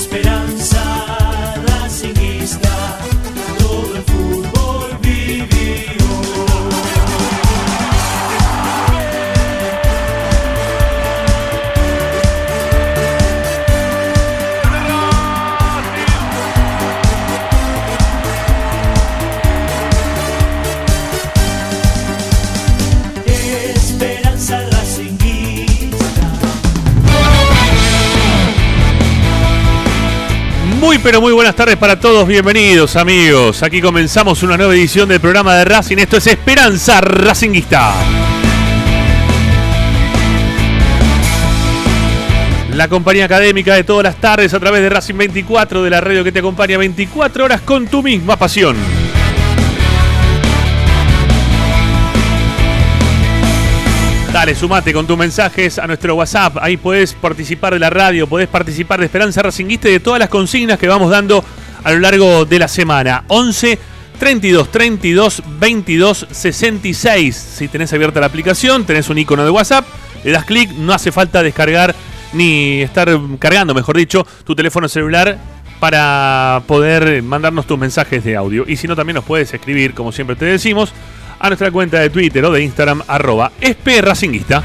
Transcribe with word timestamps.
Esperanza 0.00 0.39
pero 31.02 31.20
muy 31.20 31.32
buenas 31.32 31.54
tardes 31.54 31.76
para 31.76 31.98
todos, 31.98 32.26
bienvenidos 32.26 32.96
amigos. 32.96 33.62
Aquí 33.62 33.80
comenzamos 33.80 34.42
una 34.42 34.56
nueva 34.56 34.74
edición 34.74 35.08
del 35.08 35.20
programa 35.20 35.54
de 35.56 35.64
Racing. 35.64 35.98
Esto 35.98 36.16
es 36.16 36.26
Esperanza 36.26 37.00
Racinguista. 37.00 37.94
La 42.74 42.88
compañía 42.88 43.24
académica 43.24 43.74
de 43.74 43.84
todas 43.84 44.04
las 44.04 44.16
tardes 44.16 44.52
a 44.52 44.60
través 44.60 44.82
de 44.82 44.90
Racing 44.90 45.16
24 45.16 45.82
de 45.82 45.90
la 45.90 46.00
radio 46.00 46.24
que 46.24 46.32
te 46.32 46.40
acompaña 46.40 46.76
24 46.78 47.44
horas 47.44 47.60
con 47.62 47.86
tu 47.86 48.02
misma 48.02 48.36
pasión. 48.36 48.76
Dale, 54.32 54.54
sumate 54.54 54.92
con 54.92 55.08
tus 55.08 55.18
mensajes 55.18 55.76
a 55.80 55.88
nuestro 55.88 56.14
WhatsApp. 56.14 56.58
Ahí 56.60 56.76
podés 56.76 57.14
participar 57.14 57.72
de 57.72 57.80
la 57.80 57.90
radio, 57.90 58.28
podés 58.28 58.46
participar 58.46 59.00
de 59.00 59.06
Esperanza 59.06 59.42
Racinguista 59.42 59.88
de 59.88 59.98
todas 59.98 60.20
las 60.20 60.28
consignas 60.28 60.78
que 60.78 60.86
vamos 60.86 61.10
dando 61.10 61.44
a 61.82 61.90
lo 61.90 61.98
largo 61.98 62.44
de 62.44 62.60
la 62.60 62.68
semana. 62.68 63.24
11 63.26 63.76
32 64.20 64.70
32 64.70 65.42
22 65.58 66.26
66. 66.30 67.34
Si 67.36 67.66
tenés 67.66 67.92
abierta 67.92 68.20
la 68.20 68.26
aplicación, 68.26 68.84
tenés 68.84 69.10
un 69.10 69.18
icono 69.18 69.44
de 69.44 69.50
WhatsApp, 69.50 69.84
le 70.22 70.30
das 70.30 70.44
clic, 70.44 70.70
no 70.70 70.92
hace 70.92 71.10
falta 71.10 71.42
descargar 71.42 71.92
ni 72.32 72.82
estar 72.82 73.10
cargando, 73.40 73.74
mejor 73.74 73.96
dicho, 73.96 74.24
tu 74.44 74.54
teléfono 74.54 74.88
celular 74.88 75.38
para 75.80 76.62
poder 76.68 77.20
mandarnos 77.24 77.66
tus 77.66 77.78
mensajes 77.78 78.22
de 78.22 78.36
audio. 78.36 78.64
Y 78.68 78.76
si 78.76 78.86
no, 78.86 78.94
también 78.94 79.16
nos 79.16 79.24
puedes 79.24 79.52
escribir, 79.52 79.92
como 79.92 80.12
siempre 80.12 80.36
te 80.36 80.44
decimos, 80.44 80.92
a 81.40 81.48
nuestra 81.48 81.70
cuenta 81.70 81.98
de 81.98 82.10
Twitter 82.10 82.44
o 82.44 82.52
de 82.52 82.62
Instagram, 82.62 83.02
arroba 83.08 83.50
espracinguista. 83.60 84.62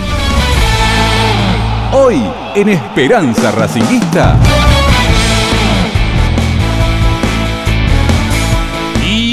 Hoy 1.94 2.22
en 2.56 2.70
Esperanza 2.70 3.52
Racinguista. 3.52 4.38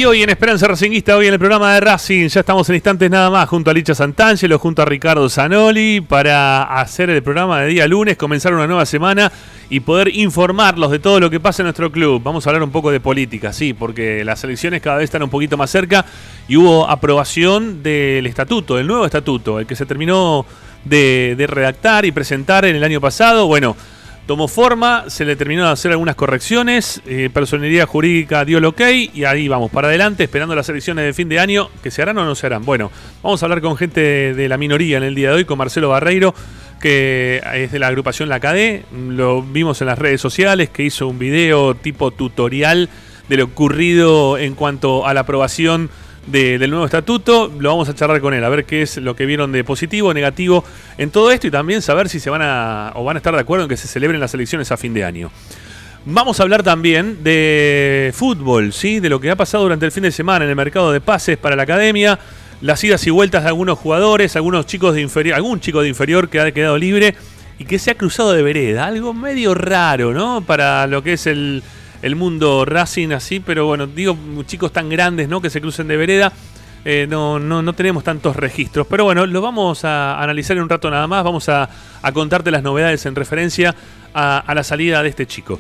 Hoy 0.07 0.23
en 0.23 0.31
Esperanza 0.31 0.69
Racinguista, 0.69 1.17
hoy 1.17 1.27
en 1.27 1.33
el 1.33 1.39
programa 1.39 1.75
de 1.75 1.81
Racing, 1.81 2.29
ya 2.29 2.41
estamos 2.41 2.69
en 2.69 2.77
instantes 2.77 3.11
nada 3.11 3.29
más 3.29 3.49
junto 3.49 3.73
a 3.73 3.75
Licha 3.75 3.93
Santangelo, 3.93 4.57
junto 4.59 4.83
a 4.83 4.85
Ricardo 4.85 5.29
Zanoli, 5.29 6.01
para 6.01 6.63
hacer 6.63 7.11
el 7.11 7.25
programa 7.25 7.63
de 7.63 7.69
día 7.69 7.89
lunes, 7.89 8.17
comenzar 8.17 8.55
una 8.55 8.69
nueva 8.69 8.87
semana 8.87 9.33
y 9.69 9.81
poder 9.81 10.15
informarlos 10.15 10.93
de 10.93 11.01
todo 11.01 11.19
lo 11.19 11.29
que 11.29 11.41
pasa 11.41 11.63
en 11.63 11.65
nuestro 11.65 11.91
club. 11.91 12.23
Vamos 12.23 12.47
a 12.47 12.51
hablar 12.51 12.63
un 12.63 12.71
poco 12.71 12.93
de 12.93 13.01
política, 13.01 13.53
sí, 13.53 13.73
porque 13.73 14.25
las 14.25 14.45
elecciones 14.45 14.81
cada 14.81 14.99
vez 14.99 15.05
están 15.05 15.25
un 15.25 15.31
poquito 15.31 15.57
más 15.57 15.71
cerca 15.71 16.05
y 16.47 16.57
hubo 16.57 16.89
aprobación 16.89 17.83
del 17.83 18.27
estatuto, 18.27 18.77
del 18.77 18.87
nuevo 18.87 19.07
estatuto, 19.07 19.59
el 19.59 19.67
que 19.67 19.75
se 19.75 19.87
terminó 19.87 20.47
de, 20.85 21.35
de 21.37 21.47
redactar 21.49 22.05
y 22.05 22.13
presentar 22.13 22.65
en 22.65 22.77
el 22.77 22.85
año 22.85 23.01
pasado. 23.01 23.49
Bueno, 23.49 23.77
tomó 24.27 24.49
forma, 24.49 25.09
se 25.09 25.25
le 25.25 25.37
terminó 25.37 25.65
de 25.65 25.71
hacer 25.71 25.93
algunas 25.93 26.17
correcciones, 26.17 27.01
eh, 27.07 27.31
personalidad 27.33 27.87
jurídica 27.87 28.45
dio 28.45 28.59
el 28.59 28.65
ok 28.65 28.81
y 29.15 29.25
ahí 29.25 29.47
vamos 29.47 29.71
para 29.71 29.89
adelante 29.89 30.25
esperando 30.25 30.55
las 30.55 30.69
elecciones 30.69 31.05
de 31.05 31.13
fin 31.15 31.29
de 31.29 31.39
año, 31.39 31.71
que 31.83 31.91
se 31.91 32.03
harán 32.03 32.19
o 32.19 32.25
no 32.25 32.35
se 32.35 32.47
harán. 32.47 32.65
Bueno, 32.65 32.91
vamos 33.23 33.43
a 33.43 33.47
hablar 33.47 33.61
con 33.61 33.77
gente 33.77 34.01
de, 34.01 34.35
de 34.35 34.49
la 34.49 34.59
minoría 34.59 34.99
en 34.99 35.05
el 35.05 35.15
día 35.15 35.31
de 35.31 35.37
hoy, 35.37 35.45
con 35.45 35.59
Marcelo 35.59 35.91
Barreiro, 35.91 36.35
que 36.81 37.41
es 37.55 37.73
de 37.73 37.79
la 37.79 37.87
agrupación 37.87 38.29
La 38.29 38.41
CADE, 38.41 38.85
lo 38.93 39.43
vimos 39.43 39.81
en 39.81 39.87
las 39.87 39.99
redes 39.99 40.21
sociales, 40.21 40.71
que 40.71 40.83
hizo 40.83 41.07
un 41.07 41.19
video 41.19 41.75
tipo 41.75 42.11
tutorial 42.11 42.91
de 43.29 43.37
lo 43.37 43.45
ocurrido 43.45 44.39
en 44.39 44.55
cuanto 44.55 45.07
a 45.07 45.15
la 45.15 45.21
aprobación 45.21 45.89
de- 46.27 46.59
del 46.59 46.71
nuevo 46.71 46.85
estatuto. 46.85 47.53
Lo 47.59 47.71
vamos 47.71 47.89
a 47.89 47.95
charlar 47.95 48.21
con 48.21 48.35
él, 48.35 48.45
a 48.45 48.49
ver 48.49 48.65
qué 48.65 48.83
es 48.83 48.97
lo 48.99 49.15
que 49.17 49.27
vieron 49.27 49.53
de 49.53 49.65
positivo, 49.65 50.13
negativo 50.15 50.65
en 50.99 51.11
todo 51.11 51.31
esto 51.31 51.47
y 51.47 51.51
también 51.51 51.83
saber 51.83 52.09
si 52.09 52.21
se 52.21 52.31
van 52.31 52.43
a 52.43 52.93
o 52.95 53.05
van 53.05 53.17
a 53.17 53.19
estar 53.19 53.35
de 53.35 53.41
acuerdo 53.41 53.65
en 53.65 53.69
que 53.69 53.77
se 53.77 53.89
celebren 53.89 54.21
las 54.21 54.35
elecciones 54.35 54.71
a 54.73 54.77
fin 54.77 54.93
de 54.95 55.05
año. 55.05 55.31
Vamos 56.09 56.39
a 56.39 56.45
hablar 56.45 56.63
también 56.63 57.25
de 57.25 58.13
fútbol, 58.15 58.73
¿sí? 58.73 59.01
De 59.01 59.09
lo 59.09 59.21
que 59.21 59.31
ha 59.31 59.37
pasado 59.37 59.65
durante 59.65 59.87
el 59.87 59.93
fin 59.93 60.05
de 60.05 60.13
semana 60.13 60.45
en 60.45 60.51
el 60.51 60.57
mercado 60.57 60.93
de 60.93 61.01
pases 61.01 61.37
para 61.37 61.57
la 61.57 61.65
academia, 61.65 62.19
las 62.61 62.83
idas 62.85 63.05
y 63.07 63.11
vueltas 63.11 63.43
de 63.43 63.49
algunos 63.49 63.77
jugadores, 63.79 64.37
algunos 64.37 64.67
chicos 64.67 64.95
de 64.95 65.01
inferior, 65.01 65.35
algún 65.35 65.59
chico 65.61 65.83
de 65.83 65.89
inferior 65.89 66.29
que 66.29 66.41
ha 66.41 66.53
quedado 66.53 66.79
libre 66.79 67.17
y 67.59 67.65
que 67.65 67.79
se 67.81 67.91
ha 67.91 67.95
cruzado 67.97 68.33
de 68.33 68.43
vereda, 68.43 68.87
algo 68.87 69.15
medio 69.15 69.53
raro, 69.55 70.13
¿no? 70.15 70.43
Para 70.47 70.87
lo 70.87 71.03
que 71.03 71.15
es 71.15 71.27
el, 71.27 71.63
el 72.07 72.17
mundo 72.17 72.65
Racing 72.65 73.11
así, 73.13 73.41
pero 73.41 73.67
bueno, 73.67 73.87
digo 73.87 74.17
chicos 74.47 74.73
tan 74.73 74.89
grandes, 74.89 75.29
¿no? 75.29 75.41
Que 75.41 75.51
se 75.51 75.61
crucen 75.61 75.89
de 75.89 75.97
vereda. 75.97 76.33
eh, 76.89 77.07
no, 77.11 77.41
no, 77.41 77.63
no 77.63 77.73
tenemos 77.73 78.05
tantos 78.05 78.37
registros. 78.37 78.87
Pero 78.89 79.03
bueno, 79.03 79.27
lo 79.27 79.41
vamos 79.41 79.85
a 79.85 80.23
analizar 80.23 80.57
en 80.57 80.63
un 80.63 80.69
rato 80.69 80.89
nada 80.89 81.09
más. 81.09 81.25
Vamos 81.25 81.49
a, 81.49 81.69
a 82.01 82.13
contarte 82.13 82.53
las 82.53 82.63
novedades 82.63 83.05
en 83.07 83.17
referencia 83.17 83.75
a, 84.15 84.53
la 84.55 84.63
salida 84.63 85.03
de 85.03 85.09
este 85.09 85.27
chico. 85.27 85.59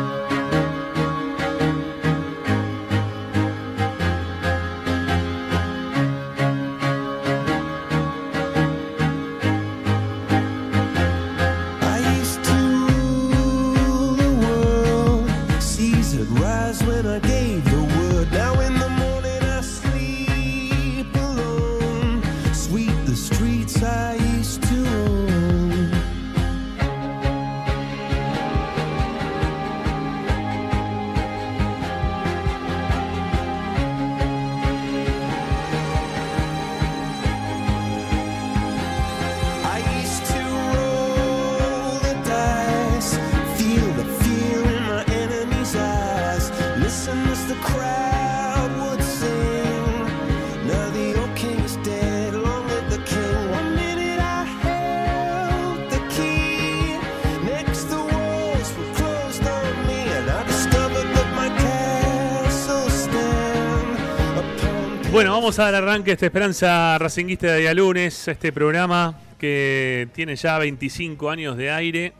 Bueno, 65.21 65.35
vamos 65.35 65.59
a 65.59 65.65
dar 65.65 65.83
arranque 65.83 66.09
a 66.09 66.13
esta 66.15 66.25
esperanza 66.25 66.97
racinguista 66.97 67.45
de 67.45 67.59
día 67.59 67.75
lunes, 67.75 68.27
este 68.27 68.51
programa 68.51 69.19
que 69.37 70.07
tiene 70.15 70.35
ya 70.35 70.57
25 70.57 71.29
años 71.29 71.57
de 71.57 71.69
aire 71.69 72.13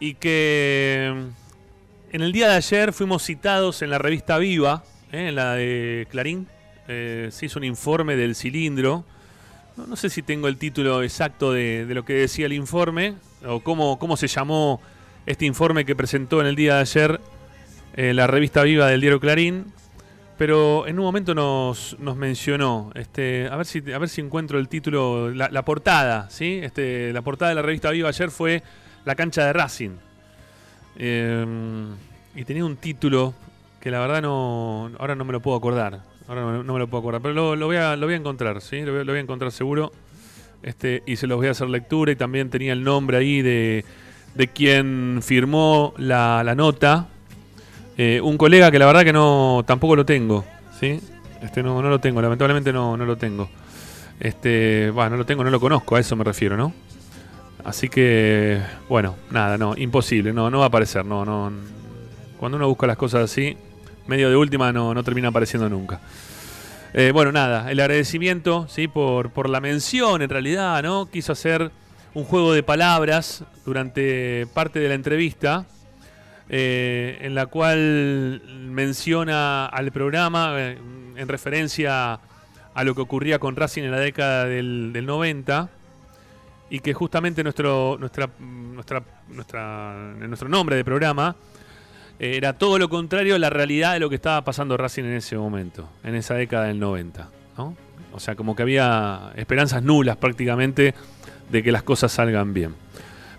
y 0.00 0.14
que 0.14 1.14
mm, 1.14 2.14
en 2.16 2.22
el 2.22 2.32
día 2.32 2.48
de 2.48 2.56
ayer 2.56 2.92
fuimos 2.92 3.22
citados 3.22 3.80
en 3.82 3.90
la 3.90 3.98
revista 3.98 4.38
Viva, 4.38 4.82
eh, 5.12 5.28
en 5.28 5.36
la 5.36 5.54
de 5.54 6.08
Clarín, 6.10 6.48
eh, 6.88 7.28
se 7.30 7.46
hizo 7.46 7.60
un 7.60 7.64
informe 7.64 8.16
del 8.16 8.34
cilindro. 8.34 9.04
No, 9.76 9.94
sé 9.94 10.10
si 10.10 10.22
tengo 10.22 10.48
el 10.48 10.56
título 10.56 11.04
exacto 11.04 11.52
de, 11.52 11.86
de 11.86 11.94
lo 11.94 12.04
que 12.04 12.14
decía 12.14 12.46
el 12.46 12.54
informe 12.54 13.14
o 13.46 13.60
cómo, 13.60 14.00
cómo 14.00 14.16
se 14.16 14.26
llamó 14.26 14.82
este 15.26 15.44
informe 15.44 15.84
que 15.84 15.94
presentó 15.94 16.40
en 16.40 16.48
el 16.48 16.56
día 16.56 16.74
de 16.74 16.80
ayer 16.80 17.20
eh, 17.94 18.12
la 18.14 18.26
revista 18.26 18.64
Viva 18.64 18.88
del 18.88 19.00
diario 19.00 19.20
Clarín. 19.20 19.72
Pero 20.38 20.86
en 20.86 20.98
un 20.98 21.04
momento 21.04 21.34
nos, 21.34 21.96
nos 21.98 22.16
mencionó, 22.16 22.90
este, 22.94 23.48
a 23.50 23.56
ver 23.56 23.64
si 23.64 23.78
a 23.90 23.98
ver 23.98 24.08
si 24.10 24.20
encuentro 24.20 24.58
el 24.58 24.68
título, 24.68 25.30
la, 25.30 25.64
portada, 25.64 26.28
¿sí? 26.28 26.60
Este, 26.62 27.10
la 27.12 27.22
portada 27.22 27.50
de 27.50 27.54
la 27.54 27.62
revista 27.62 27.90
Viva 27.90 28.10
ayer 28.10 28.30
fue 28.30 28.62
La 29.06 29.14
cancha 29.14 29.46
de 29.46 29.52
Racing. 29.54 29.92
Eh, 30.98 31.46
y 32.34 32.44
tenía 32.44 32.66
un 32.66 32.76
título 32.76 33.32
que 33.80 33.90
la 33.90 33.98
verdad 34.00 34.20
no. 34.20 34.90
Ahora 34.98 35.14
no 35.14 35.24
me 35.24 35.32
lo 35.32 35.40
puedo 35.40 35.56
acordar. 35.56 36.00
Ahora 36.28 36.42
no, 36.62 36.72
me 36.72 36.78
lo 36.78 36.86
puedo 36.86 37.00
acordar. 37.00 37.22
Pero 37.22 37.56
lo, 37.56 37.66
voy, 37.66 37.76
a, 37.76 37.94
encontrar, 37.94 38.60
¿sí? 38.60 38.82
Lo 38.82 39.04
voy, 39.04 39.16
a 39.16 39.20
encontrar 39.20 39.52
seguro. 39.52 39.90
Este, 40.62 41.02
y 41.06 41.16
se 41.16 41.26
los 41.26 41.38
voy 41.38 41.46
a 41.48 41.52
hacer 41.52 41.68
lectura. 41.70 42.12
Y 42.12 42.16
también 42.16 42.50
tenía 42.50 42.74
el 42.74 42.84
nombre 42.84 43.16
ahí 43.16 43.40
de, 43.40 43.84
quien 44.54 45.20
firmó 45.22 45.94
la 45.96 46.54
nota. 46.54 47.08
Eh, 47.98 48.20
un 48.20 48.36
colega 48.36 48.70
que 48.70 48.78
la 48.78 48.86
verdad 48.86 49.04
que 49.04 49.12
no 49.12 49.64
tampoco 49.66 49.96
lo 49.96 50.04
tengo, 50.04 50.44
¿sí? 50.78 51.00
Este 51.40 51.62
no, 51.62 51.80
no 51.80 51.88
lo 51.88 51.98
tengo, 51.98 52.20
lamentablemente 52.20 52.72
no, 52.72 52.96
no 52.96 53.06
lo 53.06 53.16
tengo. 53.16 53.48
Este, 54.20 54.90
bueno, 54.90 55.10
no 55.10 55.16
lo 55.18 55.26
tengo, 55.26 55.44
no 55.44 55.50
lo 55.50 55.60
conozco, 55.60 55.96
a 55.96 56.00
eso 56.00 56.16
me 56.16 56.24
refiero, 56.24 56.56
¿no? 56.56 56.72
Así 57.64 57.88
que, 57.88 58.60
bueno, 58.88 59.16
nada, 59.30 59.58
no, 59.58 59.74
imposible, 59.76 60.32
no, 60.32 60.50
no 60.50 60.58
va 60.58 60.64
a 60.64 60.68
aparecer, 60.68 61.04
no, 61.04 61.24
no. 61.24 61.50
Cuando 62.38 62.56
uno 62.56 62.68
busca 62.68 62.86
las 62.86 62.96
cosas 62.96 63.24
así, 63.24 63.56
medio 64.06 64.28
de 64.28 64.36
última 64.36 64.72
no, 64.72 64.94
no 64.94 65.02
termina 65.02 65.28
apareciendo 65.28 65.68
nunca. 65.68 66.00
Eh, 66.94 67.10
bueno, 67.12 67.32
nada, 67.32 67.70
el 67.70 67.80
agradecimiento, 67.80 68.66
¿sí? 68.68 68.88
Por, 68.88 69.30
por 69.30 69.48
la 69.48 69.60
mención, 69.60 70.22
en 70.22 70.28
realidad, 70.28 70.82
¿no? 70.82 71.06
Quiso 71.10 71.32
hacer 71.32 71.70
un 72.14 72.24
juego 72.24 72.52
de 72.52 72.62
palabras 72.62 73.44
durante 73.64 74.46
parte 74.54 74.78
de 74.78 74.88
la 74.88 74.94
entrevista, 74.94 75.66
eh, 76.48 77.18
en 77.22 77.34
la 77.34 77.46
cual 77.46 78.42
menciona 78.70 79.66
al 79.66 79.90
programa 79.92 80.54
eh, 80.56 80.78
en 81.16 81.28
referencia 81.28 82.20
a 82.74 82.84
lo 82.84 82.94
que 82.94 83.00
ocurría 83.00 83.38
con 83.38 83.56
Racing 83.56 83.84
en 83.84 83.90
la 83.90 84.00
década 84.00 84.44
del, 84.44 84.92
del 84.92 85.06
90 85.06 85.70
y 86.70 86.80
que 86.80 86.94
justamente 86.94 87.42
nuestro, 87.42 87.96
nuestra, 87.98 88.28
nuestra, 88.38 89.02
nuestra, 89.28 89.94
nuestro 90.18 90.48
nombre 90.48 90.76
de 90.76 90.84
programa 90.84 91.36
eh, 92.18 92.36
era 92.36 92.54
todo 92.54 92.78
lo 92.78 92.88
contrario 92.88 93.34
a 93.34 93.38
la 93.38 93.50
realidad 93.50 93.92
de 93.92 94.00
lo 94.00 94.08
que 94.08 94.16
estaba 94.16 94.42
pasando 94.42 94.76
Racing 94.76 95.04
en 95.04 95.14
ese 95.14 95.36
momento, 95.36 95.88
en 96.02 96.14
esa 96.14 96.34
década 96.34 96.64
del 96.64 96.80
90. 96.80 97.28
¿no? 97.58 97.76
O 98.12 98.20
sea, 98.20 98.34
como 98.34 98.56
que 98.56 98.62
había 98.62 99.32
esperanzas 99.36 99.82
nulas 99.82 100.16
prácticamente 100.16 100.94
de 101.50 101.62
que 101.62 101.72
las 101.72 101.82
cosas 101.82 102.12
salgan 102.12 102.52
bien. 102.52 102.74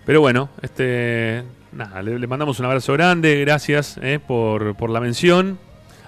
Pero 0.06 0.20
bueno, 0.20 0.48
este, 0.62 1.42
nada, 1.72 2.02
le, 2.02 2.26
mandamos 2.26 2.58
un 2.60 2.66
abrazo 2.66 2.92
grande, 2.92 3.40
gracias 3.40 3.98
eh, 4.02 4.18
por, 4.24 4.74
por 4.76 4.90
la 4.90 5.00
mención. 5.00 5.58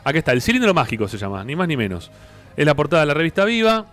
Aquí 0.05 0.19
está, 0.19 0.33
el 0.33 0.43
cilindro 0.43 0.73
mágico 0.75 1.09
se 1.09 1.19
llama, 1.19 1.45
ni 1.45 1.57
más 1.57 1.69
ni 1.69 1.77
menos. 1.77 2.11
Es 2.57 2.67
la 2.67 2.75
portada 2.75 3.03
de 3.03 3.07
la 3.07 3.15
revista 3.15 3.45
Viva. 3.45 3.87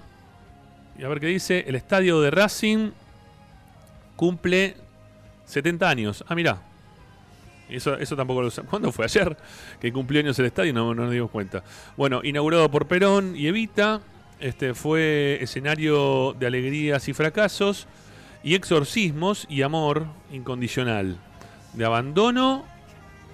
Y 0.98 1.04
a 1.04 1.08
ver 1.08 1.20
qué 1.20 1.28
dice, 1.28 1.66
el 1.68 1.76
estadio 1.76 2.22
de 2.22 2.32
Racing 2.32 2.92
cumple 4.16 4.76
70 5.46 5.90
años. 5.90 6.26
Ah, 6.28 6.36
mirá. 6.36 6.62
Eso, 7.70 7.96
eso 7.98 8.16
tampoco 8.16 8.42
lo 8.42 8.50
sé. 8.50 8.62
¿Cuándo 8.64 8.92
fue? 8.92 9.06
¿Ayer? 9.06 9.38
Que 9.80 9.92
cumplió 9.92 10.22
años 10.22 10.40
el 10.40 10.46
estadio, 10.46 10.74
no, 10.74 10.94
no 10.94 11.04
nos 11.04 11.12
dimos 11.12 11.30
cuenta. 11.30 11.64
Bueno, 11.98 12.22
inaugurado 12.24 12.70
por 12.72 12.88
Perón 12.88 13.36
y 13.36 13.48
Evita. 13.48 14.02
Este 14.40 14.74
fue 14.74 15.40
escenario 15.42 16.36
de 16.40 16.48
alegrías 16.48 17.08
y 17.10 17.14
fracasos. 17.14 17.88
Y 18.44 18.56
exorcismos 18.56 19.46
y 19.50 19.64
amor 19.64 20.06
incondicional. 20.32 21.18
De 21.78 21.86
abandono 21.86 22.66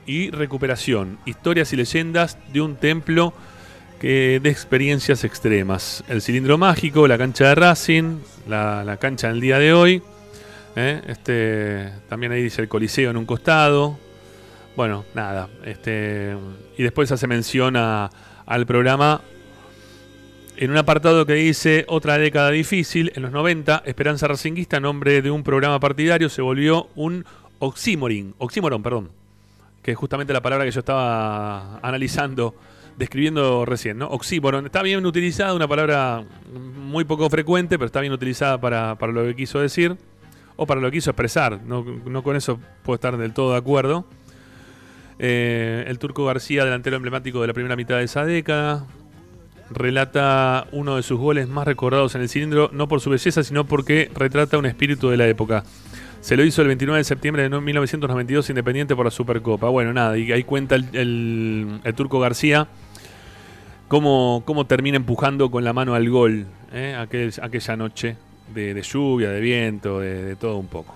y 0.06 0.30
recuperación. 0.32 1.18
Historias 1.26 1.72
y 1.74 1.78
leyendas 1.78 2.38
de 2.52 2.62
un 2.62 2.76
templo 2.76 3.34
que 4.00 4.40
de 4.44 4.50
experiencias 4.50 5.24
extremas. 5.24 6.04
El 6.10 6.22
cilindro 6.22 6.58
mágico, 6.58 7.08
la 7.08 7.18
cancha 7.18 7.48
de 7.48 7.56
Racing, 7.56 8.18
la, 8.50 8.98
cancha 9.00 9.30
del 9.30 9.40
día 9.40 9.60
de 9.60 9.72
hoy. 9.74 10.02
¿eh? 10.76 11.02
Este, 11.08 11.90
también 12.10 12.34
ahí 12.34 12.44
dice 12.44 12.62
el 12.62 12.68
Coliseo 12.68 13.12
en 13.12 13.18
un 13.18 13.26
costado. 13.26 13.98
Bueno, 14.76 15.06
nada. 15.14 15.48
Este, 15.66 16.36
y 16.78 16.84
después 16.84 17.12
hace 17.14 17.28
mención 17.28 17.78
a- 17.78 18.10
al 18.46 18.66
programa 18.66 19.22
en 20.58 20.70
un 20.70 20.78
apartado 20.78 21.26
que 21.26 21.34
dice 21.34 21.86
otra 21.88 22.18
década 22.18 22.52
difícil. 22.52 23.12
En 23.16 23.22
los 23.22 23.32
90, 23.32 23.84
Esperanza 23.86 24.28
Racinguista, 24.28 24.80
nombre 24.82 25.22
de 25.22 25.32
un 25.32 25.44
programa 25.44 25.80
partidario, 25.80 26.28
se 26.28 26.42
volvió 26.42 26.90
un 26.96 27.26
oxímoron. 27.64 28.36
Oxímoron, 28.38 28.84
perdón. 28.84 29.10
Que 29.82 29.92
es 29.92 29.98
justamente 29.98 30.34
la 30.34 30.42
palabra 30.42 30.66
que 30.66 30.72
yo 30.72 30.80
estaba 30.80 31.78
analizando, 31.80 32.56
describiendo 32.98 33.66
recién, 33.66 33.98
¿no? 33.98 34.08
Oxímoron. 34.08 34.66
Está 34.66 34.82
bien 34.82 35.06
utilizada, 35.06 35.54
una 35.54 35.68
palabra 35.68 36.24
muy 36.54 37.06
poco 37.06 37.30
frecuente, 37.30 37.78
pero 37.78 37.88
está 37.88 38.02
bien 38.02 38.14
utilizada 38.14 38.60
para, 38.60 38.96
lo 38.96 39.24
que 39.24 39.36
quiso 39.36 39.60
decir 39.60 39.98
o 40.56 40.68
para 40.68 40.82
lo 40.82 40.88
que 40.88 40.98
quiso 40.98 41.10
expresar. 41.10 41.62
No, 41.64 41.84
no 42.06 42.22
con 42.22 42.36
eso 42.36 42.60
puedo 42.84 42.96
estar 42.96 43.18
del 43.18 43.34
todo 43.34 43.54
de 43.54 43.58
acuerdo. 43.58 44.06
Eh, 45.20 45.86
el 45.88 46.00
Turco 46.00 46.26
García, 46.26 46.66
delantero 46.66 46.98
emblemático 46.98 47.42
de 47.42 47.48
la 47.48 47.54
primera 47.54 47.76
mitad 47.76 47.98
de 47.98 48.04
esa 48.04 48.26
década, 48.26 48.86
relata 49.70 50.68
uno 50.72 50.98
de 50.98 51.04
sus 51.04 51.20
goles 51.20 51.48
más 51.48 51.66
recordados 51.66 52.16
en 52.16 52.22
el 52.22 52.30
cilindro, 52.30 52.70
no 52.74 52.88
por 52.88 53.00
su 53.00 53.10
belleza, 53.10 53.44
sino 53.44 53.66
porque 53.66 54.12
retrata 54.14 54.58
un 54.58 54.66
espíritu 54.66 55.10
de 55.10 55.18
la 55.18 55.28
época. 55.28 55.64
Se 56.24 56.38
lo 56.38 56.46
hizo 56.46 56.62
el 56.62 56.70
29 56.70 57.00
de 57.00 57.04
septiembre 57.04 57.44
de 57.44 57.50
1992 57.50 58.50
Independiente 58.50 58.96
por 58.96 59.04
la 59.04 59.12
Supercopa. 59.12 59.68
Bueno, 59.68 59.92
nada, 59.92 60.18
y 60.18 60.32
ahí 60.32 60.46
cuenta 60.46 60.76
el, 60.76 61.82
Turco 61.98 62.22
García 62.22 62.70
cómo, 63.90 64.42
cómo 64.46 64.66
termina 64.66 64.96
empujando 64.96 65.52
con 65.52 65.66
la 65.66 65.74
mano 65.74 65.96
al 65.96 66.10
gol 66.10 66.46
¿eh? 66.72 66.96
Aquel- 66.98 67.38
aquella 67.44 67.76
noche 67.76 68.16
de, 68.56 68.82
lluvia, 68.82 69.32
de 69.32 69.42
viento, 69.42 70.00
de, 70.00 70.38
todo 70.38 70.60
un 70.60 70.68
poco. 70.68 70.96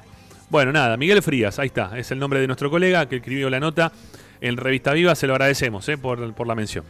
Bueno, 0.50 0.72
nada, 0.72 0.96
Miguel 0.96 1.22
Frías, 1.22 1.60
ahí 1.60 1.68
está, 1.68 2.00
es 2.00 2.10
el 2.12 2.20
nombre 2.20 2.40
de 2.40 2.48
nuestro 2.48 2.70
colega 2.70 3.10
que 3.10 3.18
escribió 3.18 3.50
la 3.50 3.60
nota 3.60 3.92
en 4.40 4.56
Revista 4.56 4.94
Viva, 4.94 5.14
se 5.14 5.28
lo 5.28 5.34
agradecemos 5.34 5.90
¿eh? 5.90 5.98
por 5.98 6.48
la 6.48 6.56
mención. 6.56 6.86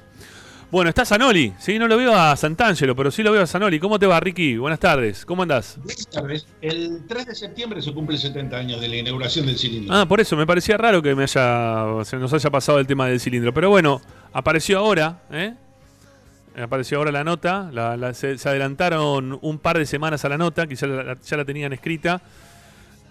Bueno, 0.69 0.89
está 0.89 1.05
Zanoli, 1.05 1.53
sí, 1.59 1.79
no 1.79 1.87
lo 1.87 1.95
veo 1.95 2.13
a 2.13 2.35
Santangelo, 2.35 2.93
pero 2.93 3.09
sí 3.09 3.23
lo 3.23 3.31
veo 3.31 3.41
a 3.41 3.47
Zanoli. 3.47 3.79
¿Cómo 3.79 3.97
te 3.97 4.05
va, 4.05 4.19
Ricky? 4.19 4.57
Buenas 4.57 4.79
tardes, 4.81 5.25
¿cómo 5.25 5.43
andás? 5.43 5.77
Buenas 5.77 6.07
tardes. 6.07 6.47
El 6.61 7.05
3 7.07 7.25
de 7.25 7.35
septiembre 7.35 7.81
se 7.81 7.93
cumple 7.93 8.17
70 8.17 8.57
años 8.57 8.81
de 8.81 8.89
la 8.89 8.97
inauguración 8.97 9.45
del 9.45 9.57
cilindro. 9.57 9.95
Ah, 9.95 10.05
por 10.05 10.19
eso 10.19 10.35
me 10.35 10.45
parecía 10.45 10.75
raro 10.75 11.01
que 11.01 11.15
me 11.15 11.23
haya, 11.23 11.85
se 12.03 12.17
nos 12.17 12.33
haya 12.33 12.49
pasado 12.49 12.79
el 12.79 12.87
tema 12.87 13.07
del 13.07 13.21
cilindro. 13.21 13.53
Pero 13.53 13.69
bueno, 13.69 14.01
apareció 14.33 14.79
ahora, 14.79 15.21
¿eh? 15.31 15.53
Apareció 16.61 16.97
ahora 16.97 17.13
la 17.13 17.23
nota, 17.23 17.69
la- 17.71 17.95
la- 17.95 18.13
se, 18.13 18.37
se 18.37 18.49
adelantaron 18.49 19.39
un 19.41 19.59
par 19.59 19.77
de 19.77 19.85
semanas 19.85 20.25
a 20.25 20.29
la 20.29 20.37
nota, 20.37 20.67
que 20.67 20.75
ya 20.75 20.85
la, 20.87 21.15
ya 21.21 21.37
la 21.37 21.45
tenían 21.45 21.71
escrita. 21.71 22.21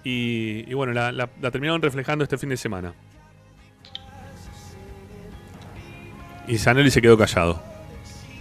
Y, 0.04 0.70
y 0.70 0.74
bueno, 0.74 0.92
la 0.92 1.26
terminaron 1.50 1.80
reflejando 1.80 2.22
este 2.22 2.36
fin 2.36 2.50
de 2.50 2.56
semana. 2.58 2.92
Y 6.48 6.58
Zanoli 6.58 6.90
se 6.90 7.00
quedó 7.02 7.16
callado. 7.18 7.60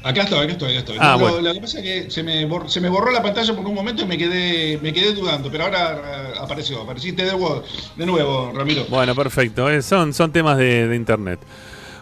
Acá 0.03 0.21
estoy, 0.21 0.43
acá 0.43 0.51
estoy, 0.51 0.69
acá 0.71 0.79
estoy. 0.79 0.97
Ah, 0.99 1.13
lo, 1.13 1.19
bueno. 1.19 1.41
lo 1.41 1.53
que 1.55 1.61
pasa 1.61 1.79
es 1.79 1.83
que 1.83 2.11
se 2.11 2.21
me, 2.21 2.47
bor- 2.47 2.67
se 2.69 2.79
me 2.79 2.89
borró 2.89 3.11
la 3.11 3.23
pantalla 3.23 3.55
por 3.55 3.65
un 3.65 3.73
momento 3.73 4.03
y 4.03 4.05
me 4.05 4.17
quedé, 4.19 4.77
me 4.79 4.93
quedé 4.93 5.13
dudando, 5.13 5.49
pero 5.51 5.63
ahora 5.63 6.31
eh, 6.35 6.37
apareció, 6.39 6.81
apareciste 6.81 7.23
de 7.25 7.31
de 7.31 8.05
nuevo 8.05 8.51
Ramiro. 8.53 8.85
Bueno, 8.87 9.15
perfecto. 9.15 9.67
eh, 9.67 9.81
son, 9.81 10.13
son 10.13 10.31
temas 10.31 10.57
de, 10.59 10.87
de 10.87 10.95
internet. 10.95 11.39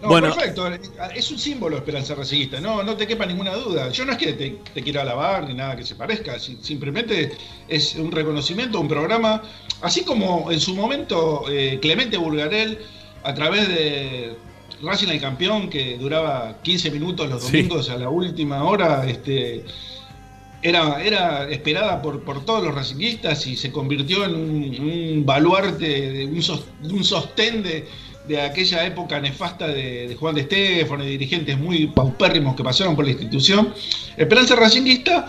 No, 0.01 0.09
bueno, 0.09 0.35
perfecto, 0.35 0.67
es 1.15 1.31
un 1.31 1.39
símbolo 1.39 1.77
Esperanza 1.77 2.13
Racingista, 2.13 2.59
no, 2.59 2.83
no 2.83 2.97
te 2.97 3.07
quepa 3.07 3.25
ninguna 3.25 3.53
duda. 3.53 3.87
Yo 3.89 4.03
no 4.03 4.11
es 4.11 4.17
que 4.17 4.33
te, 4.33 4.57
te 4.73 4.83
quiera 4.83 5.03
alabar 5.03 5.47
ni 5.47 5.53
nada 5.53 5.77
que 5.77 5.85
se 5.85 5.95
parezca, 5.95 6.37
si- 6.39 6.57
simplemente 6.61 7.31
es 7.69 7.95
un 7.95 8.11
reconocimiento, 8.11 8.81
un 8.81 8.89
programa, 8.89 9.43
así 9.81 10.03
como 10.03 10.51
en 10.51 10.59
su 10.59 10.75
momento 10.75 11.45
eh, 11.49 11.79
Clemente 11.81 12.17
Bulgarel, 12.17 12.79
a 13.23 13.33
través 13.33 13.69
de 13.69 14.35
Racing 14.83 15.07
el 15.09 15.19
Campeón, 15.21 15.69
que 15.69 15.97
duraba 15.97 16.57
15 16.61 16.91
minutos 16.91 17.29
los 17.29 17.43
Sí. 17.43 17.57
domingos 17.63 17.89
a 17.89 17.97
la 17.97 18.09
última 18.09 18.63
hora, 18.63 19.05
este, 19.07 19.63
era, 20.61 21.03
era 21.03 21.49
esperada 21.49 22.01
por, 22.01 22.23
por 22.23 22.45
todos 22.45 22.63
los 22.63 22.73
racinguistas 22.73 23.45
y 23.47 23.55
se 23.57 23.71
convirtió 23.71 24.23
en 24.25 24.35
un, 24.35 24.89
un 25.15 25.25
baluarte, 25.25 26.11
de 26.11 26.25
un, 26.25 26.41
sos- 26.41 26.65
un 26.83 27.03
sostén 27.03 27.63
de, 27.63 27.85
de 28.27 28.39
aquella 28.41 28.85
época 28.85 29.19
nefasta 29.19 29.67
de, 29.67 30.07
de 30.07 30.15
Juan 30.15 30.35
de 30.35 30.41
Estefano 30.41 31.03
y 31.03 31.09
dirigentes 31.09 31.57
muy 31.57 31.87
paupérrimos 31.87 32.55
que 32.55 32.63
pasaron 32.63 32.95
por 32.95 33.03
la 33.05 33.11
institución. 33.11 33.73
Esperanza 34.15 34.55
Racinguista 34.55 35.27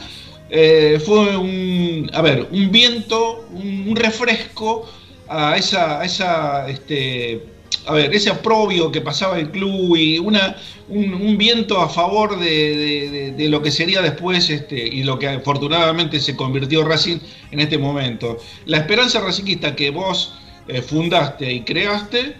eh, 0.50 1.00
fue 1.04 1.36
un, 1.36 2.08
a 2.12 2.22
ver, 2.22 2.46
un 2.52 2.70
viento, 2.70 3.44
un, 3.50 3.86
un 3.88 3.96
refresco 3.96 4.88
a 5.26 5.56
esa, 5.56 6.00
a 6.00 6.04
esa 6.04 6.68
este, 6.68 7.44
a 7.86 7.92
ver, 7.92 8.14
ese 8.14 8.30
aprobio 8.30 8.90
que 8.90 9.00
pasaba 9.00 9.38
el 9.38 9.50
club 9.50 9.96
y 9.96 10.18
una, 10.18 10.56
un, 10.88 11.36
viento 11.38 11.80
a 11.80 11.88
favor 11.88 12.38
de- 12.38 13.34
de 13.36 13.48
lo 13.48 13.60
que 13.62 13.70
sería 13.70 14.00
después 14.02 14.48
este, 14.50 14.76
y 14.86 15.02
lo 15.02 15.18
que 15.18 15.28
afortunadamente 15.28 16.20
se 16.20 16.34
convirtió 16.36 16.84
Racing 16.84 17.18
en 17.50 17.60
este 17.60 17.78
momento. 17.78 18.38
La 18.66 18.78
esperanza 18.78 19.20
racinguista 19.20 19.74
que 19.76 19.90
vos 19.90 20.34
eh, 20.68 20.80
fundaste 20.82 21.52
y 21.52 21.60
creaste 21.60 22.36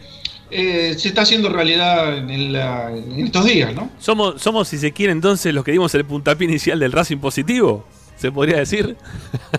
eh, 0.50 0.94
se 0.96 1.08
está 1.08 1.22
haciendo 1.22 1.48
realidad 1.48 2.16
en, 2.18 2.52
la- 2.52 2.90
en 2.90 3.24
estos 3.26 3.44
días, 3.44 3.74
¿no? 3.74 3.90
somos, 3.98 4.40
somos, 4.40 4.68
si 4.68 4.78
se 4.78 4.92
quiere, 4.92 5.10
entonces 5.12 5.52
los 5.52 5.64
que 5.64 5.72
dimos 5.72 5.94
el 5.94 6.04
puntapié 6.04 6.46
inicial 6.46 6.78
del 6.78 6.92
Racing 6.92 7.16
positivo. 7.18 7.84
¿Se 8.16 8.30
podría 8.32 8.58
decir? 8.58 8.96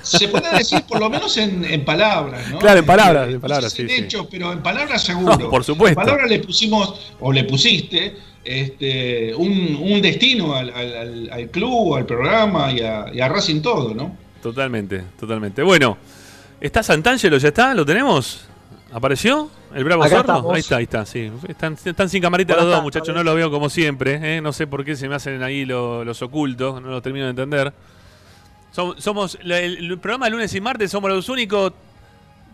Se 0.01 0.27
puede 0.29 0.49
decir 0.57 0.81
por 0.87 0.99
lo 0.99 1.09
menos 1.09 1.35
en, 1.37 1.63
en 1.65 1.83
palabras, 1.85 2.49
¿no? 2.49 2.59
Claro, 2.59 2.79
en 2.79 2.85
palabras, 2.85 3.27
Eh, 3.27 3.33
en 3.33 3.41
palabras, 3.41 3.65
no 3.65 3.69
sé 3.69 3.75
si 3.83 3.87
sí, 3.87 3.93
en 3.93 3.99
sí. 3.99 4.05
hechos, 4.05 4.27
pero 4.31 4.51
en 4.53 4.63
palabras 4.63 5.03
seguro. 5.03 5.37
No, 5.37 5.49
por 5.49 5.63
supuesto. 5.63 5.99
En 5.99 6.05
palabras 6.05 6.29
le 6.29 6.39
pusimos, 6.39 7.13
o 7.19 7.31
le 7.33 7.43
pusiste, 7.43 8.15
este, 8.43 9.33
un, 9.35 9.77
un 9.81 10.01
destino 10.01 10.55
al, 10.55 10.69
al- 10.69 10.97
al- 10.97 11.29
al 11.31 11.49
club, 11.49 11.95
al 11.95 12.05
programa 12.05 12.71
y 12.71 12.79
a, 12.81 13.05
y 13.13 13.19
a 13.19 13.27
Racing 13.27 13.61
todo, 13.61 13.93
¿no? 13.93 14.15
Totalmente, 14.41 15.03
totalmente. 15.19 15.61
Bueno, 15.63 15.97
¿está 16.61 16.81
Santangelo? 16.83 17.37
¿Ya 17.37 17.49
está? 17.49 17.73
¿Lo 17.73 17.85
tenemos? 17.85 18.45
¿Apareció? 18.93 19.49
¿El 19.73 19.83
Bravo 19.83 20.03
Acá 20.03 20.17
Sordo? 20.17 20.31
estamos. 20.33 20.53
Ahí 20.53 20.59
está, 20.61 20.77
ahí 20.77 20.83
está, 20.83 21.05
sí. 21.05 21.29
Están, 21.49 21.77
están 21.83 22.07
sin 22.07 22.21
camarita 22.21 22.55
los 22.55 22.65
dos, 22.65 22.81
muchachos. 22.83 23.13
No 23.13 23.23
lo 23.23 23.35
veo 23.35 23.51
como 23.51 23.69
siempre. 23.69 24.37
¿eh? 24.37 24.41
No 24.41 24.53
sé 24.53 24.67
por 24.67 24.85
qué 24.85 24.95
se 24.95 25.09
me 25.09 25.15
hacen 25.15 25.43
ahí 25.43 25.65
lo- 25.65 26.05
los 26.05 26.21
ocultos. 26.21 26.81
No 26.81 26.89
lo 26.89 27.01
termino 27.01 27.25
de 27.25 27.31
entender. 27.31 27.73
Som- 28.75 28.97
Somos, 28.99 29.37
el, 29.41 29.51
el 29.51 29.99
programa 29.99 30.25
de 30.25 30.31
lunes 30.31 30.53
y 30.53 30.59
martes 30.61 30.91
somos 30.91 31.09
los 31.09 31.29
únicos 31.29 31.71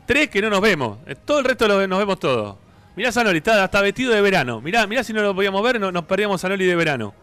tres 0.05 0.29
que 0.29 0.41
no 0.41 0.49
nos 0.49 0.61
vemos. 0.61 0.97
Eh, 1.07 1.15
Todo 1.15 1.39
el 1.39 1.45
resto 1.45 1.67
lo- 1.67 1.87
nos 1.87 1.99
vemos 1.99 2.19
todos. 2.19 2.55
Mirá 2.95 3.11
Sanoli, 3.11 3.37
está 3.37 3.63
hasta 3.63 3.81
vestido 3.81 4.13
de 4.13 4.21
verano. 4.21 4.59
Mirá, 4.61 4.85
mirá 4.85 5.03
si 5.03 5.13
no 5.13 5.21
lo 5.21 5.33
podíamos 5.33 5.63
ver, 5.63 5.79
no- 5.79 5.91
nos 5.91 6.03
perdíamos 6.05 6.41
Sanoli 6.41 6.65
de 6.65 6.75
verano. 6.75 7.13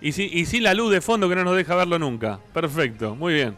Y, 0.00 0.12
si- 0.12 0.28
y 0.32 0.46
sin 0.46 0.64
la 0.64 0.74
luz 0.74 0.90
de 0.90 1.00
fondo 1.00 1.28
que 1.28 1.36
no 1.36 1.44
nos 1.44 1.54
deja 1.56 1.74
verlo 1.76 1.98
nunca. 1.98 2.40
Perfecto, 2.52 3.14
muy 3.14 3.34
bien. 3.34 3.56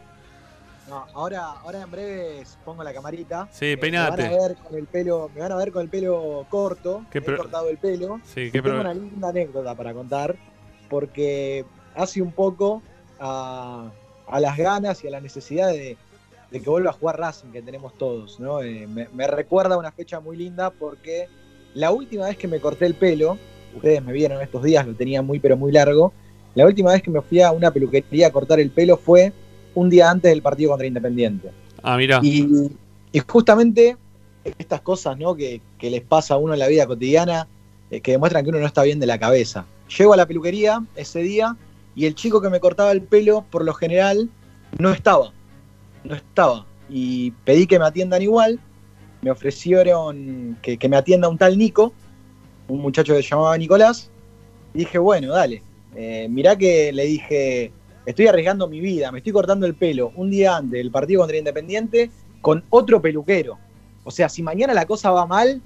No, 0.87 1.03
ahora, 1.15 1.45
ahora 1.63 1.81
en 1.81 1.89
breve 1.89 2.43
pongo 2.63 2.83
la 2.83 2.93
camarita. 2.93 3.47
Sí, 3.51 3.65
Eh, 3.71 3.77
peinate. 3.77 4.21
Me 4.21 4.29
van 4.29 4.39
a 4.39 4.47
ver 4.47 4.55
con 4.57 4.75
el 4.77 4.85
pelo, 4.85 5.31
me 5.33 5.41
van 5.41 5.51
a 5.51 5.55
ver 5.55 5.71
con 5.71 5.81
el 5.81 5.89
pelo 5.89 6.45
corto. 6.47 7.03
Qué 7.09 7.17
he 7.17 7.23
cortado 7.35 7.69
el 7.69 7.79
pelo. 7.79 8.19
Sí, 8.23 8.51
qué 8.51 8.61
tengo 8.61 8.81
una 8.81 8.93
linda 8.93 9.29
anécdota 9.29 9.73
para 9.73 9.93
contar, 9.95 10.35
porque 10.87 11.65
hace 11.95 12.21
un 12.21 12.31
poco 12.31 12.83
a, 13.19 13.89
a 14.27 14.39
las 14.39 14.57
ganas 14.57 15.03
y 15.03 15.07
a 15.07 15.11
la 15.11 15.21
necesidad 15.21 15.69
de, 15.69 15.97
de 16.51 16.61
que 16.61 16.69
vuelva 16.69 16.91
a 16.91 16.93
jugar 16.93 17.19
Racing 17.19 17.49
que 17.49 17.61
tenemos 17.61 17.97
todos, 17.97 18.39
¿no? 18.39 18.61
Eh, 18.61 18.87
me, 18.87 19.07
me 19.13 19.27
recuerda 19.27 19.77
una 19.77 19.91
fecha 19.91 20.19
muy 20.19 20.37
linda 20.37 20.69
porque 20.69 21.27
la 21.73 21.91
última 21.91 22.25
vez 22.25 22.37
que 22.37 22.47
me 22.47 22.59
corté 22.59 22.85
el 22.85 22.95
pelo, 22.95 23.37
ustedes 23.75 24.03
me 24.03 24.13
vieron 24.13 24.41
estos 24.41 24.63
días, 24.63 24.85
lo 24.87 24.93
tenía 24.93 25.21
muy 25.21 25.39
pero 25.39 25.57
muy 25.57 25.71
largo, 25.71 26.13
la 26.55 26.65
última 26.65 26.93
vez 26.93 27.03
que 27.03 27.11
me 27.11 27.21
fui 27.21 27.41
a 27.41 27.51
una 27.51 27.71
peluquería 27.71 28.27
a 28.27 28.31
cortar 28.31 28.59
el 28.59 28.71
pelo 28.71 28.97
fue 28.97 29.33
un 29.75 29.89
día 29.89 30.09
antes 30.09 30.31
del 30.31 30.41
partido 30.41 30.69
contra 30.69 30.87
Independiente. 30.87 31.51
Ah, 31.83 31.97
mira. 31.97 32.19
Y, 32.23 32.71
y 33.11 33.19
justamente 33.19 33.97
estas 34.57 34.81
cosas 34.81 35.17
¿no? 35.17 35.35
que, 35.35 35.61
que 35.77 35.89
les 35.89 36.01
pasa 36.01 36.35
a 36.35 36.37
uno 36.37 36.53
en 36.53 36.59
la 36.59 36.67
vida 36.67 36.87
cotidiana, 36.87 37.47
eh, 37.91 37.99
que 37.99 38.11
demuestran 38.11 38.43
que 38.43 38.49
uno 38.49 38.59
no 38.59 38.65
está 38.65 38.83
bien 38.83 38.99
de 38.99 39.05
la 39.05 39.19
cabeza. 39.19 39.65
Llego 39.97 40.13
a 40.13 40.17
la 40.17 40.25
peluquería 40.25 40.83
ese 40.95 41.19
día 41.19 41.57
y 41.95 42.05
el 42.05 42.15
chico 42.15 42.41
que 42.41 42.49
me 42.49 42.59
cortaba 42.59 42.91
el 42.91 43.01
pelo, 43.01 43.45
por 43.49 43.63
lo 43.63 43.73
general, 43.73 44.29
no 44.77 44.91
estaba. 44.91 45.31
No 46.03 46.15
estaba. 46.15 46.65
Y 46.89 47.31
pedí 47.43 47.67
que 47.67 47.79
me 47.79 47.85
atiendan 47.85 48.21
igual. 48.21 48.59
Me 49.21 49.31
ofrecieron 49.31 50.57
que, 50.61 50.77
que 50.77 50.89
me 50.89 50.97
atienda 50.97 51.29
un 51.29 51.37
tal 51.37 51.57
Nico, 51.57 51.93
un 52.67 52.81
muchacho 52.81 53.15
que 53.15 53.23
se 53.23 53.29
llamaba 53.29 53.57
Nicolás. 53.57 54.11
Y 54.73 54.79
dije, 54.79 54.97
bueno, 54.97 55.29
dale. 55.29 55.63
Eh, 55.95 56.27
mirá 56.29 56.57
que 56.57 56.91
le 56.91 57.05
dije, 57.05 57.71
estoy 58.05 58.27
arriesgando 58.27 58.67
mi 58.67 58.81
vida, 58.81 59.11
me 59.11 59.19
estoy 59.19 59.31
cortando 59.31 59.65
el 59.65 59.75
pelo 59.75 60.11
un 60.15 60.29
día 60.29 60.57
antes 60.57 60.77
del 60.77 60.91
partido 60.91 61.21
contra 61.21 61.37
Independiente 61.37 62.11
con 62.41 62.63
otro 62.69 63.01
peluquero. 63.01 63.57
O 64.03 64.11
sea, 64.11 64.27
si 64.27 64.43
mañana 64.43 64.73
la 64.73 64.85
cosa 64.85 65.11
va 65.11 65.25
mal, 65.25 65.61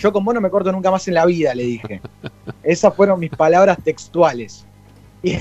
yo 0.00 0.12
con 0.12 0.24
vos 0.24 0.34
no 0.34 0.40
me 0.40 0.50
corto 0.50 0.72
nunca 0.72 0.90
más 0.90 1.06
en 1.06 1.14
la 1.14 1.26
vida, 1.26 1.54
le 1.54 1.64
dije. 1.64 2.00
Esas 2.62 2.94
fueron 2.94 3.20
mis 3.20 3.30
palabras 3.30 3.78
textuales. 3.84 4.66
Y, 5.24 5.38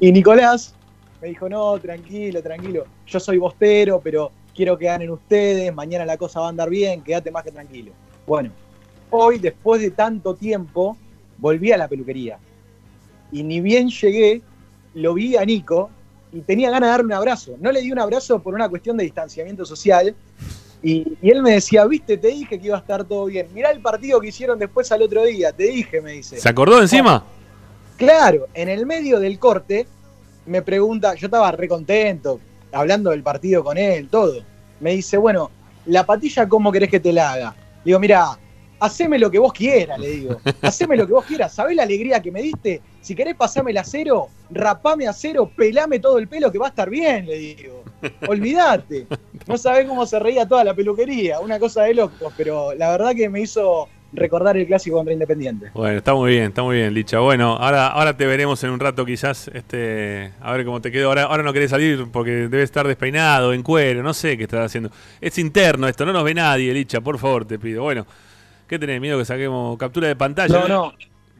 y 0.00 0.12
Nicolás 0.12 0.74
me 1.22 1.28
dijo, 1.28 1.48
no, 1.48 1.78
tranquilo, 1.78 2.42
tranquilo. 2.42 2.84
Yo 3.06 3.18
soy 3.18 3.38
bostero, 3.38 4.00
pero 4.00 4.30
quiero 4.54 4.76
que 4.76 4.86
ganen 4.86 5.10
ustedes, 5.10 5.74
mañana 5.74 6.04
la 6.04 6.16
cosa 6.16 6.40
va 6.40 6.46
a 6.46 6.48
andar 6.50 6.68
bien, 6.68 7.02
quédate 7.02 7.30
más 7.30 7.44
que 7.44 7.50
tranquilo. 7.50 7.92
Bueno, 8.26 8.50
hoy, 9.10 9.38
después 9.38 9.80
de 9.80 9.90
tanto 9.90 10.34
tiempo, 10.34 10.96
volví 11.38 11.72
a 11.72 11.78
la 11.78 11.88
peluquería. 11.88 12.38
Y 13.32 13.42
ni 13.42 13.60
bien 13.60 13.88
llegué, 13.88 14.42
lo 14.94 15.14
vi 15.14 15.36
a 15.36 15.44
Nico 15.44 15.90
y 16.32 16.40
tenía 16.40 16.70
ganas 16.70 16.88
de 16.88 16.90
darle 16.90 17.06
un 17.06 17.12
abrazo. 17.12 17.56
No 17.60 17.72
le 17.72 17.80
di 17.80 17.90
un 17.90 17.98
abrazo 17.98 18.40
por 18.40 18.54
una 18.54 18.68
cuestión 18.68 18.96
de 18.96 19.04
distanciamiento 19.04 19.64
social. 19.64 20.14
Y, 20.82 21.16
y 21.22 21.30
él 21.30 21.42
me 21.42 21.52
decía, 21.52 21.86
viste, 21.86 22.18
te 22.18 22.28
dije 22.28 22.60
que 22.60 22.66
iba 22.66 22.76
a 22.76 22.80
estar 22.80 23.04
todo 23.04 23.24
bien. 23.26 23.48
Mirá 23.54 23.70
el 23.70 23.80
partido 23.80 24.20
que 24.20 24.28
hicieron 24.28 24.58
después 24.58 24.92
al 24.92 25.02
otro 25.02 25.24
día, 25.24 25.52
te 25.52 25.64
dije, 25.64 26.00
me 26.00 26.12
dice. 26.12 26.38
¿Se 26.38 26.48
acordó 26.48 26.80
encima? 26.82 27.24
Claro, 27.96 28.48
en 28.54 28.68
el 28.68 28.86
medio 28.86 29.20
del 29.20 29.38
corte 29.38 29.86
me 30.46 30.62
pregunta, 30.62 31.14
yo 31.14 31.26
estaba 31.26 31.50
re 31.52 31.68
contento, 31.68 32.40
hablando 32.72 33.10
del 33.10 33.22
partido 33.22 33.62
con 33.62 33.78
él, 33.78 34.08
todo. 34.08 34.42
Me 34.80 34.92
dice, 34.92 35.16
bueno, 35.16 35.50
la 35.86 36.04
patilla, 36.04 36.48
¿cómo 36.48 36.72
querés 36.72 36.90
que 36.90 37.00
te 37.00 37.12
la 37.12 37.32
haga? 37.32 37.56
Le 37.84 37.90
digo, 37.90 38.00
mira, 38.00 38.38
haceme 38.80 39.18
lo 39.18 39.30
que 39.30 39.38
vos 39.38 39.52
quieras, 39.52 39.98
le 39.98 40.08
digo. 40.08 40.40
Haceme 40.62 40.96
lo 40.96 41.06
que 41.06 41.12
vos 41.12 41.24
quieras. 41.24 41.54
¿Sabés 41.54 41.76
la 41.76 41.84
alegría 41.84 42.20
que 42.20 42.30
me 42.30 42.42
diste? 42.42 42.82
Si 43.00 43.14
querés 43.14 43.34
pasarme 43.34 43.70
el 43.70 43.78
acero, 43.78 44.28
rapame 44.50 45.06
acero, 45.06 45.50
pelame 45.54 45.98
todo 45.98 46.18
el 46.18 46.28
pelo 46.28 46.50
que 46.50 46.58
va 46.58 46.66
a 46.66 46.68
estar 46.70 46.90
bien, 46.90 47.26
le 47.26 47.36
digo. 47.36 47.84
Olvídate. 48.28 49.06
No 49.46 49.58
sabés 49.58 49.86
cómo 49.86 50.06
se 50.06 50.18
reía 50.18 50.48
toda 50.48 50.64
la 50.64 50.72
peluquería, 50.72 51.38
una 51.38 51.58
cosa 51.58 51.82
de 51.82 51.92
locos, 51.92 52.32
pero 52.34 52.72
la 52.72 52.92
verdad 52.92 53.14
que 53.14 53.28
me 53.28 53.42
hizo 53.42 53.90
recordar 54.14 54.56
el 54.56 54.66
clásico 54.66 54.96
contra 54.96 55.12
Independiente. 55.12 55.70
Bueno, 55.74 55.98
está 55.98 56.14
muy 56.14 56.30
bien, 56.32 56.44
está 56.44 56.62
muy 56.62 56.76
bien, 56.76 56.94
Licha. 56.94 57.18
Bueno, 57.18 57.56
ahora, 57.56 57.88
ahora 57.88 58.16
te 58.16 58.26
veremos 58.26 58.62
en 58.64 58.70
un 58.70 58.80
rato 58.80 59.04
quizás, 59.04 59.48
este, 59.52 60.32
a 60.40 60.52
ver 60.52 60.64
cómo 60.64 60.80
te 60.80 60.90
quedó. 60.92 61.08
Ahora, 61.08 61.24
ahora 61.24 61.42
no 61.42 61.52
querés 61.52 61.70
salir 61.70 62.06
porque 62.12 62.30
debes 62.48 62.64
estar 62.64 62.86
despeinado, 62.86 63.52
en 63.52 63.62
cuero, 63.62 64.02
no 64.02 64.14
sé 64.14 64.36
qué 64.36 64.44
estás 64.44 64.66
haciendo. 64.66 64.90
Es 65.20 65.36
interno 65.38 65.88
esto, 65.88 66.04
no 66.06 66.12
nos 66.12 66.24
ve 66.24 66.34
nadie, 66.34 66.72
Licha, 66.72 67.00
por 67.00 67.18
favor, 67.18 67.44
te 67.44 67.58
pido. 67.58 67.82
Bueno, 67.82 68.06
¿qué 68.68 68.78
tenés? 68.78 69.00
¿Miedo 69.00 69.18
que 69.18 69.24
saquemos 69.24 69.76
captura 69.78 70.08
de 70.08 70.16
pantalla? 70.16 70.60
No, 70.60 70.68
no, 70.68 70.92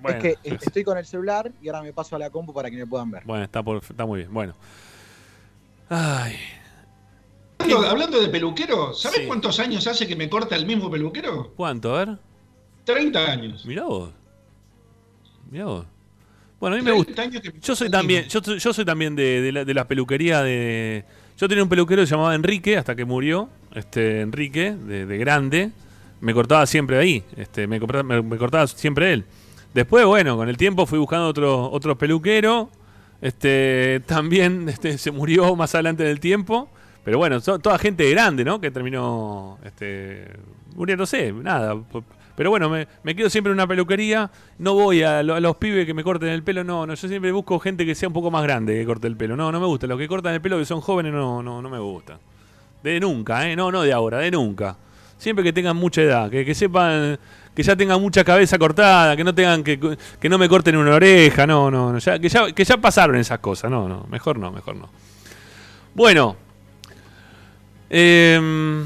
Bueno, 0.03 0.19
es 0.19 0.23
que 0.23 0.31
eh, 0.51 0.59
estoy 0.61 0.85
con 0.85 0.99
el 0.99 1.07
celular 1.07 1.51
y 1.63 1.69
ahora 1.69 1.83
me 1.83 1.93
paso 1.93 2.17
a 2.17 2.19
la 2.19 2.31
compu 2.31 2.53
para 2.53 2.71
que 2.71 2.77
me 2.77 2.87
puedan 2.87 3.11
ver. 3.11 3.23
bueno 3.25 3.45
está, 3.45 3.63
por- 3.63 3.83
está 3.83 4.05
muy 4.05 4.19
bien. 4.21 4.33
Bueno. 4.35 4.55
Ay, 5.89 6.37
Hablando, 7.59 7.89
hablando 7.89 8.21
de 8.21 8.29
peluquero, 8.29 8.93
¿sabes 8.93 9.21
Sí. 9.21 9.27
cuántos 9.27 9.59
años 9.59 9.87
hace 9.87 10.07
que 10.07 10.17
me 10.17 10.29
corta 10.29 10.55
el 10.57 10.67
mismo 10.67 10.91
peluquero? 10.91 11.53
¿cuánto? 11.57 11.95
A 11.97 12.05
ver. 12.05 12.19
30 12.85 13.31
años. 13.31 13.65
Mirá 13.67 13.85
vos. 13.85 14.11
Mirá 15.51 15.65
vos. 15.67 15.87
Bueno, 16.61 16.77
a 16.77 16.79
mí 16.79 16.85
me 16.85 16.93
gusta. 16.93 17.15
30 17.15 17.23
años 17.23 17.43
que 17.43 17.53
me 17.53 17.61
Yo 17.61 17.77
soy 17.77 17.91
también, 17.91 18.29
yo, 18.29 18.41
yo 18.41 18.73
soy 18.73 18.85
también 18.85 19.17
de, 19.17 19.43
de 19.43 19.53
la, 19.53 19.65
de 19.65 19.75
la 19.75 19.87
peluquería 19.87 20.43
de. 20.43 21.05
Yo 21.37 21.49
tenía 21.49 21.63
un 21.63 21.69
peluquero 21.69 22.03
que 22.03 22.07
se 22.07 22.15
llamaba 22.15 22.35
Enrique 22.35 22.77
hasta 22.77 22.95
que 22.95 23.05
murió. 23.05 23.49
Este 23.75 24.21
Enrique, 24.21 24.73
de, 24.73 25.07
de 25.07 25.19
grande. 25.19 25.73
Me 26.21 26.33
cortaba 26.33 26.65
siempre 26.67 26.99
ahí. 26.99 27.25
Este, 27.37 27.67
me, 27.67 27.81
cortaba, 27.81 28.03
me, 28.03 28.23
me 28.23 28.37
cortaba 28.37 28.67
siempre 28.67 29.13
él. 29.13 29.25
Después, 29.75 30.07
bueno, 30.07 30.37
con 30.37 30.49
el 30.49 30.57
tiempo 30.57 30.87
fui 30.87 30.99
buscando 30.99 31.27
otro, 31.27 31.71
otro 31.71 31.99
peluquero. 31.99 32.71
Este, 33.21 34.01
también 34.07 34.69
este, 34.69 34.99
se 34.99 35.11
murió 35.11 35.57
más 35.57 35.75
adelante 35.75 36.05
del 36.05 36.21
tiempo. 36.21 36.69
Pero 37.05 37.19
bueno, 37.19 37.41
toda 37.41 37.79
gente 37.79 38.09
grande, 38.11 38.45
¿no? 38.45 38.61
Que 38.61 38.71
terminó 38.71 39.59
este, 39.65 40.29
muriéndose, 40.75 41.33
nada. 41.33 41.77
Pero 42.37 42.51
bueno, 42.51 42.69
me, 42.69 42.89
me 43.03 43.15
quedo 43.15 43.31
siempre 43.31 43.51
en 43.53 43.55
una 43.55 43.67
peluquería. 43.67 44.31
No 44.59 44.75
voy 44.75 45.03
a, 45.03 45.23
lo- 45.23 45.35
a 45.35 45.41
los 45.41 45.57
pibes 45.57 45.87
que 45.87 45.95
me 45.95 46.03
corten 46.03 46.29
el 46.31 46.43
pelo, 46.43 46.65
no, 46.65 46.87
no. 46.87 46.95
Yo 46.95 47.09
siempre 47.09 47.31
busco 47.33 47.59
gente 47.61 47.87
que 47.87 47.95
sea 47.95 48.09
un 48.09 48.13
poco 48.13 48.31
más 48.31 48.43
grande 48.43 48.75
que 48.75 48.85
corte 48.85 49.07
el 49.07 49.17
pelo. 49.17 49.37
No, 49.37 49.53
no 49.53 49.61
me 49.61 49.67
gusta. 49.67 49.87
Los 49.87 49.99
que 49.99 50.09
cortan 50.09 50.35
el 50.35 50.41
pelo 50.41 50.59
que 50.59 50.65
son 50.65 50.81
jóvenes, 50.81 51.13
no, 51.13 51.43
no, 51.43 51.63
no 51.63 51.71
me 51.71 51.79
gusta. 51.79 52.19
De 52.83 52.99
nunca, 53.01 53.49
¿eh? 53.49 53.55
No, 53.57 53.71
no 53.73 53.83
de 53.83 53.93
ahora, 53.93 54.19
de 54.19 54.31
nunca. 54.31 54.77
Siempre 55.17 55.45
que 55.45 55.53
tengan 55.53 55.77
mucha 55.77 56.03
edad, 56.03 56.29
que, 56.29 56.45
que 56.45 56.55
sepan, 56.55 57.19
que 57.55 57.63
ya 57.63 57.77
tengan 57.77 58.01
mucha 58.01 58.25
cabeza 58.25 58.59
cortada, 58.59 59.17
que 59.17 59.23
no 59.25 59.33
tengan 59.35 59.63
que, 59.63 59.79
que 60.21 60.29
no 60.29 60.37
me 60.39 60.49
corten 60.49 60.77
una 60.77 60.95
oreja, 60.97 61.47
no, 61.47 61.71
no, 61.71 61.93
no, 61.93 61.99
que, 62.21 62.29
ya, 62.29 62.53
que 62.53 62.65
ya 62.65 62.77
pasaron 62.79 63.17
esas 63.17 63.39
cosas, 63.39 63.71
no, 63.71 63.89
no, 63.89 64.07
mejor 64.11 64.39
no, 64.39 64.51
mejor 64.51 64.75
no. 64.77 64.91
Bueno, 65.95 66.37
em, 67.91 68.85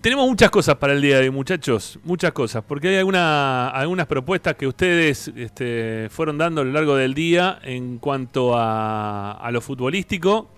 tenemos 0.00 0.28
muchas 0.28 0.50
cosas 0.50 0.76
para 0.76 0.92
el 0.92 1.02
día 1.02 1.16
de 1.16 1.22
hoy, 1.24 1.30
muchachos, 1.30 1.98
muchas 2.04 2.32
cosas, 2.32 2.62
porque 2.66 2.88
hay 2.88 2.96
alguna, 2.96 3.68
algunas 3.70 4.06
propuestas 4.06 4.54
que 4.54 4.66
ustedes 4.66 5.28
este, 5.36 6.08
fueron 6.10 6.38
dando 6.38 6.60
a 6.60 6.64
lo 6.64 6.72
largo 6.72 6.96
del 6.96 7.14
día 7.14 7.58
en 7.62 7.98
cuanto 7.98 8.56
a, 8.56 9.32
a 9.32 9.50
lo 9.50 9.60
futbolístico. 9.60 10.50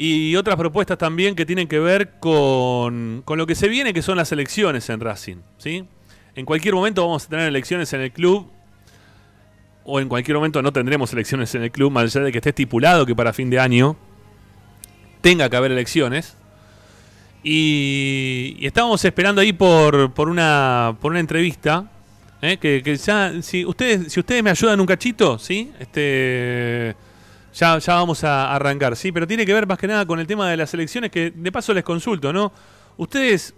Y 0.00 0.36
otras 0.36 0.56
propuestas 0.56 0.96
también 0.96 1.34
que 1.34 1.44
tienen 1.44 1.66
que 1.66 1.80
ver 1.80 2.20
con, 2.20 3.22
con 3.24 3.36
lo 3.36 3.46
que 3.46 3.56
se 3.56 3.68
viene, 3.68 3.92
que 3.92 4.00
son 4.00 4.16
las 4.16 4.30
elecciones 4.30 4.88
en 4.90 5.00
Racing. 5.00 5.38
¿sí? 5.58 5.84
En 6.36 6.46
cualquier 6.46 6.74
momento 6.74 7.04
vamos 7.04 7.26
a 7.26 7.28
tener 7.28 7.48
elecciones 7.48 7.92
en 7.92 8.02
el 8.02 8.12
club, 8.12 8.48
o 9.84 10.00
en 10.00 10.08
cualquier 10.08 10.36
momento 10.36 10.62
no 10.62 10.72
tendremos 10.72 11.12
elecciones 11.12 11.54
en 11.54 11.64
el 11.64 11.72
club, 11.72 11.90
más 11.90 12.04
allá 12.04 12.26
de 12.26 12.32
que 12.32 12.38
esté 12.38 12.50
estipulado 12.50 13.04
que 13.06 13.16
para 13.16 13.32
fin 13.32 13.50
de 13.50 13.58
año 13.58 13.96
tenga 15.20 15.50
que 15.50 15.56
haber 15.56 15.72
elecciones. 15.72 16.37
Y, 17.42 18.56
y 18.58 18.66
estábamos 18.66 19.04
esperando 19.04 19.40
ahí 19.40 19.52
por, 19.52 20.12
por, 20.12 20.28
una, 20.28 20.96
por 21.00 21.12
una 21.12 21.20
entrevista. 21.20 21.90
¿eh? 22.42 22.56
Que, 22.58 22.82
que 22.82 22.96
ya, 22.96 23.42
si 23.42 23.64
ustedes, 23.64 24.12
si 24.12 24.20
ustedes 24.20 24.42
me 24.42 24.50
ayudan 24.50 24.80
un 24.80 24.86
cachito, 24.86 25.38
¿sí? 25.38 25.72
Este, 25.78 26.94
ya, 27.54 27.78
ya 27.78 27.94
vamos 27.94 28.24
a 28.24 28.54
arrancar, 28.54 28.96
sí, 28.96 29.12
pero 29.12 29.26
tiene 29.26 29.44
que 29.46 29.54
ver 29.54 29.66
más 29.66 29.78
que 29.78 29.86
nada 29.86 30.06
con 30.06 30.20
el 30.20 30.26
tema 30.26 30.50
de 30.50 30.56
las 30.56 30.72
elecciones, 30.74 31.10
que 31.10 31.32
de 31.34 31.52
paso 31.52 31.74
les 31.74 31.84
consulto, 31.84 32.32
¿no? 32.32 32.52
Ustedes, 32.96 33.54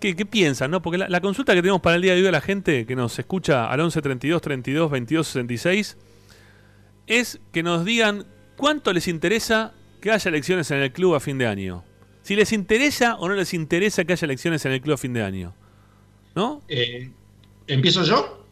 ¿qué, 0.00 0.14
piensan, 0.14 0.70
no? 0.70 0.82
Porque 0.82 0.98
la, 0.98 1.08
la 1.08 1.20
consulta 1.20 1.54
que 1.54 1.62
tenemos 1.62 1.80
para 1.80 1.96
el 1.96 2.02
día 2.02 2.14
de 2.14 2.22
hoy 2.22 2.26
a 2.26 2.32
la 2.32 2.40
gente 2.40 2.86
que 2.86 2.96
nos 2.96 3.18
escucha 3.18 3.70
al 3.70 3.80
11 3.80 4.02
32 4.02 4.42
32 4.42 4.90
22 4.90 5.26
66 5.26 5.96
es 7.06 7.40
que 7.52 7.62
nos 7.62 7.84
digan 7.84 8.26
cuánto 8.56 8.92
les 8.92 9.08
interesa 9.08 9.72
que 10.00 10.10
haya 10.10 10.28
elecciones 10.28 10.70
en 10.70 10.78
el 10.78 10.92
club 10.92 11.14
a 11.14 11.20
fin 11.20 11.38
de 11.38 11.46
año. 11.46 11.84
Si 12.26 12.34
les 12.34 12.52
interesa 12.52 13.14
o 13.20 13.28
no 13.28 13.36
les 13.36 13.54
interesa 13.54 14.04
que 14.04 14.14
haya 14.14 14.24
elecciones 14.24 14.64
en 14.64 14.72
el 14.72 14.80
club 14.80 14.94
a 14.94 14.96
fin 14.96 15.12
de 15.12 15.22
año. 15.22 15.54
¿No? 16.34 16.60
Eh, 16.66 17.08
¿Empiezo 17.68 18.02
yo? 18.02 18.44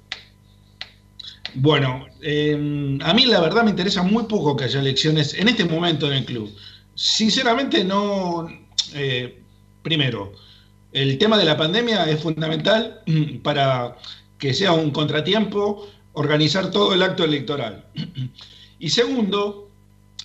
Bueno, 1.55 2.07
eh, 2.23 2.99
a 3.03 3.13
mí 3.15 3.27
la 3.27 3.41
verdad 3.41 3.65
me 3.65 3.71
interesa 3.71 4.05
muy 4.05 4.27
poco 4.27 4.55
que 4.55 4.63
haya 4.63 4.79
elecciones 4.79 5.35
en 5.35 5.49
este 5.49 5.65
momento 5.65 6.07
en 6.07 6.19
el 6.19 6.25
club. 6.25 6.55
Sinceramente 6.95 7.83
no... 7.83 8.47
eh, 8.95 9.41
primero, 9.83 10.35
el 10.93 11.19
tema 11.19 11.37
de 11.37 11.45
la 11.45 11.57
pandemia 11.57 12.09
es 12.09 12.23
fundamental 12.23 13.03
para 13.43 13.97
que 14.39 14.55
sea 14.55 14.71
un 14.71 14.93
contratiempo 14.93 15.89
organizar 16.13 16.71
todo 16.71 16.95
el 16.95 17.03
acto 17.03 17.25
electoral. 17.25 17.87
Y 18.79 18.91
segundo, 18.91 19.69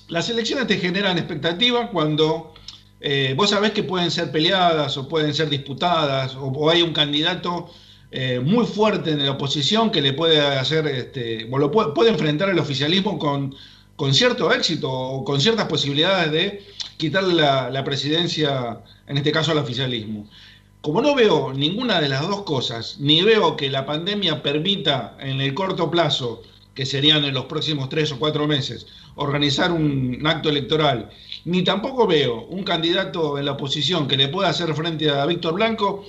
las 0.07 0.29
elecciones 0.29 0.67
te 0.67 0.77
generan 0.77 1.17
expectativa 1.17 1.89
cuando 1.89 2.53
eh, 3.01 3.33
vos 3.37 3.49
sabés 3.49 3.71
que 3.71 3.83
pueden 3.83 4.11
ser 4.11 4.31
peleadas 4.31 4.97
o 4.97 5.07
pueden 5.07 5.33
ser 5.33 5.49
disputadas 5.49 6.35
o, 6.37 6.69
hay 6.69 6.81
un 6.81 6.93
candidato 6.93 7.69
eh, 8.11 8.39
muy 8.39 8.65
fuerte 8.65 9.11
en 9.11 9.25
la 9.25 9.31
oposición 9.31 9.91
que 9.91 10.01
le 10.01 10.13
puede 10.13 10.41
hacer, 10.41 10.87
este, 10.87 11.47
o 11.49 11.57
lo 11.57 11.71
puede, 11.71 12.09
enfrentar 12.09 12.49
el 12.49 12.59
oficialismo 12.59 13.17
con, 13.19 13.55
con 13.95 14.13
cierto 14.13 14.51
éxito 14.51 14.91
o 14.91 15.23
con 15.23 15.39
ciertas 15.39 15.67
posibilidades 15.67 16.31
de 16.31 16.65
quitarle 16.97 17.35
la 17.35 17.83
presidencia, 17.83 18.79
en 19.07 19.17
este 19.17 19.31
caso 19.31 19.51
al 19.51 19.59
oficialismo. 19.59 20.27
Como 20.81 21.01
no 21.01 21.13
veo 21.13 21.51
ninguna 21.51 21.99
de 21.99 22.07
las 22.07 22.21
dos 22.21 22.43
cosas, 22.43 22.97
ni 22.99 23.21
veo 23.21 23.57
que 23.57 23.69
la 23.69 23.85
pandemia 23.85 24.41
permita 24.41 25.17
en 25.19 25.41
el 25.41 25.53
corto 25.53 25.91
plazo, 25.91 26.41
que 26.79 26.85
serían 26.85 27.25
en 27.25 27.33
los 27.33 27.43
próximos 27.43 27.89
tres 27.89 28.09
o 28.13 28.17
cuatro 28.17 28.47
meses, 28.47 28.87
organizar 29.15 29.69
un 29.69 30.21
acto 30.25 30.47
electoral, 30.47 31.09
ni 31.43 31.61
tampoco 31.61 32.07
veo 32.07 32.45
un 32.45 32.63
candidato 32.63 33.37
en 33.37 33.43
la 33.43 33.51
oposición 33.51 34.07
que 34.07 34.15
le 34.15 34.29
pueda 34.29 34.47
hacer 34.47 34.73
frente 34.73 35.09
a 35.09 35.25
Víctor 35.25 35.55
Blanco, 35.55 36.05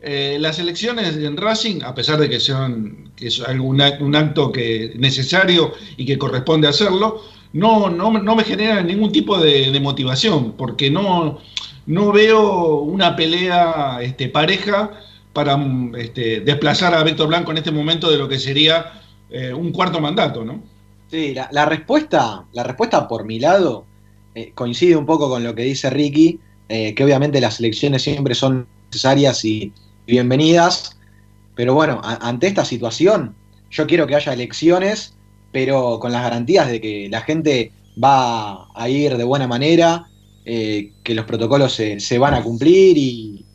eh, 0.00 0.36
las 0.38 0.60
elecciones 0.60 1.16
en 1.16 1.36
Racing, 1.36 1.82
a 1.82 1.92
pesar 1.92 2.20
de 2.20 2.30
que 2.30 2.38
sean 2.38 3.10
es 3.18 3.40
un 3.40 4.14
acto 4.14 4.52
que 4.52 4.92
necesario 4.94 5.72
y 5.96 6.06
que 6.06 6.16
corresponde 6.16 6.68
hacerlo, 6.68 7.22
no, 7.52 7.90
no, 7.90 8.12
no 8.12 8.36
me 8.36 8.44
generan 8.44 8.86
ningún 8.86 9.10
tipo 9.10 9.38
de, 9.38 9.76
motivación, 9.80 10.52
porque 10.52 10.88
no, 10.88 11.40
no 11.86 12.12
veo 12.12 12.76
una 12.76 13.16
pelea 13.16 13.98
este, 14.00 14.28
pareja 14.28 14.92
para 15.32 15.58
este, 15.98 16.42
desplazar 16.42 16.94
a 16.94 17.02
Víctor 17.02 17.26
Blanco 17.26 17.50
en 17.50 17.58
este 17.58 17.72
momento 17.72 18.08
de 18.08 18.18
lo 18.18 18.28
que 18.28 18.38
sería 18.38 19.01
eh, 19.32 19.52
un 19.52 19.72
cuarto 19.72 19.98
mandato, 19.98 20.44
¿no? 20.44 20.62
Sí, 21.10 21.32
la, 21.34 21.48
la 21.52 21.64
respuesta, 21.64 22.44
la 22.52 22.62
respuesta 22.62 23.08
por 23.08 23.24
mi 23.24 23.38
lado 23.38 23.86
eh, 24.34 24.52
coincide 24.54 24.94
un 24.94 25.06
poco 25.06 25.28
con 25.30 25.42
lo 25.42 25.54
que 25.54 25.62
dice 25.62 25.88
Ricky, 25.88 26.38
eh, 26.68 26.94
que 26.94 27.04
obviamente 27.04 27.40
las 27.40 27.58
elecciones 27.58 28.02
siempre 28.02 28.34
son 28.34 28.66
necesarias 28.90 29.44
y 29.44 29.72
bienvenidas, 30.06 30.98
pero 31.54 31.74
bueno, 31.74 32.00
ante 32.02 32.46
esta 32.46 32.64
situación, 32.64 33.34
yo 33.70 33.86
quiero 33.86 34.06
que 34.06 34.16
haya 34.16 34.32
elecciones, 34.32 35.14
pero 35.50 35.98
con 35.98 36.12
las 36.12 36.22
garantías 36.22 36.68
de 36.68 36.80
que 36.80 37.08
la 37.10 37.22
gente 37.22 37.72
va 38.02 38.68
a 38.74 38.88
ir 38.88 39.16
de 39.16 39.24
buena 39.24 39.46
manera, 39.46 40.08
que 40.44 41.14
los 41.14 41.24
protocolos 41.26 41.74
se, 41.74 42.18
van 42.18 42.34
a 42.34 42.42
cumplir 42.42 42.96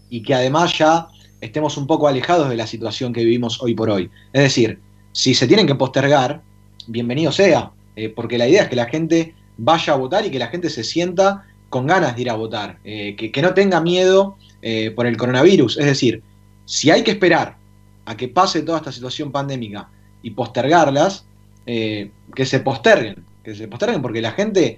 y 0.09 0.21
que 0.21 0.35
además 0.35 0.77
ya 0.77 1.07
estemos 1.41 1.77
un 1.77 1.87
poco 1.87 2.07
alejados 2.07 2.49
de 2.49 2.55
la 2.55 2.67
situación 2.67 3.13
que 3.13 3.23
vivimos 3.23 3.61
hoy 3.61 3.73
por 3.73 3.89
hoy. 3.89 4.09
Es 4.33 4.43
decir, 4.43 4.79
si 5.17 5.33
se 5.33 5.47
tienen 5.47 5.65
que 5.65 5.73
postergar, 5.73 6.43
bienvenido 6.85 7.31
sea, 7.31 7.71
eh, 7.95 8.07
porque 8.07 8.37
la 8.37 8.47
idea 8.47 8.61
es 8.61 8.69
que 8.69 8.75
la 8.75 8.85
gente 8.85 9.33
vaya 9.57 9.93
a 9.93 9.95
votar 9.95 10.23
y 10.23 10.29
que 10.29 10.37
la 10.37 10.45
gente 10.45 10.69
se 10.69 10.83
sienta 10.83 11.43
con 11.69 11.87
ganas 11.87 12.15
de 12.15 12.21
ir 12.21 12.29
a 12.29 12.35
votar, 12.35 12.77
eh, 12.83 13.15
que, 13.15 13.31
que 13.31 13.41
no 13.41 13.55
tenga 13.55 13.81
miedo 13.81 14.37
eh, 14.61 14.91
por 14.91 15.07
el 15.07 15.17
coronavirus. 15.17 15.79
Es 15.79 15.85
decir, 15.87 16.21
si 16.65 16.91
hay 16.91 17.03
que 17.03 17.09
esperar 17.09 17.57
a 18.05 18.15
que 18.15 18.27
pase 18.27 18.61
toda 18.61 18.77
esta 18.77 18.91
situación 18.91 19.31
pandémica 19.31 19.89
y 20.21 20.29
postergarlas, 20.29 21.25
que 21.65 22.45
se 22.45 22.59
posterguen, 22.59 23.25
que 23.43 23.55
se 23.55 23.67
posterguen 23.67 24.03
porque 24.03 24.21
la 24.21 24.33
gente, 24.33 24.77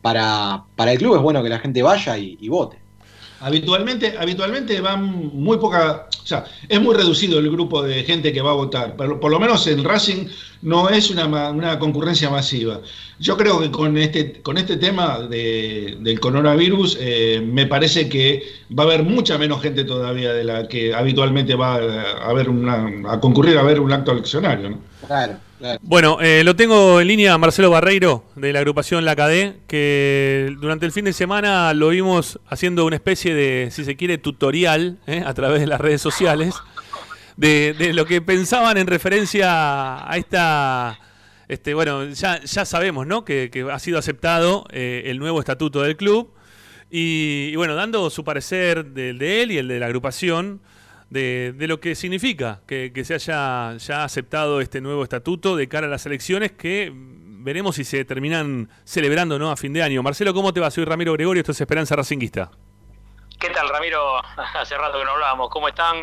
para, 0.00 0.64
para 0.76 0.92
el 0.92 0.98
club 0.98 1.16
es 1.16 1.22
bueno 1.22 1.42
que 1.42 1.48
la 1.48 1.58
gente 1.58 1.82
vaya 1.82 2.16
y 2.16 2.48
vote. 2.48 2.78
Habitualmente, 3.40 4.14
habitualmente 4.18 4.80
van 4.80 5.04
muy 5.04 5.58
poca, 5.58 6.08
o 6.22 6.26
sea, 6.26 6.44
es 6.68 6.80
muy 6.80 6.94
reducido 6.94 7.38
el 7.38 7.50
grupo 7.50 7.82
de 7.82 8.02
gente 8.04 8.32
que 8.32 8.40
va 8.40 8.50
a 8.52 8.54
votar, 8.54 8.94
pero 8.96 9.20
por 9.20 9.30
lo 9.30 9.38
menos 9.38 9.66
en 9.66 9.84
Racing 9.84 10.26
no 10.62 10.88
es 10.88 11.10
una, 11.10 11.26
una 11.50 11.78
concurrencia 11.78 12.30
masiva. 12.30 12.80
Yo 13.18 13.36
creo 13.36 13.60
que 13.60 13.70
con 13.70 13.96
este, 13.98 14.40
con 14.42 14.56
este 14.58 14.76
tema 14.78 15.20
de- 15.20 15.96
del 16.00 16.18
coronavirus 16.18 16.96
eh, 17.00 17.42
me 17.46 17.66
parece 17.66 18.08
que 18.08 18.42
va 18.76 18.84
a 18.84 18.86
haber 18.86 19.02
mucha 19.02 19.38
menos 19.38 19.62
gente 19.62 19.84
todavía 19.84 20.32
de 20.32 20.44
la 20.44 20.66
que 20.68 20.94
habitualmente 20.94 21.54
va 21.54 21.76
a, 21.76 22.32
ver 22.32 22.48
una, 22.48 23.12
a 23.12 23.20
concurrir 23.20 23.58
a 23.58 23.62
ver 23.62 23.80
un 23.80 23.92
acto 23.92 24.12
eleccionario. 24.12 24.70
¿no? 24.70 24.78
Claro, 25.06 25.34
Bueno, 25.80 26.18
eh, 26.20 26.42
lo 26.44 26.54
tengo 26.54 27.00
en 27.00 27.08
línea 27.08 27.32
a 27.32 27.38
Marcelo 27.38 27.70
Barreiro 27.70 28.24
de 28.34 28.52
la 28.52 28.58
agrupación 28.58 29.04
La 29.04 29.16
Cadé, 29.16 29.56
que 29.66 30.54
durante 30.60 30.84
el 30.86 30.92
fin 30.92 31.06
de 31.06 31.12
semana 31.12 31.72
lo 31.72 31.88
vimos 31.88 32.38
haciendo 32.48 32.84
una 32.84 32.96
especie 32.96 33.34
de, 33.34 33.70
si 33.70 33.84
se 33.84 33.96
quiere, 33.96 34.18
tutorial 34.18 34.98
eh, 35.06 35.22
a 35.24 35.32
través 35.34 35.60
de 35.60 35.66
las 35.66 35.80
redes 35.80 36.02
sociales 36.02 36.54
de, 37.36 37.92
lo 37.94 38.06
que 38.06 38.20
pensaban 38.20 38.76
en 38.76 38.86
referencia 38.86 40.10
a 40.10 40.16
esta. 40.16 40.98
Este, 41.48 41.74
bueno, 41.74 42.06
ya, 42.10 42.40
sabemos, 42.64 43.06
¿no? 43.06 43.24
Que, 43.24 43.50
que 43.50 43.62
ha 43.70 43.78
sido 43.78 43.98
aceptado 43.98 44.66
eh, 44.72 45.04
el 45.06 45.18
nuevo 45.18 45.38
estatuto 45.38 45.82
del 45.82 45.96
club. 45.96 46.32
Y, 46.90 47.50
y 47.52 47.56
bueno, 47.56 47.74
dando 47.74 48.10
su 48.10 48.24
parecer 48.24 48.86
del 48.86 49.18
de 49.18 49.42
él 49.42 49.52
y 49.52 49.58
el 49.58 49.68
de 49.68 49.80
la 49.80 49.86
agrupación 49.86 50.60
de, 51.16 51.54
de 51.56 51.66
lo 51.66 51.80
que 51.80 51.94
significa 51.94 52.60
que, 52.66 52.92
se 53.04 53.14
haya 53.14 53.76
ya 53.78 54.04
aceptado 54.04 54.60
este 54.60 54.82
nuevo 54.82 55.02
estatuto 55.02 55.56
de 55.56 55.66
cara 55.66 55.86
a 55.86 55.90
las 55.90 56.04
elecciones 56.04 56.52
que 56.52 56.92
veremos 56.94 57.76
si 57.76 57.84
se 57.84 58.04
terminan 58.04 58.68
celebrando 58.84 59.38
¿no? 59.38 59.50
a 59.50 59.56
fin 59.56 59.72
de 59.72 59.82
año. 59.82 60.02
Marcelo, 60.02 60.34
¿cómo 60.34 60.52
te 60.52 60.60
va? 60.60 60.70
Soy 60.70 60.84
Ramiro 60.84 61.14
Gregorio, 61.14 61.40
esto 61.40 61.52
es 61.52 61.60
Esperanza 61.60 61.96
Racinguista. 61.96 62.50
¿Qué 63.40 63.48
tal, 63.50 63.68
Ramiro? 63.68 64.18
Hace 64.54 64.76
rato 64.76 64.98
que 64.98 65.04
no 65.04 65.12
hablábamos. 65.12 65.48
¿Cómo 65.48 65.68
están? 65.68 65.96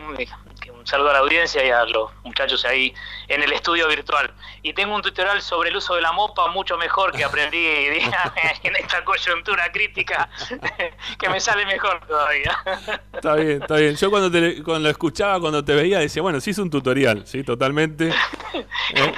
Un 0.84 0.88
saludo 0.88 1.12
a 1.12 1.14
la 1.14 1.20
audiencia 1.20 1.66
y 1.66 1.70
a 1.70 1.86
los 1.86 2.12
muchachos 2.26 2.66
ahí 2.66 2.94
en 3.30 3.42
el 3.42 3.54
estudio 3.54 3.88
virtual. 3.88 4.34
Y 4.64 4.74
tengo 4.74 4.94
un 4.94 5.02
tutorial 5.02 5.42
sobre 5.42 5.70
el 5.70 5.78
uso 5.78 5.96
de 5.96 6.02
la 6.02 6.12
mopa 6.12 6.50
mucho 6.50 6.78
mejor 6.78 7.14
que 7.14 7.24
aprendí 7.24 7.66
en 8.64 8.76
esta 8.76 9.02
coyuntura 9.06 9.72
crítica, 9.72 10.30
que 11.20 11.30
me 11.30 11.40
sale 11.40 11.66
mejor 11.66 12.06
todavía. 12.06 12.58
Está 13.14 13.36
bien, 13.36 13.62
está 13.62 13.76
bien. 13.78 13.96
Yo 13.96 14.10
cuando, 14.10 14.30
te, 14.30 14.62
cuando 14.62 14.84
lo 14.84 14.90
escuchaba, 14.90 15.40
cuando 15.40 15.64
te 15.64 15.74
veía, 15.74 16.00
decía, 16.00 16.22
bueno, 16.22 16.42
sí 16.42 16.50
es 16.50 16.58
un 16.58 16.70
tutorial, 16.70 17.26
sí, 17.26 17.44
totalmente. 17.44 18.10
¿Eh? 18.94 19.14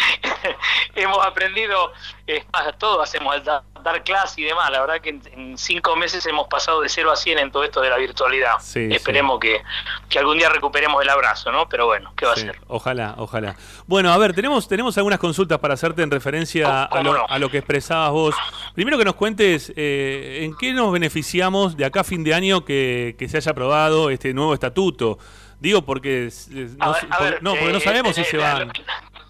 Hemos 0.94 1.26
aprendido, 1.26 1.92
es 2.28 2.46
más, 2.54 2.78
todo 2.78 3.02
hacemos 3.02 3.44
dar, 3.44 3.64
dar 3.86 4.04
clase 4.04 4.42
y 4.42 4.44
demás. 4.44 4.70
La 4.72 4.82
verdad 4.82 5.00
que 5.00 5.10
en, 5.12 5.22
en 5.34 5.58
cinco 5.58 5.96
meses 5.96 6.26
hemos 6.26 6.48
pasado 6.50 6.82
de 6.82 6.90
0 6.90 7.12
a 7.12 7.16
100 7.16 7.40
en 7.40 7.52
todo 7.52 7.64
esto 7.64 7.80
de 7.80 7.90
la 7.90 7.96
virtualidad. 7.98 8.56
Sí, 8.60 8.90
Esperemos 8.92 9.40
Que, 9.40 9.62
que 10.10 10.20
algún 10.20 10.38
día 10.38 10.50
recuperemos 10.50 11.02
el 11.02 11.10
abrazo, 11.10 11.52
¿no? 11.54 11.70
Pero 11.70 11.86
bueno, 11.86 12.12
¿qué 12.18 12.26
va 12.26 12.36
Sí, 12.36 12.42
a 12.42 12.46
ser? 12.52 12.60
Ojalá, 12.68 13.16
ojalá. 13.18 13.56
Bueno, 13.88 14.12
a 14.12 14.18
ver, 14.18 14.34
tenemos, 14.34 14.68
tenemos 14.68 14.98
algunas 14.98 15.20
consultas 15.20 15.60
para 15.60 15.76
hacerte 15.76 16.02
en 16.02 16.12
referencia 16.12 16.84
a 16.84 16.90
¿Cómo 16.90 17.14
lo, 17.14 17.20
no? 17.20 17.26
a 17.30 17.40
lo 17.40 17.50
que 17.50 17.60
expresabas 17.60 18.12
vos. 18.12 18.36
Primero 18.74 18.98
que 18.98 19.06
nos 19.06 19.16
cuentes 19.16 19.72
eh, 19.78 20.40
en 20.44 20.58
qué 20.58 20.74
nos 20.74 20.92
beneficiamos 20.92 21.78
de 21.78 21.86
acá 21.86 22.02
a 22.02 22.04
fin 22.04 22.24
de 22.24 22.34
año 22.34 22.66
que, 22.66 23.16
que 23.18 23.30
se 23.30 23.38
haya 23.38 23.52
aprobado 23.52 24.10
este 24.10 24.34
nuevo 24.34 24.54
estatuto. 24.54 25.18
Digo 25.60 25.84
porque 25.84 26.30
no, 26.50 26.84
A 26.86 26.92
ver, 26.92 27.08
a 27.10 27.18
por- 27.18 27.30
ver, 27.30 27.44
no, 27.44 27.52
porque 27.52 27.72
no 27.72 27.78
eh, 27.78 27.82
sabemos 27.82 28.16
si 28.16 28.24
se 28.26 28.38
van. 28.38 28.72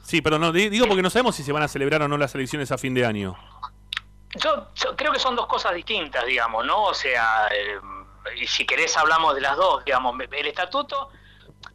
Sí, 0.02 0.22
pero 0.22 0.38
no, 0.40 0.52
di- 0.52 0.70
digo 0.70 0.88
porque 0.88 1.02
no 1.02 1.10
sabemos 1.10 1.36
si 1.36 1.44
se 1.44 1.52
van 1.52 1.64
a 1.64 1.68
celebrar 1.68 2.02
o 2.04 2.08
no 2.08 2.18
las 2.18 2.34
elecciones 2.36 2.72
a 2.72 2.78
fin 2.78 2.94
de 2.94 3.06
año. 3.06 3.36
Yo, 4.36 4.68
creo 4.96 5.12
que 5.12 5.20
son 5.20 5.36
dos 5.36 5.48
cosas 5.48 5.74
distintas, 5.74 6.26
digamos, 6.26 6.66
¿no? 6.66 6.84
O 6.84 6.94
sea, 6.94 7.48
eh, 7.52 7.80
si 8.48 8.66
querés 8.66 8.96
hablamos 8.98 9.34
de 9.36 9.42
las 9.42 9.56
dos, 9.56 9.84
digamos. 9.86 10.16
El 10.32 10.46
estatuto, 10.48 11.10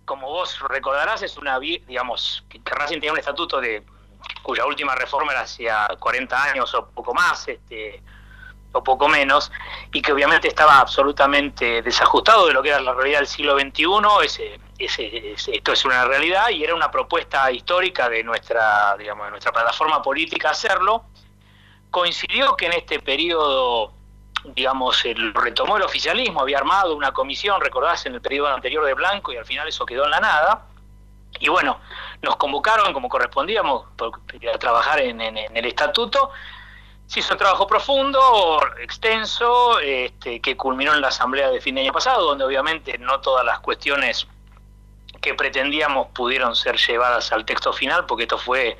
como 0.04 0.28
vos 0.28 0.58
recordarás, 0.68 1.22
es 1.22 1.36
una, 1.36 1.58
digamos, 1.58 2.44
que 2.48 2.62
que 2.62 2.74
Racing 2.74 2.96
tenía 2.96 3.12
un 3.12 3.18
estatuto 3.18 3.60
de 3.60 3.84
cuya 4.42 4.66
última 4.66 4.94
reforma 4.94 5.32
era 5.32 5.42
hacía 5.42 5.88
40 5.98 6.42
años 6.42 6.74
o 6.74 6.86
poco 6.90 7.14
más, 7.14 7.48
este 7.48 8.02
o 8.72 8.84
poco 8.84 9.08
menos, 9.08 9.50
y 9.92 10.00
que 10.00 10.12
obviamente 10.12 10.46
estaba 10.46 10.78
absolutamente 10.78 11.82
desajustado 11.82 12.46
de 12.46 12.52
lo 12.52 12.62
que 12.62 12.68
era 12.68 12.78
la 12.80 12.94
realidad 12.94 13.18
del 13.18 13.26
siglo 13.26 13.58
XXI, 13.58 13.84
ese, 14.24 14.60
ese, 14.78 15.32
ese- 15.32 15.56
esto 15.56 15.72
es 15.72 15.84
una 15.84 16.04
realidad 16.04 16.50
y 16.50 16.62
era 16.62 16.74
una 16.76 16.88
propuesta 16.88 17.50
histórica 17.50 18.08
de 18.08 18.22
nuestra, 18.22 18.94
digamos, 18.96 19.24
de 19.26 19.30
nuestra 19.32 19.50
plataforma 19.50 20.00
política 20.00 20.50
hacerlo, 20.50 21.06
coincidió 21.90 22.56
que 22.56 22.66
en 22.66 22.72
este 22.72 23.00
periodo, 23.00 23.92
digamos, 24.44 25.04
el, 25.04 25.34
retomó 25.34 25.76
el 25.76 25.82
oficialismo, 25.82 26.40
había 26.40 26.58
armado 26.58 26.96
una 26.96 27.12
comisión, 27.12 27.60
recordás, 27.60 28.06
en 28.06 28.14
el 28.14 28.20
periodo 28.20 28.48
anterior 28.48 28.84
de 28.84 28.94
Blanco 28.94 29.32
y 29.32 29.36
al 29.36 29.44
final 29.44 29.68
eso 29.68 29.84
quedó 29.86 30.04
en 30.04 30.10
la 30.10 30.20
nada. 30.20 30.66
Y 31.38 31.48
bueno, 31.48 31.80
nos 32.22 32.36
convocaron 32.36 32.92
como 32.92 33.08
correspondíamos 33.08 33.86
a 34.52 34.58
trabajar 34.58 35.00
en 35.00 35.20
el 35.20 35.64
estatuto. 35.64 36.30
Se 37.06 37.20
hizo 37.20 37.34
un 37.34 37.38
trabajo 37.38 37.66
profundo, 37.66 38.60
extenso, 38.80 39.80
este, 39.80 40.40
que 40.40 40.56
culminó 40.56 40.94
en 40.94 41.00
la 41.00 41.08
asamblea 41.08 41.50
de 41.50 41.60
fin 41.60 41.74
de 41.74 41.80
año 41.82 41.92
pasado, 41.92 42.24
donde 42.24 42.44
obviamente 42.44 42.98
no 42.98 43.20
todas 43.20 43.44
las 43.44 43.60
cuestiones 43.60 44.28
que 45.20 45.34
pretendíamos 45.34 46.08
pudieron 46.08 46.54
ser 46.54 46.76
llevadas 46.76 47.32
al 47.32 47.44
texto 47.44 47.72
final, 47.72 48.06
porque 48.06 48.24
esto 48.24 48.38
fue 48.38 48.78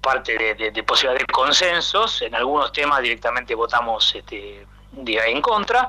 parte 0.00 0.36
de, 0.36 0.54
de, 0.54 0.70
de 0.70 0.82
posibilidad 0.82 1.18
de 1.18 1.26
consensos. 1.26 2.22
En 2.22 2.34
algunos 2.34 2.72
temas 2.72 3.00
directamente 3.02 3.54
votamos 3.54 4.14
este, 4.14 4.66
en 4.96 5.42
contra. 5.42 5.88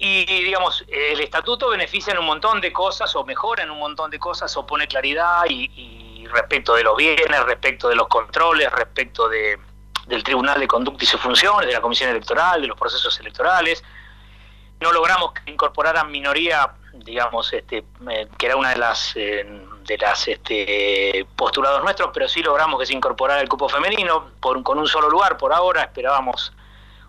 Y 0.00 0.24
digamos, 0.44 0.84
el 0.86 1.20
estatuto 1.20 1.70
beneficia 1.70 2.12
en 2.12 2.20
un 2.20 2.26
montón 2.26 2.60
de 2.60 2.72
cosas, 2.72 3.16
o 3.16 3.24
mejora 3.24 3.64
en 3.64 3.70
un 3.70 3.80
montón 3.80 4.10
de 4.12 4.18
cosas, 4.20 4.56
o 4.56 4.64
pone 4.64 4.86
claridad 4.86 5.42
y, 5.48 5.70
y 5.74 6.26
respecto 6.28 6.74
de 6.74 6.84
los 6.84 6.96
bienes, 6.96 7.44
respecto 7.44 7.88
de 7.88 7.96
los 7.96 8.06
controles, 8.06 8.70
respecto 8.70 9.28
de, 9.28 9.58
del 10.06 10.22
Tribunal 10.22 10.60
de 10.60 10.68
Conducta 10.68 11.02
y 11.02 11.06
sus 11.08 11.20
funciones, 11.20 11.66
de 11.66 11.72
la 11.72 11.80
Comisión 11.80 12.10
Electoral, 12.10 12.60
de 12.60 12.68
los 12.68 12.78
procesos 12.78 13.18
electorales. 13.18 13.82
No 14.78 14.92
logramos 14.92 15.32
que 15.32 15.50
incorporaran 15.50 16.12
minoría, 16.12 16.74
digamos, 16.92 17.52
este, 17.52 17.84
eh, 18.08 18.28
que 18.38 18.46
era 18.46 18.54
una 18.54 18.70
de 18.70 18.76
las 18.76 19.16
eh, 19.16 19.44
de 19.88 19.98
las 19.98 20.28
este, 20.28 21.26
postulados 21.34 21.82
nuestros, 21.82 22.10
pero 22.12 22.28
sí 22.28 22.42
logramos 22.42 22.78
que 22.78 22.86
se 22.86 22.92
incorporara 22.92 23.40
el 23.40 23.48
cupo 23.48 23.68
femenino 23.68 24.30
por, 24.38 24.62
con 24.62 24.78
un 24.78 24.86
solo 24.86 25.08
lugar 25.08 25.36
por 25.38 25.52
ahora. 25.52 25.82
Esperábamos 25.82 26.52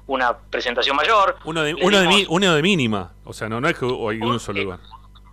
una 0.08 0.36
presentación 0.36 0.96
mayor. 0.96 1.38
Uno 1.44 1.62
de, 1.62 1.76
uno 1.76 2.00
de, 2.00 2.08
dimos- 2.08 2.26
uno 2.30 2.56
de 2.56 2.62
mínima. 2.64 3.12
O 3.26 3.34
sea, 3.34 3.48
no, 3.50 3.60
no 3.62 3.68
es 3.68 3.78
que 3.78 3.86
hay 3.86 3.92
un 4.22 4.40
solo 4.40 4.64
lugar. 4.64 4.80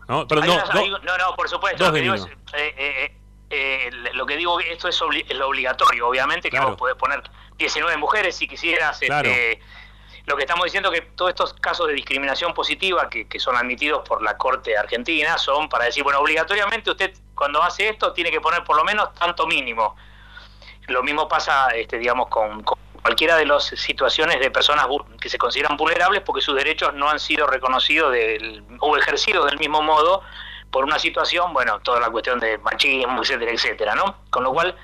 No, 0.09 0.27
pero 0.27 0.43
no, 0.45 0.53
unas- 0.55 0.75
no, 0.75 0.81
hay- 0.81 0.91
no, 0.91 0.99
no, 1.19 1.35
por 1.37 1.49
supuesto. 1.49 1.87
Lo 1.87 1.93
que, 1.93 2.01
digo 2.01 2.15
es, 2.15 2.25
eh, 2.25 2.75
eh, 2.77 3.17
eh, 3.49 3.91
lo 4.15 4.27
que 4.27 4.37
digo, 4.37 4.59
esto 4.61 4.89
es, 4.89 5.01
obli- 5.01 5.25
es 5.29 5.37
lo 5.39 5.47
obligatorio, 5.49 6.09
obviamente, 6.09 6.51
que 6.51 6.57
Claro. 6.57 6.71
vos 6.71 6.77
podés 6.79 6.97
poner 6.97 7.23
19 7.57 7.97
mujeres 7.97 8.35
si 8.37 8.49
quisieras. 8.49 8.99
Claro. 8.99 9.29
Este, 9.31 9.61
lo 10.27 10.35
que 10.37 10.43
estamos 10.43 10.65
diciendo 10.65 10.91
que 10.91 11.03
todos 11.03 11.29
estos 11.31 11.55
casos 11.55 11.87
de 11.87 11.95
discriminación 11.95 12.53
positiva 12.53 13.09
que, 13.09 13.29
que 13.29 13.39
son 13.39 13.57
admitidos 13.57 14.07
por 14.09 14.21
la 14.23 14.37
Corte 14.37 14.77
Argentina 14.77 15.39
son 15.39 15.69
para 15.69 15.85
decir, 15.85 16.03
bueno, 16.03 16.19
obligatoriamente 16.19 16.91
usted 16.91 17.15
cuando 17.37 17.63
hace 17.63 17.89
esto 17.89 18.13
tiene 18.13 18.31
que 18.33 18.41
poner 18.41 18.65
por 18.65 18.77
lo 18.77 18.83
menos 18.85 19.15
tanto 19.15 19.47
mínimo. 19.47 19.95
Lo 20.89 21.03
mismo 21.03 21.29
pasa, 21.29 21.69
este, 21.71 21.99
digamos, 21.99 22.29
con, 22.29 22.63
con 22.63 22.79
cualquiera 23.03 23.37
de 23.37 23.47
las 23.47 23.65
situaciones 23.67 24.41
de 24.41 24.51
personas 24.51 24.87
que 25.21 25.29
se 25.29 25.39
consideran 25.39 25.77
vulnerables 25.77 26.23
porque 26.23 26.41
sus 26.41 26.57
derechos 26.57 26.95
no 26.95 27.09
han 27.09 27.21
sido 27.21 27.47
reconocidos 27.47 28.11
del, 28.13 28.65
o 28.81 28.97
ejercidos 28.97 29.47
del 29.47 29.59
mismo 29.59 29.83
modo 29.83 30.23
por 30.71 30.85
una 30.85 30.99
situación, 30.99 31.53
bueno, 31.53 31.79
toda 31.81 32.01
la 32.01 32.11
cuestión 32.11 32.41
de 32.41 32.59
machismo, 32.59 33.23
etcétera, 33.23 33.53
etcétera, 33.53 33.95
¿no? 33.95 34.17
Con 34.31 34.43
lo 34.43 34.53
cual, 34.53 34.77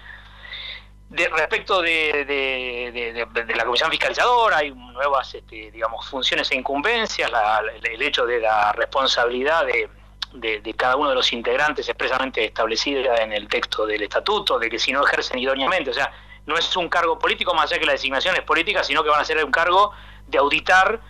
de, 1.09 1.29
respecto 1.29 1.83
de, 1.83 2.25
de- 2.25 3.55
la 3.57 3.65
comisión 3.65 3.91
fiscalizadora, 3.91 4.59
hay 4.59 4.71
nuevas, 4.73 5.35
este, 5.35 5.71
digamos, 5.71 6.09
funciones 6.09 6.51
e 6.53 6.57
incumbencias, 6.57 7.31
la- 7.31 7.63
el 7.83 8.03
hecho 8.03 8.25
de 8.25 8.41
la 8.41 8.73
responsabilidad 8.73 9.67
de, 9.67 9.91
de- 10.35 10.75
cada 10.75 10.97
uno 10.97 11.09
de 11.11 11.15
los 11.15 11.33
integrantes 11.33 11.89
expresamente 11.89 12.45
establecida 12.45 13.17
en 13.17 13.33
el 13.33 13.49
texto 13.49 13.87
del 13.87 14.03
estatuto, 14.03 14.59
de 14.59 14.69
que 14.71 14.79
si 14.79 14.93
no 14.93 15.05
ejercen 15.07 15.39
idóneamente, 15.39 15.91
o 15.91 15.95
sea, 15.95 16.13
no 16.47 16.57
es 16.57 16.77
un 16.77 16.89
cargo 16.89 17.19
político 17.19 17.55
más 17.55 17.71
allá 17.71 17.79
que 17.79 17.87
la 17.87 17.93
designación 17.93 18.35
es 18.37 18.43
política, 18.43 18.83
sino 18.83 19.03
que 19.05 19.11
van 19.11 19.21
a 19.21 19.25
ser 19.25 19.45
un 19.45 19.53
cargo 19.53 19.93
de 20.27 20.39
auditar 20.39 21.01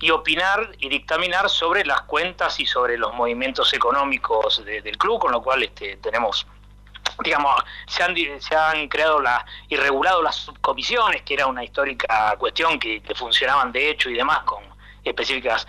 y 0.00 0.10
opinar 0.10 0.72
y 0.78 0.88
dictaminar 0.88 1.48
sobre 1.48 1.84
las 1.84 2.02
cuentas 2.02 2.58
y 2.58 2.66
sobre 2.66 2.98
los 2.98 3.14
movimientos 3.14 3.72
económicos 3.74 4.64
de- 4.64 4.82
del 4.82 4.98
club, 4.98 5.20
con 5.20 5.30
lo 5.32 5.40
cual 5.42 5.62
este, 5.62 5.96
tenemos 5.98 6.46
digamos, 7.24 7.54
se 7.86 8.02
han, 8.02 8.14
se 8.40 8.56
han 8.56 8.88
creado 8.88 9.20
la, 9.20 9.44
y 9.68 9.76
regulado 9.76 10.22
las 10.22 10.34
subcomisiones, 10.36 11.22
que 11.22 11.34
era 11.34 11.46
una 11.46 11.62
histórica 11.62 12.34
cuestión 12.38 12.78
que, 12.78 13.02
que 13.02 13.14
funcionaban 13.14 13.70
de 13.70 13.90
hecho 13.90 14.08
y 14.08 14.14
demás 14.14 14.40
con 14.44 14.64
específicas 15.04 15.66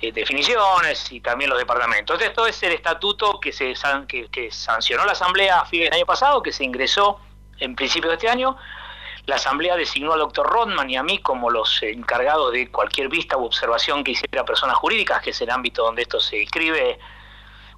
eh, 0.00 0.12
definiciones 0.12 1.10
y 1.12 1.20
también 1.20 1.50
los 1.50 1.58
departamentos. 1.58 2.20
Esto 2.20 2.46
es 2.46 2.62
el 2.62 2.72
estatuto 2.72 3.38
que, 3.40 3.52
se, 3.52 3.74
san- 3.76 4.06
que, 4.06 4.28
que 4.28 4.50
sancionó 4.50 5.04
la 5.04 5.12
Asamblea 5.12 5.60
a 5.60 5.66
fines 5.66 5.86
del 5.86 5.94
año 5.94 6.06
pasado, 6.06 6.42
que 6.42 6.52
se 6.52 6.64
ingresó 6.64 7.20
en 7.58 7.76
principio 7.76 8.10
de 8.10 8.16
este 8.16 8.28
año. 8.28 8.56
La 9.26 9.36
Asamblea 9.36 9.76
designó 9.76 10.12
al 10.12 10.20
doctor 10.20 10.46
Rodman 10.48 10.88
y 10.88 10.96
a 10.96 11.02
mí 11.02 11.18
como 11.20 11.50
los 11.50 11.82
encargados 11.82 12.52
de 12.52 12.70
cualquier 12.70 13.08
vista 13.08 13.36
u 13.36 13.44
observación 13.44 14.04
que 14.04 14.12
hiciera 14.12 14.44
personas 14.44 14.76
jurídicas, 14.76 15.20
que 15.20 15.30
es 15.30 15.40
el 15.40 15.50
ámbito 15.50 15.82
donde 15.82 16.02
esto 16.02 16.20
se 16.20 16.42
escribe 16.42 16.98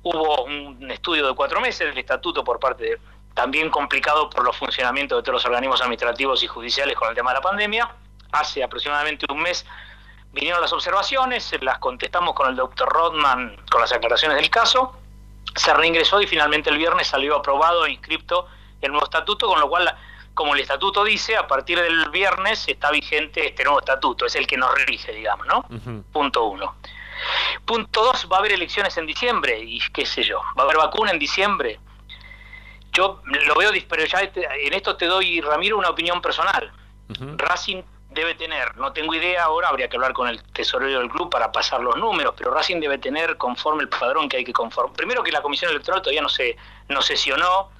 hubo 0.03 0.44
un 0.44 0.90
estudio 0.90 1.27
de 1.27 1.35
cuatro 1.35 1.61
meses 1.61 1.88
del 1.88 1.98
estatuto 1.98 2.44
por 2.44 2.61
parte 2.61 2.85
de, 2.85 2.98
también 3.35 3.68
complicado 3.68 4.31
por 4.31 4.44
los 4.44 4.57
funcionamientos 4.57 5.18
de 5.18 5.22
todos 5.22 5.35
los 5.35 5.44
organismos 5.44 5.81
administrativos 5.81 6.42
y 6.42 6.46
judiciales 6.46 6.94
con 6.96 7.09
el 7.09 7.14
tema 7.14 7.31
de 7.31 7.35
la 7.37 7.40
pandemia. 7.42 7.90
Hace 8.33 8.62
aproximadamente 8.62 9.27
un 9.31 9.40
mes 9.40 9.66
vinieron 10.32 10.60
las 10.60 10.72
observaciones, 10.72 11.54
las 11.62 11.78
contestamos 11.78 12.34
con 12.34 12.48
el 12.48 12.56
doctor 12.56 12.88
Rodman 12.88 13.56
con 13.70 13.80
las 13.80 13.92
aclaraciones 13.92 14.36
del 14.36 14.50
caso, 14.50 14.94
se 15.54 15.72
reingresó 15.74 16.20
y 16.20 16.26
finalmente 16.26 16.70
el 16.70 16.78
viernes 16.78 17.08
salió 17.08 17.36
aprobado 17.36 17.86
e 17.86 17.92
inscripto 17.92 18.46
el 18.80 18.90
nuevo 18.92 19.04
estatuto, 19.06 19.48
con 19.48 19.58
lo 19.58 19.68
cual, 19.68 19.92
como 20.34 20.54
el 20.54 20.60
estatuto 20.60 21.02
dice, 21.02 21.36
a 21.36 21.48
partir 21.48 21.80
del 21.80 22.10
viernes 22.10 22.68
está 22.68 22.90
vigente 22.90 23.46
este 23.48 23.64
nuevo 23.64 23.80
estatuto, 23.80 24.26
es 24.26 24.36
el 24.36 24.46
que 24.46 24.56
nos 24.56 24.72
rige, 24.86 25.12
digamos, 25.12 25.46
¿no? 25.46 25.64
Punto 26.12 26.44
uno. 26.44 26.76
Punto 27.64 28.04
dos, 28.04 28.28
va 28.30 28.36
a 28.36 28.38
haber 28.38 28.52
elecciones 28.52 28.96
en 28.96 29.06
diciembre 29.06 29.58
y 29.58 29.80
qué 29.92 30.06
sé 30.06 30.22
yo, 30.22 30.40
va 30.56 30.62
a 30.62 30.64
haber 30.66 30.76
vacuna 30.76 31.10
en 31.10 31.18
diciembre. 31.18 31.80
Yo 32.92 33.20
lo 33.24 33.54
veo, 33.56 33.70
pero 33.88 34.04
ya 34.04 34.30
te- 34.30 34.66
en 34.66 34.72
esto 34.72 34.96
te 34.96 35.06
doy, 35.06 35.40
Ramiro, 35.40 35.76
una 35.78 35.90
opinión 35.90 36.20
personal. 36.22 36.72
Racing 37.36 37.82
debe 38.18 38.35
tener, 38.35 38.76
no 38.76 38.92
tengo 38.92 39.14
idea 39.14 39.44
ahora, 39.44 39.68
habría 39.68 39.88
que 39.88 39.96
hablar 39.96 40.12
con 40.12 40.28
el 40.28 40.42
tesorero 40.52 40.98
del 40.98 41.09
club 41.09 41.31
para 41.31 41.50
pasar 41.50 41.81
los 41.81 41.96
números, 41.96 42.35
pero 42.37 42.52
Racing 42.52 42.81
debe 42.81 42.98
tener 42.98 43.37
conforme 43.37 43.83
el 43.83 43.88
padrón 43.88 44.28
que 44.28 44.37
hay 44.38 44.44
que 44.44 44.52
conformar. 44.52 44.94
Primero 44.94 45.22
que 45.22 45.33
la 45.33 45.42
comisión 45.42 45.70
electoral 45.70 46.02
todavía 46.02 46.22
no 46.22 46.28
se 46.28 46.57
no 46.88 47.02
sesionó, 47.02 47.70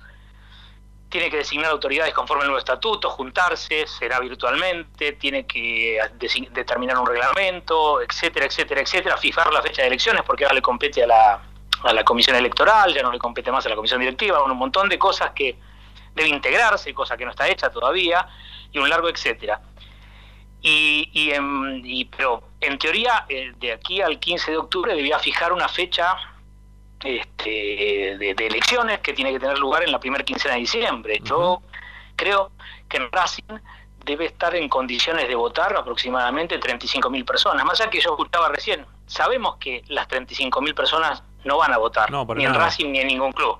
tiene 1.09 1.31
que 1.31 1.39
designar 1.39 1.71
autoridades 1.71 2.13
conforme 2.13 2.43
al 2.43 2.49
nuevo 2.49 2.59
estatuto, 2.59 3.11
juntarse, 3.11 3.87
será 3.87 4.21
virtualmente, 4.21 5.13
tiene 5.13 5.47
que 5.47 5.99
determinar 6.51 6.99
un 6.99 7.07
reglamento, 7.07 8.03
etcétera, 8.03 8.47
etcétera, 8.47 8.83
etcétera, 8.83 9.17
fijar 9.17 9.53
la 9.53 9.63
fecha 9.63 9.83
de 9.83 9.89
elecciones, 9.89 10.23
porque 10.23 10.45
ahora 10.45 10.55
le 10.55 10.63
compete 10.63 11.03
a 11.03 11.07
la, 11.07 11.43
a 11.83 11.93
la 11.93 12.05
comisión 12.05 12.37
electoral, 12.37 12.95
ya 12.95 13.03
no 13.03 13.11
le 13.11 13.19
compete 13.19 13.51
más 13.51 13.65
a 13.67 13.71
la 13.71 13.77
comisión 13.77 14.01
directiva, 14.01 14.43
un 14.43 14.57
montón 14.57 14.89
de 14.89 14.99
cosas 14.99 15.31
que 15.33 15.59
debe 16.15 16.29
integrarse, 16.29 16.93
cosa 16.93 17.17
que 17.17 17.25
no 17.25 17.31
está 17.31 17.49
hecha 17.49 17.71
todavía, 17.71 18.27
y 18.71 18.79
un 18.79 18.89
largo 18.89 19.09
etcétera. 19.09 19.61
Y, 20.61 21.09
y, 21.13 21.31
en- 21.33 21.83
y- 21.85 22.05
pero 22.07 22.43
en 22.61 22.79
teoría, 22.79 23.25
eh, 23.29 23.53
de 23.59 23.73
aquí 23.73 24.01
al 24.01 24.19
15 24.19 24.51
de 24.51 24.57
octubre 24.57 24.95
debía 24.95 25.19
fijar 25.19 25.53
una 25.53 25.69
fecha 25.69 26.17
este, 27.05 28.17
de, 28.19 28.35
de 28.37 28.47
elecciones 28.47 28.99
que 29.01 29.13
tiene 29.13 29.33
que 29.33 29.39
tener 29.39 29.59
lugar 29.59 29.83
en 29.85 29.93
la 29.93 30.01
primera 30.01 30.25
quincena 30.25 30.55
de 30.55 30.61
diciembre. 30.61 31.21
Yo 31.23 31.63
creo 32.17 32.51
que 32.89 32.97
en 32.97 33.11
Racing 33.13 33.45
debe 34.05 34.27
estar 34.27 34.55
en 34.57 34.69
condiciones 34.69 35.29
de 35.29 35.35
votar 35.35 35.77
aproximadamente 35.77 36.59
35.000 36.59 37.25
personas. 37.25 37.65
Más 37.65 37.81
allá 37.81 37.91
que 37.91 38.01
yo 38.01 38.11
escuchaba 38.11 38.49
recién, 38.49 38.85
sabemos 39.07 39.57
que 39.59 39.85
las 39.89 40.09
35.000 40.09 40.75
personas 40.75 41.23
no 41.45 41.59
van 41.59 41.73
a 41.73 41.79
votar, 41.79 42.11
No, 42.11 42.25
ni 42.35 42.45
en. 42.47 42.55
Racing 42.55 42.91
ni 42.91 42.99
en 43.01 43.07
ningún 43.09 43.33
club. 43.33 43.59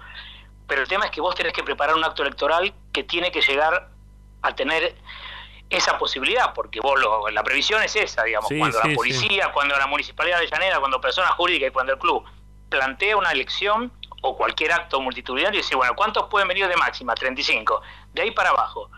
Pero 0.67 0.83
el 0.83 0.89
tema 0.89 1.05
es 1.05 1.11
que 1.11 1.21
vos 1.21 1.35
tenés 1.35 1.53
que 1.53 1.63
preparar 1.63 1.95
un 1.95 2.05
acto 2.05 2.23
electoral 2.23 2.73
que 2.93 3.05
tiene 3.05 3.31
que 3.31 3.41
llegar 3.41 3.89
a 4.43 4.55
tener 4.55 4.97
esa 5.71 5.99
posibilidad, 5.99 6.55
porque 6.55 6.81
vos 6.81 6.99
lo- 6.99 7.29
la 7.29 7.43
previsión 7.43 7.83
es 7.83 7.95
esa, 7.97 8.25
digamos, 8.25 8.49
Sí, 8.49 8.59
cuando 8.59 8.81
sí, 8.81 8.89
la 8.89 8.95
policía, 8.95 9.53
cuando 9.53 9.77
la 9.77 9.87
municipalidad 9.87 10.39
de 10.41 10.47
Llanera, 10.47 10.79
cuando 10.81 11.01
personas 11.01 11.33
jurídicas 11.33 11.69
y 11.69 11.73
cuando 11.73 11.93
el 11.93 11.99
club 11.99 12.25
plantea 12.71 13.17
una 13.17 13.31
elección 13.33 13.93
o 14.23 14.37
cualquier 14.37 14.73
acto 14.73 15.01
multitudinario 15.01 15.59
y 15.59 15.63
dice, 15.63 15.77
bueno, 15.77 15.95
¿cuántos 15.95 16.27
pueden 16.29 16.49
venir 16.49 16.67
de 16.69 16.77
máxima? 16.77 17.15
35. 17.15 17.83
De 18.13 18.23
ahí 18.23 18.31
para 18.31 18.51
abajo. 18.51 18.91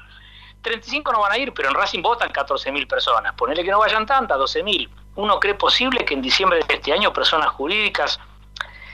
35 0.63 1.13
no 1.13 1.21
van 1.21 1.33
a 1.33 1.39
ir, 1.39 1.53
pero 1.55 1.69
en 1.69 1.75
Racing 1.75 2.03
votan 2.03 2.31
14.000 2.31 2.87
personas. 2.87 3.33
Ponele 3.35 3.65
que 3.65 3.71
no 3.71 3.79
vayan 3.79 4.07
tantas, 4.07 4.39
12.000. 4.39 4.89
¿Uno 5.17 5.41
cree 5.41 5.55
posible 5.55 6.05
que 6.05 6.15
en 6.15 6.23
diciembre 6.23 6.61
de 6.67 6.75
este 6.75 6.93
año 6.93 7.13
personas 7.13 7.49
jurídicas 7.49 8.21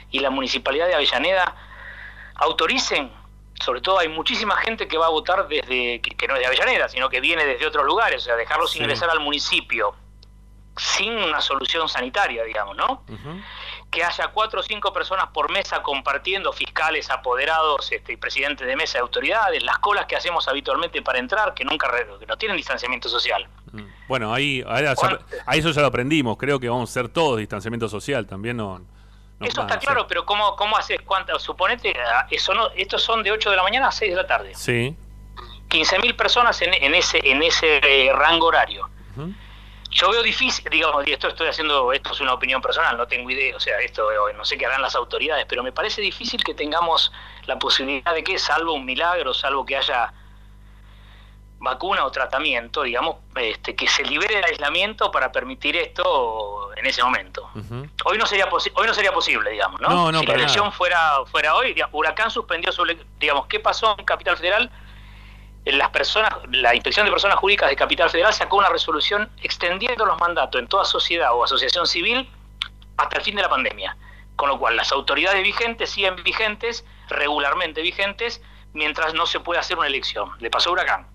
y 0.09 0.19
la 0.19 0.29
municipalidad 0.29 0.87
de 0.87 0.95
Avellaneda 0.95 1.55
autoricen? 2.35 3.11
Sobre 3.63 3.81
todo 3.81 3.99
hay 3.99 4.07
muchísima 4.07 4.55
gente 4.57 4.87
que 4.87 4.97
va 4.97 5.07
a 5.07 5.09
votar 5.09 5.47
desde, 5.47 5.99
que, 6.01 6.11
que 6.15 6.27
no 6.27 6.35
es 6.35 6.41
de 6.41 6.45
Avellaneda, 6.47 6.89
sino 6.89 7.09
que 7.09 7.19
viene 7.19 7.43
desde 7.45 7.65
otros 7.65 7.85
lugares, 7.85 8.21
o 8.21 8.25
sea, 8.25 8.35
dejarlos 8.35 8.71
Sí. 8.71 8.79
ingresar 8.79 9.09
al 9.09 9.19
municipio 9.19 9.95
sin 10.77 11.13
una 11.13 11.41
solución 11.41 11.89
sanitaria, 11.89 12.43
digamos, 12.43 12.77
¿no? 12.77 13.03
Que 13.89 14.03
haya 14.03 14.27
cuatro 14.27 14.59
o 14.59 14.63
cinco 14.63 14.93
personas 14.93 15.29
por 15.33 15.51
mesa 15.51 15.81
compartiendo, 15.81 16.53
fiscales, 16.53 17.09
apoderados, 17.09 17.91
este, 17.91 18.13
y 18.13 18.17
presidentes 18.17 18.67
de 18.67 18.75
mesa 18.75 18.99
de 18.99 19.01
autoridades, 19.01 19.63
las 19.63 19.79
colas 19.79 20.05
que 20.05 20.15
hacemos 20.15 20.47
habitualmente 20.47 21.01
para 21.01 21.17
entrar, 21.17 21.55
que 21.55 21.65
nunca 21.65 21.89
que 22.19 22.25
no 22.27 22.37
tienen 22.37 22.57
distanciamiento 22.57 23.09
social. 23.09 23.47
Mm. 23.71 23.81
Bueno, 24.07 24.33
ahí, 24.33 24.63
ahí 24.67 25.59
eso 25.59 25.71
ya 25.71 25.81
lo 25.81 25.87
aprendimos. 25.87 26.37
Creo 26.37 26.59
que 26.59 26.69
vamos 26.69 26.89
a 26.89 26.91
hacer 26.91 27.09
todos 27.09 27.39
distanciamiento 27.39 27.89
social. 27.89 28.27
También 28.27 28.57
no. 28.57 28.81
No 29.39 29.45
Eso 29.45 29.61
está 29.61 29.77
claro, 29.77 30.07
pero 30.07 30.25
¿cómo, 30.25 30.55
cómo 30.55 30.77
haces? 30.77 30.99
¿Cuántas? 31.05 31.41
Suponete, 31.43 31.93
ah, 31.99 32.27
eso 32.31 32.53
no, 32.53 32.69
estos 32.75 33.03
son 33.03 33.21
de 33.21 33.31
8 33.31 33.51
de 33.51 33.55
la 33.55 33.63
mañana 33.63 33.89
a 33.89 33.91
6 33.91 34.11
de 34.11 34.15
la 34.15 34.25
tarde. 34.25 34.55
Sí. 34.55 34.95
15.000 35.69 36.15
personas 36.15 36.61
en, 36.61 36.73
en 36.73 36.95
ese, 36.95 37.19
en 37.23 37.43
ese 37.43 37.77
eh, 37.83 38.11
rango 38.13 38.47
horario. 38.47 38.89
Yo 39.89 40.11
veo 40.11 40.21
difícil, 40.21 40.69
digamos, 40.69 41.07
y 41.07 41.13
esto 41.13 41.27
estoy 41.29 41.47
haciendo, 41.47 41.91
esto 41.93 42.11
es 42.11 42.19
una 42.19 42.33
opinión 42.33 42.61
personal, 42.61 42.97
no 42.97 43.07
tengo 43.07 43.29
idea, 43.29 43.55
o 43.55 43.59
sea, 43.59 43.79
esto 43.79 44.11
eh, 44.11 44.33
no 44.35 44.43
sé 44.43 44.57
qué 44.57 44.65
harán 44.65 44.81
las 44.81 44.95
autoridades, 44.95 45.45
pero 45.47 45.63
me 45.63 45.71
parece 45.71 46.01
difícil 46.01 46.43
que 46.43 46.53
tengamos 46.53 47.11
la 47.45 47.57
posibilidad 47.57 48.13
de 48.13 48.23
que, 48.23 48.37
salvo 48.37 48.73
un 48.73 48.85
milagro, 48.85 49.33
salvo 49.33 49.65
que 49.65 49.77
haya 49.77 50.13
vacuna 51.59 52.05
o 52.05 52.11
tratamiento, 52.11 52.83
digamos, 52.83 53.15
este, 53.35 53.75
que 53.75 53.87
se 53.87 54.03
libere 54.03 54.37
el 54.39 54.43
aislamiento 54.45 55.11
para 55.11 55.31
permitir 55.31 55.75
esto 55.75 56.69
en 56.75 56.85
ese 56.85 57.03
momento. 57.03 57.49
Hoy 58.05 58.17
no 58.17 58.25
sería 58.25 58.47
hoy 58.75 58.87
no 58.87 58.93
sería 58.93 59.11
posible, 59.11 59.51
digamos, 59.51 59.81
¿no? 59.81 59.89
No, 59.89 60.11
no, 60.11 60.19
si 60.19 60.25
la 60.27 60.33
elección 60.35 60.65
nada. 60.65 60.77
fuera 60.77 61.25
fuera 61.25 61.55
hoy, 61.55 61.73
digamos, 61.73 61.95
Huracán 61.95 62.29
suspendió 62.29 62.71
su, 62.71 62.83
ele- 62.83 63.03
digamos, 63.19 63.47
¿qué 63.47 63.59
pasó 63.59 63.95
en 63.97 64.05
Capital 64.05 64.37
Federal? 64.37 64.71
Las 65.65 65.89
personas, 65.89 66.31
la 66.51 66.73
Inspección 66.75 67.05
de 67.05 67.11
Personas 67.11 67.37
Jurídicas 67.39 67.69
de 67.69 67.75
Capital 67.75 68.09
Federal 68.09 68.33
sacó 68.33 68.55
una 68.57 68.69
resolución 68.69 69.29
extendiendo 69.41 70.05
los 70.05 70.17
mandatos 70.19 70.61
en 70.61 70.67
toda 70.67 70.85
sociedad 70.85 71.33
o 71.33 71.43
asociación 71.43 71.87
civil 71.87 72.29
hasta 72.95 73.17
el 73.17 73.23
fin 73.23 73.35
de 73.35 73.41
la 73.41 73.49
pandemia. 73.49 73.97
Con 74.37 74.47
lo 74.49 74.59
cual, 74.59 74.77
las 74.77 74.91
autoridades 74.93 75.43
vigentes 75.43 75.89
siguen 75.89 76.23
vigentes, 76.23 76.85
regularmente 77.09 77.81
vigentes, 77.81 78.41
mientras 78.73 79.13
no 79.15 79.25
se 79.25 79.39
puede 79.41 79.59
hacer 79.59 79.77
una 79.77 79.87
elección. 79.87 80.29
Le 80.39 80.49
pasó 80.49 80.69
a 80.69 80.73
Huracán. 80.73 81.07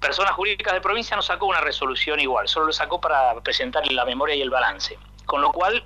Personas 0.00 0.32
Jurídicas 0.32 0.72
de 0.74 0.80
Provincia 0.80 1.16
no 1.16 1.22
sacó 1.22 1.46
una 1.46 1.60
resolución 1.60 2.18
igual, 2.20 2.48
solo 2.48 2.66
lo 2.66 2.72
sacó 2.72 3.00
para 3.00 3.34
presentar 3.40 3.90
la 3.92 4.04
memoria 4.04 4.34
y 4.34 4.42
el 4.42 4.50
balance. 4.50 4.98
Con 5.26 5.40
lo 5.40 5.52
cual, 5.52 5.84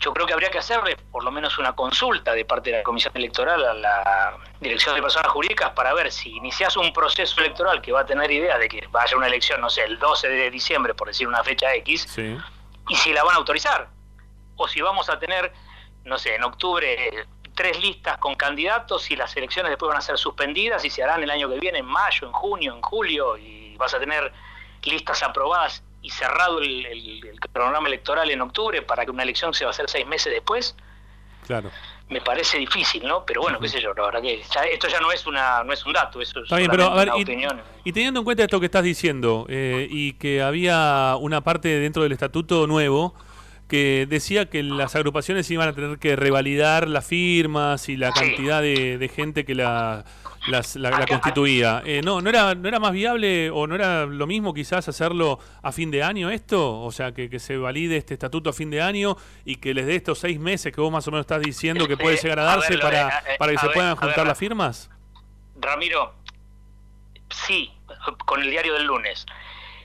yo 0.00 0.12
creo 0.12 0.26
que 0.26 0.32
habría 0.32 0.50
que 0.50 0.58
hacerle 0.58 0.96
por 1.12 1.22
lo 1.22 1.30
menos 1.30 1.56
una 1.58 1.74
consulta 1.74 2.32
de 2.32 2.44
parte 2.44 2.70
de 2.70 2.78
la 2.78 2.82
Comisión 2.82 3.12
Electoral 3.16 3.64
a 3.64 3.72
la 3.74 4.36
Dirección 4.60 4.96
de 4.96 5.02
Personas 5.02 5.30
Jurídicas 5.30 5.70
para 5.70 5.94
ver 5.94 6.10
si 6.10 6.30
inicias 6.30 6.76
un 6.76 6.92
proceso 6.92 7.40
electoral 7.40 7.80
que 7.80 7.92
va 7.92 8.00
a 8.00 8.06
tener 8.06 8.30
idea 8.30 8.58
de 8.58 8.68
que 8.68 8.84
vaya 8.90 9.16
una 9.16 9.28
elección, 9.28 9.60
no 9.60 9.70
sé, 9.70 9.84
el 9.84 9.98
12 9.98 10.28
de 10.28 10.50
diciembre, 10.50 10.94
por 10.94 11.06
decir 11.06 11.28
una 11.28 11.44
fecha 11.44 11.72
X, 11.76 12.06
Sí. 12.08 12.36
y 12.88 12.94
si 12.96 13.12
la 13.12 13.22
van 13.22 13.34
a 13.34 13.38
autorizar. 13.38 13.88
O 14.56 14.66
si 14.66 14.80
vamos 14.80 15.08
a 15.08 15.18
tener, 15.20 15.52
no 16.04 16.18
sé, 16.18 16.34
en 16.34 16.42
octubre 16.44 17.26
tres 17.54 17.80
listas 17.80 18.18
con 18.18 18.34
candidatos 18.34 19.10
y 19.10 19.16
las 19.16 19.36
elecciones 19.36 19.70
después 19.70 19.88
van 19.88 19.98
a 19.98 20.02
ser 20.02 20.18
suspendidas 20.18 20.84
y 20.84 20.90
se 20.90 21.02
harán 21.02 21.22
el 21.22 21.30
año 21.30 21.48
que 21.48 21.58
viene, 21.60 21.78
en 21.78 21.86
mayo, 21.86 22.26
en 22.26 22.32
junio, 22.32 22.74
en 22.74 22.82
julio, 22.82 23.36
y 23.36 23.76
vas 23.76 23.94
a 23.94 23.98
tener 24.00 24.32
listas 24.82 25.22
aprobadas 25.22 25.82
y 26.02 26.10
cerrado 26.10 26.58
el, 26.58 26.84
el- 26.86 27.26
el 27.26 27.40
cronograma 27.40 27.88
electoral 27.88 28.30
en 28.30 28.40
octubre 28.42 28.82
para 28.82 29.04
que 29.04 29.10
una 29.10 29.22
elección 29.22 29.54
se 29.54 29.64
va 29.64 29.70
a 29.70 29.72
hacer 29.72 29.88
seis 29.88 30.06
meses 30.06 30.32
después, 30.32 30.76
Claro. 31.46 31.70
me 32.08 32.20
parece 32.22 32.58
difícil, 32.58 33.06
¿no? 33.06 33.24
Pero 33.26 33.42
bueno, 33.42 33.60
qué 33.60 33.68
sé 33.68 33.80
yo, 33.80 33.92
la 33.94 34.04
verdad 34.06 34.22
que 34.22 34.42
ya- 34.50 34.64
esto 34.64 34.88
ya 34.88 34.98
no 35.00 35.12
es 35.12 35.26
una 35.26 35.62
no 35.62 35.72
es 35.72 35.84
un 35.86 35.92
dato, 35.92 36.20
eso 36.20 36.40
es 36.40 36.46
pero 36.48 36.62
a 36.64 36.94
ver, 36.96 37.08
solamente 37.08 37.32
y, 37.32 37.36
una 37.36 37.48
opinión. 37.52 37.62
y 37.84 37.92
teniendo 37.92 38.20
en 38.20 38.24
cuenta 38.24 38.42
esto 38.44 38.60
que 38.60 38.66
estás 38.66 38.82
diciendo, 38.82 39.46
eh, 39.48 39.86
y 39.90 40.14
que 40.14 40.42
había 40.42 41.16
una 41.20 41.42
parte 41.42 41.68
dentro 41.80 42.02
del 42.02 42.12
estatuto 42.12 42.66
nuevo 42.66 43.14
que 43.68 44.06
decía 44.08 44.46
que 44.50 44.62
las 44.62 44.94
agrupaciones 44.94 45.50
iban 45.50 45.68
a 45.68 45.72
tener 45.72 45.98
que 45.98 46.16
revalidar 46.16 46.86
las 46.88 47.06
firmas 47.06 47.88
y 47.88 47.96
la 47.96 48.12
cantidad 48.12 48.60
de, 48.60 48.98
de 48.98 49.08
gente 49.08 49.44
que 49.44 49.54
la, 49.54 50.04
las- 50.48 50.76
la, 50.76 50.90
la 50.90 50.96
Acá- 50.98 51.06
constituía. 51.06 51.82
Eh, 51.86 52.02
no, 52.04 52.20
¿no 52.20 52.28
era, 52.28 52.54
¿No 52.54 52.68
era 52.68 52.78
más 52.78 52.92
viable 52.92 53.50
o 53.50 53.66
no 53.66 53.74
era 53.74 54.04
lo 54.06 54.26
mismo 54.26 54.52
quizás 54.52 54.86
hacerlo 54.88 55.38
a 55.62 55.72
fin 55.72 55.90
de 55.90 56.02
año 56.02 56.28
esto? 56.30 56.80
O 56.82 56.92
sea, 56.92 57.12
que, 57.12 57.30
que 57.30 57.38
se 57.38 57.56
valide 57.56 57.96
este 57.96 58.12
estatuto 58.14 58.50
a 58.50 58.52
fin 58.52 58.70
de 58.70 58.82
año 58.82 59.16
y 59.46 59.56
que 59.56 59.72
les 59.72 59.86
dé 59.86 59.96
estos 59.96 60.18
seis 60.18 60.38
meses 60.38 60.70
que 60.72 60.80
vos 60.80 60.92
más 60.92 61.08
o 61.08 61.10
menos 61.10 61.24
estás 61.24 61.40
diciendo 61.42 61.88
que 61.88 61.96
puede 61.96 62.16
llegar 62.18 62.38
a 62.40 62.42
a 62.42 62.56
darse 62.56 62.74
ver, 62.74 62.80
para, 62.82 63.08
eh, 63.20 63.36
para 63.38 63.52
que 63.52 63.58
se 63.58 63.66
ver, 63.66 63.74
puedan 63.74 63.96
juntar 63.96 64.16
ver, 64.18 64.26
las 64.26 64.38
firmas. 64.38 64.90
Ramiro, 65.58 66.14
sí, 67.30 67.70
con 68.26 68.42
el 68.42 68.50
diario 68.50 68.74
del 68.74 68.84
lunes. 68.84 69.24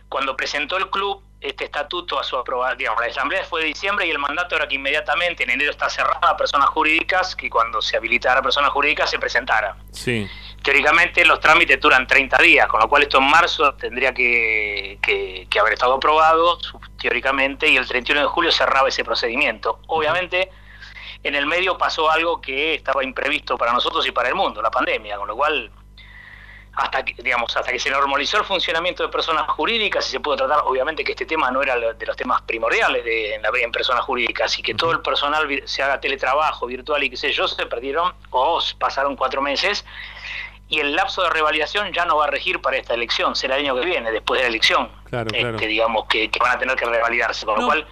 Cuando 0.10 0.36
presentó 0.36 0.78
el 0.78 0.90
club 0.90 1.22
este 1.42 1.66
estatuto 1.66 2.20
a 2.20 2.24
su 2.24 2.36
aprobación, 2.38 2.78
digamos, 2.80 3.00
la 3.02 3.08
asamblea 3.08 3.44
fue 3.46 3.62
de 3.62 3.68
diciembre 3.68 4.06
y 4.06 4.10
el 4.12 4.20
mandato 4.20 4.56
era 4.58 4.68
que 4.68 4.76
inmediatamente 4.76 5.44
en 5.44 5.52
enero 5.52 5.72
está 5.72 5.90
cerrada 5.90 6.20
a 6.32 6.36
personas 6.36 6.68
jurídicas, 6.70 7.34
que 7.36 7.50
cuando 7.50 7.82
se 7.82 7.96
habilitara 7.96 8.42
a 8.42 8.44
personas 8.44 8.72
jurídicas 8.72 9.10
se 9.10 9.18
presentara. 9.20 9.78
Sí. 9.92 10.28
Teóricamente 10.62 11.24
los 11.26 11.40
trámites 11.40 11.80
duran 11.80 12.06
30 12.08 12.38
días, 12.40 12.68
con 12.68 12.82
lo 12.82 12.90
cual 12.90 13.04
esto 13.04 13.20
en 13.20 13.24
marzo 13.24 13.74
tendría 13.76 14.14
que, 14.14 15.00
que- 15.02 15.48
que 15.50 15.60
haber 15.60 15.74
estado 15.74 15.94
aprobado, 15.94 16.60
teóricamente, 17.00 17.70
y 17.70 17.78
el 17.78 17.88
31 17.88 18.22
de 18.22 18.28
julio 18.28 18.52
cerraba 18.52 18.90
ese 18.90 19.06
procedimiento. 19.06 19.80
Obviamente, 19.88 20.50
en 21.24 21.36
el 21.36 21.46
medio 21.46 21.78
pasó 21.78 22.12
algo 22.12 22.42
que 22.42 22.74
estaba 22.76 23.02
imprevisto 23.04 23.58
para 23.58 23.72
nosotros 23.72 24.06
y 24.06 24.12
para 24.12 24.28
el 24.30 24.36
mundo, 24.36 24.62
la 24.62 24.72
pandemia, 24.72 25.18
con 25.18 25.28
lo 25.30 25.36
cual 25.38 25.72
hasta 26.80 27.04
que, 27.04 27.14
digamos, 27.22 27.56
hasta 27.56 27.72
que 27.72 27.80
se 27.80 27.90
normalizó 27.90 28.38
el 28.38 28.46
funcionamiento 28.46 29.04
de 29.04 29.10
personas 29.10 29.44
jurídicas 29.50 30.08
y 30.08 30.12
se 30.12 30.20
pudo 30.20 30.38
tratar, 30.38 30.60
obviamente 30.66 31.04
que 31.04 31.12
este 31.12 31.26
tema 31.26 31.52
no 31.52 31.62
era 31.62 31.76
de 31.94 32.06
los 32.06 32.16
temas 32.16 32.42
primordiales 32.44 33.04
de, 33.04 33.36
en, 33.36 33.42
la- 33.42 33.50
en 33.62 33.72
personas 33.72 34.04
jurídicas 34.06 34.58
y 34.58 34.62
que 34.62 34.74
todo 34.74 34.92
el 34.92 35.02
personal 35.02 35.48
se 35.66 35.84
haga 35.84 36.00
teletrabajo 36.00 36.66
virtual 36.68 37.04
y 37.04 37.10
qué 37.10 37.18
sé 37.18 37.32
yo, 37.32 37.48
se 37.48 37.66
perdieron 37.66 38.14
o 38.32 38.62
pasaron 38.78 39.16
cuatro 39.16 39.42
meses 39.42 39.86
y 40.70 40.80
el 40.80 40.96
lapso 40.96 41.24
de 41.24 41.32
revalidación 41.32 41.92
ya 41.92 42.06
no 42.06 42.18
va 42.18 42.26
a 42.26 42.28
regir 42.30 42.62
para 42.62 42.78
esta 42.78 42.94
elección, 42.94 43.36
será 43.36 43.56
el 43.58 43.66
año 43.66 43.76
que 43.80 43.86
viene, 43.86 44.12
después 44.12 44.40
de 44.40 44.44
la 44.44 44.50
elección, 44.50 44.90
Claro, 45.06 45.28
este, 45.28 45.40
claro. 45.42 45.58
digamos, 45.58 46.06
que, 46.08 46.30
que 46.30 46.40
van 46.40 46.56
a 46.56 46.60
tener 46.60 46.76
que 46.76 46.86
revalidarse, 46.86 47.46
con 47.46 47.56
No, 47.56 47.62
lo 47.62 47.68
cual... 47.68 47.88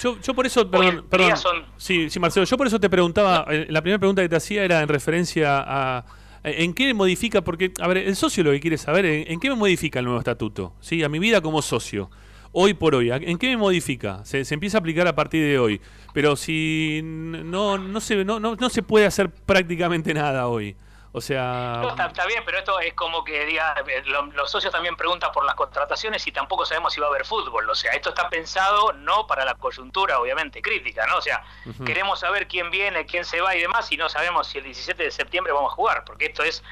Yo, 0.00 0.18
yo 0.20 0.34
por 0.34 0.44
eso, 0.44 0.68
perdón, 0.68 1.36
son- 1.36 1.64
Sí, 1.76 2.10
sí, 2.10 2.18
Marcelo, 2.18 2.44
yo 2.46 2.56
por 2.56 2.66
eso 2.66 2.80
te 2.80 2.90
preguntaba, 2.90 3.44
eh, 3.48 3.66
la 3.70 3.80
primera 3.80 3.98
pregunta 3.98 4.22
que 4.22 4.28
te 4.28 4.36
hacía 4.36 4.64
era 4.64 4.80
en 4.80 4.88
referencia 4.88 5.62
a 5.64 6.04
en 6.44 6.74
qué 6.74 6.92
modifica, 6.94 7.42
porque, 7.42 7.72
a 7.80 7.88
ver, 7.88 7.98
el 7.98 8.16
socio 8.16 8.44
lo 8.44 8.50
que 8.52 8.60
quiere 8.60 8.78
saber, 8.78 9.04
¿en, 9.06 9.32
en 9.32 9.40
qué 9.40 9.48
me 9.50 9.56
modifica 9.56 9.98
el 9.98 10.04
nuevo 10.04 10.18
estatuto? 10.20 10.74
¿Sí? 10.80 11.02
A 11.02 11.08
mi 11.08 11.18
vida 11.18 11.40
como 11.40 11.62
socio, 11.62 12.10
hoy 12.52 12.74
por 12.74 12.94
hoy, 12.94 13.10
¿a- 13.10 13.16
¿en 13.16 13.38
qué 13.38 13.48
me 13.48 13.56
modifica? 13.56 14.24
Se, 14.24 14.44
se 14.44 14.54
empieza 14.54 14.78
a 14.78 14.80
aplicar 14.80 15.06
a 15.08 15.14
partir 15.14 15.42
de 15.44 15.58
hoy, 15.58 15.80
pero 16.12 16.36
si 16.36 17.00
no, 17.02 17.78
no, 17.78 18.00
se, 18.00 18.24
no, 18.24 18.38
no, 18.38 18.54
no 18.56 18.68
se 18.68 18.82
puede 18.82 19.06
hacer 19.06 19.30
prácticamente 19.30 20.12
nada 20.14 20.46
hoy. 20.48 20.76
O 21.16 21.20
sea, 21.20 21.78
No, 21.80 21.90
está, 21.90 22.06
está 22.06 22.26
bien, 22.26 22.42
pero 22.44 22.58
esto 22.58 22.80
es 22.80 22.92
como 22.94 23.22
que 23.22 23.46
diga, 23.46 23.72
eh, 23.86 24.02
lo- 24.06 24.22
los 24.26 24.50
socios 24.50 24.72
también 24.72 24.96
preguntan 24.96 25.30
por 25.30 25.44
las 25.44 25.54
contrataciones 25.54 26.26
y 26.26 26.32
tampoco 26.32 26.66
sabemos 26.66 26.92
si 26.92 27.00
va 27.00 27.06
a 27.06 27.10
haber 27.10 27.24
fútbol. 27.24 27.70
O 27.70 27.74
sea, 27.76 27.92
esto 27.92 28.08
está 28.08 28.28
pensado 28.28 28.92
no 28.94 29.24
para 29.28 29.44
la 29.44 29.54
coyuntura, 29.54 30.18
obviamente, 30.18 30.60
crítica, 30.60 31.06
¿no? 31.06 31.18
O 31.18 31.22
sea, 31.22 31.44
queremos 31.86 32.18
saber 32.18 32.48
quién 32.48 32.68
viene, 32.72 33.06
quién 33.06 33.24
se 33.24 33.40
va 33.40 33.54
y 33.54 33.60
demás, 33.60 33.92
y 33.92 33.96
no 33.96 34.08
sabemos 34.08 34.48
si 34.48 34.58
el 34.58 34.64
17 34.64 35.04
de 35.04 35.10
septiembre 35.12 35.52
vamos 35.52 35.70
a 35.72 35.76
jugar, 35.76 36.04
porque 36.04 36.26
esto 36.26 36.42
es 36.42 36.64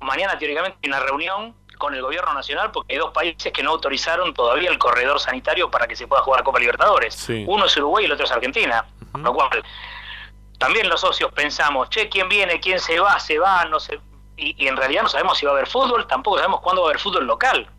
mañana 0.00 0.38
teóricamente 0.38 0.78
hay 0.82 0.88
una 0.88 1.00
reunión 1.00 1.54
con 1.76 1.94
el 1.94 2.00
gobierno 2.00 2.32
nacional 2.32 2.70
porque 2.70 2.94
hay 2.94 2.98
dos 2.98 3.12
países 3.12 3.52
que 3.52 3.62
no 3.62 3.72
autorizaron 3.72 4.32
todavía 4.32 4.70
el 4.70 4.78
corredor 4.78 5.20
sanitario 5.20 5.70
para 5.70 5.86
que 5.86 5.94
se 5.96 6.06
pueda 6.06 6.22
jugar 6.22 6.40
la 6.40 6.44
Copa 6.44 6.58
Libertadores. 6.58 7.14
Sí. 7.14 7.44
Uno 7.46 7.66
es 7.66 7.76
Uruguay 7.76 8.04
y 8.04 8.06
el 8.06 8.12
otro 8.12 8.24
es 8.24 8.32
Argentina. 8.32 8.86
Con 9.12 9.22
Lo 9.22 9.34
cual, 9.34 9.62
también 10.58 10.88
los 10.88 11.00
socios 11.00 11.32
pensamos, 11.32 11.90
che, 11.90 12.08
¿quién 12.08 12.28
viene? 12.28 12.60
¿Quién 12.60 12.78
se 12.78 12.98
va? 12.98 13.18
¿Se 13.20 13.38
va? 13.38 13.64
No 13.66 13.80
sé. 13.80 14.00
Y, 14.36 14.54
y 14.62 14.68
en 14.68 14.76
realidad 14.76 15.02
no 15.02 15.08
sabemos 15.08 15.38
si 15.38 15.46
va 15.46 15.52
a 15.52 15.54
haber 15.54 15.66
fútbol, 15.66 16.06
tampoco 16.06 16.38
sabemos 16.38 16.60
cuándo 16.60 16.82
va 16.82 16.88
a 16.88 16.90
haber 16.90 17.00
fútbol 17.00 17.26
local. 17.26 17.70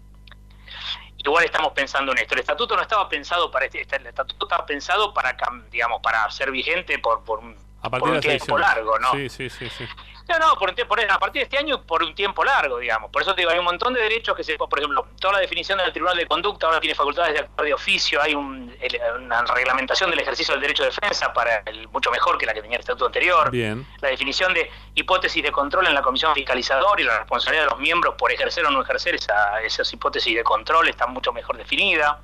Igual 1.18 1.46
estamos 1.46 1.74
pensando 1.74 2.12
en 2.12 2.20
esto. 2.20 2.36
El 2.36 2.42
estatuto 2.42 2.76
no 2.76 2.82
estaba 2.82 3.10
pensado 3.10 3.52
para 3.52 3.66
este, 3.66 3.96
el 3.96 4.08
estatuto 4.08 4.46
estaba 4.46 4.66
pensado 4.66 5.14
para, 5.14 5.36
digamos, 5.72 6.02
para 6.02 6.30
ser 6.32 6.52
vigente 6.52 7.00
por, 7.00 7.24
por 7.24 7.42
a 7.82 7.90
por 7.90 8.10
un 8.10 8.20
tiempo 8.20 8.58
largo, 8.58 8.98
¿no? 9.00 9.12
Sí, 9.12 9.30
sí, 9.30 9.50
sí, 9.50 9.70
sí. 9.70 9.86
No, 10.30 10.40
no, 10.40 10.56
por, 10.60 10.76
por- 10.88 11.00
a 11.10 11.20
partir 11.20 11.40
de 11.40 11.44
este 11.44 11.58
año 11.58 11.82
por 11.84 12.04
un 12.04 12.14
tiempo 12.14 12.44
largo, 12.44 12.80
digamos. 12.80 13.10
Por 13.12 13.22
eso 13.22 13.34
te 13.34 13.42
digo, 13.42 13.52
hay 13.52 13.60
un 13.60 13.66
montón 13.66 13.94
de 13.94 14.02
derechos 14.02 14.36
que 14.36 14.44
se... 14.44 14.58
Por 14.58 14.78
ejemplo, 14.78 15.08
toda 15.22 15.34
la 15.36 15.40
definición 15.40 15.78
del 15.78 15.92
Tribunal 15.94 16.18
de 16.18 16.26
Conducta 16.28 16.68
ahora 16.68 16.80
tiene 16.82 16.96
facultades 16.96 17.34
de 17.34 17.40
actuar 17.40 17.66
de 17.66 17.74
oficio, 17.74 18.22
hay 18.22 18.36
un- 18.36 18.76
el- 18.82 19.00
una 19.22 19.44
reglamentación 19.46 20.10
del 20.10 20.20
ejercicio 20.20 20.54
del 20.54 20.62
derecho 20.62 20.84
de 20.84 20.90
defensa 20.90 21.32
para 21.32 21.64
el, 21.66 21.88
mucho 21.90 22.12
mejor 22.12 22.38
que 22.38 22.46
la 22.46 22.54
que 22.54 22.62
tenía 22.62 22.76
el 22.76 22.82
estatuto 22.82 23.06
anterior. 23.06 23.50
Bien. 23.52 23.88
La 24.02 24.10
definición 24.10 24.54
de 24.54 24.70
hipótesis 24.96 25.42
de 25.42 25.52
control 25.52 25.88
en 25.88 25.94
la 25.94 26.02
comisión 26.02 26.34
fiscalizadora 26.34 27.02
y 27.02 27.06
la 27.06 27.20
responsabilidad 27.20 27.64
de 27.66 27.70
los 27.72 27.80
miembros 27.80 28.16
por 28.18 28.32
ejercer 28.32 28.66
o 28.66 28.72
no 28.72 28.82
ejercer 28.82 29.16
esa, 29.16 29.62
esas 29.62 29.92
hipótesis 29.94 30.36
de 30.36 30.44
control 30.44 30.90
está 30.90 31.08
mucho 31.08 31.32
mejor 31.32 31.56
definida 31.58 32.20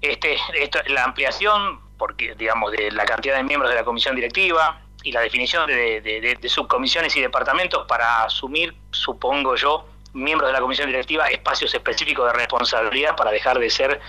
este, 0.00 0.36
esto, 0.54 0.78
la 0.88 1.04
ampliación, 1.04 1.80
porque 1.96 2.34
digamos, 2.34 2.72
de 2.72 2.90
la 2.92 3.04
cantidad 3.04 3.36
de 3.36 3.42
miembros 3.44 3.70
de 3.70 3.76
la 3.76 3.84
comisión 3.84 4.14
directiva 4.14 4.80
y 5.02 5.12
la 5.12 5.20
definición 5.20 5.66
de, 5.66 6.00
de- 6.00 6.20
de- 6.20 6.34
de 6.36 6.48
subcomisiones 6.48 7.14
y 7.16 7.20
departamentos 7.20 7.86
para 7.86 8.24
asumir, 8.24 8.74
supongo 8.90 9.54
yo, 9.56 9.86
miembros 10.12 10.48
de 10.48 10.52
la 10.54 10.60
comisión 10.60 10.88
directiva, 10.88 11.28
espacios 11.28 11.72
específicos 11.74 12.26
de 12.26 12.32
responsabilidad 12.38 13.14
para 13.16 13.30
dejar 13.30 13.58
de 13.58 13.70
ser 13.70 14.00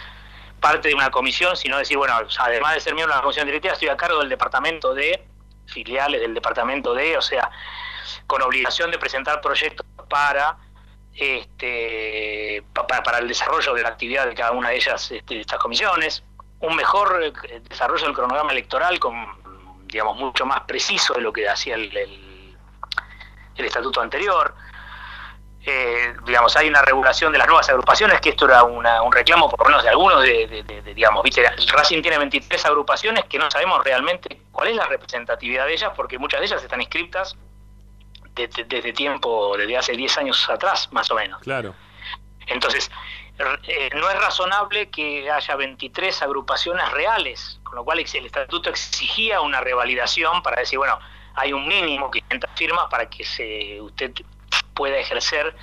parte 0.60 0.88
de 0.90 0.96
una 0.96 1.10
comisión, 1.12 1.56
sino 1.56 1.78
decir, 1.78 1.98
bueno, 1.98 2.16
además 2.40 2.74
de 2.74 2.80
ser 2.82 2.94
miembro 2.96 3.14
de 3.14 3.18
la 3.20 3.22
comisión 3.24 3.46
directiva, 3.46 3.74
estoy 3.74 3.90
a 3.90 3.96
cargo 3.98 4.20
del 4.20 4.30
departamento 4.30 4.94
de 4.94 5.24
filiales 5.68 6.20
del 6.22 6.34
departamento 6.34 6.94
de, 6.96 7.16
o 7.18 7.22
sea, 7.22 7.50
con 8.26 8.42
obligación 8.42 8.90
de 8.90 8.98
presentar 8.98 9.40
proyectos 9.40 9.86
para 10.10 10.58
este 11.14 12.64
pa- 12.74 12.88
pa- 12.88 13.04
para 13.04 13.20
el 13.20 13.28
desarrollo 13.28 13.74
de 13.74 13.84
la 13.84 13.90
actividad 13.90 14.26
de 14.28 14.34
cada 14.36 14.52
una 14.52 14.70
de 14.70 14.78
ellas 14.78 15.12
este, 15.12 15.36
de 15.36 15.42
estas 15.42 15.60
comisiones, 15.60 16.24
un 16.62 16.76
mejor 16.76 17.22
eh, 17.24 17.62
desarrollo 17.70 18.06
del 18.06 18.14
cronograma 18.16 18.52
electoral 18.52 19.00
con 19.00 19.14
digamos 19.92 20.18
mucho 20.18 20.46
más 20.46 20.62
preciso 20.62 21.14
de 21.16 21.22
lo 21.22 21.34
que 21.34 21.48
hacía 21.50 21.76
el, 21.76 21.96
el- 21.96 22.58
el 23.56 23.66
estatuto 23.66 24.00
anterior. 24.02 24.56
Eh, 25.66 26.14
digamos, 26.26 26.56
hay 26.56 26.70
una 26.70 26.82
regulación 26.82 27.34
de 27.34 27.38
las 27.38 27.48
nuevas 27.48 27.68
agrupaciones, 27.70 28.22
que 28.22 28.30
esto 28.30 28.46
era 28.46 28.64
una- 28.64 29.02
un 29.02 29.12
reclamo 29.12 29.50
por 29.50 29.60
lo 29.60 29.66
menos 29.66 29.84
de 29.84 29.90
algunos 29.90 30.24
de, 30.24 30.48
de- 30.48 30.64
de- 30.64 30.82
de, 30.82 30.94
digamos, 30.94 31.22
viste, 31.22 31.46
el 31.46 31.68
Racing 31.68 32.02
tiene 32.02 32.18
23 32.18 32.66
agrupaciones 32.66 33.26
que 33.26 33.38
no 33.38 33.52
sabemos 33.52 33.84
realmente 33.84 34.42
cuál 34.52 34.70
es 34.70 34.76
la 34.78 34.86
representatividad 34.86 35.66
de 35.66 35.74
ellas, 35.74 35.92
porque 35.96 36.18
muchas 36.18 36.40
de 36.40 36.46
ellas 36.46 36.64
están 36.64 36.80
inscriptas 36.80 37.36
desde, 38.34 38.64
desde 38.64 38.94
tiempo, 38.94 39.58
desde 39.58 39.78
hace 39.78 39.92
10 39.94 40.18
años 40.18 40.50
atrás, 40.50 40.88
más 40.94 41.12
o 41.12 41.16
menos. 41.16 41.42
Claro. 41.42 41.76
Entonces, 42.48 42.90
eh, 43.64 43.90
no 43.96 44.10
es 44.10 44.20
razonable 44.20 44.90
que 44.90 45.32
haya 45.32 45.56
23 45.56 46.22
agrupaciones 46.22 46.92
reales, 46.92 47.60
con 47.64 47.76
lo 47.76 47.86
cual 47.86 48.00
el 48.00 48.26
estatuto 48.26 48.70
exigía 48.70 49.40
una 49.42 49.62
revalidación 49.62 50.42
para 50.44 50.60
decir, 50.60 50.78
bueno, 50.78 51.00
hay 51.36 51.54
un 51.54 51.66
mínimo, 51.68 52.12
500 52.12 52.50
firmas, 52.56 52.88
para 52.90 53.10
que 53.10 53.24
se 53.24 53.80
usted 53.80 54.12
pueda 54.74 54.98
ejercer 54.98 55.56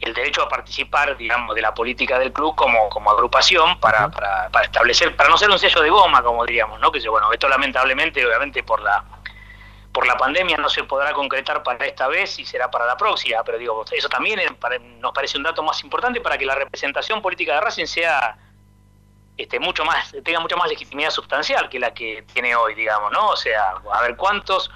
el 0.00 0.14
derecho 0.14 0.42
a 0.42 0.48
participar, 0.48 1.16
digamos, 1.16 1.54
de 1.54 1.62
la 1.62 1.72
política 1.72 2.18
del 2.18 2.32
club 2.32 2.54
como, 2.54 2.88
como 2.88 3.10
agrupación 3.10 3.78
para, 3.78 4.10
para, 4.10 4.48
para 4.50 4.64
establecer, 4.66 5.14
para 5.16 5.30
no 5.30 5.38
ser 5.38 5.48
un 5.48 5.58
sello 5.58 5.80
de 5.80 5.90
goma, 5.90 6.22
como 6.22 6.44
diríamos, 6.44 6.80
¿no? 6.80 6.90
Que 6.90 7.08
bueno, 7.08 7.32
esto 7.32 7.48
lamentablemente, 7.48 8.24
obviamente 8.26 8.62
por 8.62 8.82
la 8.82 9.04
por 9.96 10.06
la 10.06 10.14
pandemia 10.18 10.58
no 10.58 10.68
se 10.68 10.84
podrá 10.84 11.14
concretar 11.14 11.62
para 11.62 11.86
esta 11.86 12.06
vez 12.06 12.38
y 12.38 12.44
será 12.44 12.70
para 12.70 12.84
la 12.84 12.98
próxima, 12.98 13.42
pero 13.42 13.56
digo, 13.56 13.82
eso 13.90 14.10
también 14.10 14.38
para- 14.56 14.78
nos 14.78 15.10
parece 15.12 15.38
un 15.38 15.42
dato 15.42 15.62
más 15.62 15.82
importante 15.82 16.20
para 16.20 16.36
que 16.36 16.44
la 16.44 16.54
representación 16.54 17.22
política 17.22 17.54
de 17.54 17.62
Racing 17.62 17.86
sea 17.86 18.36
este, 19.38 19.58
mucho 19.58 19.86
más, 19.86 20.14
tenga 20.22 20.38
mucha 20.40 20.54
más 20.54 20.68
legitimidad 20.68 21.08
sustancial 21.08 21.70
que 21.70 21.78
la 21.78 21.94
que 21.94 22.26
tiene 22.34 22.54
hoy, 22.54 22.74
digamos, 22.74 23.10
¿no? 23.10 23.28
O 23.28 23.36
sea, 23.36 23.70
a 23.90 24.02
ver 24.02 24.16
cuántos 24.16 24.70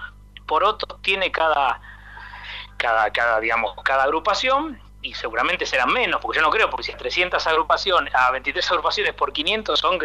porotos 0.46 1.02
tiene 1.02 1.30
cada, 1.30 1.78
cada, 2.78 3.10
cada, 3.12 3.40
digamos, 3.40 3.74
cada 3.84 4.04
agrupación 4.04 4.80
y 5.02 5.12
seguramente 5.12 5.66
serán 5.66 5.92
menos, 5.92 6.18
porque 6.22 6.38
yo 6.38 6.42
no 6.42 6.50
creo, 6.50 6.70
porque 6.70 6.84
si 6.84 6.92
a 6.92 6.96
300 6.96 7.46
agrupaciones, 7.46 8.14
a 8.14 8.30
23 8.30 8.70
agrupaciones 8.70 9.12
por 9.12 9.34
500 9.34 9.78
son, 9.78 9.98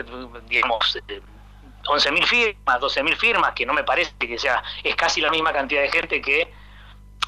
digamos, 0.49 0.97
eh, 1.07 1.21
11.000 1.85 2.25
firmas, 2.25 2.79
12.000 2.79 3.15
firmas, 3.17 3.53
que 3.53 3.65
no 3.65 3.73
me 3.73 3.83
parece 3.83 4.13
que 4.17 4.37
sea, 4.37 4.63
es 4.83 4.95
casi 4.95 5.21
la 5.21 5.29
misma 5.29 5.53
cantidad 5.53 5.81
de 5.81 5.89
gente 5.89 6.21
que 6.21 6.51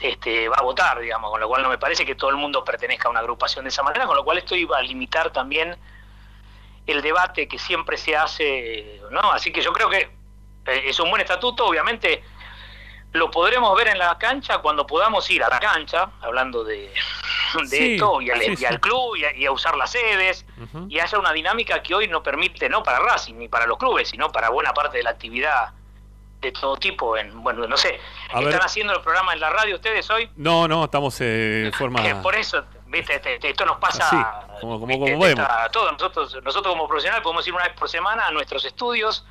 este, 0.01 0.47
va 0.49 0.57
a 0.57 0.63
votar, 0.63 0.99
digamos, 0.99 1.31
con 1.31 1.39
lo 1.39 1.47
cual 1.47 1.63
no 1.63 1.69
me 1.69 1.77
parece 1.77 2.05
que 2.05 2.15
todo 2.15 2.29
el 2.29 2.35
mundo 2.35 2.63
pertenezca 2.63 3.07
a 3.07 3.11
una 3.11 3.19
agrupación 3.19 3.65
de 3.65 3.69
esa 3.69 3.83
manera, 3.83 4.05
con 4.05 4.15
lo 4.15 4.23
cual 4.23 4.37
esto 4.37 4.55
iba 4.55 4.77
a 4.77 4.81
limitar 4.81 5.31
también 5.31 5.75
el 6.85 7.01
debate 7.01 7.47
que 7.47 7.59
siempre 7.59 7.97
se 7.97 8.15
hace, 8.15 9.01
¿no? 9.11 9.31
Así 9.31 9.51
que 9.51 9.61
yo 9.61 9.73
creo 9.73 9.89
que 9.89 10.09
eh, 10.67 10.83
es 10.85 10.99
un 10.99 11.09
buen 11.09 11.21
estatuto, 11.21 11.65
obviamente 11.65 12.23
lo 13.17 13.29
podremos 13.31 13.75
ver 13.77 13.89
en 13.89 13.97
la 13.97 14.17
cancha 14.17 14.59
cuando 14.59 14.85
podamos 14.87 15.29
ir 15.31 15.43
a 15.43 15.49
la 15.49 15.59
cancha, 15.59 16.09
hablando 16.21 16.63
de, 16.63 16.93
de 17.63 17.67
Sí, 17.67 17.93
esto, 17.95 18.21
y 18.21 18.29
al, 18.31 18.39
sí, 18.41 18.51
y 18.51 18.55
sí. 18.57 18.65
al 18.65 18.79
club, 18.79 19.15
y 19.15 19.25
a, 19.25 19.35
y 19.35 19.45
a 19.45 19.51
usar 19.51 19.75
las 19.75 19.91
sedes, 19.91 20.45
y 20.87 20.99
haya 20.99 21.17
una 21.19 21.31
dinámica 21.33 21.81
que 21.83 21.93
hoy 21.95 22.07
no 22.07 22.21
permite, 22.23 22.69
no 22.69 22.83
para 22.83 22.99
Racing 22.99 23.35
ni 23.35 23.47
para 23.47 23.65
los 23.65 23.77
clubes, 23.77 24.09
sino 24.09 24.31
para 24.31 24.49
buena 24.49 24.73
parte 24.73 24.97
de 24.97 25.03
la 25.03 25.11
actividad 25.11 25.71
de 26.41 26.51
todo 26.51 26.77
tipo, 26.77 27.17
en 27.17 27.41
bueno, 27.41 27.65
no 27.67 27.75
sé, 27.77 27.99
A 28.31 28.37
están 28.39 28.43
ver. 28.45 28.61
haciendo 28.63 28.93
el 28.93 29.01
programa 29.01 29.33
en 29.33 29.39
la 29.39 29.49
radio 29.49 29.75
ustedes 29.75 30.07
hoy, 30.11 30.29
No, 30.35 30.67
no, 30.67 30.85
estamos 30.85 31.19
eh, 31.21 31.23
de 31.23 31.71
forma. 31.71 32.03
que 32.03 32.13
por 32.15 32.35
eso, 32.35 32.63
viste, 32.85 33.15
Este- 33.15 33.33
este- 33.35 33.49
esto 33.49 33.65
nos 33.65 33.77
pasa 33.77 34.05
Así, 34.05 34.15
como- 34.61 34.79
como- 34.79 34.85
viste, 34.85 35.13
como 35.13 35.25
está- 35.25 35.63
a 35.63 35.69
todos 35.69 35.91
nosotros, 35.93 36.37
nosotros 36.43 36.73
como 36.75 36.87
profesionales 36.87 37.23
podemos 37.23 37.47
ir 37.47 37.53
una 37.55 37.63
vez 37.63 37.73
por 37.73 37.89
semana 37.89 38.27
a 38.27 38.31
nuestros 38.31 38.63
estudios. 38.65 39.25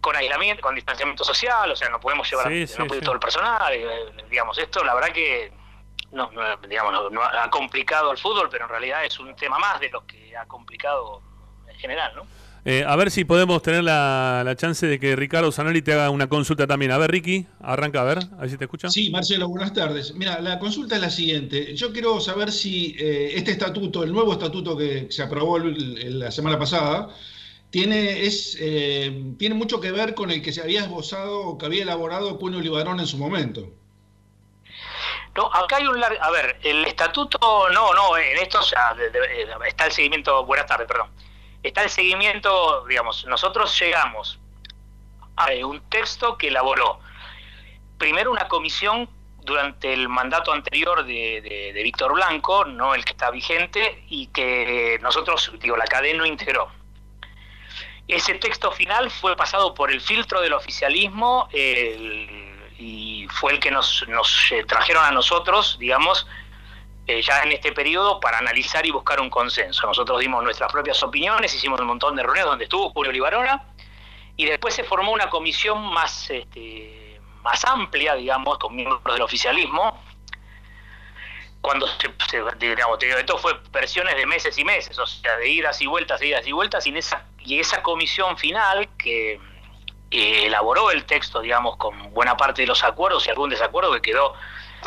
Con 0.00 0.16
aislamiento, 0.16 0.62
con 0.62 0.74
distanciamiento 0.74 1.24
social, 1.24 1.70
o 1.70 1.76
sea, 1.76 1.88
no 1.90 2.00
podemos 2.00 2.28
llevar, 2.30 2.48
Sí, 2.48 2.60
no 2.78 2.84
sí, 2.84 2.88
puede 2.88 3.00
sí. 3.00 3.04
todo 3.04 3.14
el 3.14 3.20
personal, 3.20 3.72
eh, 3.72 3.86
digamos, 4.30 4.56
esto 4.58 4.82
la 4.84 4.94
verdad 4.94 5.10
que 5.12 5.52
no, 6.12 6.30
no, 6.32 6.56
digamos, 6.68 6.92
no, 6.92 7.10
no 7.10 7.22
ha 7.22 7.50
complicado 7.50 8.10
el 8.10 8.18
fútbol, 8.18 8.48
pero 8.50 8.64
en 8.64 8.70
realidad 8.70 9.04
es 9.04 9.18
un 9.20 9.34
tema 9.36 9.58
más 9.58 9.78
de 9.80 9.90
los 9.90 10.04
que 10.04 10.36
ha 10.36 10.46
complicado 10.46 11.22
en 11.68 11.76
general, 11.78 12.12
¿no? 12.16 12.26
Eh, 12.62 12.84
a 12.86 12.94
ver 12.94 13.10
si 13.10 13.24
podemos 13.24 13.62
tener 13.62 13.82
la, 13.82 14.42
la 14.44 14.54
chance 14.54 14.86
de 14.86 15.00
que 15.00 15.16
Ricardo 15.16 15.50
Zanoli 15.50 15.80
te 15.80 15.94
haga 15.94 16.10
una 16.10 16.28
consulta 16.28 16.66
también. 16.66 16.90
A 16.92 16.98
ver, 16.98 17.10
Ricky, 17.10 17.46
arranca 17.62 18.02
a 18.02 18.04
ver, 18.04 18.18
a 18.18 18.40
ver 18.42 18.50
si 18.50 18.58
te 18.58 18.64
escucha. 18.64 18.90
Sí, 18.90 19.08
Marcelo, 19.08 19.48
buenas 19.48 19.72
tardes. 19.72 20.12
Mira, 20.14 20.40
la 20.42 20.58
consulta 20.58 20.96
es 20.96 21.00
la 21.00 21.08
siguiente. 21.08 21.74
Yo 21.74 21.90
quiero 21.90 22.20
saber 22.20 22.52
si 22.52 22.94
eh, 22.98 23.32
este 23.34 23.52
estatuto, 23.52 24.02
el 24.04 24.12
nuevo 24.12 24.34
estatuto 24.34 24.76
que 24.76 25.06
se 25.10 25.22
aprobó 25.22 25.56
el- 25.56 25.96
el- 26.02 26.18
la 26.18 26.30
semana 26.30 26.58
pasada, 26.58 27.08
tiene, 27.70 28.26
es, 28.26 28.56
eh, 28.60 29.32
tiene 29.38 29.54
mucho 29.54 29.80
que 29.80 29.92
ver 29.92 30.14
con 30.14 30.30
el 30.30 30.42
que 30.42 30.52
se 30.52 30.60
había 30.62 30.80
esbozado 30.80 31.40
o 31.40 31.58
que 31.58 31.66
había 31.66 31.82
elaborado 31.82 32.38
Puño 32.38 32.60
Libarón 32.60 33.00
en 33.00 33.06
su 33.06 33.16
momento. 33.16 33.68
No, 35.36 35.46
acá 35.54 35.76
hay 35.76 35.86
un 35.86 36.00
lar- 36.00 36.18
a 36.20 36.30
ver, 36.30 36.58
el 36.64 36.84
estatuto, 36.84 37.38
no, 37.70 37.94
no, 37.94 38.16
en 38.18 38.36
esto 38.38 38.60
sea, 38.62 38.94
de- 38.94 39.10
de- 39.10 39.46
está 39.68 39.86
el 39.86 39.92
seguimiento, 39.92 40.44
buenas 40.44 40.66
tardes, 40.66 40.88
perdón, 40.88 41.08
está 41.62 41.84
el 41.84 41.90
seguimiento, 41.90 42.84
digamos, 42.88 43.24
nosotros 43.26 43.78
llegamos 43.80 44.40
a 45.36 45.50
un 45.64 45.80
texto 45.88 46.36
que 46.36 46.48
elaboró 46.48 46.98
primero 47.96 48.32
una 48.32 48.48
comisión 48.48 49.08
durante 49.42 49.92
el 49.92 50.08
mandato 50.08 50.52
anterior 50.52 51.04
de, 51.06 51.40
de- 51.40 51.72
de 51.72 51.82
Víctor 51.84 52.12
Blanco, 52.14 52.64
no 52.64 52.94
el 52.96 53.04
que 53.04 53.12
está 53.12 53.30
vigente, 53.30 54.04
y 54.08 54.26
que 54.28 54.98
nosotros, 55.00 55.52
digo, 55.60 55.76
la 55.76 55.86
cadena 55.86 56.18
no 56.18 56.26
integró. 56.26 56.68
Ese 58.10 58.34
texto 58.34 58.72
final 58.72 59.08
fue 59.08 59.36
pasado 59.36 59.72
por 59.72 59.90
el 59.90 60.00
filtro 60.00 60.40
del 60.40 60.52
oficialismo 60.52 61.48
y 61.52 63.26
fue 63.30 63.52
el 63.52 63.60
que 63.60 63.70
nos, 63.70 64.04
nos 64.08 64.50
eh, 64.50 64.64
trajeron 64.64 65.04
a 65.04 65.12
nosotros, 65.12 65.76
digamos, 65.78 66.26
eh, 67.06 67.22
ya 67.22 67.42
en 67.42 67.52
este 67.52 67.70
periodo 67.70 68.18
para 68.18 68.38
analizar 68.38 68.84
y 68.84 68.90
buscar 68.90 69.20
un 69.20 69.30
consenso. 69.30 69.86
Nosotros 69.86 70.18
dimos 70.18 70.42
nuestras 70.42 70.72
propias 70.72 71.00
opiniones, 71.02 71.54
hicimos 71.54 71.80
un 71.80 71.86
montón 71.86 72.16
de 72.16 72.22
reuniones 72.22 72.50
donde 72.50 72.64
estuvo 72.64 72.90
Julio 72.90 73.12
Libarona 73.12 73.64
y 74.36 74.44
después 74.44 74.74
se 74.74 74.82
formó 74.82 75.12
una 75.12 75.30
comisión 75.30 75.80
más, 75.92 76.30
este, 76.30 77.20
más 77.42 77.64
amplia, 77.64 78.14
digamos, 78.14 78.58
con 78.58 78.74
miembros 78.74 79.02
del 79.04 79.22
oficialismo, 79.22 80.02
cuando 81.60 81.86
se, 81.86 82.42
digamos, 82.58 82.98
te 82.98 83.06
digo, 83.06 83.18
esto 83.18 83.38
fue 83.38 83.52
versiones 83.70 84.16
de 84.16 84.26
meses 84.26 84.56
y 84.56 84.64
meses, 84.64 84.98
o 84.98 85.06
sea, 85.06 85.36
de 85.36 85.48
idas 85.48 85.80
y 85.80 85.86
vueltas, 85.86 86.22
idas 86.22 86.46
y 86.46 86.52
vueltas, 86.52 86.86
y, 86.86 86.96
esa, 86.96 87.24
y 87.38 87.60
esa 87.60 87.82
comisión 87.82 88.38
final 88.38 88.88
que 88.96 89.34
eh, 90.10 90.46
elaboró 90.46 90.90
el 90.90 91.04
texto, 91.04 91.40
digamos, 91.40 91.76
con 91.76 92.12
buena 92.12 92.36
parte 92.36 92.62
de 92.62 92.66
los 92.66 92.82
acuerdos 92.82 93.26
y 93.26 93.30
algún 93.30 93.50
desacuerdo 93.50 93.92
que 93.92 94.00
quedó 94.00 94.34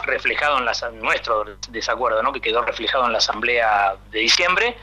reflejado 0.03 0.57
en 0.57 0.65
la, 0.65 0.73
nuestro 0.93 1.45
desacuerdo, 1.69 2.23
¿no? 2.23 2.33
que 2.33 2.41
quedó 2.41 2.63
reflejado 2.63 3.05
en 3.05 3.11
la 3.11 3.19
asamblea 3.19 3.95
de 4.09 4.19
diciembre, 4.19 4.75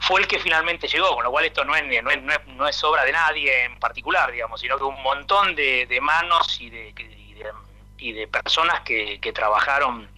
fue 0.00 0.20
el 0.20 0.28
que 0.28 0.38
finalmente 0.38 0.86
llegó, 0.86 1.14
con 1.14 1.24
lo 1.24 1.30
cual 1.30 1.46
esto 1.46 1.64
no 1.64 1.74
es, 1.74 1.84
no 2.02 2.10
es, 2.10 2.22
no 2.22 2.32
es, 2.32 2.46
no 2.46 2.68
es 2.68 2.84
obra 2.84 3.04
de 3.04 3.12
nadie 3.12 3.64
en 3.64 3.80
particular, 3.80 4.30
digamos, 4.30 4.60
sino 4.60 4.76
que 4.76 4.84
un 4.84 5.02
montón 5.02 5.56
de, 5.56 5.86
de 5.86 6.00
manos 6.00 6.60
y 6.60 6.70
de, 6.70 6.90
y 6.96 7.34
de, 7.34 7.52
y 7.96 8.12
de 8.12 8.28
personas 8.28 8.82
que, 8.82 9.18
que 9.20 9.32
trabajaron 9.32 10.08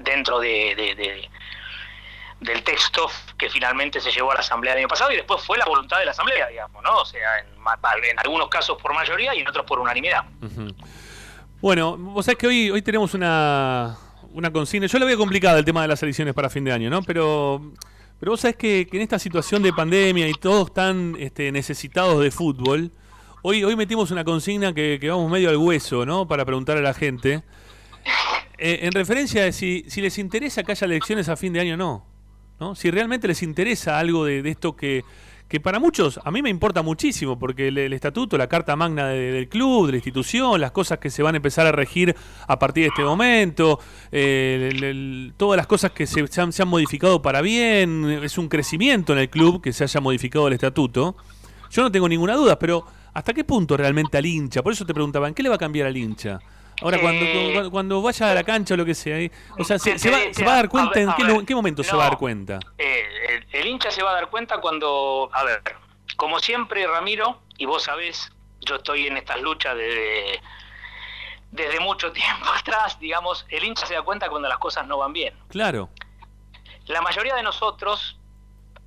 dentro 0.00 0.38
de, 0.40 0.74
de- 0.76 0.94
de- 0.94 1.30
del 2.40 2.62
texto 2.62 3.10
que 3.36 3.50
finalmente 3.50 4.00
se 4.00 4.12
llevó 4.12 4.30
a 4.30 4.34
la 4.34 4.40
asamblea 4.40 4.72
del 4.74 4.82
año 4.84 4.88
pasado 4.88 5.10
y 5.10 5.16
después 5.16 5.42
fue 5.44 5.58
la 5.58 5.64
voluntad 5.64 5.98
de 5.98 6.04
la 6.04 6.12
asamblea, 6.12 6.46
digamos, 6.46 6.82
¿no? 6.84 6.98
O 6.98 7.04
sea, 7.04 7.40
en, 7.40 8.18
algunos 8.20 8.48
casos 8.48 8.80
por 8.80 8.94
mayoría 8.94 9.34
y 9.34 9.40
en 9.40 9.48
otros 9.48 9.66
por 9.66 9.80
unanimidad. 9.80 10.22
Bueno, 11.60 11.96
vos 11.96 12.24
sabés 12.24 12.38
que 12.38 12.46
hoy, 12.46 12.70
hoy 12.70 12.80
tenemos 12.82 13.12
una, 13.14 13.96
una 14.32 14.52
consigna. 14.52 14.86
Yo 14.86 14.98
lo 15.00 15.06
veo 15.06 15.18
complicado 15.18 15.58
el 15.58 15.64
tema 15.64 15.82
de 15.82 15.88
las 15.88 16.00
elecciones 16.02 16.32
para 16.32 16.48
fin 16.48 16.62
de 16.64 16.72
año, 16.72 16.88
¿no? 16.90 17.02
Pero, 17.02 17.72
pero 18.20 18.30
vos 18.32 18.40
sabés 18.40 18.56
que, 18.56 18.88
en 18.92 19.00
esta 19.00 19.18
situación 19.18 19.60
de 19.64 19.72
pandemia 19.72 20.28
y 20.28 20.34
todos 20.34 20.72
tan 20.72 21.16
este, 21.18 21.50
necesitados 21.50 22.20
de 22.22 22.30
fútbol, 22.30 22.92
hoy, 23.42 23.64
hoy 23.64 23.74
metimos 23.74 24.12
una 24.12 24.22
consigna 24.22 24.72
que 24.72 25.00
vamos 25.10 25.28
medio 25.28 25.50
al 25.50 25.56
hueso, 25.56 26.06
¿no? 26.06 26.28
Para 26.28 26.44
preguntar 26.44 26.76
a 26.76 26.82
la 26.82 26.94
gente. 26.94 27.42
Eh, 28.58 28.80
en 28.82 28.92
referencia 28.92 29.44
de 29.44 29.52
si, 29.52 29.84
si 29.88 30.00
les 30.00 30.18
interesa 30.18 30.62
que 30.64 30.72
haya 30.72 30.84
elecciones 30.84 31.28
a 31.28 31.36
fin 31.36 31.52
de 31.52 31.60
año 31.60 31.74
o 31.74 31.76
no. 31.76 32.06
¿no? 32.60 32.74
Si 32.74 32.90
realmente 32.90 33.28
les 33.28 33.42
interesa 33.42 33.98
algo 33.98 34.24
de, 34.24 34.40
esto 34.48 34.74
que, 34.74 35.04
para 35.62 35.78
muchos, 35.78 36.18
a 36.24 36.30
mí 36.32 36.42
me 36.42 36.50
importa 36.50 36.82
muchísimo, 36.82 37.38
porque 37.38 37.68
el, 37.68 37.92
estatuto, 37.92 38.36
la 38.36 38.48
carta 38.48 38.74
magna 38.74 39.06
de- 39.08 39.30
del 39.32 39.48
club, 39.48 39.86
de 39.86 39.92
la 39.92 39.98
institución, 39.98 40.60
las 40.60 40.72
cosas 40.72 40.98
que 40.98 41.08
se 41.08 41.22
van 41.22 41.34
a 41.34 41.38
empezar 41.38 41.66
a 41.68 41.72
regir 41.72 42.16
a 42.48 42.58
partir 42.58 42.82
de 42.82 42.88
este 42.88 43.02
momento, 43.04 43.78
eh, 44.10 44.70
el- 44.74 45.34
todas 45.36 45.56
las 45.56 45.68
cosas 45.68 45.92
que 45.92 46.06
se, 46.08 46.26
se 46.26 46.40
han, 46.40 46.52
se 46.52 46.62
han 46.62 46.68
modificado 46.68 47.22
para 47.22 47.40
bien, 47.42 48.04
es 48.24 48.36
un 48.38 48.48
crecimiento 48.48 49.12
en 49.12 49.20
el 49.20 49.30
club 49.30 49.62
que 49.62 49.72
se 49.72 49.84
haya 49.84 50.00
modificado 50.00 50.48
el 50.48 50.54
estatuto. 50.54 51.16
Yo 51.70 51.82
no 51.82 51.92
tengo 51.92 52.08
ninguna 52.08 52.34
duda, 52.34 52.58
pero 52.58 52.84
¿hasta 53.14 53.32
qué 53.32 53.44
punto 53.44 53.76
realmente 53.76 54.18
al 54.18 54.26
hincha? 54.26 54.62
Por 54.62 54.72
eso 54.72 54.84
te 54.84 54.92
preguntaban, 54.94 55.32
¿qué 55.32 55.44
le 55.44 55.48
va 55.48 55.54
a 55.54 55.58
cambiar 55.58 55.86
al 55.86 55.96
hincha? 55.96 56.40
Ahora, 56.80 57.00
cuando, 57.00 57.24
Eh, 57.24 57.50
cuando, 57.54 57.70
cuando 57.70 58.02
vaya 58.02 58.30
a 58.30 58.34
la 58.34 58.44
cancha 58.44 58.74
o 58.74 58.76
lo 58.76 58.84
que 58.84 58.94
sea, 58.94 59.18
eh, 59.18 59.30
o 59.58 59.64
sea, 59.64 59.78
se, 59.78 59.98
se 59.98 60.10
va, 60.10 60.18
te- 60.18 60.34
se 60.34 60.44
va 60.44 60.52
a 60.52 60.56
dar 60.56 60.64
a 60.66 60.68
cuenta 60.68 60.90
ver, 60.94 61.08
en 61.08 61.14
qué, 61.14 61.22
ver, 61.24 61.32
lu- 61.32 61.40
en 61.40 61.46
qué 61.46 61.54
momento 61.54 61.82
se 61.82 61.96
va 61.96 62.06
a 62.06 62.08
dar 62.10 62.18
cuenta. 62.18 62.58
Eh, 62.78 63.04
el, 63.28 63.46
el 63.60 63.66
hincha 63.66 63.90
se 63.90 64.02
va 64.02 64.10
a 64.10 64.14
dar 64.14 64.30
cuenta 64.30 64.60
cuando, 64.60 65.28
a 65.32 65.44
ver, 65.44 65.62
como 66.16 66.38
siempre, 66.38 66.86
Ramiro, 66.86 67.40
y 67.56 67.64
vos 67.66 67.82
sabés, 67.84 68.30
yo 68.60 68.76
estoy 68.76 69.06
en 69.08 69.16
estas 69.16 69.40
luchas 69.40 69.76
desde, 69.76 70.40
desde 71.50 71.80
mucho 71.80 72.12
tiempo 72.12 72.46
atrás, 72.56 72.98
digamos, 73.00 73.44
el 73.48 73.64
hincha 73.64 73.86
se 73.86 73.94
da 73.94 74.02
cuenta 74.02 74.28
cuando 74.28 74.48
las 74.48 74.58
cosas 74.58 74.86
no 74.86 74.98
van 74.98 75.12
bien. 75.12 75.34
Claro. 75.48 75.88
La 76.86 77.02
mayoría 77.02 77.34
de 77.34 77.42
nosotros, 77.42 78.18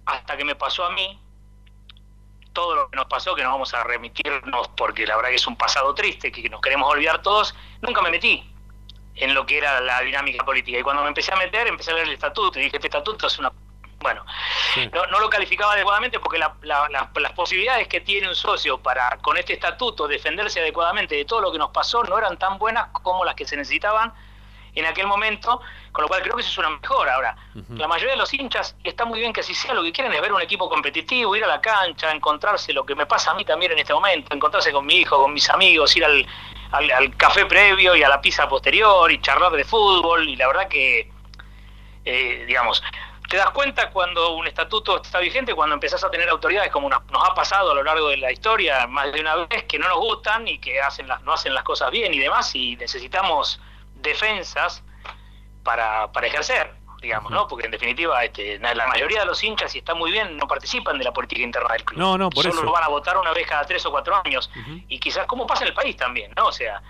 hasta 0.06 0.36
que 0.38 0.46
me 0.46 0.56
pasó 0.56 0.86
a 0.86 0.92
mí, 0.92 1.20
todo 2.54 2.76
lo 2.76 2.90
que 2.90 2.96
nos 2.98 3.06
pasó, 3.06 3.34
que 3.36 3.44
nos 3.44 3.52
vamos 3.54 3.74
a 3.74 3.84
remitirnos 3.84 4.68
porque 4.70 5.06
la 5.08 5.16
verdad 5.16 5.30
que 5.30 5.36
es 5.36 5.48
un 5.48 5.56
pasado 5.58 5.94
triste, 5.96 6.32
que 6.32 6.50
nos 6.50 6.62
queremos 6.62 6.92
olvidar 6.92 7.22
todos, 7.22 7.56
nunca 7.82 8.02
me 8.02 8.10
metí 8.12 8.48
en 9.16 9.34
lo 9.34 9.46
que 9.46 9.58
era 9.58 9.80
la 9.82 10.02
dinámica 10.02 10.44
política. 10.44 10.80
Y 10.80 10.84
cuando 10.84 11.02
me 11.04 11.10
empecé 11.10 11.34
a 11.34 11.36
meter, 11.38 11.68
empecé 11.68 11.92
a 11.92 11.96
leer 11.96 12.08
el 12.08 12.14
estatuto 12.14 12.60
y 12.60 12.64
dije, 12.64 12.78
este 12.78 12.88
estatuto 12.88 13.28
es 13.28 13.38
una... 13.40 13.52
Bueno, 14.00 14.26
Sí. 14.74 14.90
no, 14.92 15.06
no 15.08 15.20
lo 15.20 15.30
calificaba 15.30 15.74
adecuadamente 15.74 16.20
porque 16.20 16.40
la- 16.40 16.56
la- 16.64 16.90
la- 16.90 17.12
las 17.14 17.32
posibilidades 17.34 17.88
que 17.88 18.02
tiene 18.02 18.28
un 18.28 18.36
socio 18.36 18.80
para 18.80 19.18
con 19.18 19.38
este 19.38 19.54
estatuto 19.54 20.08
defenderse 20.08 20.60
adecuadamente 20.60 21.14
de 21.16 21.24
todo 21.26 21.40
lo 21.42 21.52
que 21.52 21.60
nos 21.60 21.70
pasó 21.70 22.04
no 22.04 22.18
eran 22.18 22.38
tan 22.40 22.58
buenas 22.58 22.88
como 23.04 23.24
las 23.24 23.36
que 23.36 23.46
se 23.46 23.56
necesitaban 23.56 24.12
en 24.74 24.86
aquel 24.86 25.08
momento, 25.08 25.62
con 25.92 26.04
lo 26.04 26.08
cual 26.08 26.22
creo 26.22 26.36
que 26.36 26.42
eso 26.42 26.52
es 26.52 26.58
una 26.58 26.70
mejora. 26.70 27.16
Ahora, 27.16 27.36
la 27.70 27.88
mayoría 27.88 28.14
de 28.14 28.18
los 28.18 28.34
hinchas, 28.34 28.76
y 28.84 28.90
está 28.90 29.06
muy 29.06 29.20
bien 29.20 29.34
que 29.34 29.42
así 29.42 29.54
sea, 29.54 29.74
lo 29.74 29.84
que 29.84 29.92
quieren 29.92 30.14
es 30.14 30.22
ver 30.22 30.32
un 30.32 30.42
equipo 30.42 30.70
competitivo, 30.70 31.36
ir 31.36 31.44
a 31.44 31.48
la 31.48 31.62
cancha, 31.62 32.12
encontrarse 32.12 32.72
lo 32.74 32.86
que 32.86 32.96
me 32.96 33.06
pasa 33.06 33.32
a 33.32 33.34
mí 33.34 33.44
también 33.44 33.74
en 33.74 33.80
este 33.80 33.94
momento, 33.94 34.34
encontrarse 34.34 34.72
con 34.72 34.86
mi 34.86 34.96
hijo, 34.96 35.22
con 35.22 35.34
mis 35.34 35.50
amigos, 35.50 35.96
ir 35.98 36.06
al, 36.06 36.26
al, 36.72 36.92
al 36.92 37.18
café 37.18 37.46
previo 37.46 37.96
y 37.96 38.04
a 38.04 38.10
la 38.10 38.22
pizza 38.22 38.48
posterior 38.48 39.12
y 39.12 39.20
charlar 39.22 39.52
de 39.52 39.66
fútbol, 39.66 40.28
y 40.30 40.36
la 40.36 40.48
verdad 40.48 40.68
que, 40.68 41.12
eh, 42.06 42.46
digamos, 42.48 42.82
te 43.30 43.38
das 43.38 43.52
cuenta 43.52 43.90
cuando 43.92 44.36
un 44.36 44.46
estatuto 44.46 45.02
está 45.02 45.20
vigente, 45.20 45.54
cuando 45.54 45.74
empezás 45.74 46.04
a 46.04 46.12
tener 46.12 46.28
autoridades 46.28 46.70
como 46.70 46.90
nos 46.90 47.02
ha 47.30 47.34
pasado 47.34 47.72
a 47.72 47.76
lo 47.76 47.82
largo 47.82 48.10
de 48.10 48.18
la 48.18 48.30
historia 48.30 48.88
más 48.88 49.12
de 49.14 49.22
una 49.22 49.36
vez, 49.36 49.64
que 49.64 49.80
no 49.80 49.88
nos 49.88 50.00
gustan 50.00 50.48
y 50.50 50.60
que 50.60 50.82
hacen 50.82 51.08
las, 51.08 51.22
no 51.24 51.32
hacen 51.32 51.54
las 51.54 51.64
cosas 51.64 51.92
bien 51.92 52.14
y 52.14 52.20
demás, 52.20 52.54
y 52.56 52.76
necesitamos 52.76 53.62
defensas 54.02 54.84
para, 55.64 56.12
para 56.12 56.28
ejercer, 56.28 56.74
digamos, 57.02 57.32
¿no? 57.32 57.48
Porque 57.48 57.66
en 57.66 57.72
definitiva 57.72 58.24
este, 58.24 58.60
la 58.60 58.88
mayoría 58.88 59.22
de 59.22 59.26
los 59.26 59.44
hinchas, 59.44 59.72
si 59.72 59.80
está 59.80 59.94
muy 59.94 60.12
bien, 60.12 60.38
no 60.38 60.48
participan 60.48 60.98
de 60.98 61.04
la 61.04 61.12
política 61.14 61.42
interna 61.42 61.74
del 61.74 61.84
club. 61.84 62.00
No, 62.00 62.18
no, 62.18 62.30
por 62.30 62.44
Solo 62.44 62.56
eso. 62.56 62.64
lo 62.64 62.72
van 62.72 62.84
a 62.84 62.88
votar 62.88 63.18
una 63.18 63.32
vez 63.34 63.48
cada 63.48 63.66
tres 63.66 63.86
o 63.86 63.92
cuatro 63.92 64.20
años. 64.24 64.50
Y 64.88 65.00
quizás 65.00 65.26
como 65.26 65.48
pasa 65.48 65.64
en 65.64 65.70
el 65.70 65.74
país 65.74 65.96
también, 65.98 66.32
¿no? 66.36 66.48
O 66.48 66.52
sea, 66.52 66.82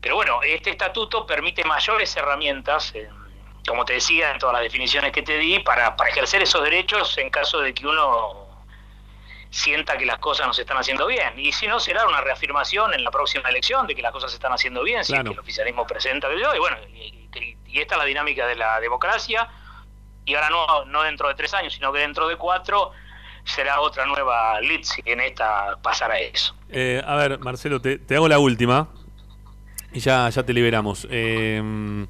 pero 0.00 0.14
bueno, 0.16 0.40
este 0.42 0.70
estatuto 0.70 1.26
permite 1.26 1.64
mayores 1.64 2.16
herramientas, 2.16 2.94
eh, 2.94 3.08
como 3.66 3.84
te 3.84 3.94
decía, 3.94 4.30
en 4.30 4.38
todas 4.38 4.54
las 4.54 4.62
definiciones 4.62 5.12
que 5.12 5.22
te 5.22 5.38
di, 5.38 5.58
para, 5.60 5.96
para 5.96 6.10
ejercer 6.10 6.42
esos 6.42 6.62
derechos 6.62 7.18
en 7.18 7.30
caso 7.30 7.60
de 7.60 7.74
que 7.74 7.86
uno 7.86 8.45
sienta 9.56 9.96
que 9.96 10.04
las 10.06 10.18
cosas 10.18 10.46
no 10.46 10.52
se 10.52 10.62
están 10.62 10.76
haciendo 10.76 11.06
bien. 11.06 11.38
Y 11.38 11.50
si 11.52 11.66
no, 11.66 11.80
será 11.80 12.06
una 12.06 12.20
reafirmación 12.20 12.92
en 12.94 13.02
la 13.02 13.10
próxima 13.10 13.48
elección 13.48 13.86
de 13.86 13.94
que 13.94 14.02
las 14.02 14.12
cosas 14.12 14.30
se 14.30 14.36
están 14.36 14.52
haciendo 14.52 14.82
bien, 14.82 15.02
si 15.04 15.12
es 15.12 15.16
Claro. 15.16 15.30
que 15.30 15.34
el 15.34 15.40
oficialismo 15.40 15.86
presenta 15.86 16.28
que 16.28 16.38
yo, 16.40 16.54
y 16.54 16.58
bueno, 16.58 16.76
y, 16.92 17.28
y- 17.38 17.56
y 17.66 17.80
esta 17.80 17.94
es 17.94 17.98
la 17.98 18.04
dinámica 18.04 18.46
de 18.46 18.54
la 18.54 18.78
democracia, 18.80 19.48
y 20.24 20.34
ahora 20.34 20.50
no, 20.50 20.84
no 20.86 21.02
dentro 21.02 21.28
de 21.28 21.34
tres 21.34 21.54
años, 21.54 21.72
sino 21.74 21.92
que 21.92 22.00
dentro 22.00 22.28
de 22.28 22.36
cuatro 22.36 22.90
será 23.44 23.80
otra 23.80 24.06
nueva 24.06 24.60
lid 24.60 24.80
si 24.82 25.00
en 25.04 25.20
esta 25.20 25.76
pasará 25.82 26.18
eso. 26.18 26.54
Eh, 26.68 27.00
a 27.06 27.14
ver, 27.16 27.38
Marcelo, 27.38 27.80
te, 27.80 27.98
te 27.98 28.16
hago 28.16 28.28
la 28.28 28.38
última 28.38 28.88
y 29.92 30.00
ya, 30.00 30.28
ya 30.28 30.42
te 30.42 30.52
liberamos. 30.52 31.06
Eh, 31.10 32.06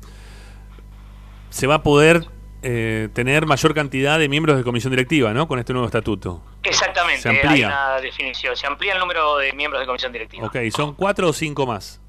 se 1.51 1.67
va 1.67 1.77
a 1.77 1.83
poder 1.83 2.27
eh, 2.63 3.09
tener 3.13 3.47
mayor 3.47 3.75
cantidad 3.75 4.19
de 4.19 4.29
miembros 4.29 4.57
de 4.57 4.65
comisión 4.65 4.91
directiva, 4.91 5.33
¿no? 5.33 5.47
Con 5.47 5.59
este 5.59 5.73
nuevo 5.73 5.87
estatuto. 5.87 6.43
Exactamente, 6.69 7.23
Se 7.23 7.29
amplía. 7.29 7.51
hay 7.51 7.65
una 7.65 8.01
definición. 8.01 8.57
Se 8.57 8.67
amplía 8.67 8.93
el 8.95 8.99
número 8.99 9.37
de 9.39 9.53
miembros 9.53 9.81
de 9.81 9.87
comisión 9.87 10.13
directiva. 10.13 10.47
Ok, 10.47 10.57
¿son 10.75 10.95
cuatro 10.95 11.29
o 11.29 11.33
cinco 11.33 11.67
más? 11.67 12.01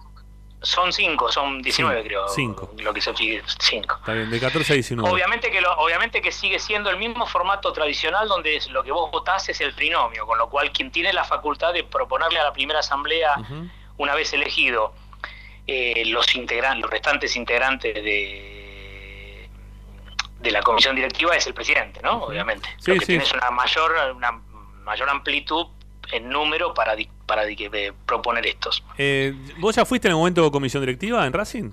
Son 0.60 0.92
cinco, 0.92 1.32
son 1.32 1.62
19 1.62 1.98
Cinco, 2.02 2.08
creo. 2.08 2.28
cinco. 2.30 2.72
Lo 2.80 2.92
que 2.92 3.00
se 3.00 3.14
pide, 3.14 3.44
cinco. 3.60 3.98
Está 4.00 4.14
bien, 4.14 4.30
de 4.32 4.40
14 4.40 4.74
a 4.74 4.76
19. 4.76 5.08
Obviamente 5.08 5.52
que, 5.52 5.62
lo, 5.62 5.72
obviamente 5.78 6.20
que 6.20 6.32
sigue 6.32 6.58
siendo 6.58 6.90
el 6.90 6.98
mismo 6.98 7.28
formato 7.28 7.72
tradicional 7.74 8.28
donde 8.28 8.60
lo 8.72 8.84
que 8.84 8.92
vos 8.92 9.12
votás 9.12 9.48
es 9.50 9.62
el 9.62 9.76
trinomio, 9.76 10.26
con 10.26 10.38
lo 10.40 10.50
cual 10.50 10.72
quien 10.72 10.92
tiene 10.92 11.14
la 11.14 11.24
facultad 11.24 11.74
de 11.74 11.84
proponerle 11.84 12.40
a 12.40 12.44
la 12.44 12.54
primera 12.54 12.80
asamblea, 12.80 13.36
una 13.98 14.16
vez 14.16 14.34
elegido, 14.34 14.94
eh, 15.68 16.04
los, 16.08 16.34
integran, 16.36 16.82
los 16.82 16.90
restantes 16.90 17.36
integrantes 17.36 17.94
de, 17.94 18.57
de 20.40 20.52
la 20.52 20.62
comisión 20.62 20.96
directiva 20.96 21.36
es 21.36 21.46
el 21.48 21.54
presidente, 21.54 22.00
¿no? 22.04 22.24
Obviamente. 22.24 22.68
Sí, 22.80 22.92
lo 22.92 23.00
que 23.00 23.06
sí. 23.06 23.12
tienes 23.14 23.32
una 23.34 23.50
mayor, 23.52 23.92
una 24.16 24.32
mayor 24.84 25.10
amplitud 25.10 25.68
en 26.12 26.30
número 26.30 26.74
para, 26.74 26.96
para 27.26 27.44
di- 27.44 27.58
eh, 27.60 27.92
proponer 28.06 28.46
estos. 28.48 28.84
Eh, 28.98 29.34
¿Vos 29.58 29.76
ya 29.76 29.86
fuiste 29.86 30.08
en 30.08 30.12
el 30.14 30.18
momento 30.18 30.50
comisión 30.52 30.82
directiva 30.82 31.26
en 31.26 31.34
Racing? 31.34 31.72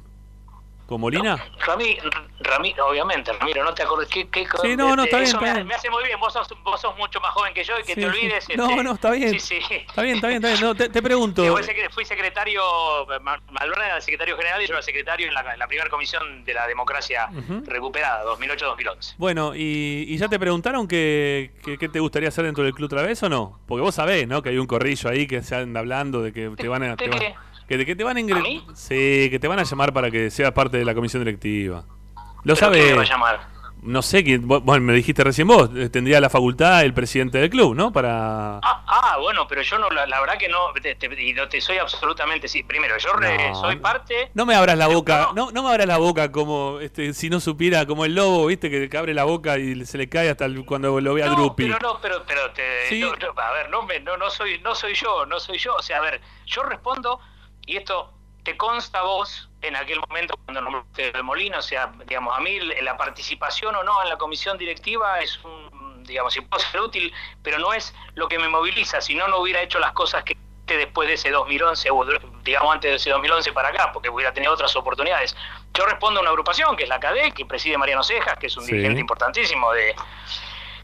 ¿Con 0.87 1.01
Molina? 1.01 1.43
Rami, 1.67 1.97
Rami, 2.41 2.75
obviamente, 2.87 3.33
Ramiro, 3.33 3.65
no 3.65 3.73
te 3.73 3.83
acuerdas 3.85 4.07
qué, 4.13 4.29
qué 4.29 4.47
Sí, 4.61 4.77
no, 4.77 4.95
no, 4.95 5.05
está 5.05 5.17
bien, 5.17 5.29
eso 5.29 5.39
está 5.39 5.47
me, 5.49 5.55
bien. 5.55 5.67
me 5.67 5.75
hace 5.75 5.89
muy 5.89 6.05
bien. 6.05 6.21
Vos 6.21 6.31
sos, 6.33 6.47
vos 6.63 6.79
sos 6.79 6.95
mucho 6.99 7.21
más 7.21 7.31
joven 7.33 7.55
que 7.55 7.65
yo 7.65 7.73
y 7.79 7.85
que 7.85 7.95
Sí, 7.95 8.01
te 8.01 8.07
olvides. 8.07 8.47
No, 8.55 8.69
este, 8.71 8.83
no, 8.85 8.93
está 8.93 9.11
bien. 9.13 9.41
Sí, 9.41 9.61
sí. 9.63 9.75
Está 9.89 10.03
bien, 10.03 10.17
está 10.17 10.29
bien, 10.29 10.45
está 10.45 10.49
bien. 10.49 10.61
No, 10.61 10.75
te, 10.75 10.91
te 10.91 11.01
pregunto. 11.03 11.43
Fui, 11.57 11.63
secre- 11.63 11.91
fui 11.91 12.05
secretario, 12.05 12.61
Mal- 13.23 13.41
Malverna 13.51 13.87
era 13.87 13.97
el 13.97 14.03
secretario 14.03 14.37
general 14.37 14.61
y 14.63 14.67
yo 14.67 14.75
era 14.75 14.83
secretario 14.83 15.27
en 15.27 15.33
la, 15.33 15.55
en 15.55 15.59
la 15.59 15.67
primera 15.67 15.89
comisión 15.89 16.45
de 16.45 16.53
la 16.53 16.67
democracia 16.67 17.29
Ujú. 17.33 17.63
recuperada, 17.67 18.23
2008-2011. 18.37 19.15
Bueno, 19.17 19.55
y, 19.55 20.05
y 20.07 20.17
ya 20.19 20.29
te 20.29 20.39
preguntaron 20.39 20.87
qué 20.87 21.53
que, 21.65 21.79
qué 21.79 21.89
te 21.89 21.99
gustaría 22.01 22.29
hacer 22.29 22.45
dentro 22.45 22.63
del 22.63 22.75
club 22.75 22.87
otra 22.87 23.03
vez 23.03 23.23
o 23.23 23.31
no? 23.31 23.59
Porque 23.67 23.81
vos 23.81 23.95
sabés, 23.95 24.29
¿no? 24.29 24.43
Que 24.43 24.51
hay 24.51 24.59
un 24.59 24.67
corrillo 24.67 25.09
ahí 25.09 25.27
que 25.27 25.43
se 25.43 25.57
anda 25.57 25.81
hablando 25.81 26.21
de 26.23 26.33
que 26.35 26.51
te 26.57 26.69
van 26.69 26.83
a... 26.83 26.91
¿De 26.91 26.97
te 26.97 27.09
van-? 27.09 27.35
Que, 27.69 27.77
de 27.79 27.87
que 27.87 27.97
te 27.97 28.05
van 28.05 28.17
a 28.17 28.19
¿A 28.19 28.21
ingresar... 28.21 28.43
mí? 28.43 28.65
Sí, 28.75 29.29
que 29.31 29.39
te 29.41 29.49
van 29.49 29.59
a 29.59 29.63
llamar 29.65 29.93
para 29.93 30.11
que 30.11 30.31
seas 30.31 30.53
parte 30.53 30.77
de 30.79 30.85
la 30.85 30.95
comisión 30.95 31.25
directiva. 31.25 31.85
Lo 31.87 32.23
¿Pero 32.25 32.43
quién 32.43 32.57
sabés. 32.57 32.87
me 32.91 32.97
va 32.97 33.03
a 33.03 33.07
llamar? 33.07 33.55
no 33.87 34.01
sé, 34.01 34.25
quién- 34.25 34.49
bueno, 34.49 34.81
me 34.81 34.95
dijiste 34.95 35.23
recién 35.23 35.47
vos, 35.47 35.69
eh, 35.77 35.91
tendría 35.91 36.19
la 36.19 36.31
facultad 36.31 36.83
el 36.85 36.95
presidente 36.95 37.37
del 37.37 37.51
club, 37.51 37.75
¿no? 37.75 37.93
Para... 37.93 38.57
Ah, 38.63 38.83
ah, 38.87 39.19
bueno, 39.21 39.47
pero 39.47 39.61
yo 39.61 39.79
no, 39.79 39.91
la, 39.91 40.07
la 40.07 40.21
verdad 40.21 40.39
que 40.39 40.49
no, 40.49 40.73
te, 40.81 40.95
te- 40.95 41.23
y 41.23 41.35
no 41.35 41.47
te 41.51 41.61
soy 41.61 41.77
absolutamente, 41.77 42.49
sí. 42.49 42.63
Primero, 42.63 42.97
yo 42.97 43.13
re- 43.13 43.51
No. 43.51 43.61
soy 43.61 43.77
parte. 43.77 44.31
No 44.33 44.47
me 44.47 44.55
abras 44.55 44.79
la 44.79 44.87
boca, 44.87 45.29
No. 45.35 45.51
no, 45.53 45.63
me 45.63 45.69
abras 45.69 45.87
la 45.87 45.99
boca 45.99 46.33
como 46.33 46.81
este, 46.81 47.13
si 47.13 47.29
no 47.29 47.41
supiera, 47.41 47.85
como 47.85 48.07
el 48.07 48.15
lobo, 48.15 48.47
viste, 48.47 48.71
que, 48.71 48.89
que 48.89 48.97
abre 48.97 49.13
la 49.13 49.25
boca 49.25 49.59
y 49.59 49.85
se 49.85 49.99
le 49.99 50.09
cae 50.09 50.31
hasta 50.31 50.47
el- 50.47 50.65
cuando 50.65 50.99
lo 50.99 51.13
ve 51.13 51.23
a 51.23 51.27
No, 51.27 51.35
Drupi. 51.35 51.65
pero 51.67 51.79
no, 51.83 51.99
pero, 52.01 52.23
pero 52.27 52.51
te, 52.53 52.89
Sí. 52.89 53.01
no, 53.01 53.09
a 53.09 53.53
ver, 53.53 53.69
no, 53.69 53.83
me, 53.83 54.01
no, 54.01 54.17
no 54.17 54.31
soy, 54.31 54.61
no 54.61 54.75
soy 54.75 54.95
yo, 54.95 55.27
no 55.27 55.39
soy 55.39 55.59
yo. 55.59 55.75
O 55.75 55.83
sea, 55.83 55.99
a 55.99 56.01
ver, 56.01 56.23
yo 56.47 56.63
respondo 56.63 57.21
y 57.67 57.77
esto 57.77 58.11
te 58.43 58.57
consta 58.57 59.01
a 59.01 59.03
vos 59.03 59.49
en 59.63 59.75
aquel 59.77 60.01
momento 60.01 60.37
cuando 60.45 60.61
nombraste 60.61 61.17
el 61.17 61.23
Molino, 61.23 61.59
o 61.59 61.63
sea, 61.63 61.93
digamos, 62.07 62.37
a 62.37 62.41
mí 62.41 62.61
la 62.61 62.97
participación 62.97 63.75
o 63.75 63.83
no 63.83 64.03
en 64.03 64.09
la 64.11 64.19
comisión 64.19 64.59
directiva 64.59 65.19
es 65.21 65.43
un, 65.45 66.05
digamos, 66.05 66.35
si 66.35 66.43
puedo 66.43 66.63
ser 66.63 66.81
útil, 66.81 67.13
pero 67.43 67.59
no 67.59 67.73
es 67.73 67.95
lo 68.15 68.29
que 68.29 68.39
me 68.39 68.49
moviliza, 68.49 69.01
si 69.01 69.15
no, 69.15 69.29
no 69.29 69.39
hubiera 69.39 69.63
hecho 69.63 69.79
las 69.79 69.93
cosas 69.93 70.25
que 70.25 70.37
después 70.67 71.07
de 71.09 71.15
ese 71.15 71.31
2011, 71.31 71.91
o 71.91 72.05
digamos 72.43 72.75
antes 72.75 72.91
de 72.91 72.97
ese 72.97 73.11
2011 73.11 73.53
para 73.53 73.69
acá, 73.69 73.93
porque 73.93 74.09
hubiera 74.09 74.33
tenido 74.33 74.53
otras 74.53 74.75
oportunidades. 74.77 75.37
Yo 75.75 75.85
respondo 75.85 76.21
a 76.21 76.23
una 76.23 76.31
agrupación 76.31 76.75
que 76.77 76.85
es 76.85 76.89
la 76.89 76.99
CADE, 77.01 77.33
que 77.33 77.45
preside 77.45 77.77
Mariano 77.77 78.03
Cejas, 78.03 78.39
que 78.39 78.47
es 78.47 78.57
un 78.57 78.65
Sí. 78.65 78.73
dirigente 78.73 79.01
importantísimo 79.01 79.73
de, 79.73 79.95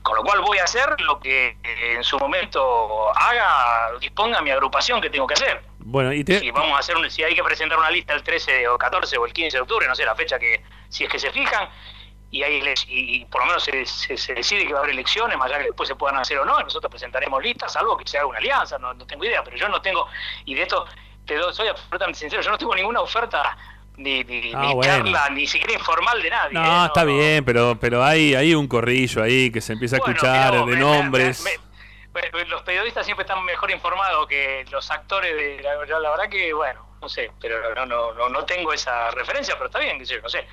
con 0.02 0.16
lo 0.16 0.22
cual 0.22 0.40
voy 0.40 0.58
a 0.58 0.64
hacer 0.64 1.00
lo 1.00 1.18
que 1.18 1.56
eh, 1.62 1.92
en 1.94 2.04
su 2.04 2.18
momento 2.18 3.10
haga, 3.16 3.92
disponga 4.00 4.40
mi 4.42 4.50
agrupación 4.50 5.00
que 5.00 5.08
tengo 5.08 5.26
que 5.26 5.34
hacer. 5.34 5.62
Bueno, 5.84 6.12
y 6.12 6.22
te... 6.24 6.38
Si 6.40 6.50
vamos 6.50 6.72
a 6.76 6.78
hacer 6.80 6.96
un- 6.96 7.10
si 7.10 7.22
hay 7.22 7.34
que 7.34 7.42
presentar 7.42 7.78
una 7.78 7.90
lista 7.90 8.12
el 8.14 8.22
13 8.22 8.68
o 8.68 8.78
14 8.78 9.18
o 9.18 9.26
el 9.26 9.32
15 9.32 9.56
de 9.56 9.60
octubre, 9.62 9.86
no 9.88 9.94
sé 9.94 10.04
la 10.04 10.14
fecha 10.14 10.38
que, 10.38 10.62
si 10.88 11.04
es 11.04 11.10
que 11.10 11.18
se 11.18 11.30
fijan, 11.30 11.68
y 12.30 12.42
hay 12.44 12.62
y, 12.88 13.16
y 13.16 13.24
por 13.24 13.40
lo 13.40 13.46
menos 13.48 13.64
se, 13.64 13.84
se- 13.86 14.16
se 14.16 14.34
decide 14.34 14.66
que 14.66 14.72
va 14.72 14.78
a 14.80 14.82
haber 14.82 14.92
elecciones, 14.94 15.36
más 15.36 15.46
allá 15.48 15.58
que 15.58 15.64
después 15.64 15.88
se 15.88 15.96
puedan 15.96 16.16
hacer 16.18 16.38
o 16.38 16.44
no, 16.44 16.60
nosotros 16.60 16.90
presentaremos 16.90 17.42
listas, 17.42 17.72
salvo 17.72 17.96
que 17.96 18.06
se 18.06 18.18
haga 18.18 18.26
una 18.28 18.38
alianza, 18.38 18.78
no, 18.78 18.94
no 18.94 19.06
tengo 19.06 19.24
idea, 19.24 19.42
pero 19.42 19.56
yo 19.56 19.68
no 19.68 19.80
tengo, 19.82 20.06
y 20.44 20.54
de 20.54 20.62
esto 20.62 20.86
te 21.26 21.34
doy, 21.36 21.52
soy 21.54 21.68
absolutamente 21.68 22.18
sincero, 22.20 22.42
yo 22.42 22.50
no 22.50 22.58
tengo 22.58 22.74
ninguna 22.74 23.00
oferta 23.00 23.56
ni, 23.96 24.22
ni, 24.24 24.52
Ah, 24.54 24.60
ni 24.68 24.74
bueno. 24.74 24.82
charla, 24.96 25.28
ni 25.30 25.46
siquiera 25.46 25.72
informal 25.74 26.22
de 26.22 26.30
nadie. 26.30 26.54
No, 26.54 26.60
¿eh? 26.64 26.68
No, 26.68 26.86
está 26.86 27.04
no. 27.04 27.12
bien, 27.16 27.44
pero, 27.44 27.76
pero 27.80 28.04
hay, 28.04 28.34
hay 28.34 28.54
un 28.54 28.68
corrillo 28.68 29.22
ahí 29.22 29.50
que 29.50 29.60
se 29.60 29.72
empieza 29.72 29.96
a 29.96 29.98
Bueno, 29.98 30.12
escuchar 30.14 30.52
de 30.66 30.72
me- 30.72 30.76
nombres. 30.80 31.42
me- 31.42 31.69
los 32.48 32.62
periodistas 32.62 33.04
siempre 33.06 33.22
están 33.24 33.44
mejor 33.44 33.70
informados 33.70 34.26
que 34.26 34.64
los 34.70 34.90
actores 34.90 35.34
de 35.36 35.62
la, 35.62 35.74
la- 35.84 36.00
la 36.00 36.10
verdad 36.10 36.28
que 36.28 36.52
bueno 36.52 36.84
no 37.00 37.08
sé 37.08 37.30
pero 37.40 37.74
no 37.74 37.86
no 37.86 38.12
no, 38.14 38.28
no 38.28 38.44
tengo 38.44 38.72
esa 38.72 39.10
referencia 39.12 39.54
pero 39.54 39.66
está 39.66 39.78
bien 39.78 40.04
sé 40.04 40.14
yo, 40.16 40.20
no 40.22 40.28
sé. 40.28 40.46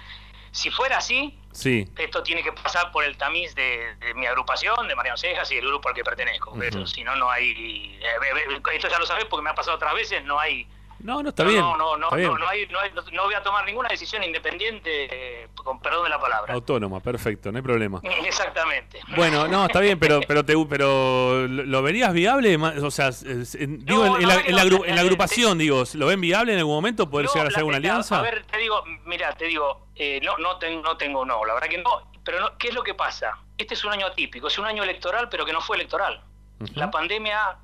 Si 0.52 0.72
fuera 0.72 0.98
así 0.98 1.38
Sí, 1.52 1.88
esto 1.98 2.24
tiene 2.24 2.42
que 2.44 2.52
pasar 2.54 2.92
por 2.92 3.04
el 3.04 3.18
tamiz 3.18 3.54
de, 3.56 3.96
de 3.96 4.14
mi 4.14 4.26
agrupación 4.28 4.88
de 4.88 4.96
Mariano 4.96 5.18
Cejas 5.18 5.52
y 5.52 5.56
del 5.56 5.68
grupo 5.68 5.90
al 5.90 5.96
que 5.96 6.04
pertenezco 6.04 6.56
pero 6.58 6.86
si 6.88 7.04
no 7.04 7.16
no 7.16 7.30
hay 7.30 8.00
eh, 8.02 8.08
eh, 8.36 8.62
esto 8.74 8.88
ya 8.88 9.00
lo 9.00 9.06
sabes 9.06 9.26
porque 9.26 9.44
me 9.44 9.50
ha 9.50 9.56
pasado 9.56 9.76
otras 9.76 9.94
veces 9.94 10.24
no 10.24 10.40
hay 10.40 10.68
no, 11.00 11.22
no 11.24 11.30
está 11.30 11.44
no, 11.44 11.50
bien. 11.50 11.62
no, 11.62 11.78
no, 11.78 11.98
no, 11.98 12.12
bien. 12.12 12.30
no, 12.30 12.38
no 12.38 12.48
hay- 12.48 12.68
no 12.68 12.80
hay- 12.80 12.92
no 13.14 13.24
voy 13.26 13.34
a 13.34 13.44
tomar 13.44 13.66
ninguna 13.66 13.90
decisión 13.90 14.24
independiente 14.24 15.44
eh, 15.44 15.48
con 15.56 15.80
perdón 15.80 16.04
de 16.06 16.10
la 16.10 16.20
palabra 16.20 16.54
Autónoma, 16.54 17.00
perfecto, 17.00 17.52
no 17.52 17.58
hay 17.58 17.64
problema. 17.64 18.00
exactamente 18.26 19.00
Bueno, 19.16 19.48
no, 19.48 19.66
está 19.66 19.80
bien, 19.80 20.00
pero 20.00 20.20
pero 20.28 20.44
te, 20.46 20.54
pero 20.70 21.48
lo 21.48 21.82
verías 21.82 22.14
viable, 22.14 22.56
o 22.58 22.92
sea, 22.92 23.12
digo 23.12 24.06
No, 24.06 24.20
en, 24.20 24.28
la, 24.28 24.36
no, 24.36 24.42
en 24.42 24.56
la 24.56 24.62
en 24.88 24.96
la 24.96 25.02
agrupación, 25.02 25.58
digo, 25.58 25.84
¿lo 25.94 26.08
ven 26.08 26.22
viable 26.22 26.54
en 26.54 26.60
algún 26.60 26.76
momento 26.76 27.10
poder 27.10 27.28
No, 27.28 27.34
llegar 27.34 27.48
a 27.48 27.50
hacer 27.50 27.64
una 27.64 27.78
alianza? 27.78 28.20
A 28.20 28.22
ver, 28.22 28.44
te 28.46 28.58
digo, 28.58 28.84
mira, 29.06 29.34
te 29.34 29.46
digo, 29.46 29.88
eh, 29.96 30.20
no, 30.24 30.38
no, 30.38 30.58
tengo, 30.58 30.82
no 30.82 30.98
tengo, 30.98 31.26
no, 31.26 31.44
la 31.46 31.54
verdad 31.54 31.68
que 31.70 31.78
no. 31.78 32.12
Pero 32.24 32.40
no, 32.42 32.58
¿qué 32.58 32.68
es 32.70 32.74
lo 32.74 32.84
que 32.84 32.94
pasa? 32.94 33.38
Este 33.58 33.74
es 33.74 33.84
un 33.86 33.94
año 33.94 34.06
atípico, 34.08 34.48
es 34.48 34.58
un 34.60 34.66
año 34.66 34.84
electoral, 34.84 35.30
pero 35.30 35.46
que 35.46 35.54
no 35.54 35.62
fue 35.62 35.78
electoral. 35.78 36.22
Ujú. 36.60 36.72
La 36.76 36.92
pandemia, 36.92 37.58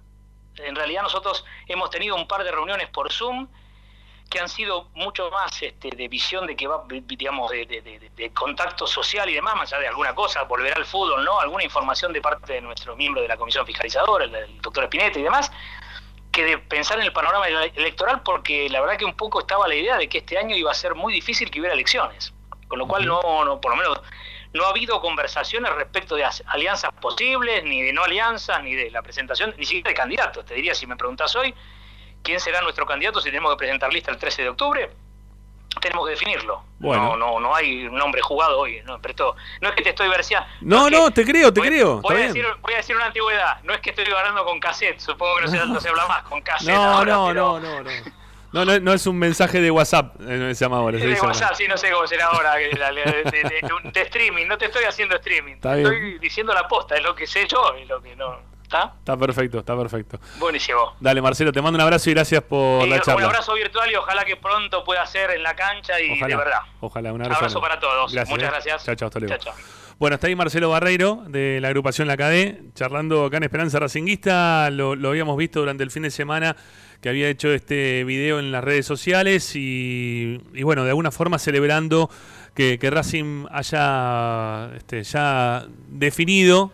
en 0.57 0.75
realidad 0.75 1.01
nosotros 1.03 1.43
hemos 1.67 1.89
tenido 1.89 2.15
un 2.15 2.27
par 2.27 2.43
de 2.43 2.51
reuniones 2.51 2.89
por 2.89 3.11
Zoom 3.11 3.47
que 4.29 4.39
han 4.39 4.49
sido 4.49 4.87
mucho 4.95 5.29
más 5.29 5.61
este, 5.61 5.89
de 5.89 6.07
visión 6.07 6.47
de 6.47 6.55
que 6.55 6.65
va, 6.65 6.83
digamos, 6.89 7.51
de, 7.51 7.65
de- 7.65 7.81
de- 7.81 8.09
de 8.15 8.33
contacto 8.33 8.87
social 8.87 9.29
y 9.29 9.33
demás, 9.33 9.55
más 9.55 9.71
allá 9.73 9.81
de 9.83 9.87
alguna 9.89 10.15
cosa, 10.15 10.43
volverá 10.43 10.75
al 10.75 10.85
fútbol, 10.85 11.23
¿no? 11.23 11.39
Alguna 11.39 11.63
información 11.63 12.11
de 12.13 12.21
parte 12.21 12.53
de 12.53 12.61
nuestro 12.61 12.95
miembro 12.95 13.21
de 13.21 13.27
la 13.27 13.37
comisión 13.37 13.65
fiscalizadora, 13.65 14.25
el, 14.25 14.33
el 14.33 14.61
doctor 14.61 14.85
Espinete 14.85 15.19
y 15.19 15.23
demás, 15.23 15.51
que 16.31 16.45
de 16.45 16.57
pensar 16.57 16.97
en 16.97 17.03
el 17.05 17.13
panorama 17.13 17.47
ele- 17.47 17.73
electoral, 17.75 18.23
porque 18.23 18.67
la 18.69 18.81
verdad 18.81 18.97
que 18.97 19.05
un 19.05 19.15
poco 19.15 19.39
estaba 19.39 19.67
la 19.67 19.75
idea 19.75 19.97
de 19.97 20.09
que 20.09 20.19
este 20.19 20.37
año 20.39 20.55
iba 20.55 20.71
a 20.71 20.73
ser 20.73 20.95
muy 20.95 21.13
difícil 21.13 21.51
que 21.51 21.59
hubiera 21.59 21.75
elecciones. 21.75 22.33
Con 22.67 22.79
lo 22.79 22.87
cual, 22.87 23.05
no, 23.05 23.45
no 23.45 23.61
por 23.61 23.71
lo 23.71 23.77
menos, 23.77 24.01
no 24.53 24.65
ha 24.65 24.69
habido 24.69 25.01
conversaciones 25.01 25.71
respecto 25.73 26.15
de 26.15 26.25
as- 26.25 26.43
alianzas 26.47 26.91
posibles, 27.01 27.63
ni 27.63 27.81
de 27.81 27.91
no 27.93 28.03
alianzas, 28.03 28.61
ni 28.63 28.75
de 28.75 28.91
la 28.91 29.01
presentación, 29.01 29.53
ni 29.57 29.65
siquiera 29.65 29.89
de 29.89 29.95
candidatos. 29.95 30.45
Te 30.45 30.53
diría, 30.53 30.75
si 30.75 30.85
me 30.87 30.95
preguntas 30.95 31.35
hoy, 31.35 31.53
¿quién 32.21 32.39
será 32.39 32.61
nuestro 32.61 32.85
candidato 32.85 33.19
si 33.19 33.29
tenemos 33.29 33.51
que 33.53 33.57
presentar 33.57 33.91
lista 33.91 34.11
el 34.11 34.17
13 34.17 34.43
de 34.43 34.49
octubre? 34.49 34.91
Tenemos 35.81 36.05
que 36.05 36.11
definirlo. 36.11 36.63
Bueno. 36.77 37.17
No, 37.17 37.17
no, 37.17 37.39
no 37.39 37.55
hay 37.55 37.87
un 37.87 37.95
nombre 37.95 38.21
jugado 38.21 38.59
hoy. 38.59 38.79
No, 38.85 39.01
pero 39.01 39.11
esto- 39.11 39.35
no 39.59 39.69
es 39.69 39.75
que 39.75 39.81
te 39.81 39.89
estoy 39.89 40.07
verseando. 40.07 40.47
No, 40.61 40.87
no, 40.87 41.09
te 41.09 41.25
creo, 41.25 41.51
te 41.51 41.61
voy, 41.61 41.69
creo, 41.69 41.99
Voy 41.99 42.15
a, 42.15 42.19
decir, 42.27 42.45
voy 42.61 42.73
a 42.75 42.77
decir 42.77 42.95
una 42.95 43.05
antigüedad. 43.05 43.59
No 43.63 43.73
es 43.73 43.79
que 43.81 43.89
estoy 43.89 44.05
ganando 44.05 44.45
con 44.45 44.59
cassette. 44.59 44.99
Supongo 44.99 45.37
que 45.37 45.41
no 45.41 45.47
se, 45.47 45.65
no 45.65 45.79
se 45.81 45.89
habla 45.89 46.05
más 46.05 46.21
con 46.23 46.41
cassette. 46.41 46.69
No, 46.75 46.83
ahora, 46.93 47.13
no, 47.13 47.33
no, 47.33 47.59
no, 47.59 47.81
no. 47.81 47.89
No, 48.53 48.63
no, 48.65 48.79
no 48.79 48.93
es 48.93 49.05
un 49.07 49.17
mensaje 49.17 49.59
de 49.59 49.71
WhatsApp, 49.71 50.15
eh, 50.21 50.53
se 50.55 50.63
llama 50.63 50.77
ahora. 50.77 50.97
Es 50.97 51.03
de 51.03 51.11
WhatsApp, 51.13 51.43
ahora. 51.43 51.55
sí, 51.55 51.67
no 51.67 51.75
sé 51.75 51.91
cómo 51.91 52.05
será 52.07 52.27
ahora. 52.27 52.53
de, 52.55 52.69
de- 52.69 52.71
de- 52.71 53.91
de 53.91 54.01
streaming, 54.01 54.45
no 54.47 54.57
te 54.57 54.65
estoy 54.65 54.83
haciendo 54.85 55.15
streaming. 55.15 55.53
Está 55.55 55.71
te 55.71 55.77
bien. 55.81 55.93
estoy 55.93 56.19
diciendo 56.19 56.53
la 56.53 56.67
posta, 56.67 56.95
es 56.95 57.03
lo 57.03 57.15
que 57.15 57.25
sé 57.27 57.47
yo 57.47 57.75
y 57.81 57.85
lo 57.85 58.01
que 58.01 58.15
no. 58.15 58.53
¿Está? 58.63 58.93
Está 58.99 59.17
perfecto, 59.17 59.59
está 59.59 59.77
perfecto. 59.77 60.19
Buenísimo. 60.37 60.95
Dale, 60.99 61.21
Marcelo, 61.21 61.51
te 61.51 61.61
mando 61.61 61.77
un 61.77 61.81
abrazo 61.81 62.09
y 62.09 62.13
gracias 62.13 62.41
por 62.43 62.85
Y 62.85 62.89
la 62.89 62.95
un 62.95 63.01
charla. 63.01 63.25
abrazo 63.25 63.53
virtual 63.53 63.91
y 63.91 63.95
ojalá 63.95 64.23
que 64.25 64.35
pronto 64.35 64.83
pueda 64.83 65.05
ser 65.05 65.31
en 65.31 65.43
la 65.43 65.55
cancha 65.55 65.99
y 65.99 66.11
Ojalá, 66.11 66.27
de 66.27 66.35
verdad. 66.35 66.59
Ojalá, 66.79 67.13
un 67.13 67.21
abrazo. 67.21 67.37
Abrazo 67.39 67.61
para 67.61 67.79
todos. 67.79 68.11
Muchas 68.11 68.29
eh. 68.29 68.37
gracias. 68.37 68.83
Chao, 68.85 68.95
chao, 68.95 69.07
hasta 69.07 69.19
luego. 69.19 69.35
Chao, 69.35 69.53
chao. 69.53 69.82
Bueno, 69.99 70.15
está 70.15 70.27
ahí 70.27 70.35
Marcelo 70.35 70.69
Barreiro 70.69 71.23
de 71.27 71.59
la 71.61 71.67
agrupación 71.67 72.07
La 72.07 72.17
Cadé, 72.17 72.63
charlando 72.73 73.25
acá 73.25 73.37
en 73.37 73.43
Esperanza 73.43 73.79
Racinguista. 73.79 74.69
Lo, 74.71 74.93
habíamos 75.07 75.37
visto 75.37 75.59
durante 75.59 75.83
el 75.83 75.91
fin 75.91 76.03
de 76.03 76.11
semana 76.11 76.55
que 76.99 77.09
había 77.09 77.29
hecho 77.29 77.51
este 77.53 78.03
video 78.03 78.39
en 78.39 78.51
las 78.51 78.63
redes 78.63 78.85
sociales 78.85 79.55
y, 79.55 80.41
y 80.53 80.63
bueno, 80.63 80.83
de 80.83 80.89
alguna 80.89 81.11
forma 81.11 81.37
celebrando 81.37 82.09
que, 82.55 82.79
que 82.79 82.89
Racing 82.89 83.45
haya 83.51 84.71
este, 84.75 85.03
ya 85.03 85.67
definido 85.89 86.71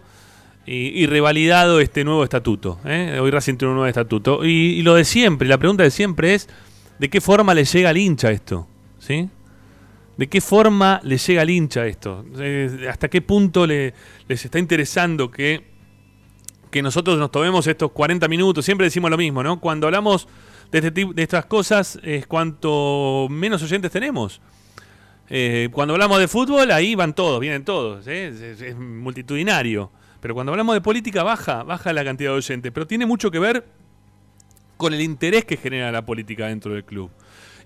y, 0.66 1.02
y 1.02 1.06
revalidado 1.06 1.82
este 1.82 2.06
nuevo 2.06 2.24
estatuto. 2.24 2.80
¿eh? 2.86 3.20
Hoy 3.22 3.32
Racing 3.32 3.56
tiene 3.56 3.72
un 3.72 3.76
nuevo 3.76 3.88
estatuto. 3.88 4.46
Y, 4.46 4.50
y 4.50 4.82
lo 4.82 4.96
de 4.96 5.04
siempre, 5.04 5.48
la 5.48 5.58
pregunta 5.58 5.84
de 5.84 5.92
siempre 5.92 6.36
es, 6.36 6.48
¿de 7.00 7.10
qué 7.10 7.20
forma 7.20 7.54
le 7.54 7.66
llega 7.66 7.90
al 7.90 7.98
hincha 7.98 8.32
esto? 8.32 8.68
¿Sí? 8.98 9.30
¿De 10.20 10.28
qué 10.28 10.42
forma 10.42 11.00
le 11.04 11.18
llega 11.18 11.42
al 11.44 11.50
hincha 11.50 11.88
esto? 11.88 12.26
Eh, 12.40 12.88
¿Hasta 12.90 13.08
qué 13.08 13.22
punto 13.22 13.66
le, 13.66 13.94
les 14.28 14.44
está 14.44 14.60
interesando 14.60 15.32
que, 15.32 15.64
que 16.70 16.82
nosotros 16.82 17.18
nos 17.18 17.32
tomemos 17.32 17.66
estos 17.68 17.92
40 17.94 18.28
minutos? 18.28 18.66
Siempre 18.66 18.84
decimos 18.84 19.10
lo 19.10 19.18
mismo, 19.18 19.42
¿no? 19.44 19.62
Cuando 19.62 19.88
hablamos 19.88 20.28
de, 20.74 20.80
este 20.80 20.92
de 20.92 21.24
estas 21.24 21.46
cosas 21.46 21.98
es 22.04 22.28
cuanto 22.28 23.28
menos 23.30 23.64
oyentes 23.64 23.92
tenemos. 23.92 24.42
Eh, 25.30 25.70
cuando 25.72 25.94
hablamos 25.94 26.20
de 26.20 26.28
fútbol, 26.28 26.70
ahí 26.72 26.96
van 26.96 27.14
todos, 27.16 27.40
vienen 27.40 27.64
todos, 27.64 28.06
¿eh? 28.08 28.28
es, 28.28 28.42
es- 28.42 28.62
es 28.62 28.76
multitudinario. 28.78 29.90
Pero 30.20 30.34
cuando 30.34 30.52
hablamos 30.52 30.76
de 30.76 30.82
política, 30.82 31.24
baja, 31.24 31.64
baja 31.64 31.94
la 31.94 32.04
cantidad 32.04 32.32
de 32.32 32.38
oyentes. 32.40 32.74
Pero 32.74 32.86
tiene 32.86 33.06
mucho 33.06 33.32
que 33.32 33.40
ver 33.40 33.66
con 34.76 34.94
el 34.94 35.00
interés 35.00 35.46
que 35.46 35.56
genera 35.56 35.94
la 35.94 36.06
política 36.06 36.48
dentro 36.48 36.74
del 36.74 36.84
club. 36.84 37.10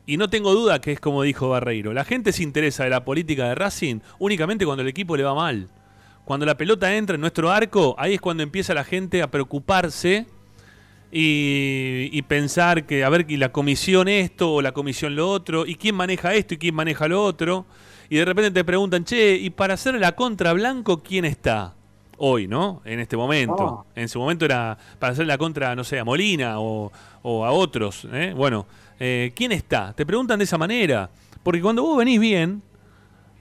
Y 0.06 0.18
no 0.18 0.30
tengo 0.30 0.54
duda 0.54 0.82
que 0.82 0.92
es 0.92 1.00
como 1.00 1.24
dijo 1.24 1.50
Barreiro. 1.50 1.94
La 1.94 2.04
gente 2.04 2.32
se 2.34 2.44
interesa 2.44 2.84
de 2.84 2.90
la 2.90 3.06
política 3.06 3.48
de 3.48 3.56
Racing 3.56 4.00
únicamente 4.20 4.66
cuando 4.66 4.82
el 4.82 4.90
equipo 4.90 5.16
le 5.16 5.24
va 5.24 5.34
mal. 5.34 5.70
Cuando 6.26 6.46
la 6.46 6.56
pelota 6.58 6.96
entra 6.96 7.16
en 7.16 7.22
nuestro 7.22 7.52
arco, 7.52 7.96
ahí 7.98 8.16
es 8.16 8.22
cuando 8.22 8.44
empieza 8.44 8.74
la 8.74 8.84
gente 8.84 9.22
a 9.22 9.30
preocuparse 9.30 10.26
y, 11.12 12.10
y 12.12 12.22
pensar 12.24 12.86
que, 12.86 13.04
a 13.04 13.10
ver, 13.10 13.26
y 13.30 13.38
la 13.38 13.52
comisión 13.52 14.08
esto 14.08 14.54
o 14.54 14.62
la 14.62 14.72
comisión 14.72 15.16
lo 15.16 15.30
otro, 15.30 15.66
y 15.66 15.76
quién 15.76 15.96
maneja 15.96 16.34
esto 16.34 16.54
y 16.54 16.58
quién 16.58 16.76
maneja 16.76 17.08
lo 17.08 17.24
otro. 17.24 17.66
Y 18.10 18.18
de 18.18 18.26
repente 18.26 18.52
te 18.52 18.64
preguntan, 18.64 19.04
che, 19.04 19.36
¿y 19.36 19.50
para 19.50 19.74
hacer 19.74 19.96
la 19.96 20.14
contra 20.14 20.54
Blanco 20.54 21.04
quién 21.04 21.26
está? 21.26 21.76
Hoy, 22.18 22.48
¿no? 22.48 22.82
En 22.86 23.00
este 23.00 23.18
momento. 23.18 23.86
En 23.96 24.08
su 24.08 24.20
momento 24.20 24.46
era 24.46 24.78
para 25.00 25.14
hacer 25.14 25.26
la 25.26 25.38
contra, 25.38 25.76
no 25.76 25.84
sé, 25.84 26.00
a 26.00 26.06
Molina 26.06 26.60
o, 26.60 26.92
o 27.22 27.46
a 27.46 27.52
otros. 27.52 28.08
¿eh? 28.14 28.34
Bueno, 28.36 28.66
eh, 29.00 29.32
¿quién 29.36 29.52
está? 29.52 29.94
Te 29.94 30.06
preguntan 30.06 30.40
de 30.40 30.46
esa 30.46 30.58
manera. 30.58 31.10
Porque 31.44 31.62
cuando 31.62 31.84
vos 31.84 31.98
venís 31.98 32.20
bien, 32.20 32.62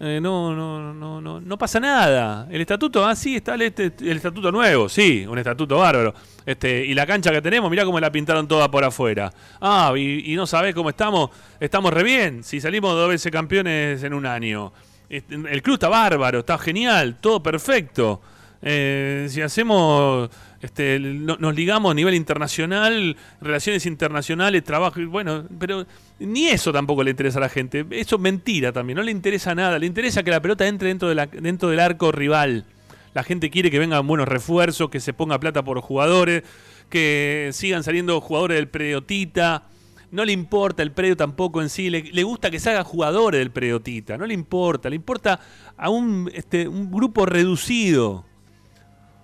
eh, 0.00 0.18
no, 0.20 0.54
no, 0.54 0.92
no, 0.92 1.20
no, 1.20 1.40
no 1.40 1.58
pasa 1.58 1.78
nada. 1.78 2.48
El 2.50 2.60
estatuto, 2.60 3.04
ah, 3.06 3.14
sí, 3.14 3.36
está 3.36 3.54
el, 3.54 3.62
este- 3.62 3.92
estatuto 4.10 4.50
nuevo, 4.50 4.88
sí, 4.88 5.24
un 5.28 5.38
estatuto 5.38 5.78
bárbaro. 5.78 6.12
Este, 6.44 6.84
y 6.84 6.94
la 6.94 7.06
cancha 7.06 7.30
que 7.30 7.40
tenemos, 7.40 7.70
mirá 7.70 7.84
cómo 7.84 8.00
la 8.00 8.10
pintaron 8.10 8.48
toda 8.48 8.68
por 8.70 8.82
afuera. 8.82 9.32
Ah, 9.60 9.92
y, 9.96 10.32
y 10.32 10.34
no 10.34 10.46
sabés 10.46 10.74
cómo 10.74 10.90
estamos, 10.90 11.30
estamos 11.60 11.92
re 11.92 12.02
bien, 12.02 12.42
si 12.42 12.60
salimos 12.60 12.94
dos 12.94 13.08
veces 13.08 13.30
campeones 13.30 14.02
en 14.02 14.14
un 14.14 14.26
año. 14.26 14.72
Este, 15.08 15.34
El 15.36 15.62
club 15.62 15.74
está 15.74 15.88
bárbaro, 15.88 16.40
está 16.40 16.58
genial, 16.58 17.18
todo 17.20 17.40
perfecto. 17.42 18.20
Eh, 18.60 19.26
si 19.28 19.40
hacemos, 19.42 20.30
este, 20.62 20.98
no- 20.98 21.36
nos 21.38 21.54
ligamos 21.54 21.90
a 21.90 21.94
nivel 21.94 22.14
internacional, 22.14 23.16
relaciones 23.40 23.84
internacionales, 23.84 24.64
trabajo, 24.64 25.00
bueno, 25.08 25.44
pero 25.58 25.84
ni 26.20 26.46
eso 26.48 26.72
tampoco 26.72 27.02
le 27.02 27.10
interesa 27.10 27.38
a 27.38 27.42
la 27.42 27.48
gente. 27.48 27.84
Eso 27.90 28.16
es 28.16 28.22
mentira 28.22 28.72
también, 28.72 28.96
no 28.96 29.02
le 29.02 29.10
interesa 29.10 29.54
nada. 29.54 29.78
Le 29.78 29.86
interesa 29.86 30.22
que 30.22 30.30
la 30.30 30.40
pelota 30.40 30.66
entre 30.66 30.88
dentro, 30.88 31.08
de 31.08 31.14
la- 31.16 31.26
dentro 31.26 31.68
del 31.68 31.80
arco 31.80 32.12
rival. 32.12 32.64
La 33.12 33.22
gente 33.24 33.50
quiere 33.50 33.70
que 33.70 33.78
vengan 33.78 34.06
buenos 34.06 34.26
refuerzos, 34.26 34.88
que 34.88 35.00
se 35.00 35.12
ponga 35.12 35.38
plata 35.38 35.62
por 35.62 35.80
jugadores, 35.80 36.44
que 36.88 37.50
sigan 37.52 37.82
saliendo 37.82 38.20
jugadores 38.20 38.56
del 38.56 38.68
Preotita. 38.68 39.64
No 40.12 40.24
le 40.24 40.32
importa 40.32 40.82
el 40.82 40.92
predio 40.92 41.16
tampoco 41.16 41.62
en 41.62 41.70
sí, 41.70 41.88
le, 41.90 42.22
gusta 42.22 42.50
que 42.50 42.60
se 42.60 42.68
hagan 42.70 42.84
jugadores 42.84 43.38
del 43.38 43.50
Preotita, 43.50 44.18
no 44.18 44.26
le 44.26 44.34
importa, 44.34 44.90
le 44.90 44.96
importa 44.96 45.40
a 45.76 45.88
un, 45.88 46.30
este, 46.34 46.68
un 46.68 46.90
grupo 46.90 47.24
reducido. 47.24 48.26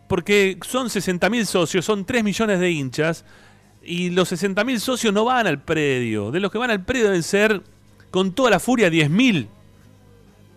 Porque 0.09 0.59
son 0.67 0.89
60.000 0.89 1.45
socios, 1.45 1.85
son 1.85 2.05
3 2.05 2.25
millones 2.25 2.59
de 2.61 2.71
hinchas, 2.71 3.25
y 3.83 4.11
los 4.11 4.33
60.000 4.33 4.79
socios 4.79 5.15
no 5.15 5.25
van 5.25 5.47
al 5.47 5.61
predio. 5.63 6.31
De 6.31 6.41
los 6.41 6.51
que 6.51 6.59
van 6.59 6.71
al 6.71 6.85
predio 6.85 7.07
deben 7.07 7.23
ser, 7.23 7.63
con 8.11 8.33
toda 8.33 8.51
la 8.51 8.59
furia, 8.59 8.89
10.000. 8.89 9.47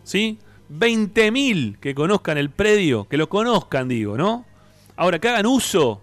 ¿Sí? 0.03 0.39
20.000 0.71 1.77
que 1.79 1.93
conozcan 1.93 2.37
el 2.37 2.49
predio, 2.49 3.07
que 3.07 3.17
lo 3.17 3.29
conozcan, 3.29 3.87
digo, 3.87 4.17
¿no? 4.17 4.45
Ahora, 4.95 5.19
que 5.19 5.29
hagan 5.29 5.45
uso 5.45 6.01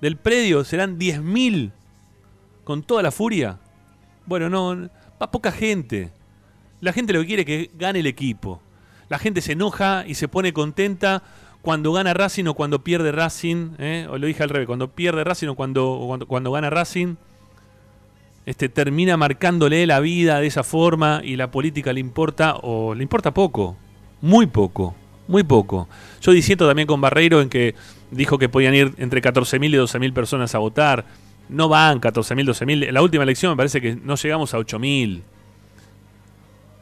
del 0.00 0.16
predio 0.16 0.64
serán 0.64 0.98
10.000 0.98 1.72
con 2.64 2.82
toda 2.82 3.02
la 3.02 3.10
furia. 3.10 3.58
Bueno, 4.26 4.48
no, 4.48 4.88
va 5.20 5.30
poca 5.30 5.52
gente. 5.52 6.10
La 6.80 6.92
gente 6.92 7.12
lo 7.12 7.20
que 7.20 7.26
quiere 7.26 7.42
es 7.42 7.46
que 7.46 7.70
gane 7.76 8.00
el 8.00 8.06
equipo. 8.06 8.60
La 9.08 9.18
gente 9.18 9.40
se 9.40 9.52
enoja 9.52 10.04
y 10.06 10.14
se 10.14 10.28
pone 10.28 10.52
contenta 10.52 11.22
cuando 11.66 11.92
gana 11.92 12.14
Racing 12.14 12.44
o 12.44 12.54
cuando 12.54 12.84
pierde 12.84 13.10
Racing. 13.10 13.72
¿eh? 13.80 14.06
O 14.08 14.18
lo 14.18 14.28
dije 14.28 14.40
al 14.44 14.50
revés, 14.50 14.68
cuando 14.68 14.86
pierde 14.86 15.24
Racing 15.24 15.48
o 15.48 15.56
cuando, 15.56 16.00
cuando, 16.06 16.26
cuando 16.28 16.52
gana 16.52 16.70
Racing. 16.70 17.16
Este, 18.46 18.68
termina 18.68 19.16
marcándole 19.16 19.84
la 19.84 19.98
vida 19.98 20.38
de 20.38 20.46
esa 20.46 20.62
forma 20.62 21.22
y 21.24 21.34
la 21.34 21.50
política 21.50 21.92
le 21.92 21.98
importa 21.98 22.54
o 22.62 22.94
le 22.94 23.02
importa 23.02 23.34
poco. 23.34 23.76
Muy 24.20 24.46
poco. 24.46 24.94
Muy 25.26 25.42
poco. 25.42 25.88
Yo 26.22 26.30
diciendo 26.30 26.68
también 26.68 26.86
con 26.86 27.00
Barreiro 27.00 27.40
en 27.40 27.48
que 27.48 27.74
dijo 28.12 28.38
que 28.38 28.48
podían 28.48 28.72
ir 28.72 28.94
entre 28.98 29.20
14.000 29.20 29.66
y 29.66 29.72
12.000 29.72 30.12
personas 30.12 30.54
a 30.54 30.58
votar. 30.58 31.04
No 31.48 31.68
van 31.68 32.00
14.000, 32.00 32.46
12.000. 32.46 32.86
En 32.86 32.94
la 32.94 33.02
última 33.02 33.24
elección 33.24 33.50
me 33.50 33.56
parece 33.56 33.80
que 33.80 33.96
no 33.96 34.14
llegamos 34.14 34.54
a 34.54 34.58
8.000. 34.58 35.20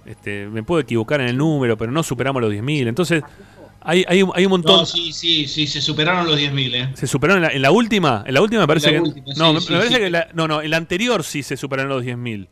Este, 0.05 0.47
me 0.47 0.63
puedo 0.63 0.83
equivocar 0.83 1.23
en 1.23 1.29
el 1.29 1.39
número, 1.39 1.79
pero 1.79 1.91
no 1.91 2.03
superamos 2.03 2.43
los 2.43 2.53
10.000. 2.53 2.87
Entonces, 2.87 3.25
hay, 3.85 4.05
hay, 4.09 4.23
un- 4.23 4.33
hay 4.35 4.45
un 4.47 4.51
montón. 4.51 4.81
No, 4.81 4.87
sí, 4.87 5.13
sí, 5.13 5.47
sí, 5.47 5.67
se 5.67 5.81
superaron 5.81 6.27
los 6.27 6.39
10.000, 6.39 6.75
¿eh? 6.75 6.91
¿Se 6.95 7.07
superaron 7.07 7.43
en 7.45 7.49
la, 7.51 7.55
en 7.57 7.63
la 7.63 7.71
última? 7.71 8.25
En 8.27 8.35
la 8.35 8.41
última 8.43 8.63
me 8.63 8.67
parece 8.67 8.87
la 8.91 8.93
que. 8.95 9.01
última, 9.03 9.27
no, 9.37 9.53
me, 9.53 9.61
parece 9.61 9.99
que. 9.99 10.11
la- 10.11 10.29
no, 10.35 10.49
no, 10.49 10.63
en 10.63 10.71
la 10.71 10.77
anterior 10.79 11.23
sí 11.23 11.43
se 11.43 11.57
superaron 11.57 11.91
los 11.91 12.03
10.000. 12.05 12.49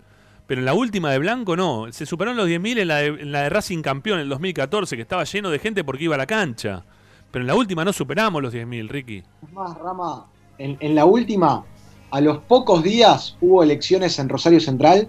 Pero 0.46 0.60
en 0.60 0.64
la 0.66 0.74
última 0.74 1.10
de 1.10 1.18
Blanco 1.18 1.56
no. 1.56 1.86
Se 1.92 2.04
superaron 2.04 2.36
los 2.36 2.48
10.000 2.48 2.80
en 2.80 2.88
la, 2.88 2.96
de, 2.98 3.06
en 3.06 3.32
la 3.32 3.42
de 3.42 3.48
Racing 3.48 3.80
Campeón 3.82 4.18
en 4.18 4.24
el 4.24 4.28
2014, 4.28 4.96
que 4.96 5.02
estaba 5.02 5.24
lleno 5.24 5.50
de 5.50 5.58
gente 5.58 5.82
porque 5.84 6.04
iba 6.04 6.14
a 6.14 6.18
la 6.18 6.26
cancha. 6.26 6.84
Pero 7.30 7.42
en 7.42 7.46
la 7.46 7.54
última 7.54 7.84
no 7.84 7.92
superamos 7.92 8.42
los 8.42 8.52
10.000, 8.52 8.88
Ricky. 8.88 9.18
Es 9.42 9.52
más, 9.52 9.76
Rama, 9.78 10.26
en, 10.58 10.76
en 10.80 10.94
la 10.94 11.06
última, 11.06 11.64
a 12.10 12.20
los 12.20 12.38
pocos 12.40 12.82
días 12.82 13.36
hubo 13.40 13.62
elecciones 13.62 14.18
en 14.18 14.28
Rosario 14.28 14.60
Central 14.60 15.08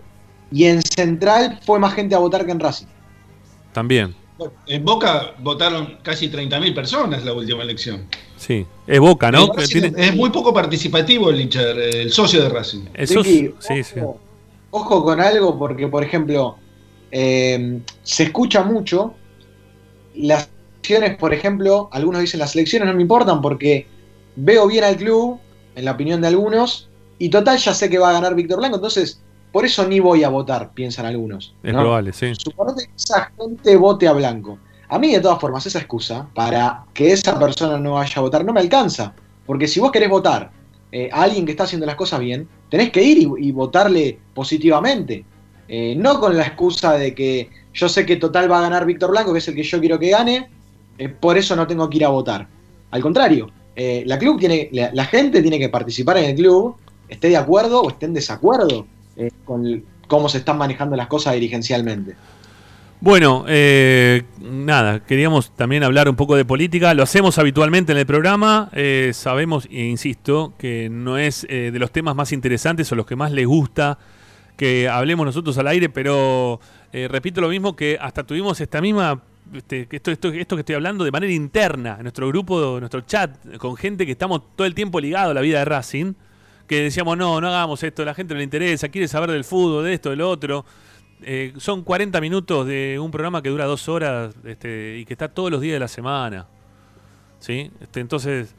y 0.51 0.65
en 0.65 0.81
Central 0.83 1.59
fue 1.65 1.79
más 1.79 1.93
gente 1.95 2.15
a 2.15 2.19
votar 2.19 2.45
que 2.45 2.51
en 2.51 2.59
Racing. 2.61 2.85
También. 3.73 4.15
En 4.67 4.83
Boca 4.85 5.35
votaron 5.39 5.97
casi 6.03 6.29
30.000 6.29 6.73
personas 6.73 7.23
la 7.23 7.33
última 7.33 7.63
elección. 7.63 8.07
Sí. 8.37 8.65
Es 8.87 8.99
Boca, 8.99 9.31
¿no? 9.31 9.49
Tiene- 9.51 9.93
Es 9.97 10.15
muy 10.15 10.29
poco 10.29 10.53
participativo 10.53 11.29
el 11.29 11.41
hincha, 11.41 11.61
el 11.71 12.11
socio 12.11 12.41
de 12.43 12.49
Racing. 12.49 12.81
eso 12.93 13.19
es- 13.21 13.25
Ricky, 13.25 13.53
sí, 13.59 13.83
sí. 13.83 13.99
ojo, 13.99 14.19
ojo 14.71 15.03
con 15.03 15.19
algo 15.21 15.57
porque, 15.57 15.87
por 15.87 16.03
ejemplo, 16.03 16.57
eh, 17.11 17.79
se 18.03 18.23
escucha 18.23 18.63
mucho 18.63 19.13
las 20.15 20.49
elecciones, 20.83 21.17
por 21.17 21.33
ejemplo, 21.33 21.89
algunos 21.91 22.21
dicen 22.21 22.39
las 22.39 22.55
elecciones 22.55 22.87
no 22.87 22.93
me 22.95 23.01
importan 23.01 23.41
porque 23.41 23.87
veo 24.35 24.67
bien 24.67 24.83
al 24.83 24.97
club, 24.97 25.39
en 25.75 25.85
la 25.85 25.91
opinión 25.91 26.21
de 26.21 26.27
algunos, 26.27 26.89
y 27.19 27.29
total 27.29 27.57
ya 27.57 27.73
sé 27.73 27.89
que 27.89 27.97
va 27.97 28.09
a 28.09 28.13
ganar 28.13 28.35
Víctor 28.35 28.57
Blanco, 28.59 28.75
entonces 28.75 29.21
por 29.53 29.65
eso 29.65 29.87
ni 29.87 29.99
voy 29.99 30.23
a 30.23 30.29
votar, 30.29 30.71
piensan 30.73 31.05
algunos. 31.05 31.53
Es 31.61 31.73
probable, 31.73 32.11
sí. 32.11 32.33
Suponete 32.35 32.87
que 32.87 32.95
esa 32.97 33.31
gente 33.39 33.75
vote 33.75 34.07
a 34.07 34.13
Blanco. 34.13 34.57
A 34.89 34.97
mí, 34.97 35.13
de 35.13 35.19
todas 35.19 35.39
formas, 35.39 35.63
esa 35.67 35.77
excusa 35.77 36.27
para 36.33 36.85
que 36.91 37.13
esa 37.13 37.37
persona 37.37 37.77
no 37.77 37.93
vaya 37.93 38.13
a 38.15 38.21
votar 38.21 38.43
no 38.43 38.51
me 38.51 38.61
alcanza. 38.61 39.13
Porque 39.45 39.67
si 39.67 39.79
vos 39.79 39.91
querés 39.91 40.09
votar 40.09 40.51
eh, 40.91 41.07
a 41.13 41.21
alguien 41.21 41.45
que 41.45 41.51
está 41.51 41.65
haciendo 41.65 41.85
las 41.85 41.95
cosas 41.95 42.19
bien, 42.19 42.47
tenés 42.69 42.91
que 42.91 43.03
ir 43.03 43.19
y, 43.19 43.47
y 43.47 43.51
votarle 43.51 44.17
positivamente. 44.33 45.23
Eh, 45.67 45.93
no 45.95 46.19
con 46.19 46.35
la 46.35 46.43
excusa 46.47 46.93
de 46.93 47.13
que 47.13 47.51
yo 47.75 47.87
sé 47.87 48.07
que 48.07 48.15
total 48.15 48.51
va 48.51 48.57
a 48.57 48.61
ganar 48.61 48.87
Víctor 48.87 49.11
Blanco, 49.11 49.33
que 49.33 49.39
es 49.39 49.47
el 49.47 49.53
que 49.53 49.63
yo 49.63 49.79
quiero 49.79 49.99
que 49.99 50.09
gane, 50.09 50.49
eh, 50.97 51.09
por 51.09 51.37
eso 51.37 51.55
no 51.55 51.67
tengo 51.67 51.87
que 51.91 51.97
ir 51.97 52.05
a 52.05 52.09
votar. 52.09 52.47
Al 52.89 53.01
contrario, 53.03 53.51
eh, 53.75 54.01
la, 54.07 54.17
club 54.17 54.39
tiene, 54.39 54.69
la, 54.71 54.89
la 54.93 55.05
gente 55.05 55.43
tiene 55.43 55.59
que 55.59 55.69
participar 55.69 56.17
en 56.17 56.25
el 56.25 56.35
club, 56.35 56.75
esté 57.07 57.29
de 57.29 57.37
acuerdo 57.37 57.83
o 57.83 57.89
esté 57.89 58.07
en 58.07 58.15
desacuerdo 58.15 58.87
eh, 59.15 59.31
con 59.45 59.83
cómo 60.07 60.29
se 60.29 60.39
están 60.39 60.57
manejando 60.57 60.95
las 60.95 61.07
cosas 61.07 61.33
dirigencialmente. 61.33 62.15
Bueno, 62.99 63.45
eh, 63.47 64.23
nada, 64.39 65.01
queríamos 65.01 65.51
también 65.55 65.83
hablar 65.83 66.07
un 66.07 66.15
poco 66.15 66.35
de 66.35 66.45
política. 66.45 66.93
Lo 66.93 67.03
hacemos 67.03 67.37
habitualmente 67.37 67.91
en 67.91 67.97
el 67.97 68.05
programa. 68.05 68.69
eh, 68.73 69.11
sabemos, 69.13 69.67
e 69.69 69.83
insisto, 69.83 70.53
que 70.57 70.89
no 70.89 71.17
es 71.17 71.45
de 71.49 71.77
los 71.79 71.91
temas 71.91 72.15
más 72.15 72.31
interesantes 72.31 72.91
o 72.91 72.95
los 72.95 73.05
que 73.05 73.15
más 73.15 73.31
les 73.31 73.45
gusta 73.45 73.97
que 74.55 74.87
hablemos 74.87 75.25
nosotros 75.25 75.57
al 75.57 75.67
aire, 75.67 75.89
pero 75.89 76.59
repito 76.91 77.41
lo 77.41 77.49
mismo 77.49 77.75
que 77.75 77.97
hasta 77.99 78.23
tuvimos 78.23 78.61
esta 78.61 78.79
misma. 78.79 79.21
este, 79.51 79.87
esto, 79.91 80.11
esto, 80.11 80.29
esto 80.29 80.55
que 80.55 80.61
estoy 80.61 80.75
hablando 80.75 81.03
de 81.03 81.11
manera 81.11 81.33
interna 81.33 81.97
nuestro 82.01 82.27
grupo, 82.29 82.77
nuestro 82.79 83.01
chat, 83.01 83.57
con 83.57 83.75
gente 83.75 84.05
que 84.05 84.13
estamos 84.13 84.55
todo 84.55 84.65
el 84.65 84.75
tiempo 84.75 84.99
ligado 84.99 85.31
a 85.31 85.33
la 85.33 85.41
vida 85.41 85.59
de 85.59 85.65
Racing, 85.65 86.13
que 86.73 86.81
decíamos, 86.81 87.17
no, 87.17 87.39
no 87.39 87.47
hagamos 87.47 87.83
esto, 87.83 88.03
la 88.03 88.13
gente 88.15 88.33
no 88.33 88.39
le 88.39 88.43
interesa, 88.43 88.89
quiere 88.89 89.07
saber 89.07 89.31
del 89.31 89.43
fútbol, 89.43 89.83
de 89.85 89.93
esto, 89.93 90.09
del 90.09 90.21
otro. 90.21 90.65
Eh, 91.21 91.53
son 91.57 91.83
40 91.83 92.19
minutos 92.19 92.65
de 92.67 92.97
un 92.99 93.11
programa 93.11 93.41
que 93.41 93.49
dura 93.49 93.65
dos 93.65 93.87
horas 93.87 94.33
este, 94.43 94.97
y 94.97 95.05
que 95.05 95.13
está 95.13 95.27
todos 95.27 95.51
los 95.51 95.61
días 95.61 95.73
de 95.73 95.79
la 95.79 95.87
semana. 95.87 96.47
¿Sí? 97.39 97.69
Este, 97.79 97.99
entonces, 97.99 98.55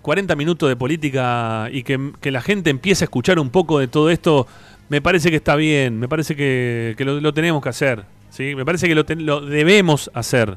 40 0.00 0.36
minutos 0.36 0.68
de 0.68 0.76
política 0.76 1.68
y 1.72 1.82
que, 1.82 1.98
la 2.30 2.40
gente 2.40 2.70
empiece 2.70 3.04
a 3.04 3.06
escuchar 3.06 3.38
un 3.38 3.50
poco 3.50 3.80
de 3.80 3.88
todo 3.88 4.10
esto, 4.10 4.46
me 4.88 5.02
parece 5.02 5.30
que 5.30 5.36
está 5.36 5.56
bien, 5.56 5.98
me 5.98 6.08
parece 6.08 6.36
que, 6.36 6.94
lo, 6.98 7.34
tenemos 7.34 7.62
que 7.62 7.68
hacer. 7.68 8.04
¿sí? 8.30 8.54
Me 8.54 8.64
parece 8.64 8.86
que 8.86 8.94
lo 8.94 9.40
debemos 9.40 10.10
hacer. 10.14 10.56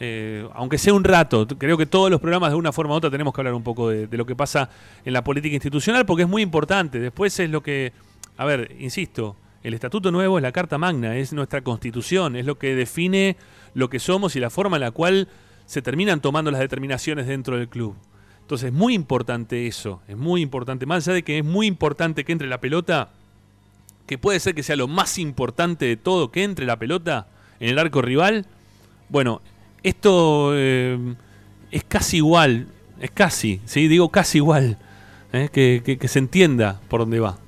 Eh, 0.00 0.48
aunque 0.54 0.78
sea 0.78 0.94
un 0.94 1.04
rato, 1.04 1.46
creo 1.46 1.76
que 1.76 1.86
todos 1.86 2.10
los 2.10 2.20
programas 2.20 2.50
de 2.50 2.56
una 2.56 2.72
forma 2.72 2.94
u 2.94 2.96
otra 2.96 3.10
tenemos 3.10 3.34
que 3.34 3.40
hablar 3.40 3.54
un 3.54 3.64
poco 3.64 3.88
de 3.88 4.16
lo 4.16 4.26
que 4.26 4.36
pasa 4.36 4.70
en 5.04 5.12
la 5.12 5.24
política 5.24 5.54
institucional 5.54 6.06
porque 6.06 6.22
es 6.22 6.28
muy 6.28 6.42
importante. 6.42 7.00
Después 7.00 7.38
es 7.40 7.50
lo 7.50 7.62
que, 7.62 7.92
a 8.36 8.44
ver, 8.44 8.76
insisto, 8.78 9.36
el 9.62 9.74
estatuto 9.74 10.10
nuevo 10.10 10.38
es 10.38 10.42
la 10.42 10.52
Carta 10.52 10.78
Magna, 10.78 11.16
es 11.16 11.32
nuestra 11.32 11.62
constitución, 11.62 12.36
es 12.36 12.46
lo 12.46 12.58
que 12.58 12.74
define 12.74 13.36
lo 13.74 13.90
que 13.90 13.98
somos 13.98 14.36
y 14.36 14.40
la 14.40 14.50
forma 14.50 14.76
en 14.76 14.82
la 14.82 14.92
cual 14.92 15.28
se 15.66 15.82
terminan 15.82 16.20
tomando 16.20 16.50
las 16.50 16.60
determinaciones 16.60 17.26
dentro 17.26 17.58
del 17.58 17.68
club. 17.68 17.94
Entonces 18.40 18.68
es 18.68 18.72
muy 18.72 18.94
importante 18.94 19.66
eso, 19.66 20.00
es 20.08 20.16
muy 20.16 20.40
importante, 20.40 20.86
más 20.86 21.06
allá 21.06 21.16
de 21.16 21.22
que 21.22 21.38
es 21.38 21.44
muy 21.44 21.66
importante 21.66 22.24
que 22.24 22.32
entre 22.32 22.48
la 22.48 22.60
pelota, 22.60 23.10
que 24.06 24.16
puede 24.16 24.40
ser 24.40 24.54
que 24.54 24.62
sea 24.62 24.76
lo 24.76 24.88
más 24.88 25.18
importante 25.18 25.84
de 25.84 25.96
todo, 25.96 26.30
que 26.30 26.44
entre 26.44 26.64
la 26.64 26.78
pelota 26.78 27.26
en 27.60 27.68
el 27.68 27.78
arco 27.78 28.00
rival, 28.00 28.46
bueno, 29.10 29.42
esto 29.88 30.52
eh, 30.54 30.98
es 31.70 31.84
casi 31.84 32.18
igual, 32.18 32.68
es 33.00 33.10
casi, 33.10 33.60
¿sí? 33.64 33.88
digo 33.88 34.08
casi 34.10 34.38
igual, 34.38 34.78
¿eh? 35.32 35.48
que, 35.52 35.82
que- 36.00 36.08
se 36.08 36.18
entienda 36.18 36.80
por 36.88 37.00
dónde 37.00 37.20
va. 37.20 37.38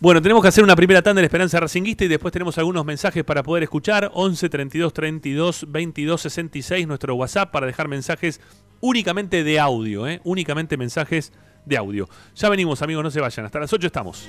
Bueno, 0.00 0.20
tenemos 0.20 0.42
que 0.42 0.48
hacer 0.48 0.62
una 0.62 0.76
primera 0.76 1.00
tanda 1.00 1.20
en 1.20 1.24
Esperanza 1.24 1.58
Racinguista 1.60 2.04
y 2.04 2.08
después 2.08 2.30
tenemos 2.32 2.58
algunos 2.58 2.84
mensajes 2.84 3.24
para 3.24 3.42
poder 3.42 3.62
escuchar. 3.62 4.10
11 4.12 4.48
32 4.50 4.92
32 4.92 5.66
22 5.68 6.20
66, 6.20 6.86
nuestro 6.86 7.14
WhatsApp 7.14 7.50
para 7.50 7.66
dejar 7.66 7.88
mensajes 7.88 8.40
únicamente 8.80 9.42
de 9.44 9.58
audio, 9.58 10.06
¿eh? 10.06 10.20
únicamente 10.24 10.76
mensajes 10.76 11.32
de 11.64 11.76
audio. 11.78 12.06
Ya 12.36 12.50
venimos, 12.50 12.82
amigos, 12.82 13.02
no 13.02 13.10
se 13.10 13.20
vayan. 13.20 13.46
Hasta 13.46 13.60
las 13.60 13.72
8 13.72 13.86
estamos. 13.86 14.28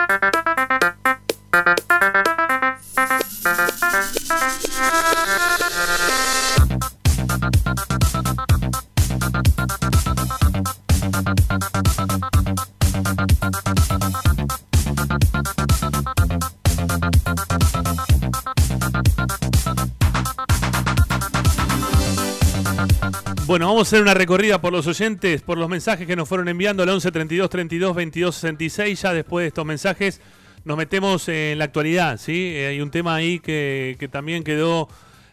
Bueno, 23.51 23.67
vamos 23.67 23.81
a 23.81 23.89
hacer 23.89 24.01
una 24.01 24.13
recorrida 24.13 24.61
por 24.61 24.71
los 24.71 24.87
oyentes, 24.87 25.41
por 25.41 25.57
los 25.57 25.67
mensajes 25.67 26.07
que 26.07 26.15
nos 26.15 26.29
fueron 26.29 26.47
enviando 26.47 26.83
al 26.83 26.89
11 26.89 27.11
32 27.11 27.49
32 27.49 27.93
22 27.93 28.33
66. 28.33 29.01
Ya 29.01 29.13
después 29.13 29.43
de 29.43 29.47
estos 29.49 29.65
mensajes 29.65 30.21
nos 30.63 30.77
metemos 30.77 31.27
en 31.27 31.57
la 31.59 31.65
actualidad, 31.65 32.17
¿sí? 32.17 32.53
Eh, 32.55 32.67
hay 32.67 32.79
un 32.79 32.91
tema 32.91 33.13
ahí 33.13 33.39
que, 33.39 33.97
que 33.99 34.07
también 34.07 34.45
quedó 34.45 34.87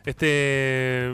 este 0.05 1.12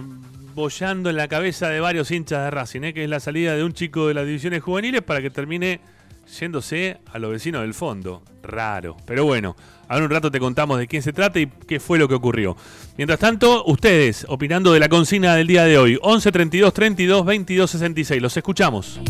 bollando 0.55 1.11
en 1.11 1.17
la 1.17 1.29
cabeza 1.29 1.69
de 1.69 1.79
varios 1.79 2.11
hinchas 2.11 2.43
de 2.43 2.51
Racing, 2.51 2.85
¿eh? 2.85 2.95
que 2.95 3.05
es 3.05 3.11
la 3.11 3.21
salida 3.21 3.55
de 3.55 3.65
un 3.65 3.75
chico 3.75 4.09
de 4.09 4.15
las 4.15 4.25
divisiones 4.25 4.63
juveniles 4.63 5.03
para 5.03 5.21
que 5.21 5.29
termine 5.29 5.81
yéndose 6.27 6.99
a 7.13 7.19
los 7.19 7.31
vecinos 7.31 7.63
del 7.63 7.75
fondo. 7.75 8.23
Raro. 8.43 8.97
Pero 9.07 9.25
bueno, 9.25 9.57
ahora 9.89 10.05
un 10.05 10.11
rato 10.11 10.31
te 10.31 10.39
contamos 10.39 10.79
de 10.79 10.87
quién 10.87 11.03
se 11.03 11.13
trata 11.13 11.41
y 11.41 11.47
qué 11.47 11.81
fue 11.81 11.99
lo 11.99 12.09
que 12.09 12.15
ocurrió. 12.15 12.57
Mientras 12.97 13.19
tanto, 13.19 13.65
ustedes 13.65 14.27
opinando 14.29 14.73
de 14.73 14.81
la 14.81 14.89
consigna 14.89 15.35
del 15.35 15.47
día 15.47 15.65
de 15.65 15.79
hoy. 15.79 15.99
11 16.03 16.33
32 16.33 16.75
32 16.75 17.25
22 17.25 17.71
66. 17.71 18.23
Los 18.23 18.37
escuchamos. 18.37 19.01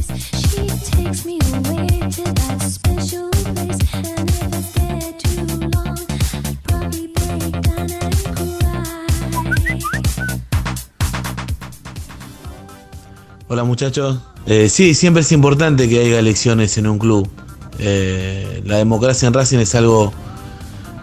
Hola 13.55 13.63
muchachos. 13.63 14.19
Eh, 14.47 14.69
sí, 14.69 14.95
siempre 14.95 15.23
es 15.23 15.31
importante 15.31 15.89
que 15.89 16.01
haya 16.01 16.19
elecciones 16.19 16.77
en 16.77 16.89
un 16.89 16.99
club. 16.99 17.31
Eh, 17.79 18.65
la 18.67 18.79
democracia 18.79 19.29
en 19.29 19.33
Racing 19.33 19.59
es 19.59 19.77
algo 19.77 20.13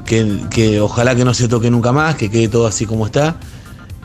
que, 0.06 0.38
que 0.50 0.82
ojalá 0.82 1.16
que 1.16 1.24
no 1.24 1.34
se 1.34 1.48
toque 1.48 1.72
nunca 1.72 1.94
más, 1.94 2.16
que 2.16 2.30
quede 2.30 2.50
todo 2.50 2.68
así 2.68 2.86
como 2.86 3.06
está. 3.06 3.38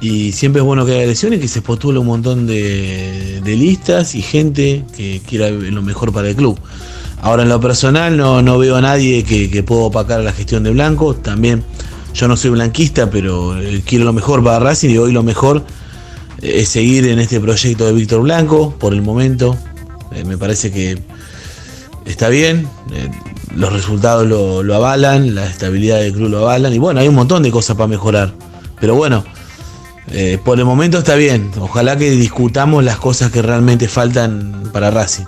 Y 0.00 0.30
siempre 0.30 0.60
es 0.60 0.64
bueno 0.64 0.86
que 0.86 0.92
haya 0.92 1.02
elecciones, 1.02 1.40
que 1.40 1.48
se 1.48 1.60
postule 1.60 1.98
un 1.98 2.06
montón 2.06 2.46
de, 2.46 3.42
listas 3.44 4.14
y 4.14 4.22
gente 4.22 4.84
que 4.96 5.20
quiera 5.26 5.50
lo 5.50 5.82
mejor 5.82 6.12
para 6.12 6.28
el 6.28 6.36
club. 6.36 6.56
Ahora 7.22 7.42
en 7.42 7.48
lo 7.48 7.60
personal 7.60 8.16
no, 8.16 8.42
no 8.42 8.58
veo 8.58 8.76
a 8.76 8.80
nadie 8.80 9.24
que, 9.24 9.50
que 9.50 9.64
pueda 9.64 9.86
opacar 9.86 10.20
la 10.20 10.32
gestión 10.32 10.62
de 10.62 10.70
Blanco. 10.70 11.16
También 11.16 11.64
yo 12.14 12.28
no 12.28 12.36
soy 12.36 12.50
blanquista, 12.50 13.10
pero 13.10 13.60
eh, 13.60 13.82
quiero 13.84 14.04
lo 14.04 14.12
mejor 14.12 14.44
para 14.44 14.60
Racing 14.60 14.90
y 14.90 14.98
hoy 14.98 15.10
lo 15.10 15.24
mejor 15.24 15.64
es 16.42 16.68
seguir 16.68 17.06
en 17.06 17.18
este 17.18 17.40
proyecto 17.40 17.86
de 17.86 17.92
Víctor 17.92 18.22
Blanco 18.22 18.74
por 18.78 18.92
el 18.92 19.02
momento. 19.02 19.56
Eh, 20.12 20.24
me 20.24 20.38
parece 20.38 20.70
que 20.70 20.98
está 22.06 22.28
bien, 22.28 22.68
eh, 22.92 23.10
los 23.54 23.72
resultados 23.72 24.26
lo, 24.26 24.74
avalan, 24.74 25.34
la 25.34 25.46
estabilidad 25.46 25.98
del 25.98 26.12
club 26.12 26.30
lo 26.30 26.38
avalan 26.40 26.72
y 26.72 26.78
bueno, 26.78 27.00
hay 27.00 27.08
un 27.08 27.14
montón 27.14 27.42
de 27.42 27.50
cosas 27.50 27.76
para 27.76 27.88
mejorar. 27.88 28.32
Pero 28.80 28.94
bueno, 28.94 29.24
eh, 30.10 30.38
por 30.44 30.58
el 30.58 30.64
momento 30.64 30.98
está 30.98 31.14
bien. 31.14 31.50
Ojalá 31.58 31.96
que 31.96 32.10
discutamos 32.10 32.84
las 32.84 32.98
cosas 32.98 33.30
que 33.30 33.42
realmente 33.42 33.88
faltan 33.88 34.70
para 34.72 34.90
Racing, 34.90 35.24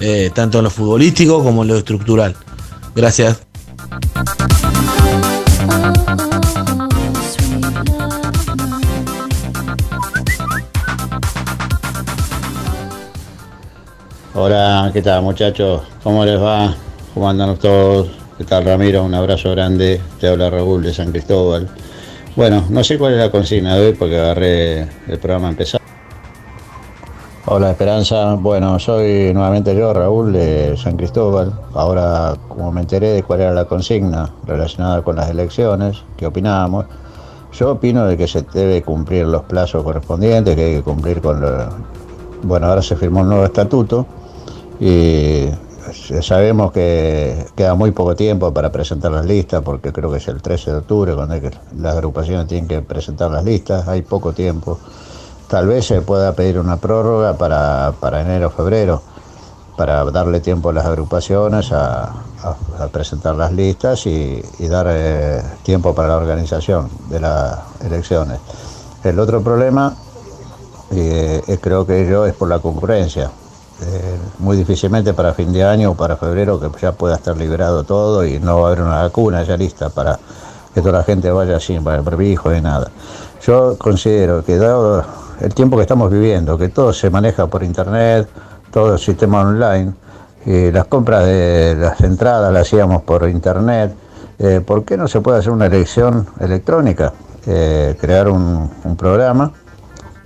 eh, 0.00 0.30
tanto 0.34 0.58
en 0.58 0.64
lo 0.64 0.70
futbolístico 0.70 1.42
como 1.42 1.62
en 1.62 1.68
lo 1.68 1.76
estructural. 1.76 2.36
Gracias. 2.94 3.51
Hola, 14.34 14.88
¿qué 14.94 15.02
tal 15.02 15.20
muchachos? 15.20 15.82
¿Cómo 16.02 16.24
les 16.24 16.40
va? 16.40 16.74
¿Cómo 17.12 17.28
andan 17.28 17.54
todos? 17.58 18.08
¿Qué 18.38 18.44
tal 18.44 18.64
Ramiro? 18.64 19.04
Un 19.04 19.12
abrazo 19.12 19.50
grande. 19.50 20.00
Te 20.18 20.26
habla 20.26 20.48
Raúl 20.48 20.82
de 20.82 20.94
San 20.94 21.10
Cristóbal. 21.10 21.68
Bueno, 22.34 22.64
no 22.70 22.82
sé 22.82 22.96
cuál 22.96 23.12
es 23.12 23.18
la 23.18 23.30
consigna 23.30 23.76
de 23.76 23.88
hoy 23.88 23.92
porque 23.92 24.18
agarré 24.18 24.88
el 25.06 25.18
programa 25.18 25.50
empezado. 25.50 25.84
Hola 27.44 27.72
Esperanza, 27.72 28.32
bueno, 28.36 28.78
soy 28.78 29.34
nuevamente 29.34 29.76
yo, 29.76 29.92
Raúl 29.92 30.32
de 30.32 30.78
San 30.78 30.96
Cristóbal. 30.96 31.52
Ahora, 31.74 32.34
como 32.48 32.72
me 32.72 32.80
enteré 32.80 33.10
de 33.10 33.22
cuál 33.22 33.42
era 33.42 33.52
la 33.52 33.66
consigna 33.66 34.30
relacionada 34.46 35.02
con 35.02 35.14
las 35.16 35.28
elecciones, 35.28 36.04
¿qué 36.16 36.24
opinábamos? 36.24 36.86
Yo 37.52 37.72
opino 37.72 38.06
de 38.06 38.16
que 38.16 38.26
se 38.26 38.40
debe 38.40 38.80
cumplir 38.80 39.26
los 39.26 39.42
plazos 39.42 39.84
correspondientes, 39.84 40.56
que 40.56 40.64
hay 40.64 40.76
que 40.76 40.82
cumplir 40.82 41.20
con 41.20 41.38
lo... 41.42 41.68
Bueno, 42.44 42.68
ahora 42.68 42.80
se 42.80 42.96
firmó 42.96 43.20
un 43.20 43.28
nuevo 43.28 43.44
estatuto 43.44 44.06
y 44.80 45.48
sabemos 46.20 46.72
que 46.72 47.46
queda 47.56 47.74
muy 47.74 47.90
poco 47.90 48.14
tiempo 48.14 48.52
para 48.52 48.70
presentar 48.70 49.12
las 49.12 49.26
listas, 49.26 49.62
porque 49.62 49.92
creo 49.92 50.10
que 50.10 50.18
es 50.18 50.28
el 50.28 50.40
13 50.40 50.70
de 50.70 50.76
octubre 50.78 51.14
cuando 51.14 51.40
que- 51.40 51.50
las 51.76 51.94
agrupaciones 51.94 52.46
tienen 52.46 52.68
que 52.68 52.80
presentar 52.82 53.30
las 53.30 53.44
listas, 53.44 53.86
hay 53.88 54.02
poco 54.02 54.32
tiempo. 54.32 54.78
Tal 55.48 55.66
vez 55.66 55.86
se 55.86 56.00
pueda 56.00 56.32
pedir 56.32 56.58
una 56.58 56.78
prórroga 56.78 57.34
para, 57.34 58.20
enero 58.20 58.46
o 58.48 58.50
febrero, 58.50 59.02
para 59.76 60.04
darle 60.06 60.40
tiempo 60.40 60.70
a 60.70 60.72
las 60.72 60.86
agrupaciones 60.86 61.72
a, 61.72 62.14
presentar 62.90 63.36
las 63.36 63.52
listas 63.52 64.04
y, 64.06 64.42
dar 64.68 64.86
eh, 64.90 65.40
tiempo 65.62 65.94
para 65.94 66.08
la 66.08 66.16
organización 66.16 66.88
de 67.08 67.20
las 67.20 67.58
elecciones. 67.84 68.40
El 69.04 69.18
otro 69.20 69.42
problema, 69.42 69.94
eh, 70.90 71.40
eh, 71.46 71.58
creo 71.60 71.86
que 71.86 72.06
yo, 72.08 72.26
es 72.26 72.34
por 72.34 72.48
la 72.48 72.58
concurrencia. 72.58 73.30
Eh, 73.84 74.16
muy 74.38 74.56
difícilmente 74.56 75.12
para 75.12 75.34
fin 75.34 75.52
de 75.52 75.64
año 75.64 75.90
o 75.90 75.94
para 75.94 76.16
febrero 76.16 76.60
que 76.60 76.70
ya 76.80 76.92
pueda 76.92 77.16
estar 77.16 77.36
liberado 77.36 77.82
todo 77.82 78.24
y 78.24 78.38
no 78.38 78.60
va 78.60 78.68
a 78.68 78.72
haber 78.72 78.82
una 78.82 79.02
vacuna 79.02 79.42
ya 79.42 79.56
lista 79.56 79.88
para 79.88 80.20
que 80.72 80.80
toda 80.80 80.98
la 80.98 81.04
gente 81.04 81.30
vaya 81.32 81.58
sin 81.58 81.82
barbijo 81.82 82.50
ni 82.50 82.60
nada. 82.60 82.90
Yo 83.44 83.76
considero 83.78 84.44
que 84.44 84.56
dado 84.56 85.04
el 85.40 85.52
tiempo 85.52 85.76
que 85.76 85.82
estamos 85.82 86.12
viviendo, 86.12 86.56
que 86.56 86.68
todo 86.68 86.92
se 86.92 87.10
maneja 87.10 87.48
por 87.48 87.64
internet, 87.64 88.28
todo 88.70 88.94
el 88.94 88.98
sistema 89.00 89.40
online, 89.40 89.92
y 90.46 90.70
las 90.70 90.86
compras 90.86 91.26
de 91.26 91.76
las 91.76 92.00
entradas 92.02 92.52
las 92.52 92.62
hacíamos 92.62 93.02
por 93.02 93.28
internet, 93.28 93.94
eh, 94.38 94.60
¿por 94.64 94.84
qué 94.84 94.96
no 94.96 95.08
se 95.08 95.20
puede 95.20 95.40
hacer 95.40 95.50
una 95.50 95.66
elección 95.66 96.26
electrónica? 96.38 97.12
Eh, 97.46 97.96
crear 98.00 98.28
un, 98.28 98.70
un 98.84 98.96
programa 98.96 99.52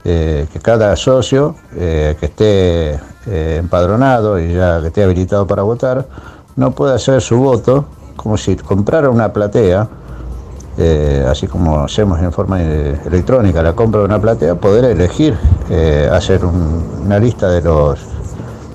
eh, 0.09 0.47
que 0.53 0.61
cada 0.61 0.95
socio 0.95 1.57
eh, 1.75 2.17
que 2.21 2.27
esté 2.27 2.91
eh, 3.27 3.57
empadronado 3.59 4.39
y 4.39 4.55
ya 4.55 4.81
que 4.81 4.87
esté 4.87 5.03
habilitado 5.03 5.49
para 5.49 5.63
votar, 5.63 6.07
no 6.55 6.71
puede 6.71 6.95
hacer 6.95 7.21
su 7.21 7.39
voto 7.39 7.87
como 8.15 8.37
si 8.37 8.55
comprara 8.55 9.11
una 9.11 9.33
platea, 9.33 9.89
así 11.29 11.47
como 11.49 11.81
hacemos 11.85 12.21
en 12.21 12.31
forma 12.33 12.63
electrónica 12.63 13.63
la 13.63 13.73
compra 13.75 14.01
de 14.01 14.07
una 14.07 14.21
platea, 14.21 14.55
poder 14.55 14.85
elegir, 14.85 15.37
hacer 16.13 16.45
un- 16.45 17.03
una 17.05 17.19
lista 17.19 17.49
de 17.49 17.63
los, 17.63 17.99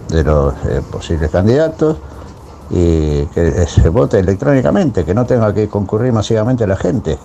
de 0.10 0.24
los 0.24 0.54
posibles 0.92 1.30
candidatos 1.32 1.98
y 2.70 3.26
que 3.28 3.66
se 3.68 3.88
vote 3.90 4.20
electrónicamente, 4.20 5.06
que 5.06 5.14
no 5.14 5.26
tenga 5.26 5.54
que 5.54 5.68
concurrir 5.70 6.12
masivamente 6.12 6.66
la 6.68 6.76
gente. 6.76 7.18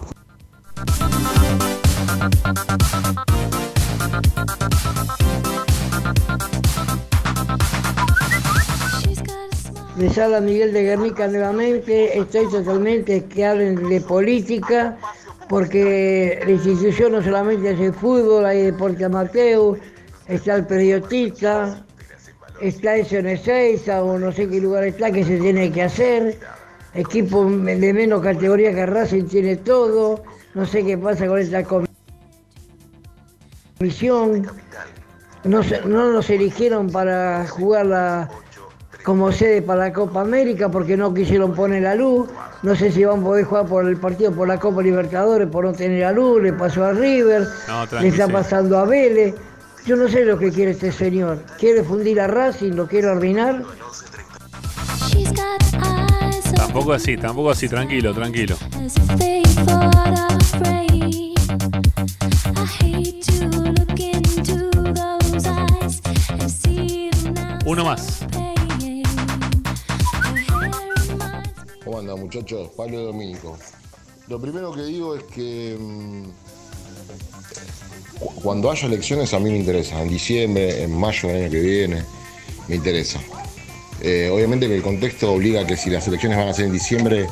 Les 9.96 10.18
habla 10.18 10.42
Miguel 10.42 10.74
de 10.74 10.82
Guernica 10.82 11.26
nuevamente. 11.26 12.18
Estoy 12.18 12.50
totalmente 12.50 13.24
que 13.24 13.46
hablen 13.46 13.88
de 13.88 14.02
política, 14.02 14.98
porque 15.48 16.38
la 16.44 16.50
institución 16.50 17.12
no 17.12 17.22
solamente 17.22 17.70
es 17.70 17.80
el 17.80 17.94
fútbol, 17.94 18.44
hay 18.44 18.60
deporte 18.64 19.06
amateur, 19.06 19.78
está 20.28 20.56
el 20.56 20.66
periodista, 20.66 21.82
está 22.60 22.96
el 22.96 23.06
SN6 23.06 23.88
o 24.02 24.18
no 24.18 24.30
sé 24.32 24.46
qué 24.50 24.60
lugar 24.60 24.84
está 24.84 25.10
que 25.10 25.24
se 25.24 25.38
tiene 25.38 25.72
que 25.72 25.84
hacer. 25.84 26.38
Equipo 26.92 27.46
de 27.46 27.92
menos 27.94 28.20
categoría 28.22 28.74
que 28.74 28.84
Racing 28.84 29.24
tiene 29.24 29.56
todo. 29.56 30.22
No 30.52 30.66
sé 30.66 30.84
qué 30.84 30.98
pasa 30.98 31.26
con 31.26 31.38
esta 31.38 31.64
comisión. 33.78 34.46
No, 35.44 35.62
no 35.86 36.12
nos 36.12 36.28
eligieron 36.28 36.90
para 36.90 37.46
jugar 37.46 37.86
la, 37.86 38.28
como 39.06 39.30
sede 39.30 39.62
para 39.62 39.84
la 39.84 39.92
Copa 39.92 40.22
América 40.22 40.68
porque 40.68 40.96
no 40.96 41.14
quisieron 41.14 41.54
poner 41.54 41.84
la 41.84 41.94
luz. 41.94 42.28
No 42.64 42.74
sé 42.74 42.90
si 42.90 43.04
van 43.04 43.20
a 43.20 43.22
poder 43.22 43.44
jugar 43.44 43.66
por 43.66 43.86
el 43.86 43.96
partido 43.98 44.32
por 44.32 44.48
la 44.48 44.58
Copa 44.58 44.82
Libertadores 44.82 45.48
por 45.48 45.64
no 45.64 45.72
tener 45.72 46.00
la 46.00 46.10
luz. 46.10 46.42
Le 46.42 46.52
pasó 46.52 46.84
a 46.84 46.90
River, 46.90 47.46
No, 47.68 48.00
le 48.00 48.08
está 48.08 48.26
pasando 48.26 48.76
a 48.76 48.84
Vélez. 48.84 49.36
Yo 49.86 49.94
no 49.94 50.08
sé 50.08 50.24
lo 50.24 50.36
que 50.36 50.50
quiere 50.50 50.72
este 50.72 50.90
señor. 50.90 51.38
¿Quiere 51.56 51.84
fundir 51.84 52.20
a 52.20 52.26
Racing? 52.26 52.72
¿Lo 52.72 52.88
quiere 52.88 53.06
arruinar? 53.06 53.62
Tampoco 56.56 56.92
así, 56.92 57.16
tampoco 57.16 57.50
así, 57.50 57.68
tranquilo, 57.68 58.12
tranquilo. 58.12 58.56
Uno 67.64 67.84
más. 67.84 68.26
¿Cómo 71.96 72.16
muchachos? 72.18 72.68
Pablo 72.76 73.00
Domínico. 73.04 73.56
Lo 74.28 74.38
primero 74.38 74.70
que 74.72 74.82
digo 74.82 75.14
es 75.16 75.22
que 75.24 75.76
mm, 75.78 76.24
cu- 78.18 78.34
cuando 78.42 78.70
haya 78.70 78.86
elecciones 78.86 79.32
a 79.32 79.38
mí 79.38 79.50
me 79.50 79.56
interesa. 79.58 80.02
En 80.02 80.08
diciembre, 80.10 80.82
en 80.82 80.92
mayo 80.94 81.28
del 81.28 81.44
año 81.44 81.50
que 81.50 81.60
viene, 81.60 82.02
me 82.68 82.76
interesa. 82.76 83.18
Eh, 84.02 84.30
obviamente 84.30 84.68
que 84.68 84.76
el 84.76 84.82
contexto 84.82 85.32
obliga 85.32 85.62
a 85.62 85.66
que 85.66 85.76
si 85.76 85.88
las 85.88 86.06
elecciones 86.06 86.36
van 86.36 86.48
a 86.48 86.52
ser 86.52 86.66
en 86.66 86.72
diciembre, 86.72 87.26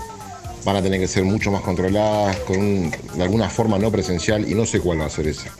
van 0.64 0.76
a 0.76 0.82
tener 0.82 0.98
que 0.98 1.08
ser 1.08 1.24
mucho 1.24 1.50
más 1.50 1.60
controladas, 1.60 2.36
con 2.38 2.58
un- 2.58 2.90
de 3.16 3.22
alguna 3.22 3.50
forma 3.50 3.78
no 3.78 3.90
presencial, 3.90 4.50
y 4.50 4.54
no 4.54 4.64
sé 4.64 4.80
cuál 4.80 5.00
va 5.00 5.06
a 5.06 5.10
ser 5.10 5.26
esa. 5.28 5.50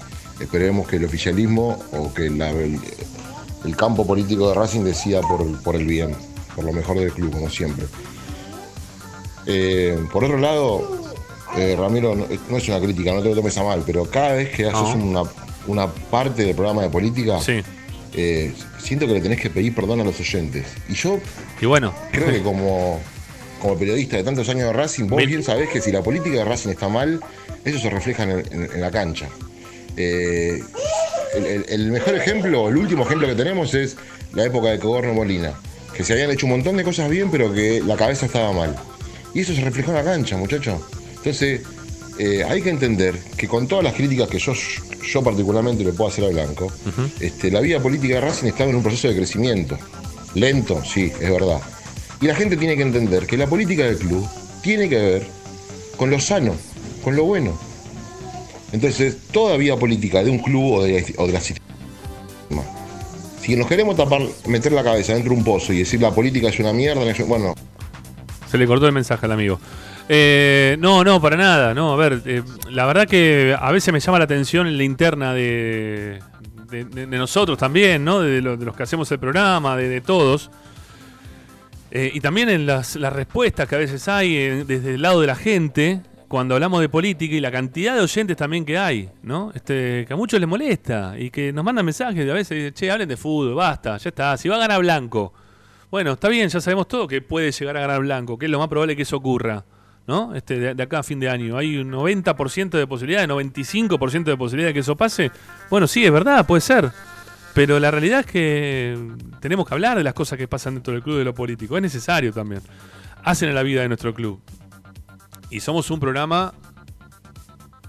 Esperemos 0.40 0.88
que 0.88 0.96
el 0.96 1.04
oficialismo 1.04 1.78
o 1.92 2.12
que 2.14 2.26
el, 2.28 2.40
campo 3.76 4.06
político 4.06 4.48
de 4.48 4.54
Racing 4.54 4.80
decida 4.82 5.20
por 5.20 5.76
el 5.76 5.86
bien, 5.86 6.14
por 6.56 6.64
lo 6.64 6.72
mejor 6.72 6.98
del 6.98 7.12
club, 7.12 7.32
como 7.32 7.50
siempre. 7.50 7.84
Eh, 9.46 9.98
por 10.12 10.24
otro 10.24 10.38
lado, 10.38 10.88
eh, 11.56 11.76
Ramiro, 11.78 12.14
no, 12.14 12.26
no 12.48 12.56
es 12.56 12.68
una 12.68 12.80
crítica, 12.80 13.12
no 13.12 13.22
te 13.22 13.28
lo 13.28 13.34
tomes 13.36 13.56
a 13.58 13.62
mal, 13.64 13.82
pero 13.86 14.04
cada 14.06 14.32
vez 14.32 14.50
que 14.50 14.66
haces 14.66 14.94
una, 14.94 15.22
una 15.66 15.86
parte 15.88 16.44
del 16.44 16.54
programa 16.54 16.82
de 16.82 16.88
política, 16.90 17.40
eh, 18.14 18.52
siento 18.78 19.06
que 19.06 19.12
le 19.14 19.20
tenés 19.20 19.40
que 19.40 19.50
pedir 19.50 19.74
perdón 19.74 20.00
a 20.00 20.04
los 20.04 20.18
oyentes. 20.20 20.66
Y 20.88 20.94
yo 20.94 21.18
Y 21.60 21.66
bueno, 21.66 21.94
creo 22.12 22.28
que 22.28 22.42
como, 22.42 23.00
como 23.60 23.76
periodista 23.78 24.16
de 24.16 24.22
tantos 24.24 24.48
años 24.48 24.66
de 24.68 24.72
Racing, 24.72 25.06
vos 25.08 25.18
Mil- 25.18 25.28
bien 25.28 25.42
sabés 25.42 25.68
que 25.68 25.80
si 25.80 25.92
la 25.92 26.02
política 26.02 26.36
de 26.38 26.44
Racing 26.44 26.70
está 26.70 26.88
mal, 26.88 27.20
eso 27.64 27.78
se 27.78 27.90
refleja 27.90 28.22
en, 28.24 28.30
el- 28.30 28.52
en- 28.52 28.70
en 28.74 28.80
la 28.80 28.90
cancha. 28.90 29.28
Eh, 29.96 30.62
el, 31.36 31.44
el- 31.46 31.64
el 31.68 31.90
mejor 31.92 32.14
ejemplo, 32.16 32.68
el 32.68 32.76
último 32.76 33.04
ejemplo 33.04 33.26
que 33.28 33.34
tenemos 33.34 33.74
es 33.74 33.96
la 34.32 34.44
época 34.44 34.68
de 34.70 34.78
Cogorno 34.78 35.12
Molina, 35.14 35.52
que 35.96 36.02
se 36.04 36.12
habían 36.12 36.30
hecho 36.30 36.46
un 36.46 36.52
montón 36.52 36.76
de 36.76 36.84
cosas 36.84 37.08
bien, 37.10 37.30
pero 37.30 37.52
que 37.52 37.80
la 37.84 37.96
cabeza 37.96 38.26
estaba 38.26 38.52
mal. 38.52 38.74
Y 39.34 39.40
eso 39.40 39.54
se 39.54 39.60
reflejó 39.60 39.90
en 39.90 39.96
la 39.96 40.04
cancha, 40.04 40.36
muchachos. 40.36 40.80
Entonces, 41.16 41.62
eh, 42.18 42.44
hay 42.48 42.62
que 42.62 42.70
entender 42.70 43.18
que 43.36 43.48
con 43.48 43.66
todas 43.66 43.84
las 43.84 43.94
críticas 43.94 44.28
que 44.28 44.38
yo, 44.38 44.52
yo 45.12 45.22
particularmente 45.22 45.82
le 45.84 45.92
puedo 45.92 46.08
hacer 46.10 46.24
a 46.24 46.28
Blanco, 46.28 46.70
este, 47.20 47.50
la 47.50 47.60
vida 47.60 47.80
política 47.80 48.14
de 48.14 48.20
Racing 48.20 48.46
estaba 48.48 48.70
en 48.70 48.76
un 48.76 48.82
proceso 48.82 49.08
de 49.08 49.16
crecimiento. 49.16 49.76
Lento, 50.34 50.82
sí, 50.84 51.12
es 51.20 51.30
verdad. 51.30 51.60
Y 52.20 52.26
la 52.26 52.34
gente 52.34 52.56
tiene 52.56 52.76
que 52.76 52.82
entender 52.82 53.26
que 53.26 53.36
la 53.36 53.46
política 53.48 53.84
del 53.84 53.98
club 53.98 54.26
tiene 54.62 54.88
que 54.88 54.96
ver 54.96 55.26
con 55.96 56.10
lo 56.10 56.20
sano, 56.20 56.54
con 57.02 57.16
lo 57.16 57.24
bueno. 57.24 57.58
Entonces, 58.72 59.16
toda 59.32 59.56
vida 59.56 59.76
política 59.76 60.22
de 60.24 60.30
un 60.30 60.38
club 60.38 60.74
o 60.74 60.82
de, 60.84 61.00
la- 61.00 61.22
o 61.22 61.26
de 61.26 61.32
la. 61.32 61.40
Si 61.40 61.54
nos 63.56 63.66
queremos 63.68 63.96
tapar, 63.96 64.22
meter 64.46 64.72
la 64.72 64.82
cabeza 64.82 65.12
dentro 65.12 65.32
de 65.32 65.38
un 65.38 65.44
pozo 65.44 65.72
y 65.72 65.80
decir 65.80 66.00
la 66.00 66.14
política 66.14 66.48
es 66.48 66.58
una 66.60 66.72
mierda, 66.72 67.02
bueno, 67.26 67.54
Se 68.54 68.58
le 68.58 68.68
cortó 68.68 68.86
el 68.86 68.92
mensaje 68.92 69.26
al 69.26 69.32
amigo. 69.32 69.58
Eh, 70.08 70.76
no, 70.78 71.02
no, 71.02 71.20
para 71.20 71.36
nada. 71.36 71.74
No, 71.74 71.92
a 71.92 71.96
ver, 71.96 72.22
eh, 72.24 72.40
la 72.70 72.86
verdad 72.86 73.04
que 73.08 73.52
a 73.58 73.72
veces 73.72 73.92
me 73.92 73.98
llama 73.98 74.18
la 74.18 74.26
atención 74.26 74.68
en 74.68 74.78
la 74.78 74.84
interna 74.84 75.34
de, 75.34 76.20
nosotros 77.08 77.58
también, 77.58 78.04
¿no? 78.04 78.20
De, 78.20 78.40
lo- 78.40 78.56
de 78.56 78.64
los 78.64 78.76
que 78.76 78.84
hacemos 78.84 79.10
el 79.10 79.18
programa, 79.18 79.76
de, 79.76 80.00
todos. 80.00 80.52
Eh, 81.90 82.12
y 82.14 82.20
también 82.20 82.48
en 82.48 82.64
las, 82.64 82.94
respuestas 82.94 83.68
que 83.68 83.74
a 83.74 83.78
veces 83.78 84.06
hay 84.06 84.36
eh, 84.36 84.64
desde 84.64 84.94
el 84.94 85.02
lado 85.02 85.20
de 85.20 85.26
la 85.26 85.34
gente, 85.34 86.02
cuando 86.28 86.54
hablamos 86.54 86.80
de 86.80 86.88
política 86.88 87.34
y 87.34 87.40
la 87.40 87.50
cantidad 87.50 87.96
de 87.96 88.02
oyentes 88.02 88.36
también 88.36 88.64
que 88.64 88.78
hay, 88.78 89.08
¿no? 89.24 89.50
Este, 89.52 90.04
que 90.06 90.12
a 90.12 90.16
muchos 90.16 90.38
les 90.38 90.48
molesta 90.48 91.16
y 91.18 91.30
que 91.32 91.52
nos 91.52 91.64
mandan 91.64 91.84
mensajes 91.84 92.24
de 92.24 92.30
a 92.30 92.34
veces, 92.34 92.72
che, 92.74 92.88
hablen 92.88 93.08
de 93.08 93.16
fútbol, 93.16 93.56
basta, 93.56 93.96
ya 93.96 94.10
está, 94.10 94.36
si 94.36 94.48
va 94.48 94.54
a 94.54 94.60
ganar 94.60 94.78
Blanco. 94.78 95.32
Bueno, 95.90 96.12
está 96.12 96.28
bien, 96.28 96.48
ya 96.48 96.60
sabemos 96.60 96.88
todo 96.88 97.06
que 97.06 97.22
puede 97.22 97.52
llegar 97.52 97.76
a 97.76 97.80
ganar 97.80 98.00
Blanco, 98.00 98.38
que 98.38 98.46
es 98.46 98.50
lo 98.50 98.58
más 98.58 98.68
probable 98.68 98.96
que 98.96 99.02
eso 99.02 99.16
ocurra, 99.16 99.64
¿no? 100.06 100.34
Este, 100.34 100.74
de, 100.74 100.82
acá 100.82 101.00
a 101.00 101.02
fin 101.02 101.20
de 101.20 101.28
año. 101.28 101.56
Hay 101.56 101.76
un 101.76 101.92
90% 101.92 102.70
de 102.70 102.86
posibilidad, 102.86 103.26
95% 103.26 104.24
de 104.24 104.36
posibilidad 104.36 104.68
de 104.68 104.74
que 104.74 104.80
eso 104.80 104.96
pase. 104.96 105.30
Bueno, 105.70 105.86
sí, 105.86 106.04
es 106.04 106.12
verdad, 106.12 106.46
puede 106.46 106.60
ser. 106.60 106.90
Pero 107.54 107.78
la 107.78 107.92
realidad 107.92 108.20
es 108.20 108.26
que 108.26 108.98
tenemos 109.40 109.66
que 109.66 109.74
hablar 109.74 109.96
de 109.96 110.02
las 110.02 110.12
cosas 110.12 110.36
que 110.36 110.48
pasan 110.48 110.74
dentro 110.74 110.92
del 110.92 111.02
club 111.02 111.18
de 111.18 111.24
lo 111.24 111.34
político. 111.34 111.76
Es 111.76 111.82
necesario 111.82 112.32
también. 112.32 112.60
Hacen 113.22 113.48
en 113.48 113.54
la 113.54 113.62
vida 113.62 113.82
de 113.82 113.88
nuestro 113.88 114.12
club. 114.12 114.40
Y 115.50 115.60
somos 115.60 115.88
un 115.92 116.00
programa 116.00 116.52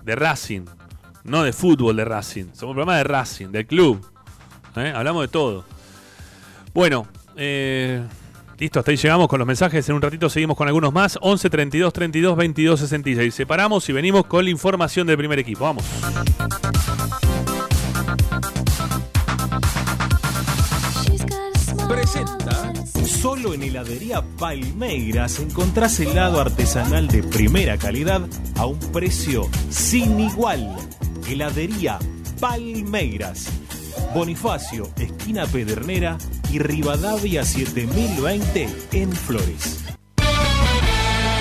de 0.04 0.16
Racing, 0.16 0.66
no 1.24 1.42
de 1.42 1.52
fútbol 1.52 1.96
de 1.96 2.06
Racing. 2.06 2.46
Somos 2.54 2.74
un 2.74 2.76
programa 2.76 2.98
de 2.98 3.04
Racing, 3.06 3.48
del 3.48 3.66
club. 3.66 4.06
¿Eh? 4.76 4.94
Hablamos 4.96 5.24
de 5.24 5.28
todo. 5.30 5.66
Bueno, 6.76 7.08
eh, 7.38 8.04
listo, 8.58 8.80
hasta 8.80 8.92
ahí 8.92 8.98
llegamos 8.98 9.28
con 9.28 9.40
los 9.40 9.48
mensajes. 9.48 9.88
En 9.90 9.96
un 9.96 10.02
ratito 10.02 10.30
seguimos 10.30 10.58
con 10.58 10.68
algunos 10.68 10.94
más. 10.94 11.18
11 11.22 11.50
32 11.50 11.94
32 11.94 12.36
22 12.36 12.80
66. 12.80 13.34
Separamos 13.34 13.88
y 13.90 13.94
venimos 13.94 14.26
con 14.26 14.44
la 14.44 14.52
información 14.52 15.08
del 15.08 15.18
primer 15.18 15.40
equipo. 15.40 15.66
Vamos. 15.66 15.84
Presenta. 21.88 22.74
Solo 23.06 23.54
en 23.54 23.64
heladería 23.64 24.24
Palmeiras 24.38 25.40
encontrás 25.40 26.00
helado 26.00 26.40
artesanal 26.40 27.08
de 27.08 27.24
primera 27.24 27.78
calidad 27.78 28.22
a 28.58 28.66
un 28.66 28.80
precio 28.92 29.50
sin 29.70 30.20
igual. 30.20 30.76
Heladería 31.28 32.00
Palmeiras. 32.40 33.65
Bonifacio, 34.16 34.88
esquina 34.98 35.46
Pedernera 35.46 36.18
y 36.50 36.58
Rivadavia 36.58 37.44
7020 37.44 38.70
en 38.94 39.12
Flores. 39.12 39.84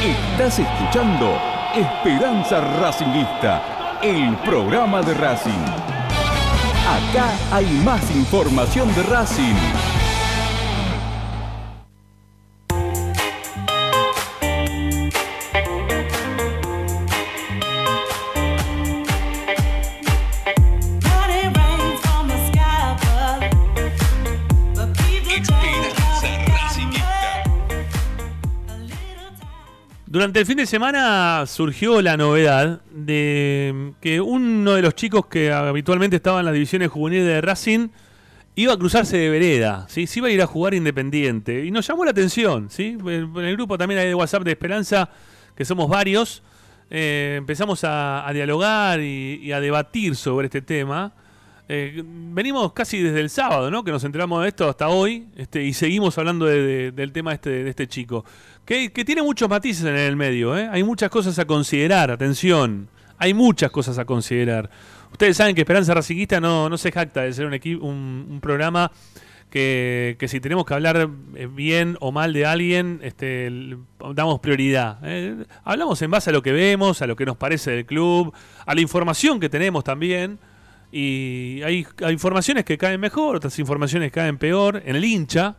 Estás 0.03 0.59
escuchando 0.59 1.39
Esperanza 1.77 2.61
Racingista, 2.81 4.01
el 4.03 4.37
programa 4.39 5.03
de 5.03 5.15
Racing. 5.15 5.53
Acá 6.89 7.31
hay 7.53 7.67
más 7.85 8.11
información 8.11 8.93
de 8.97 9.05
Racing. 9.05 9.84
Durante 30.25 30.41
el 30.41 30.47
fin 30.47 30.57
de 30.57 30.65
semana 30.65 31.45
surgió 31.47 32.01
la 32.01 32.17
novedad 32.17 32.81
de 32.91 33.93
que 34.01 34.23
uno 34.23 34.73
de 34.73 34.81
los 34.81 34.95
chicos 34.95 35.27
que 35.27 35.53
habitualmente 35.53 36.17
estaba 36.17 36.39
en 36.39 36.47
las 36.47 36.55
divisiones 36.55 36.89
juveniles 36.91 37.27
de 37.27 37.43
Racing 37.43 37.89
iba 38.55 38.73
a 38.73 38.79
cruzarse 38.79 39.19
de 39.19 39.29
vereda, 39.29 39.85
¿sí? 39.91 40.07
Se 40.07 40.21
iba 40.21 40.29
a 40.29 40.31
ir 40.31 40.41
a 40.41 40.47
jugar 40.47 40.73
independiente. 40.73 41.67
Y 41.67 41.71
nos 41.71 41.87
llamó 41.87 42.07
la 42.07 42.13
atención, 42.13 42.71
¿sí? 42.71 42.97
En 43.05 43.37
el 43.37 43.55
grupo 43.57 43.77
también 43.77 44.01
hay 44.01 44.07
de 44.09 44.15
WhatsApp 44.15 44.45
de 44.45 44.53
Esperanza, 44.53 45.11
que 45.55 45.67
somos 45.67 45.91
varios, 45.91 46.43
eh, 46.91 47.35
empezamos 47.37 47.81
a, 47.85 48.27
dialogar 48.33 49.01
y, 49.01 49.41
y 49.43 49.53
a 49.53 49.61
debatir 49.61 50.17
sobre 50.17 50.47
este 50.47 50.63
tema. 50.63 51.13
Eh, 51.69 52.03
venimos 52.07 52.73
casi 52.75 53.03
desde 53.03 53.21
el 53.21 53.29
sábado, 53.31 53.71
¿no? 53.71 53.85
Que 53.85 53.91
nos 53.91 54.05
enteramos 54.05 54.43
de 54.43 54.49
esto 54.49 54.69
hasta 54.71 54.89
hoy, 54.89 55.27
este, 55.37 55.65
y 55.65 55.73
seguimos 55.75 56.17
hablando 56.19 56.45
de- 56.47 56.63
de- 56.63 56.93
del 56.93 57.13
tema 57.13 57.33
este, 57.35 57.49
de 57.65 57.71
este 57.71 57.87
chico. 57.89 58.25
Que, 58.65 58.89
tiene 58.89 59.23
muchos 59.23 59.49
matices 59.49 59.85
en 59.85 59.97
el 59.97 60.17
medio, 60.17 60.57
¿eh? 60.57 60.69
Hay 60.71 60.83
muchas 60.83 61.11
cosas 61.11 61.39
a 61.39 61.45
considerar, 61.45 62.11
atención. 62.11 62.89
Hay 63.19 63.35
muchas 63.35 63.71
cosas 63.71 63.99
a 63.99 64.05
considerar. 64.07 64.71
Ustedes 65.13 65.37
saben 65.37 65.55
que 65.55 65.61
Esperanza 65.61 65.93
Racinguista 65.93 66.41
no, 66.41 66.69
no 66.69 66.79
se 66.79 66.91
jacta 66.91 67.23
de 67.23 67.33
ser 67.33 67.47
un, 67.47 67.53
un, 67.83 68.27
un 68.31 68.41
programa 68.41 68.91
que, 69.51 70.17
que 70.19 70.27
si 70.27 70.41
tenemos 70.41 70.65
que 70.65 70.75
hablar 70.75 71.09
eh, 71.37 71.47
bien 71.47 71.97
o 72.01 72.11
mal 72.11 72.33
de 72.33 72.45
alguien, 72.47 73.01
este, 73.05 73.49
damos 74.15 74.41
prioridad. 74.41 74.99
¿eh? 75.05 75.45
Hablamos 75.63 76.03
en 76.03 76.11
base 76.11 76.31
a 76.31 76.33
lo 76.33 76.43
que 76.43 76.51
vemos, 76.51 77.03
a 77.03 77.07
lo 77.07 77.15
que 77.15 77.25
nos 77.25 77.37
parece 77.37 77.71
del 77.71 77.87
club, 77.87 78.35
a 78.67 78.75
la 78.75 78.81
información 78.81 79.39
que 79.39 79.49
tenemos 79.49 79.85
también. 79.85 80.41
Y 80.91 81.61
hay, 81.65 81.87
hay 82.03 82.13
informaciones 82.13 82.65
que 82.65 82.79
caen 82.79 83.01
mejor, 83.01 83.37
otras 83.37 83.59
informaciones 83.59 84.11
caen 84.11 84.39
peor. 84.39 84.83
En 84.85 84.97
el 84.97 85.05
hincha, 85.05 85.55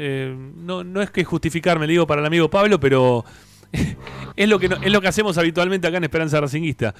eh, 0.00 0.34
no, 0.56 0.82
no 0.84 1.02
es 1.02 1.10
que 1.10 1.24
justificarme, 1.24 1.86
le 1.86 1.92
digo 1.92 2.06
para 2.06 2.20
el 2.22 2.26
amigo 2.26 2.48
Pablo, 2.50 2.80
pero 2.80 3.24
es 4.36 4.48
lo 4.48 4.58
que 4.58 4.68
no- 4.68 4.76
es 4.82 4.90
lo 4.92 5.00
que 5.00 5.08
hacemos 5.08 5.36
habitualmente 5.38 5.86
acá 5.86 5.98
en 5.98 6.04
Esperanza 6.04 6.40
Racinguista. 6.40 6.94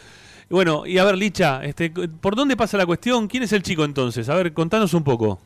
Bueno, 0.48 0.84
y 0.86 0.98
a 0.98 1.04
ver, 1.04 1.16
Licha, 1.16 1.64
este, 1.64 1.90
¿por 1.90 2.34
dónde 2.36 2.56
pasa 2.56 2.76
la 2.76 2.86
cuestión? 2.86 3.28
¿Quién 3.28 3.44
es 3.44 3.52
el 3.52 3.62
chico 3.62 3.84
entonces? 3.84 4.28
A 4.28 4.34
ver, 4.34 4.52
contanos 4.52 4.92
un 4.94 5.04
poco. 5.04 5.40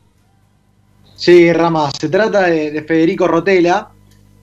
Sí, 1.15 1.51
Rama, 1.53 1.89
se 1.97 2.09
trata 2.09 2.43
de, 2.47 2.71
de 2.71 2.83
Federico 2.83 3.27
Rotela. 3.27 3.91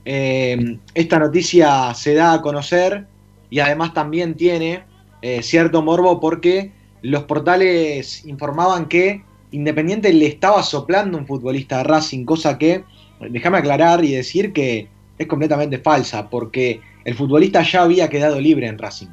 Eh, 0.04 0.78
esta 0.94 1.18
noticia 1.18 1.92
se 1.94 2.14
da 2.14 2.32
a 2.34 2.42
conocer 2.42 3.06
y 3.50 3.60
además 3.60 3.92
también 3.94 4.34
tiene 4.36 4.84
eh, 5.20 5.42
cierto 5.42 5.82
morbo 5.82 6.18
porque 6.20 6.72
los 7.02 7.24
portales 7.24 8.24
informaban 8.24 8.86
que 8.88 9.24
Independiente 9.50 10.10
le 10.14 10.26
estaba 10.26 10.62
soplando 10.62 11.18
un 11.18 11.26
futbolista 11.26 11.76
de 11.78 11.84
Racing, 11.84 12.24
cosa 12.24 12.56
que, 12.56 12.84
déjame 13.30 13.58
aclarar 13.58 14.04
y 14.04 14.12
decir 14.12 14.52
que 14.52 14.88
es 15.18 15.26
completamente 15.26 15.78
falsa, 15.78 16.28
porque 16.28 16.80
el 17.04 17.14
futbolista 17.14 17.62
ya 17.62 17.82
había 17.82 18.08
quedado 18.08 18.40
libre 18.40 18.66
en 18.66 18.78
Racing. 18.78 19.08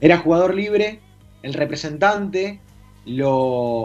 Era 0.00 0.18
jugador 0.18 0.54
libre, 0.54 1.00
el 1.42 1.54
representante 1.54 2.60
lo 3.06 3.30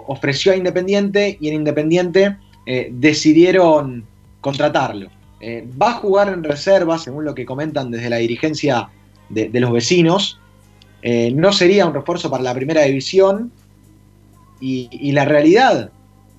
ofreció 0.07 0.51
a 0.51 0.55
Independiente 0.55 1.37
y 1.39 1.49
en 1.49 1.55
Independiente 1.55 2.37
eh, 2.65 2.89
decidieron 2.91 4.05
contratarlo. 4.41 5.09
Eh, 5.39 5.67
va 5.81 5.91
a 5.91 5.93
jugar 5.93 6.29
en 6.29 6.43
reserva, 6.43 6.97
según 6.97 7.25
lo 7.25 7.35
que 7.35 7.45
comentan 7.45 7.91
desde 7.91 8.09
la 8.09 8.17
dirigencia 8.17 8.89
de, 9.29 9.49
los 9.59 9.71
vecinos. 9.71 10.39
Eh, 11.01 11.31
no 11.35 11.51
sería 11.51 11.85
un 11.85 11.93
refuerzo 11.93 12.29
para 12.29 12.43
la 12.43 12.53
primera 12.53 12.83
división. 12.83 13.51
Y 14.61 15.11
la 15.11 15.25
realidad, 15.25 15.91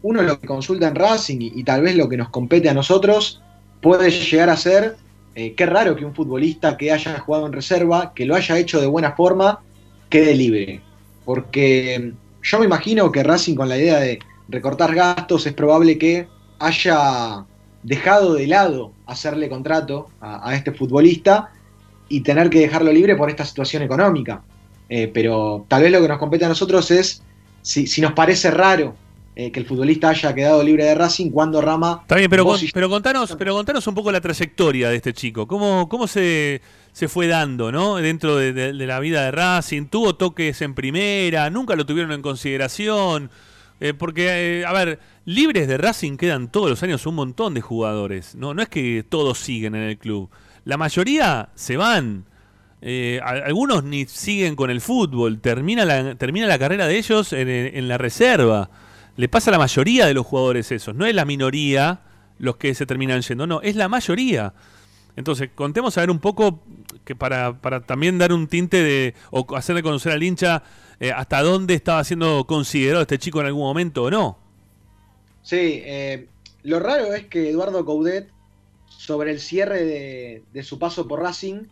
uno 0.07 0.23
lo 0.23 0.39
que 0.39 0.47
consulta 0.47 0.87
en 0.89 0.95
Racing 0.95 1.39
y, 1.41 1.65
tal 1.65 1.83
vez 1.83 1.97
lo 1.97 2.09
que 2.09 2.17
nos 2.17 2.29
compete 2.29 2.69
a 2.69 2.75
nosotros, 2.75 3.43
puede 3.81 4.11
llegar 4.11 4.51
a 4.51 4.57
ser, 4.57 4.97
eh, 5.35 5.55
qué 5.55 5.67
raro 5.67 5.97
que 5.97 6.05
un 6.05 6.15
futbolista 6.15 6.77
que 6.77 6.93
haya 6.93 7.19
jugado 7.19 7.47
en 7.47 7.53
reserva, 7.53 8.13
que 8.15 8.25
lo 8.25 8.37
haya 8.37 8.57
hecho 8.57 8.81
de 8.81 8.87
buena 8.87 9.13
forma, 9.13 9.61
quede 10.09 10.35
libre. 10.35 10.81
Porque 11.25 12.13
yo 12.43 12.59
me 12.59 12.67
imagino 12.67 13.11
que 13.11 13.25
Racing 13.25 13.57
con 13.57 13.69
la 13.69 13.77
idea 13.77 13.99
de 13.99 14.21
recortar 14.49 14.95
gastos 14.95 15.45
es 15.47 15.53
probable 15.53 15.99
que 15.99 16.29
haya 16.61 17.45
dejado 17.83 18.35
de 18.35 18.47
lado 18.47 18.93
hacerle 19.07 19.49
contrato 19.49 20.09
a, 20.21 20.49
a 20.49 20.55
este 20.55 20.73
futbolista 20.73 21.51
y 22.09 22.21
tener 22.21 22.49
que 22.49 22.61
dejarlo 22.61 22.93
libre 22.93 23.17
por 23.17 23.29
esta 23.29 23.45
situación 23.45 23.83
económica. 23.83 24.43
Eh, 24.89 25.11
pero 25.13 25.65
tal 25.69 25.83
vez 25.83 25.91
lo 25.91 26.01
que 26.01 26.09
nos 26.09 26.19
compete 26.19 26.45
a 26.45 26.49
nosotros 26.49 26.91
es 26.93 27.23
si, 27.63 27.89
si 27.89 28.01
nos 28.01 28.13
parece 28.13 28.53
raro 28.53 28.95
eh, 29.37 29.53
que 29.53 29.61
el 29.61 29.67
futbolista 29.67 30.09
haya 30.09 30.35
quedado 30.35 30.63
libre 30.63 30.85
de 30.85 30.95
Racing 30.95 31.31
cuando 31.31 31.61
Rama... 31.61 31.99
Está 32.03 32.17
bien, 32.17 32.31
pero, 32.31 32.45
con- 32.47 32.59
y- 32.59 32.71
pero, 32.73 32.89
contanos, 32.89 33.37
pero 33.39 33.55
contanos 33.55 33.87
un 33.87 33.95
poco 33.95 34.11
la 34.11 34.21
trayectoria 34.21 34.89
de 34.89 34.97
este 34.97 35.13
chico. 35.13 35.47
¿Cómo, 35.47 35.89
cómo 35.91 36.07
se, 36.07 36.63
se 36.93 37.07
fue 37.07 37.27
dando 37.27 37.71
¿no? 37.71 37.97
dentro 37.97 38.37
de, 38.37 38.53
de- 38.55 38.73
de 38.73 38.87
la 38.87 38.99
vida 38.99 39.23
de 39.25 39.31
Racing? 39.33 39.87
¿Tuvo 39.87 40.15
toques 40.17 40.63
en 40.63 40.75
primera? 40.75 41.51
¿Nunca 41.51 41.77
lo 41.77 41.85
tuvieron 41.85 42.13
en 42.13 42.23
consideración? 42.23 43.31
Eh, 43.79 43.93
porque, 43.93 44.61
eh, 44.61 44.65
a 44.65 44.73
ver, 44.73 45.01
libres 45.27 45.69
de 45.69 45.77
Racing 45.77 46.17
quedan 46.17 46.51
todos 46.51 46.71
los 46.71 46.83
años 46.83 47.05
un 47.05 47.15
montón 47.17 47.53
de 47.53 47.61
jugadores. 47.61 48.35
No, 48.37 48.55
no 48.55 48.63
es 48.63 48.71
que 48.71 49.05
todos 49.07 49.39
siguen 49.39 49.75
en 49.75 49.83
el 49.83 49.99
club. 49.99 50.31
La 50.65 50.79
mayoría 50.79 51.51
se 51.55 51.77
van. 51.77 52.25
Eh, 52.81 53.21
a- 53.23 53.31
algunos 53.47 53.85
ni 53.85 54.07
siguen 54.07 54.57
con 54.57 54.71
el 54.71 54.81
fútbol. 54.81 55.41
Termina 55.41 55.85
la, 55.85 56.15
termina 56.15 56.47
la 56.47 56.59
carrera 56.59 56.87
de 56.87 56.97
ellos 56.97 57.35
en, 57.35 57.49
en 57.51 57.87
la 57.87 57.99
reserva. 57.99 58.71
Le 59.17 59.29
pasa 59.29 59.51
a 59.51 59.53
la 59.53 59.59
mayoría 59.59 60.07
de 60.07 60.15
los 60.15 60.27
jugadores 60.27 60.71
esos. 60.73 60.95
No 60.95 61.07
es 61.07 61.15
la 61.15 61.25
minoría 61.25 62.01
los 62.39 62.57
que 62.57 62.75
se 62.75 62.87
terminan 62.87 63.23
yendo. 63.23 63.47
No, 63.47 63.63
es 63.63 63.77
la 63.77 63.89
mayoría. 63.89 64.53
Entonces, 65.17 65.51
contemos 65.55 65.97
a 65.97 66.03
ver 66.03 66.11
un 66.11 66.19
poco 66.19 66.63
que 67.05 67.17
para, 67.17 67.61
para 67.61 67.81
también 67.81 68.19
dar 68.19 68.33
un 68.33 68.47
tinte 68.47 68.83
de 68.83 69.15
o 69.31 69.57
hacerle 69.57 69.83
conocer 69.83 70.13
al 70.13 70.23
hincha 70.23 70.63
eh, 71.01 71.13
hasta 71.13 71.43
dónde 71.43 71.75
estaba 71.75 72.05
siendo 72.05 72.47
considerado 72.47 73.03
este 73.03 73.19
chico 73.19 73.41
en 73.41 73.47
algún 73.47 73.63
momento 73.63 74.05
o 74.05 74.11
no. 74.11 74.39
Sí, 75.43 75.83
eh, 75.85 76.29
lo 76.63 76.81
raro 76.81 77.15
es 77.15 77.27
que 77.27 77.49
Eduardo 77.49 77.85
Coudet 77.85 78.31
sobre 78.89 79.31
el 79.31 79.41
cierre 79.41 79.85
de, 79.85 80.43
de 80.53 80.63
su 80.63 80.79
paso 80.79 81.07
por 81.07 81.21
Racing, 81.21 81.67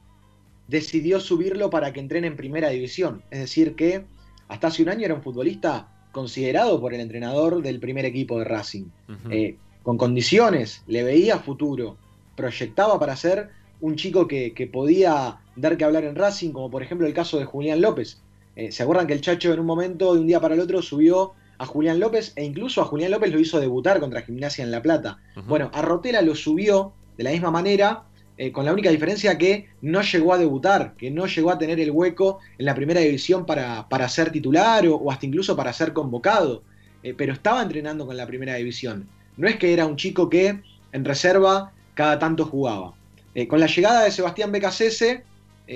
decidió 0.69 1.21
subirlo 1.21 1.71
para 1.71 1.93
que 1.93 2.01
entrene 2.01 2.27
en 2.27 2.37
primera 2.37 2.69
división. 2.69 3.23
Es 3.31 3.41
decir, 3.41 3.75
que 3.75 4.05
hasta 4.49 4.69
hace 4.69 4.83
un 4.83 4.89
año 4.89 5.05
era 5.05 5.15
un 5.15 5.23
futbolista 5.23 5.89
considerado 6.15 6.81
por 6.81 6.95
el 6.95 7.01
entrenador 7.01 7.61
del 7.61 7.81
primer 7.81 8.07
equipo 8.07 8.39
de 8.39 8.45
Racing. 8.45 8.87
Eh, 9.31 9.57
con 9.83 9.99
condiciones, 9.99 10.83
le 10.87 11.03
veía 11.03 11.39
futuro, 11.39 11.99
proyectaba 12.37 12.99
para 12.99 13.15
ser 13.17 13.51
un 13.83 13.97
chico 13.97 14.27
que, 14.27 14.55
que 14.55 14.67
podía 14.67 15.41
dar 15.57 15.77
que 15.77 15.85
hablar 15.85 16.05
en 16.05 16.17
Racing, 16.17 16.53
como 16.53 16.71
por 16.71 16.83
ejemplo 16.83 17.07
el 17.07 17.13
caso 17.13 17.39
de 17.39 17.45
Julián 17.45 17.83
López. 17.83 18.23
Eh, 18.57 18.73
¿Se 18.73 18.83
acuerdan 18.83 19.07
que 19.07 19.13
el 19.13 19.21
Chacho 19.21 19.53
en 19.53 19.61
un 19.61 19.67
momento, 19.67 20.15
de 20.15 20.21
un 20.21 20.27
día 20.27 20.41
para 20.41 20.55
el 20.55 20.61
otro, 20.61 20.81
subió 20.81 21.33
a 21.59 21.67
Julián 21.67 22.01
López 22.01 22.33
e 22.37 22.45
incluso 22.45 22.81
a 22.81 22.85
Julián 22.85 23.11
López 23.11 23.33
lo 23.33 23.39
hizo 23.39 23.61
debutar 23.61 24.01
contra 24.01 24.23
Gimnasia 24.23 24.65
en 24.65 24.71
La 24.71 24.81
Plata? 24.81 25.19
Bueno, 25.47 25.71
a 25.75 25.83
Rotela 25.83 26.23
lo 26.23 26.35
subió 26.35 26.93
de 27.19 27.25
la 27.25 27.31
misma 27.31 27.51
manera, 27.51 28.05
eh, 28.37 28.51
con 28.51 28.65
la 28.65 28.73
única 28.73 28.91
diferencia 28.91 29.39
que 29.39 29.69
no 29.81 30.03
llegó 30.03 30.33
a 30.33 30.39
debutar, 30.39 30.95
que 30.97 31.11
no 31.11 31.27
llegó 31.27 31.51
a 31.51 31.59
tener 31.59 31.79
el 31.79 31.91
hueco 31.91 32.41
en 32.59 32.67
la 32.67 32.75
primera 32.75 33.01
división 33.01 33.47
para, 33.47 33.89
para 33.89 34.09
ser 34.09 34.33
titular 34.33 34.87
o, 34.89 35.11
hasta 35.11 35.27
incluso 35.27 35.55
para 35.57 35.73
ser 35.73 35.93
convocado, 35.93 36.63
Eh, 37.03 37.13
pero 37.15 37.33
estaba 37.35 37.61
entrenando 37.63 38.07
con 38.07 38.17
la 38.17 38.27
primera 38.27 38.55
división. 38.57 39.07
No 39.37 39.47
es 39.47 39.57
que 39.57 39.75
era 39.75 39.85
un 39.85 39.97
chico 39.97 40.29
que 40.29 40.63
en 40.93 41.05
reserva 41.05 41.71
cada 41.95 42.19
tanto 42.19 42.47
jugaba. 42.47 42.95
Eh, 43.35 43.47
con 43.47 43.61
la 43.61 43.67
llegada 43.67 44.05
de 44.05 44.11
Sebastián 44.11 44.51
Becasese 44.53 45.23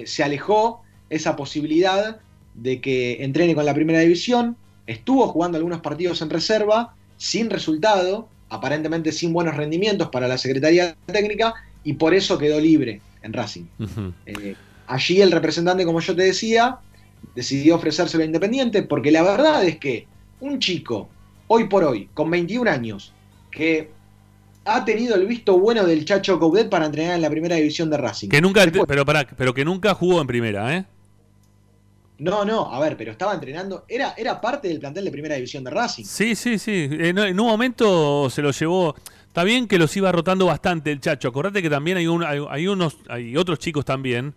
se 0.04 0.22
alejó 0.22 0.80
esa 1.10 1.34
posibilidad 1.36 2.20
de 2.54 2.80
que 2.80 3.22
entrene 3.22 3.54
con 3.54 3.64
la 3.64 3.74
primera 3.74 4.00
división, 4.00 4.56
estuvo 4.86 5.28
jugando 5.28 5.58
algunos 5.58 5.80
partidos 5.80 6.22
en 6.22 6.30
reserva, 6.30 6.94
sin 7.18 7.50
resultado, 7.50 8.28
aparentemente 8.48 9.12
sin 9.12 9.32
buenos 9.32 9.56
rendimientos 9.56 10.08
para 10.08 10.28
la 10.28 10.38
Secretaría 10.38 10.96
Técnica, 11.06 11.54
y 11.84 11.94
por 11.94 12.14
eso 12.14 12.38
quedó 12.38 12.60
libre 12.60 13.00
en 13.22 13.32
Racing. 13.32 13.64
Eh, 14.26 14.54
allí 14.86 15.20
el 15.20 15.32
representante, 15.32 15.84
como 15.84 16.00
yo 16.00 16.14
te 16.14 16.22
decía, 16.22 16.78
decidió 17.34 17.76
ofrecérselo 17.76 18.22
a 18.22 18.26
Independiente, 18.26 18.82
porque 18.82 19.10
la 19.10 19.22
verdad 19.22 19.64
es 19.64 19.78
que 19.78 20.06
un 20.40 20.58
chico, 20.58 21.08
hoy 21.46 21.68
por 21.68 21.84
hoy, 21.84 22.08
con 22.14 22.30
21 22.30 22.70
años, 22.70 23.12
que 23.50 23.90
ha 24.64 24.84
tenido 24.84 25.14
el 25.16 25.26
visto 25.26 25.58
bueno 25.58 25.84
del 25.84 26.04
Chacho 26.04 26.38
Coudet 26.38 26.68
para 26.68 26.86
entrenar 26.86 27.16
en 27.16 27.22
la 27.22 27.30
primera 27.30 27.56
división 27.56 27.88
de 27.90 27.96
Racing. 27.96 28.28
Que 28.28 28.40
nunca, 28.40 28.64
pero, 28.86 29.04
pará, 29.04 29.26
pero 29.36 29.54
que 29.54 29.64
nunca 29.64 29.94
jugó 29.94 30.20
en 30.20 30.26
primera, 30.26 30.76
¿eh? 30.76 30.84
No, 32.18 32.44
no, 32.44 32.74
a 32.74 32.80
ver, 32.80 32.96
pero 32.96 33.12
estaba 33.12 33.32
entrenando, 33.32 33.84
era, 33.88 34.14
era 34.16 34.40
parte 34.40 34.66
del 34.66 34.80
plantel 34.80 35.04
de 35.04 35.10
primera 35.12 35.36
división 35.36 35.62
de 35.62 35.70
Racing. 35.70 36.04
Sí, 36.04 36.34
sí, 36.34 36.58
sí. 36.58 36.88
En, 36.90 37.16
en 37.16 37.38
un 37.40 37.46
momento 37.46 38.28
se 38.28 38.42
lo 38.42 38.50
llevó. 38.50 38.96
Está 39.28 39.44
bien 39.44 39.68
que 39.68 39.78
los 39.78 39.96
iba 39.96 40.10
rotando 40.10 40.46
bastante 40.46 40.90
el 40.90 41.00
Chacho. 41.00 41.28
Acordate 41.28 41.62
que 41.62 41.70
también 41.70 41.96
hay, 41.96 42.06
un- 42.08 42.24
hay, 42.24 42.40
hay 42.50 42.66
unos, 42.66 42.96
hay 43.08 43.36
otros 43.36 43.58
chicos 43.60 43.84
también 43.84 44.34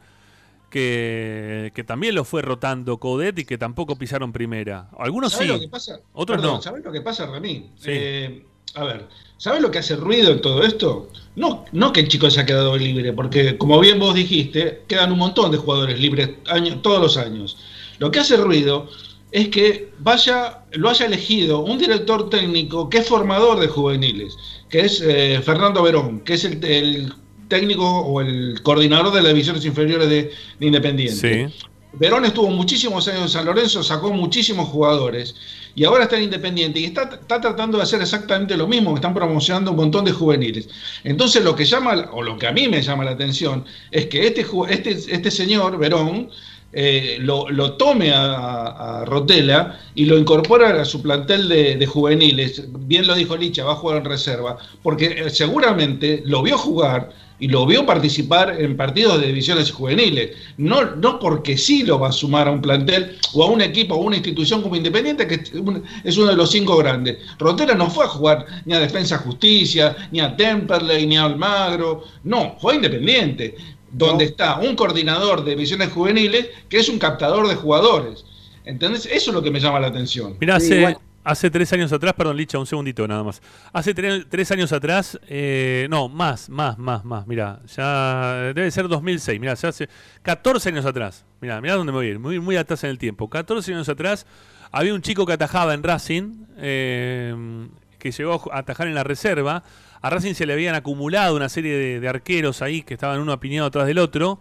que, 0.69 1.71
que 1.75 1.83
también 1.83 2.15
los 2.15 2.27
fue 2.27 2.41
rotando 2.41 2.97
Codet 2.97 3.37
y 3.39 3.45
que 3.45 3.57
tampoco 3.57 3.97
pisaron 3.97 4.31
primera. 4.31 4.89
Algunos 4.97 5.33
¿Sabés 5.33 5.47
sí, 5.47 5.53
lo 5.53 5.59
que 5.59 5.67
pasa? 5.67 5.99
otros 6.13 6.37
Perdón, 6.37 6.55
no. 6.55 6.61
¿Sabés 6.61 6.83
lo 6.83 6.91
que 6.91 7.01
pasa, 7.01 7.25
Ramín? 7.25 7.71
Sí. 7.77 7.89
Eh, 7.91 8.45
a 8.75 8.83
ver, 8.85 9.07
¿sabés 9.37 9.61
lo 9.61 9.69
que 9.69 9.79
hace 9.79 9.95
ruido 9.97 10.31
en 10.31 10.41
todo 10.41 10.63
esto? 10.63 11.09
No, 11.35 11.65
no 11.73 11.91
que 11.91 11.99
el 12.01 12.07
chico 12.07 12.29
se 12.29 12.39
ha 12.39 12.45
quedado 12.45 12.77
libre, 12.77 13.11
porque 13.13 13.57
como 13.57 13.79
bien 13.79 13.99
vos 13.99 14.15
dijiste, 14.15 14.83
quedan 14.87 15.11
un 15.11 15.19
montón 15.19 15.51
de 15.51 15.57
jugadores 15.57 15.99
libres 15.99 16.29
año- 16.47 16.79
todos 16.81 17.01
los 17.01 17.17
años. 17.17 17.57
Lo 17.99 18.11
que 18.11 18.19
hace 18.19 18.37
ruido 18.37 18.87
es 19.31 19.49
que 19.49 19.91
vaya, 19.99 20.59
lo 20.71 20.89
haya 20.89 21.05
elegido 21.05 21.59
un 21.59 21.77
director 21.77 22.29
técnico 22.29 22.89
que 22.89 22.99
es 22.99 23.07
formador 23.09 23.59
de 23.59 23.67
juveniles, 23.67 24.37
que 24.71 24.79
es 24.79 25.01
eh, 25.05 25.41
Fernando 25.43 25.83
Verón, 25.83 26.21
que 26.21 26.33
es 26.33 26.45
el, 26.45 26.63
el 26.63 27.13
técnico 27.49 27.85
o 27.85 28.21
el 28.21 28.61
coordinador 28.63 29.13
de 29.13 29.21
las 29.21 29.33
divisiones 29.33 29.65
inferiores 29.65 30.09
de, 30.09 30.31
de 30.59 30.65
Independiente. 30.65 31.49
Sí. 31.49 31.65
Verón 31.93 32.23
estuvo 32.23 32.49
muchísimos 32.49 33.05
años 33.09 33.23
en 33.23 33.29
San 33.29 33.45
Lorenzo, 33.45 33.83
sacó 33.83 34.13
muchísimos 34.13 34.69
jugadores 34.69 35.35
y 35.75 35.83
ahora 35.83 36.05
está 36.05 36.15
en 36.15 36.23
Independiente 36.23 36.79
y 36.79 36.85
está, 36.85 37.03
está 37.03 37.41
tratando 37.41 37.77
de 37.77 37.83
hacer 37.83 38.01
exactamente 38.01 38.55
lo 38.55 38.65
mismo, 38.65 38.93
que 38.93 38.99
están 38.99 39.13
promocionando 39.13 39.71
un 39.71 39.77
montón 39.77 40.05
de 40.05 40.13
juveniles. 40.13 40.69
Entonces 41.03 41.43
lo 41.43 41.53
que 41.53 41.65
llama, 41.65 42.09
o 42.13 42.23
lo 42.23 42.37
que 42.37 42.47
a 42.47 42.53
mí 42.53 42.69
me 42.69 42.81
llama 42.81 43.03
la 43.03 43.11
atención, 43.11 43.65
es 43.91 44.05
que 44.05 44.25
este, 44.25 44.45
este, 44.69 44.91
este 44.91 45.31
señor, 45.31 45.77
Verón, 45.77 46.29
eh, 46.73 47.17
lo, 47.19 47.49
lo 47.49 47.73
tome 47.73 48.11
a, 48.11 48.99
a- 49.01 49.05
Rotela 49.05 49.79
y 49.95 50.05
lo 50.05 50.17
incorpora 50.17 50.81
a 50.81 50.85
su 50.85 51.01
plantel 51.01 51.49
de, 51.49 51.75
de 51.75 51.85
juveniles. 51.85 52.63
Bien 52.87 53.05
lo 53.07 53.15
dijo 53.15 53.35
Licha, 53.37 53.63
va 53.65 53.73
a 53.73 53.75
jugar 53.75 53.97
en 53.97 54.05
reserva, 54.05 54.57
porque 54.83 55.05
eh, 55.25 55.29
seguramente 55.29 56.21
lo 56.25 56.41
vio 56.43 56.57
jugar 56.57 57.09
y 57.41 57.47
lo 57.47 57.65
vio 57.65 57.85
participar 57.85 58.55
en 58.61 58.77
partidos 58.77 59.19
de 59.19 59.27
divisiones 59.27 59.71
juveniles. 59.71 60.37
No, 60.57 60.95
no 60.95 61.19
porque 61.19 61.57
sí 61.57 61.81
lo 61.83 61.99
va 61.99 62.09
a 62.09 62.11
sumar 62.11 62.47
a 62.47 62.51
un 62.51 62.61
plantel 62.61 63.17
o 63.33 63.43
a 63.43 63.47
un 63.47 63.61
equipo 63.61 63.95
o 63.95 64.03
a 64.03 64.05
una 64.05 64.15
institución 64.17 64.61
como 64.61 64.75
Independiente, 64.75 65.27
que 65.27 65.35
es 65.35 65.51
un- 65.53 65.83
es 66.03 66.17
uno 66.17 66.27
de 66.27 66.35
los 66.37 66.51
cinco 66.51 66.77
grandes. 66.77 67.17
Rotela 67.39 67.73
no 67.73 67.89
fue 67.89 68.05
a 68.05 68.09
jugar 68.09 68.45
ni 68.65 68.75
a 68.75 68.79
Defensa 68.79 69.17
Justicia, 69.17 69.95
ni 70.11 70.19
a 70.21 70.37
Temperley, 70.37 71.07
ni 71.07 71.17
a 71.17 71.25
Almagro. 71.25 72.03
No, 72.23 72.57
fue 72.61 72.73
a 72.73 72.75
Independiente, 72.75 73.55
donde 73.91 74.25
está 74.25 74.59
un 74.59 74.75
coordinador 74.75 75.43
de 75.43 75.51
divisiones 75.51 75.91
juveniles 75.91 76.47
que 76.69 76.77
es 76.77 76.87
un 76.89 76.99
captador 76.99 77.47
de 77.47 77.55
jugadores. 77.55 78.23
¿Entendés? 78.65 79.07
Eso 79.07 79.31
es 79.31 79.33
lo 79.33 79.41
que 79.41 79.49
me 79.49 79.59
llama 79.59 79.79
la 79.79 79.87
atención. 79.87 80.37
Mira, 80.39 80.57
hace, 80.57 80.95
hace 81.23 81.49
tres 81.49 81.71
años 81.73 81.91
atrás, 81.93 82.13
perdón, 82.13 82.37
Licha, 82.37 82.57
un 82.59 82.65
segundito 82.65 83.07
nada 83.07 83.23
más. 83.23 83.41
Hace 83.73 83.93
tre- 83.95 84.25
tres 84.29 84.51
años 84.51 84.71
atrás, 84.73 85.19
eh, 85.27 85.87
no, 85.89 86.09
más, 86.09 86.49
más, 86.49 86.77
más, 86.77 87.05
más. 87.05 87.27
Mira, 87.27 87.59
ya 87.75 88.51
debe 88.53 88.69
ser 88.71 88.87
2006. 88.87 89.39
Mira, 89.39 89.53
ya 89.53 89.69
hace 89.69 89.89
14 90.21 90.69
años 90.69 90.85
atrás. 90.85 91.25
Mira, 91.41 91.59
mira 91.61 91.75
dónde 91.75 91.91
me 91.91 91.97
voy 91.97 92.07
a 92.07 92.09
ir. 92.09 92.19
Muy, 92.19 92.39
muy 92.39 92.55
atrás 92.57 92.83
en 92.83 92.89
el 92.91 92.97
tiempo. 92.97 93.29
14 93.29 93.73
años 93.73 93.89
atrás, 93.89 94.25
había 94.71 94.93
un 94.93 95.01
chico 95.01 95.25
que 95.25 95.33
atajaba 95.33 95.73
en 95.73 95.83
Racing, 95.83 96.45
eh, 96.57 97.67
que 97.99 98.11
llegó 98.11 98.51
a 98.53 98.59
atajar 98.59 98.87
en 98.87 98.95
la 98.95 99.03
reserva. 99.03 99.63
A 100.01 100.09
Racing 100.09 100.33
se 100.33 100.45
le 100.47 100.53
habían 100.53 100.73
acumulado 100.75 101.35
una 101.35 101.49
serie 101.49 101.73
de, 101.77 101.99
de 101.99 102.09
arqueros 102.09 102.61
ahí 102.63 102.81
que 102.81 102.95
estaban 102.95 103.19
uno 103.19 103.31
apiñado 103.33 103.67
atrás 103.67 103.85
del 103.85 103.99
otro. 103.99 104.39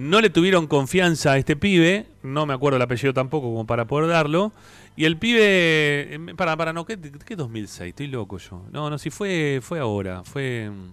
No 0.00 0.20
le 0.20 0.30
tuvieron 0.30 0.66
confianza 0.66 1.32
a 1.32 1.38
este 1.38 1.56
pibe, 1.56 2.06
no 2.22 2.46
me 2.46 2.54
acuerdo 2.54 2.76
el 2.76 2.82
apellido 2.82 3.12
tampoco 3.12 3.48
como 3.48 3.66
para 3.66 3.86
poder 3.86 4.08
darlo. 4.08 4.52
Y 4.96 5.04
el 5.04 5.16
pibe, 5.18 6.14
em, 6.14 6.36
para, 6.36 6.56
para, 6.56 6.72
no, 6.72 6.84
¿qué, 6.86 6.98
qué 7.24 7.36
2006? 7.36 7.90
Estoy 7.90 8.06
loco 8.06 8.38
yo. 8.38 8.64
No, 8.72 8.88
no, 8.88 8.98
si 8.98 9.10
fue, 9.10 9.60
fue 9.62 9.78
ahora, 9.78 10.22
fue... 10.24 10.70
mm, 10.70 10.92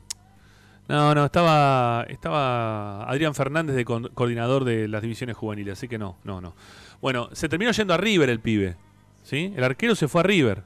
No, 0.90 1.16
no, 1.16 1.26
estaba, 1.26 2.06
estaba 2.10 3.10
Adrián 3.10 3.34
Fernández 3.34 3.76
de 3.76 3.86
co- 3.86 4.10
coordinador 4.14 4.64
de 4.66 4.88
las 4.88 5.02
divisiones 5.02 5.36
juveniles, 5.38 5.74
así 5.78 5.88
que 5.88 5.98
no, 5.98 6.18
no, 6.24 6.42
no. 6.42 6.54
Bueno, 7.02 7.30
se 7.34 7.48
terminó 7.50 7.72
yendo 7.72 7.94
a 7.94 7.98
River 7.98 8.30
el 8.30 8.40
pibe, 8.40 8.76
¿sí? 9.24 9.54
El 9.56 9.64
arquero 9.64 9.96
se 9.96 10.08
fue 10.08 10.22
a 10.22 10.24
River. 10.24 10.64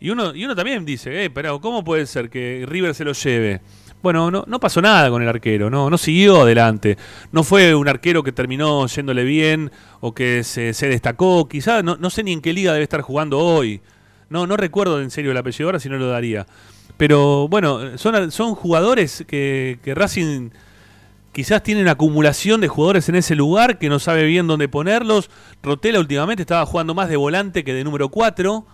Y 0.00 0.10
uno, 0.10 0.34
y 0.34 0.44
uno 0.44 0.54
también 0.54 0.84
dice, 0.84 1.24
eh, 1.24 1.30
pero 1.30 1.60
¿cómo 1.60 1.82
puede 1.84 2.06
ser 2.06 2.28
que 2.30 2.64
River 2.68 2.94
se 2.94 3.04
lo 3.04 3.12
lleve? 3.12 3.60
Bueno, 4.06 4.30
no, 4.30 4.44
no 4.46 4.60
pasó 4.60 4.80
nada 4.80 5.10
con 5.10 5.20
el 5.20 5.28
arquero, 5.28 5.68
no, 5.68 5.90
no 5.90 5.98
siguió 5.98 6.42
adelante. 6.42 6.96
No 7.32 7.42
fue 7.42 7.74
un 7.74 7.88
arquero 7.88 8.22
que 8.22 8.30
terminó 8.30 8.86
yéndole 8.86 9.24
bien 9.24 9.72
o 9.98 10.14
que 10.14 10.44
se, 10.44 10.72
destacó. 10.72 11.48
Quizá 11.48 11.82
no, 11.82 11.96
no 11.96 12.08
sé 12.08 12.22
ni 12.22 12.32
en 12.32 12.40
qué 12.40 12.52
liga 12.52 12.72
debe 12.72 12.84
estar 12.84 13.00
jugando 13.00 13.40
hoy. 13.40 13.80
No, 14.30 14.46
no 14.46 14.56
recuerdo 14.56 15.02
en 15.02 15.10
serio 15.10 15.32
el 15.32 15.36
apellido 15.36 15.66
ahora, 15.66 15.80
si 15.80 15.88
no 15.88 15.98
lo 15.98 16.06
daría. 16.06 16.46
Pero 16.96 17.48
bueno, 17.48 17.98
son, 17.98 18.30
son 18.30 18.54
jugadores 18.54 19.24
que, 19.26 19.80
que 19.82 19.92
Racing 19.96 20.50
quizás 21.32 21.64
tienen 21.64 21.88
acumulación 21.88 22.60
de 22.60 22.68
jugadores 22.68 23.08
en 23.08 23.16
ese 23.16 23.34
lugar 23.34 23.80
que 23.80 23.88
no 23.88 23.98
sabe 23.98 24.22
bien 24.22 24.46
dónde 24.46 24.68
ponerlos. 24.68 25.30
Rotela 25.64 25.98
últimamente 25.98 26.44
estaba 26.44 26.64
jugando 26.64 26.94
más 26.94 27.08
de 27.08 27.16
volante 27.16 27.64
que 27.64 27.74
de 27.74 27.82
número 27.82 28.08
4. 28.08 28.64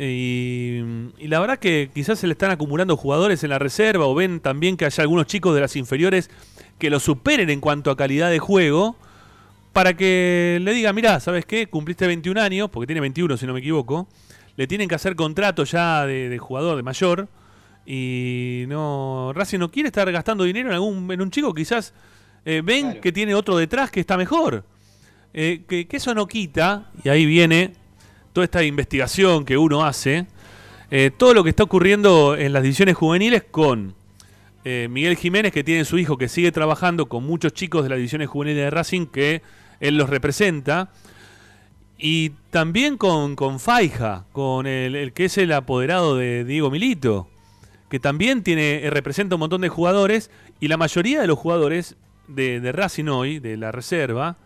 Y, 0.00 0.80
y 1.18 1.26
la 1.26 1.40
verdad 1.40 1.58
que 1.58 1.90
quizás 1.92 2.20
se 2.20 2.28
le 2.28 2.32
están 2.32 2.52
acumulando 2.52 2.96
jugadores 2.96 3.42
en 3.42 3.50
la 3.50 3.58
reserva 3.58 4.06
o 4.06 4.14
ven 4.14 4.38
también 4.38 4.76
que 4.76 4.84
haya 4.84 5.02
algunos 5.02 5.26
chicos 5.26 5.54
de 5.54 5.60
las 5.60 5.74
inferiores 5.74 6.30
que 6.78 6.88
lo 6.88 7.00
superen 7.00 7.50
en 7.50 7.60
cuanto 7.60 7.90
a 7.90 7.96
calidad 7.96 8.30
de 8.30 8.38
juego 8.38 8.96
para 9.72 9.94
que 9.94 10.58
le 10.62 10.72
digan, 10.72 10.94
mirá, 10.94 11.20
¿sabes 11.20 11.44
qué? 11.46 11.68
Cumpliste 11.68 12.06
21 12.06 12.40
años, 12.40 12.70
porque 12.70 12.86
tiene 12.86 13.00
21 13.00 13.36
si 13.36 13.46
no 13.46 13.52
me 13.52 13.60
equivoco, 13.60 14.08
le 14.56 14.66
tienen 14.66 14.88
que 14.88 14.94
hacer 14.94 15.14
contrato 15.14 15.64
ya 15.64 16.06
de, 16.06 16.28
de 16.28 16.38
jugador, 16.38 16.76
de 16.76 16.82
mayor, 16.82 17.28
y 17.86 18.64
no 18.68 19.32
Racing 19.34 19.58
no 19.58 19.70
quiere 19.70 19.88
estar 19.88 20.10
gastando 20.10 20.44
dinero 20.44 20.68
en, 20.68 20.74
algún, 20.74 21.10
en 21.12 21.20
un 21.20 21.30
chico, 21.30 21.54
quizás 21.54 21.94
eh, 22.44 22.60
ven 22.64 23.00
que 23.00 23.12
tiene 23.12 23.34
otro 23.34 23.56
detrás 23.56 23.90
que 23.90 24.00
está 24.00 24.16
mejor. 24.16 24.64
Eh, 25.34 25.62
que, 25.68 25.86
que 25.86 25.96
eso 25.98 26.14
no 26.14 26.26
quita, 26.26 26.90
y 27.04 27.08
ahí 27.08 27.24
viene 27.24 27.74
toda 28.38 28.44
esta 28.44 28.62
investigación 28.62 29.44
que 29.44 29.58
uno 29.58 29.84
hace, 29.84 30.26
eh, 30.92 31.10
todo 31.10 31.34
lo 31.34 31.42
que 31.42 31.50
está 31.50 31.64
ocurriendo 31.64 32.36
en 32.36 32.52
las 32.52 32.62
divisiones 32.62 32.96
juveniles 32.96 33.42
con 33.50 33.96
eh, 34.64 34.86
Miguel 34.88 35.16
Jiménez, 35.16 35.52
que 35.52 35.64
tiene 35.64 35.84
su 35.84 35.98
hijo 35.98 36.16
que 36.16 36.28
sigue 36.28 36.52
trabajando 36.52 37.06
con 37.08 37.24
muchos 37.24 37.52
chicos 37.52 37.82
de 37.82 37.88
las 37.88 37.96
divisiones 37.96 38.28
juveniles 38.28 38.62
de 38.62 38.70
Racing, 38.70 39.06
que 39.06 39.42
él 39.80 39.96
los 39.96 40.08
representa, 40.08 40.92
y 41.98 42.30
también 42.50 42.96
con, 42.96 43.34
con 43.34 43.58
Faija, 43.58 44.24
con 44.30 44.68
el, 44.68 45.12
que 45.12 45.24
es 45.24 45.36
el 45.36 45.50
apoderado 45.50 46.16
de 46.16 46.44
Diego 46.44 46.70
Milito, 46.70 47.26
que 47.90 47.98
también 47.98 48.44
tiene 48.44 48.84
eh, 48.84 48.90
representa 48.90 49.34
un 49.34 49.40
montón 49.40 49.62
de 49.62 49.68
jugadores 49.68 50.30
y 50.60 50.68
la 50.68 50.76
mayoría 50.76 51.20
de 51.20 51.26
los 51.26 51.40
jugadores 51.40 51.96
de 52.28 52.70
Racing 52.70 53.08
hoy, 53.08 53.40
de 53.40 53.56
la 53.56 53.72
reserva, 53.72 54.36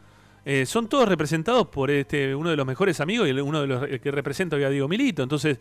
eh, 0.45 0.67
son 0.67 0.89
todos 0.89 1.09
representados 1.09 1.69
por 1.69 1.91
este 1.91 2.35
uno 2.35 2.51
de 2.51 2.57
los 2.57 2.67
mejores 2.67 3.01
amigos 3.01 3.29
y 3.29 3.33
uno 3.33 3.61
de 3.61 3.67
los 3.67 3.87
que 4.01 4.11
representa 4.11 4.57
hoy 4.57 4.65
a 4.65 4.71
Diego 4.71 4.89
Milito. 4.89 5.23
Entonces, 5.23 5.59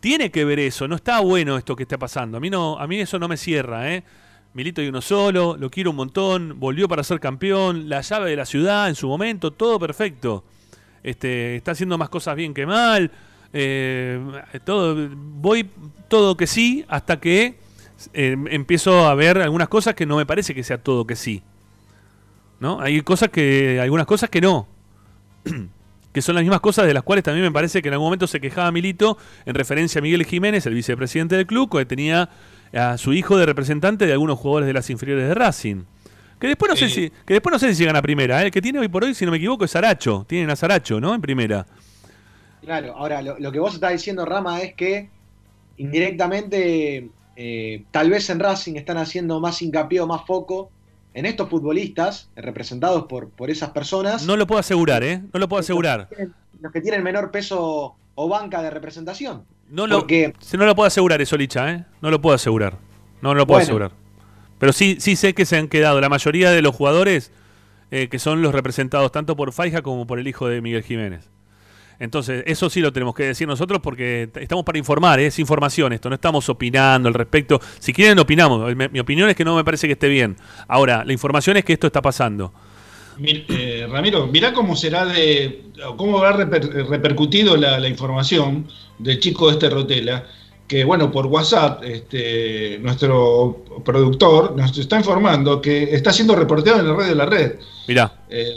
tiene 0.00 0.30
que 0.30 0.44
ver 0.44 0.58
eso, 0.58 0.86
no 0.86 0.96
está 0.96 1.20
bueno 1.20 1.56
esto 1.56 1.74
que 1.74 1.84
está 1.84 1.98
pasando. 1.98 2.36
A 2.36 2.40
mí 2.40 2.50
no, 2.50 2.78
a 2.78 2.86
mí 2.86 3.00
eso 3.00 3.18
no 3.18 3.28
me 3.28 3.36
cierra, 3.36 3.92
¿eh? 3.92 4.04
Milito 4.52 4.80
y 4.80 4.88
uno 4.88 5.02
solo, 5.02 5.56
lo 5.58 5.70
quiero 5.70 5.90
un 5.90 5.96
montón, 5.96 6.58
volvió 6.58 6.88
para 6.88 7.04
ser 7.04 7.20
campeón, 7.20 7.88
la 7.88 8.00
llave 8.00 8.30
de 8.30 8.36
la 8.36 8.46
ciudad 8.46 8.88
en 8.88 8.94
su 8.94 9.06
momento, 9.06 9.52
todo 9.52 9.78
perfecto. 9.78 10.44
Este, 11.02 11.56
está 11.56 11.72
haciendo 11.72 11.98
más 11.98 12.08
cosas 12.08 12.36
bien 12.36 12.54
que 12.54 12.66
mal. 12.66 13.10
eh, 13.52 14.18
todo, 14.64 15.08
voy 15.14 15.70
todo 16.08 16.36
que 16.36 16.46
sí, 16.46 16.84
hasta 16.88 17.20
que 17.20 17.58
eh, 18.12 18.36
empiezo 18.50 19.06
a 19.06 19.14
ver 19.14 19.38
algunas 19.38 19.68
cosas 19.68 19.94
que 19.94 20.06
no 20.06 20.16
me 20.16 20.26
parece 20.26 20.54
que 20.54 20.62
sea 20.62 20.78
todo 20.82 21.06
que 21.06 21.16
sí. 21.16 21.42
¿No? 22.60 22.80
Hay 22.80 23.00
cosas 23.02 23.28
que. 23.28 23.80
algunas 23.80 24.06
cosas 24.06 24.30
que 24.30 24.40
no. 24.40 24.66
que 26.12 26.22
son 26.22 26.34
las 26.34 26.42
mismas 26.42 26.60
cosas 26.60 26.86
de 26.86 26.94
las 26.94 27.02
cuales 27.02 27.22
también 27.24 27.44
me 27.44 27.52
parece 27.52 27.82
que 27.82 27.88
en 27.88 27.94
algún 27.94 28.06
momento 28.06 28.26
se 28.26 28.40
quejaba 28.40 28.72
Milito 28.72 29.18
en 29.44 29.54
referencia 29.54 29.98
a 29.98 30.02
Miguel 30.02 30.24
Jiménez, 30.24 30.64
el 30.66 30.72
vicepresidente 30.74 31.36
del 31.36 31.46
club, 31.46 31.70
que 31.78 31.84
tenía 31.84 32.30
a 32.72 32.96
su 32.96 33.12
hijo 33.12 33.36
de 33.36 33.44
representante 33.46 34.06
de 34.06 34.12
algunos 34.12 34.38
jugadores 34.38 34.66
de 34.66 34.72
las 34.72 34.88
inferiores 34.88 35.28
de 35.28 35.34
Racing. 35.34 35.82
Que 36.40 36.48
después 36.48 36.70
no 36.70 36.76
sé 36.76 36.86
Eh. 36.86 36.88
si, 36.88 37.10
que 37.26 37.34
después 37.34 37.52
no 37.52 37.58
sé 37.58 37.74
si 37.74 37.80
llegan 37.80 37.96
a 37.96 38.02
primera, 38.02 38.42
¿eh? 38.42 38.46
el 38.46 38.50
que 38.50 38.62
tiene 38.62 38.78
hoy 38.78 38.88
por 38.88 39.04
hoy, 39.04 39.14
si 39.14 39.24
no 39.26 39.30
me 39.30 39.36
equivoco, 39.36 39.64
es 39.66 39.70
Saracho. 39.70 40.24
Tienen 40.28 40.48
a 40.50 40.56
Saracho, 40.56 41.00
¿no? 41.00 41.14
En 41.14 41.20
primera. 41.20 41.66
Claro, 42.62 42.94
ahora 42.96 43.20
lo, 43.22 43.38
lo 43.38 43.52
que 43.52 43.58
vos 43.60 43.74
estás 43.74 43.92
diciendo, 43.92 44.24
Rama, 44.24 44.60
es 44.62 44.74
que 44.74 45.08
indirectamente 45.76 47.08
eh, 47.36 47.84
tal 47.90 48.10
vez 48.10 48.28
en 48.30 48.40
Racing 48.40 48.74
están 48.76 48.96
haciendo 48.98 49.40
más 49.40 49.60
hincapié 49.62 50.00
o 50.00 50.06
más 50.06 50.24
foco 50.26 50.70
en 51.16 51.24
estos 51.26 51.48
futbolistas 51.48 52.28
representados 52.36 53.06
por, 53.06 53.30
por 53.30 53.50
esas 53.50 53.70
personas. 53.70 54.26
No 54.26 54.36
lo 54.36 54.46
puedo 54.46 54.58
asegurar, 54.60 55.02
¿eh? 55.02 55.22
No 55.32 55.40
lo 55.40 55.48
puedo 55.48 55.60
asegurar. 55.60 56.08
Los 56.60 56.72
que 56.72 56.80
tienen 56.82 57.02
menor 57.02 57.30
peso 57.30 57.96
o 58.14 58.28
banca 58.28 58.60
de 58.62 58.68
representación. 58.70 59.44
No 59.70 59.86
lo, 59.86 60.00
Porque- 60.00 60.34
se- 60.40 60.58
no 60.58 60.66
lo 60.66 60.74
puedo 60.76 60.86
asegurar 60.86 61.20
eso, 61.22 61.36
Licha, 61.36 61.72
¿eh? 61.72 61.84
No 62.02 62.10
lo 62.10 62.20
puedo 62.20 62.36
asegurar. 62.36 62.78
No 63.22 63.34
lo 63.34 63.46
puedo 63.46 63.56
Bueno. 63.58 63.62
asegurar. 63.64 63.90
Pero 64.58 64.72
sí, 64.72 64.96
sí 65.00 65.16
sé 65.16 65.34
que 65.34 65.46
se 65.46 65.56
han 65.56 65.68
quedado 65.68 66.00
la 66.02 66.08
mayoría 66.10 66.50
de 66.50 66.60
los 66.62 66.74
jugadores 66.76 67.32
eh, 67.90 68.08
que 68.08 68.18
son 68.18 68.42
los 68.42 68.52
representados 68.54 69.10
tanto 69.12 69.36
por 69.36 69.52
Faija 69.52 69.80
como 69.82 70.06
por 70.06 70.18
el 70.18 70.28
hijo 70.28 70.48
de 70.48 70.60
Miguel 70.60 70.82
Jiménez. 70.82 71.30
Entonces, 71.98 72.42
eso 72.46 72.68
sí 72.68 72.80
lo 72.80 72.92
tenemos 72.92 73.14
que 73.14 73.24
decir 73.24 73.48
nosotros 73.48 73.80
porque 73.82 74.28
estamos 74.34 74.64
para 74.64 74.78
informar, 74.78 75.18
¿eh? 75.20 75.26
es 75.26 75.38
información 75.38 75.92
esto, 75.92 76.08
no 76.08 76.14
estamos 76.14 76.48
opinando 76.48 77.08
al 77.08 77.14
respecto. 77.14 77.60
Si 77.78 77.92
quieren, 77.92 78.18
opinamos. 78.18 78.74
Mi, 78.76 78.88
mi 78.88 79.00
opinión 79.00 79.28
es 79.30 79.36
que 79.36 79.44
no 79.44 79.56
me 79.56 79.64
parece 79.64 79.86
que 79.86 79.94
esté 79.94 80.08
bien. 80.08 80.36
Ahora, 80.68 81.04
la 81.04 81.12
información 81.12 81.56
es 81.56 81.64
que 81.64 81.72
esto 81.72 81.86
está 81.86 82.02
pasando. 82.02 82.52
Mir- 83.18 83.46
eh, 83.48 83.86
Ramiro, 83.90 84.26
mirá 84.26 84.52
cómo 84.52 84.76
será 84.76 85.06
de. 85.06 85.62
cómo 85.96 86.18
habrá 86.18 86.36
reper- 86.46 86.86
repercutido 86.86 87.56
la, 87.56 87.80
la 87.80 87.88
información 87.88 88.68
del 88.98 89.18
chico 89.20 89.50
este 89.50 89.70
Rotela, 89.70 90.26
que 90.68 90.84
bueno, 90.84 91.10
por 91.10 91.24
WhatsApp, 91.26 91.82
este, 91.84 92.78
nuestro 92.82 93.64
productor 93.86 94.54
nos 94.54 94.76
está 94.76 94.98
informando 94.98 95.62
que 95.62 95.84
está 95.94 96.12
siendo 96.12 96.36
reporteado 96.36 96.80
en 96.80 96.88
la 96.88 96.94
red 96.94 97.06
de 97.08 97.14
la 97.14 97.26
red. 97.26 97.52
Mirá. 97.88 98.12
Eh, 98.28 98.52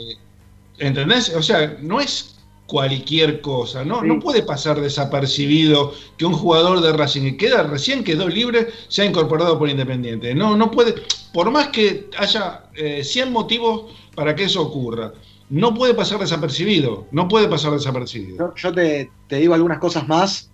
¿Entendés? 0.78 1.34
O 1.36 1.42
sea, 1.44 1.78
no 1.82 2.02
es 2.02 2.39
cualquier 2.70 3.42
cosa, 3.42 3.84
¿no? 3.84 4.04
No 4.04 4.20
puede 4.20 4.44
pasar 4.44 4.80
desapercibido 4.80 5.92
que 6.18 6.26
un 6.26 6.34
jugador 6.34 6.82
de 6.82 6.94
Racing 6.94 7.24
que 7.24 7.38
queda, 7.38 7.64
recién 7.64 8.04
quedó 8.04 8.30
libre, 8.30 8.68
se 8.88 9.02
ha 9.02 9.06
incorporado 9.06 9.58
por 9.58 9.70
Independiente. 9.70 10.36
No, 10.36 10.56
no 10.56 10.70
puede, 10.70 10.94
por 11.34 11.50
más 11.50 11.70
que 11.70 12.08
haya 12.16 12.66
eh, 12.76 13.04
100 13.04 13.34
motivos 13.34 13.92
para 14.16 14.36
que 14.36 14.44
eso 14.44 14.62
ocurra, 14.62 15.14
no 15.50 15.74
puede 15.74 15.96
pasar 15.96 16.20
desapercibido, 16.20 17.08
no 17.12 17.28
puede 17.28 17.48
pasar 17.48 17.72
desapercibido. 17.72 18.38
Yo, 18.38 18.56
yo 18.56 18.74
te, 18.74 19.10
te 19.28 19.38
digo 19.38 19.56
algunas 19.56 19.80
cosas 19.80 20.08
más. 20.08 20.52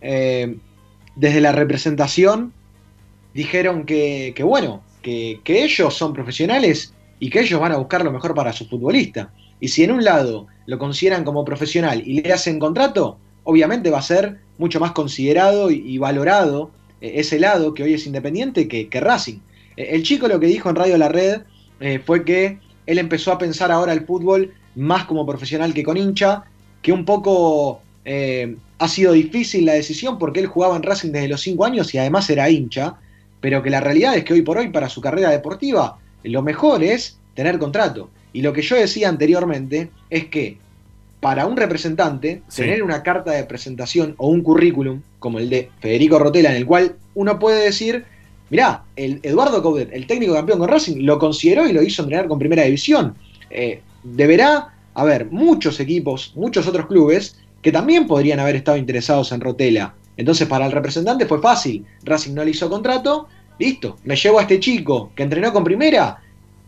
Eh, 0.00 0.56
desde 1.16 1.40
la 1.40 1.50
representación 1.50 2.52
dijeron 3.34 3.84
que, 3.84 4.34
que 4.36 4.44
bueno, 4.44 4.84
que, 5.02 5.40
que 5.42 5.64
ellos 5.64 5.94
son 5.94 6.12
profesionales 6.12 6.94
y 7.18 7.28
que 7.28 7.40
ellos 7.40 7.58
van 7.60 7.72
a 7.72 7.78
buscar 7.78 8.04
lo 8.04 8.12
mejor 8.12 8.36
para 8.36 8.52
su 8.52 8.68
futbolista. 8.68 9.32
Y 9.58 9.66
si 9.66 9.82
en 9.82 9.90
un 9.90 10.04
lado 10.04 10.46
lo 10.66 10.78
consideran 10.78 11.24
como 11.24 11.44
profesional 11.44 12.02
y 12.04 12.20
le 12.20 12.32
hacen 12.32 12.58
contrato, 12.58 13.18
obviamente 13.44 13.90
va 13.90 13.98
a 13.98 14.02
ser 14.02 14.38
mucho 14.58 14.80
más 14.80 14.92
considerado 14.92 15.70
y, 15.70 15.98
valorado 15.98 16.70
eh, 17.00 17.12
ese 17.16 17.38
lado 17.38 17.74
que 17.74 17.82
hoy 17.82 17.94
es 17.94 18.06
independiente 18.06 18.68
que, 18.68 18.88
que 18.88 19.00
Racing. 19.00 19.38
Eh, 19.76 19.88
el 19.92 20.02
chico 20.02 20.28
lo 20.28 20.40
que 20.40 20.46
dijo 20.46 20.68
en 20.68 20.76
Radio 20.76 20.98
La 20.98 21.08
Red 21.08 21.42
eh, 21.80 22.00
fue 22.04 22.24
que 22.24 22.58
él 22.86 22.98
empezó 22.98 23.32
a 23.32 23.38
pensar 23.38 23.70
ahora 23.70 23.92
el 23.92 24.04
fútbol 24.04 24.52
más 24.74 25.04
como 25.04 25.26
profesional 25.26 25.72
que 25.72 25.82
con 25.82 25.96
hincha, 25.96 26.44
que 26.82 26.92
un 26.92 27.04
poco 27.04 27.80
ha 28.78 28.86
sido 28.86 29.14
difícil 29.14 29.66
la 29.66 29.72
decisión 29.72 30.16
porque 30.16 30.38
él 30.38 30.46
jugaba 30.46 30.76
en 30.76 30.84
Racing 30.84 31.10
desde 31.10 31.26
los 31.26 31.40
5 31.40 31.64
años 31.64 31.92
y 31.92 31.98
además 31.98 32.30
era 32.30 32.48
hincha, 32.48 32.94
pero 33.40 33.64
que 33.64 33.70
la 33.70 33.80
realidad 33.80 34.16
es 34.16 34.22
que 34.22 34.32
hoy 34.32 34.42
por 34.42 34.58
hoy 34.58 34.68
para 34.68 34.88
su 34.88 35.00
carrera 35.00 35.30
deportiva 35.30 35.98
lo 36.22 36.42
mejor 36.42 36.84
es 36.84 37.18
tener 37.34 37.58
contrato. 37.58 38.10
Y 38.36 38.42
lo 38.42 38.52
que 38.52 38.60
yo 38.60 38.76
decía 38.76 39.08
anteriormente 39.08 39.88
es 40.10 40.26
que 40.26 40.58
para 41.20 41.46
un 41.46 41.56
representante, 41.56 42.42
Sí. 42.48 42.60
tener 42.60 42.82
una 42.82 43.02
carta 43.02 43.30
de 43.32 43.42
presentación 43.44 44.14
o 44.18 44.28
un 44.28 44.42
currículum 44.42 45.00
como 45.18 45.38
el 45.38 45.48
de 45.48 45.70
Federico 45.80 46.18
Rotela, 46.18 46.50
en 46.50 46.56
el 46.56 46.66
cual 46.66 46.96
uno 47.14 47.38
puede 47.38 47.64
decir, 47.64 48.04
mirá, 48.50 48.82
el 48.94 49.20
Eduardo 49.22 49.62
Coudet, 49.62 49.88
el 49.90 50.06
técnico 50.06 50.34
campeón 50.34 50.58
con 50.58 50.68
Racing, 50.68 50.98
lo 51.06 51.18
consideró 51.18 51.66
y 51.66 51.72
lo 51.72 51.82
hizo 51.82 52.02
entrenar 52.02 52.28
con 52.28 52.38
primera 52.38 52.64
división. 52.64 53.14
Eh, 53.48 53.80
deberá 54.02 54.74
haber 54.92 55.30
muchos 55.30 55.80
equipos, 55.80 56.34
muchos 56.36 56.66
otros 56.66 56.84
clubes 56.88 57.38
que 57.62 57.72
también 57.72 58.06
podrían 58.06 58.38
haber 58.38 58.56
estado 58.56 58.76
interesados 58.76 59.32
en 59.32 59.40
Rotela. 59.40 59.94
Entonces, 60.18 60.46
para 60.46 60.66
el 60.66 60.72
representante 60.72 61.24
fue 61.24 61.40
fácil. 61.40 61.86
Racing 62.04 62.34
no 62.34 62.44
le 62.44 62.50
hizo 62.50 62.68
contrato, 62.68 63.28
listo. 63.58 63.96
Me 64.04 64.14
llevo 64.14 64.38
a 64.38 64.42
este 64.42 64.60
chico 64.60 65.10
que 65.16 65.22
entrenó 65.22 65.54
con 65.54 65.64
primera 65.64 66.18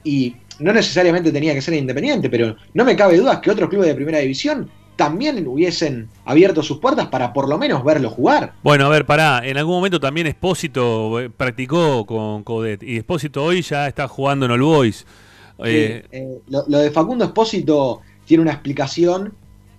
y 0.02 0.34
no 0.58 0.72
necesariamente 0.72 1.32
tenía 1.32 1.54
que 1.54 1.62
ser 1.62 1.74
independiente, 1.74 2.28
pero 2.28 2.56
no 2.74 2.84
me 2.84 2.96
cabe 2.96 3.16
duda 3.16 3.40
que 3.40 3.50
otros 3.50 3.68
clubes 3.68 3.88
de 3.88 3.94
primera 3.94 4.18
división 4.18 4.70
también 4.96 5.46
hubiesen 5.46 6.08
abierto 6.24 6.62
sus 6.62 6.78
puertas 6.78 7.06
para 7.06 7.32
por 7.32 7.48
lo 7.48 7.56
menos 7.56 7.84
verlo 7.84 8.10
jugar. 8.10 8.54
Bueno, 8.64 8.86
a 8.86 8.88
ver, 8.88 9.06
pará. 9.06 9.40
En 9.44 9.56
algún 9.56 9.76
momento 9.76 10.00
también 10.00 10.26
Espósito 10.26 11.20
eh, 11.20 11.30
practicó 11.30 12.04
con 12.04 12.42
Codet. 12.42 12.82
Y 12.82 12.96
Espósito 12.96 13.44
hoy 13.44 13.62
ya 13.62 13.86
está 13.86 14.08
jugando 14.08 14.46
en 14.46 14.52
All 14.52 14.62
Boys. 14.62 15.06
Eh, 15.64 16.04
Sí, 16.10 16.16
eh, 16.16 16.38
lo, 16.48 16.64
lo 16.66 16.78
de 16.78 16.90
Facundo 16.90 17.24
Espósito 17.24 18.00
tiene 18.26 18.42
una 18.42 18.52
explicación 18.52 19.32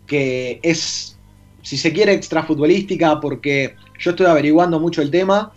que 0.08 0.60
es, 0.64 1.18
si 1.62 1.78
se 1.78 1.92
quiere, 1.92 2.14
extrafutbolística, 2.14 3.20
porque 3.20 3.76
yo 4.00 4.12
estoy 4.12 4.26
averiguando 4.26 4.80
mucho 4.80 5.02
el 5.02 5.12
tema 5.12 5.52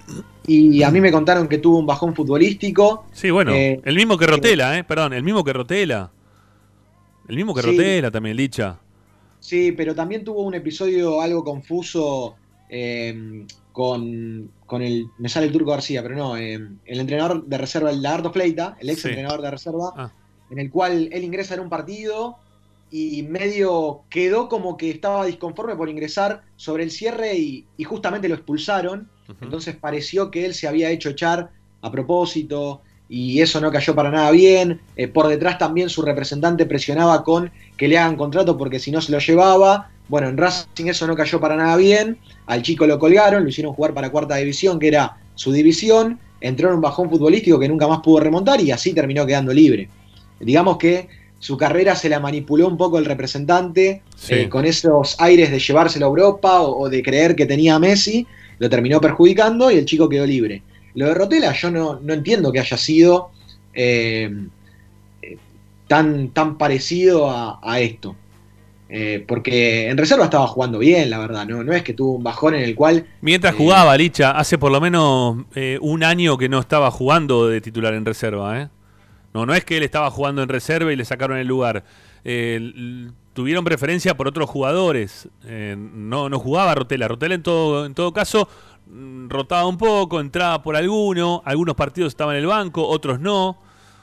y 0.47 0.83
a 0.83 0.91
mí 0.91 1.01
me 1.01 1.13
contaron 1.13 1.49
que 1.49 1.59
tuvo 1.59 1.79
un 1.79 1.87
bajón 1.87 2.15
futbolístico. 2.15 3.07
sí, 3.13 3.31
bueno. 3.31 3.53
Eh, 3.53 3.81
el 3.85 3.95
mismo 3.97 4.17
que 4.19 4.27
Rotela, 4.27 4.77
¿eh? 4.79 4.85
Perdón, 4.85 5.13
el 5.13 5.23
mismo 5.23 5.45
que 5.45 5.53
Rotela. 5.53 6.11
El 7.29 7.37
mismo 7.37 7.55
que 7.55 7.63
Sí. 7.63 7.69
Rotela 7.71 8.11
también, 8.11 8.37
Licha. 8.37 8.79
Sí, 9.41 9.73
pero 9.73 9.95
también 9.95 10.25
tuvo 10.25 10.43
un 10.43 10.55
episodio 10.55 11.21
algo 11.21 11.43
confuso 11.45 12.37
eh, 12.69 13.45
con, 13.73 14.51
con 14.67 14.83
el. 14.83 15.07
Me 15.19 15.29
sale 15.29 15.47
el 15.47 15.53
Turco 15.53 15.71
García, 15.71 16.03
pero 16.03 16.17
no. 16.17 16.37
eh, 16.37 16.55
el 16.85 17.01
entrenador 17.01 17.45
de 17.47 17.59
reserva, 17.59 17.91
el 17.91 18.03
Lagarto 18.03 18.33
Fleita, 18.33 18.77
el 18.81 18.91
ex 18.91 19.03
Sí. 19.03 19.09
entrenador 19.09 19.43
de 19.43 19.51
reserva, 19.51 19.93
Ah. 19.97 20.13
en 20.51 20.59
el 20.59 20.71
cual 20.71 21.09
él 21.13 21.25
ingresa 21.25 21.55
en 21.55 21.61
un 21.61 21.69
partido 21.69 22.37
y 22.91 23.23
medio 23.23 24.03
quedó 24.11 24.49
como 24.51 24.77
que 24.77 24.91
estaba 24.91 25.25
disconforme 25.25 25.75
por 25.77 25.89
ingresar 25.89 26.43
sobre 26.57 26.83
el 26.85 26.91
cierre 26.91 27.35
y, 27.37 27.67
y 27.79 27.85
justamente 27.85 28.29
lo 28.29 28.35
expulsaron. 28.35 29.09
Entonces 29.41 29.75
pareció 29.77 30.31
que 30.31 30.45
él 30.47 30.55
se 30.55 30.69
había 30.69 30.91
hecho 30.91 31.11
echar 31.11 31.51
a 31.81 31.91
propósito 31.91 32.83
y 33.09 33.41
eso 33.41 33.61
no 33.61 33.71
cayó 33.71 33.95
para 33.95 34.11
nada 34.11 34.31
bien. 34.31 34.81
Eh, 34.97 35.09
por 35.09 35.29
detrás 35.29 35.59
también 35.59 35.89
su 35.89 36.03
representante 36.03 36.67
presionaba 36.67 37.23
con 37.25 37.51
que 37.77 37.89
le 37.89 37.99
hagan 37.99 38.17
contrato 38.17 38.57
porque 38.57 38.79
si 38.79 38.91
no 38.91 39.01
se 39.01 39.13
lo 39.13 39.19
llevaba. 39.19 39.91
Bueno, 40.09 40.29
en 40.29 40.37
Racing 40.37 40.87
eso 40.87 41.07
no 41.07 41.15
cayó 41.17 41.41
para 41.41 41.57
nada 41.57 41.77
bien. 41.77 42.19
Al 42.47 42.63
chico 42.63 42.87
lo 42.87 42.99
colgaron, 42.99 43.43
lo 43.43 43.49
hicieron 43.49 43.73
jugar 43.75 43.95
para 43.95 44.11
cuarta 44.11 44.37
división, 44.37 44.79
que 44.79 44.89
era 44.89 45.17
su 45.35 45.53
división. 45.53 46.19
Entró 46.41 46.69
en 46.69 46.75
un 46.77 46.81
bajón 46.81 47.09
futbolístico 47.09 47.59
que 47.59 47.69
nunca 47.69 47.87
más 47.87 48.01
pudo 48.01 48.21
remontar 48.21 48.61
y 48.61 48.71
así 48.71 48.93
terminó 48.93 49.25
quedando 49.27 49.53
libre. 49.53 49.89
Digamos 50.41 50.77
que 50.79 51.09
su 51.39 51.57
carrera 51.57 51.95
se 51.97 52.09
la 52.09 52.21
manipuló 52.21 52.67
un 52.69 52.77
poco 52.77 52.99
el 52.99 53.05
representante 53.05 54.03
Sí. 54.17 54.35
eh, 54.35 54.49
con 54.49 54.65
esos 54.65 55.17
aires 55.21 55.51
de 55.51 55.59
llevárselo 55.59 56.07
a 56.07 56.09
Europa 56.09 56.61
o, 56.63 56.83
o 56.83 56.89
de 56.89 57.03
creer 57.03 57.35
que 57.37 57.47
tenía 57.47 57.75
a 57.77 57.79
Messi, 57.79 58.27
lo 58.63 58.71
terminó 58.71 59.01
perjudicando 59.01 59.73
y 59.73 59.77
el 59.77 59.85
chico 59.85 60.09
quedó 60.09 60.25
libre. 60.25 60.63
Lo 60.95 61.07
de 61.07 61.15
Rotela 61.15 61.53
yo 61.53 61.69
no, 61.73 61.99
no 62.01 62.15
entiendo 62.15 62.53
que 62.53 62.61
haya 62.61 62.77
sido 62.77 63.33
eh, 63.75 64.33
eh, 65.21 65.37
tan, 65.89 66.29
tan 66.29 66.57
parecido 66.59 67.29
a, 67.29 67.59
a 67.61 67.81
esto. 67.81 68.15
Eh, 68.89 69.25
porque 69.27 69.89
en 69.89 69.99
reserva 69.99 70.27
estaba 70.27 70.47
jugando 70.47 70.79
bien, 70.79 71.11
la 71.11 71.19
verdad, 71.19 71.45
¿no? 71.45 71.65
No 71.65 71.73
es 71.73 71.83
que 71.83 71.93
tuvo 71.93 72.13
un 72.13 72.23
bajón 72.23 72.55
en 72.55 72.63
el 72.63 72.77
cual. 72.77 73.05
Mientras 73.21 73.57
jugaba, 73.57 73.97
Licha, 73.97 74.31
hace 74.31 74.59
por 74.59 74.71
lo 74.71 74.81
menos 74.81 75.39
eh, 75.57 75.79
un 75.81 76.05
año 76.05 76.39
que 76.39 76.49
no 76.49 76.61
estaba 76.61 76.93
jugando 76.93 77.49
de 77.49 77.61
titular 77.61 77.95
en 77.95 78.05
reserva, 78.05 78.61
¿eh? 78.61 78.69
No, 79.35 79.45
no 79.45 79.55
es 79.55 79.65
que 79.65 79.77
él 79.77 79.83
estaba 79.83 80.09
jugando 80.13 80.41
en 80.45 80.49
reserva 80.49 80.93
y 80.93 80.97
le 80.97 81.05
sacaron 81.05 81.37
el 81.39 81.49
lugar. 81.49 81.83
Tuvieron 83.33 83.65
preferencia 83.65 84.17
por 84.17 84.29
otros 84.29 84.49
jugadores. 84.49 85.29
Eh, 85.45 85.75
no, 85.79 86.29
no 86.29 86.39
jugaba 86.39 86.75
Rotela. 86.75 87.09
Rotela 87.09 87.35
en 87.35 87.43
todo, 87.43 87.87
en 87.87 87.95
todo 87.95 88.13
caso 88.13 88.49
mm, 88.87 89.29
rotaba 89.29 89.67
un 89.67 89.79
poco, 89.79 90.21
entraba 90.21 90.63
por 90.63 90.77
alguno. 90.77 91.43
Algunos 91.45 91.75
partidos 91.75 92.13
estaban 92.13 92.37
en 92.37 92.43
el 92.43 92.47
banco, 92.47 92.87
otros 92.87 93.21
no. 93.21 93.59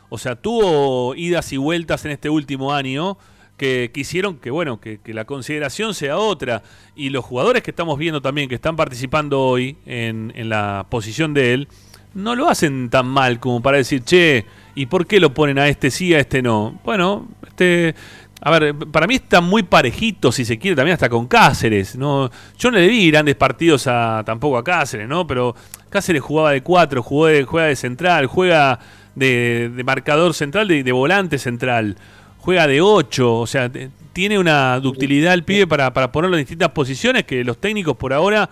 O 0.09 0.17
sea, 0.17 0.35
tuvo 0.35 1.13
idas 1.15 1.53
y 1.53 1.57
vueltas 1.57 2.05
en 2.05 2.11
este 2.11 2.29
último 2.29 2.73
año 2.73 3.17
que 3.57 3.91
quisieron 3.93 4.37
que, 4.37 4.49
bueno, 4.49 4.79
que, 4.79 4.99
que 4.99 5.13
la 5.13 5.25
consideración 5.25 5.93
sea 5.93 6.17
otra. 6.17 6.63
Y 6.95 7.09
los 7.09 7.23
jugadores 7.23 7.61
que 7.61 7.69
estamos 7.69 7.99
viendo 7.99 8.21
también, 8.21 8.49
que 8.49 8.55
están 8.55 8.75
participando 8.75 9.41
hoy 9.41 9.77
en, 9.85 10.31
en 10.35 10.49
la 10.49 10.87
posición 10.89 11.35
de 11.35 11.53
él, 11.53 11.67
no 12.15 12.35
lo 12.35 12.47
hacen 12.47 12.89
tan 12.89 13.05
mal 13.07 13.39
como 13.39 13.61
para 13.61 13.77
decir, 13.77 14.01
che, 14.03 14.45
¿y 14.73 14.87
por 14.87 15.05
qué 15.05 15.19
lo 15.19 15.33
ponen 15.33 15.59
a 15.59 15.67
este 15.67 15.91
sí, 15.91 16.15
a 16.15 16.19
este 16.19 16.41
no? 16.41 16.79
Bueno, 16.83 17.27
este... 17.47 17.93
A 18.41 18.51
ver, 18.51 18.73
para 18.75 19.05
mí 19.05 19.15
está 19.15 19.41
muy 19.41 19.63
parejito, 19.63 20.31
si 20.31 20.45
se 20.45 20.57
quiere, 20.57 20.75
también 20.75 20.93
hasta 20.93 21.09
con 21.09 21.27
Cáceres. 21.27 21.95
¿no? 21.97 22.29
Yo 22.57 22.71
no 22.71 22.77
le 22.77 22.87
vi 22.87 23.11
grandes 23.11 23.35
partidos 23.35 23.85
a, 23.87 24.23
tampoco 24.25 24.57
a 24.57 24.63
Cáceres, 24.63 25.07
¿no? 25.09 25.27
Pero 25.27 25.55
Cáceres 25.89 26.21
jugaba 26.21 26.51
de 26.51 26.61
cuatro, 26.61 27.03
jugó 27.03 27.25
de- 27.27 27.43
juega 27.43 27.67
de 27.67 27.75
central, 27.75 28.27
juega 28.27 28.79
de, 29.15 29.69
de 29.75 29.83
marcador 29.83 30.33
central, 30.33 30.67
de, 30.69 30.91
volante 30.93 31.37
central, 31.37 31.97
juega 32.37 32.65
de 32.67 32.79
8, 32.79 33.39
o 33.39 33.45
sea, 33.47 33.69
tiene 34.13 34.39
una 34.39 34.79
ductilidad 34.79 35.33
el 35.33 35.43
pibe 35.43 35.67
para, 35.67 35.91
para 35.93 36.09
ponerlo 36.11 36.37
en 36.37 36.43
distintas 36.43 36.69
posiciones 36.69 37.25
que 37.25 37.43
los 37.43 37.57
técnicos 37.57 37.97
por 37.97 38.13
ahora 38.13 38.49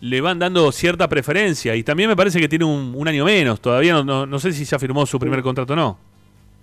le 0.00 0.20
van 0.22 0.38
dando 0.38 0.72
cierta 0.72 1.06
preferencia. 1.08 1.76
Y 1.76 1.82
también 1.82 2.08
me 2.08 2.16
parece 2.16 2.40
que 2.40 2.48
tiene 2.48 2.64
un, 2.64 2.94
un 2.96 3.06
año 3.08 3.26
menos, 3.26 3.60
todavía 3.60 3.92
no, 3.92 4.02
no, 4.04 4.24
no 4.24 4.38
sé 4.38 4.52
si 4.52 4.64
ya 4.64 4.78
firmó 4.78 5.04
su 5.04 5.18
primer 5.18 5.42
contrato 5.42 5.74
o 5.74 5.76
no. 5.76 5.98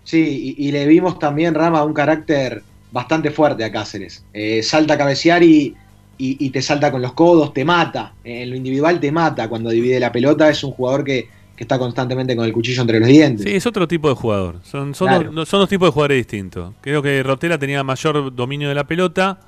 Sí, 0.07 0.55
y, 0.57 0.67
y 0.67 0.71
le 0.71 0.85
vimos 0.87 1.19
también, 1.19 1.53
Rama, 1.53 1.83
un 1.83 1.93
carácter 1.93 2.63
bastante 2.93 3.29
fuerte 3.29 3.65
a 3.65 3.71
Cáceres. 3.73 4.23
Eh, 4.33 4.63
salta 4.63 4.93
a 4.93 4.97
cabecear 4.97 5.43
y, 5.43 5.75
y- 6.17 6.37
y 6.45 6.49
te 6.49 6.61
salta 6.61 6.91
con 6.93 7.01
los 7.01 7.11
codos, 7.11 7.53
te 7.53 7.65
mata. 7.65 8.13
En 8.23 8.49
lo 8.49 8.55
individual 8.55 9.01
te 9.01 9.11
mata 9.11 9.49
cuando 9.49 9.69
divide 9.69 9.99
la 9.99 10.13
pelota. 10.13 10.49
Es 10.49 10.63
un 10.63 10.71
jugador 10.71 11.03
que, 11.03 11.27
que 11.57 11.63
está 11.65 11.77
constantemente 11.77 12.37
con 12.37 12.45
el 12.45 12.53
cuchillo 12.53 12.81
entre 12.83 13.01
los 13.01 13.09
dientes. 13.09 13.43
Sí, 13.45 13.53
es 13.53 13.65
otro 13.65 13.85
tipo 13.85 14.07
de 14.07 14.15
jugador. 14.15 14.61
Son, 14.63 14.95
son, 14.95 15.09
Claro. 15.09 15.31
dos, 15.33 15.49
son 15.49 15.59
dos 15.59 15.67
tipos 15.67 15.89
de 15.89 15.91
jugadores 15.91 16.17
distintos. 16.19 16.73
Creo 16.79 17.01
que 17.01 17.21
Rotela 17.21 17.57
tenía 17.57 17.83
mayor 17.83 18.33
dominio 18.33 18.69
de 18.69 18.75
la 18.75 18.87
pelota 18.87 19.41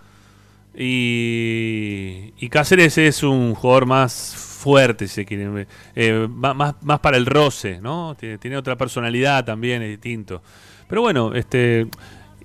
y, 0.77 2.33
y 2.37 2.49
Cáceres 2.49 2.97
es 2.97 3.23
un 3.23 3.55
jugador 3.55 3.85
más 3.85 4.48
fuerte, 4.59 5.07
si 5.07 5.15
se 5.15 5.25
quiere. 5.25 5.67
Eh, 5.95 6.27
más, 6.29 6.75
más 6.81 6.99
para 6.99 7.17
el 7.17 7.25
roce, 7.25 7.79
¿no? 7.81 8.15
Tiene, 8.19 8.37
tiene 8.37 8.57
otra 8.57 8.77
personalidad 8.77 9.45
también, 9.45 9.81
es 9.81 9.89
distinto. 9.89 10.41
Pero 10.87 11.01
bueno, 11.01 11.33
este 11.33 11.87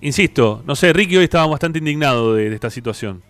insisto, 0.01 0.63
no 0.67 0.77
sé, 0.77 0.93
Ricky 0.93 1.17
hoy 1.17 1.25
estaba 1.25 1.47
bastante 1.47 1.79
indignado 1.79 2.35
de, 2.35 2.49
de 2.51 2.55
esta 2.55 2.71
situación. 2.71 3.23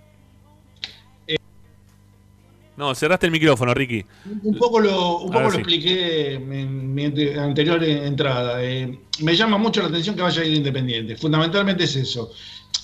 No, 2.77 2.93
cerraste 2.93 3.27
el 3.27 3.33
micrófono, 3.33 3.73
Ricky. 3.73 4.05
Un 4.43 4.59
poco 4.59 4.81
lo, 4.81 5.19
un 5.21 5.31
poco 5.31 5.45
lo 5.45 5.51
sí. 5.53 5.59
expliqué 5.59 6.35
en 6.35 6.93
mi 6.93 7.05
ante- 7.05 7.39
anterior 7.39 7.83
entrada. 7.85 8.65
Eh, 8.65 8.99
me 9.21 9.37
llama 9.37 9.59
mucho 9.59 9.81
la 9.81 9.89
atención 9.89 10.17
que 10.17 10.23
vaya 10.23 10.43
a 10.43 10.45
ir 10.45 10.55
Independiente. 10.55 11.17
Fundamentalmente 11.17 11.85
es 11.85 11.95
eso. 11.95 12.33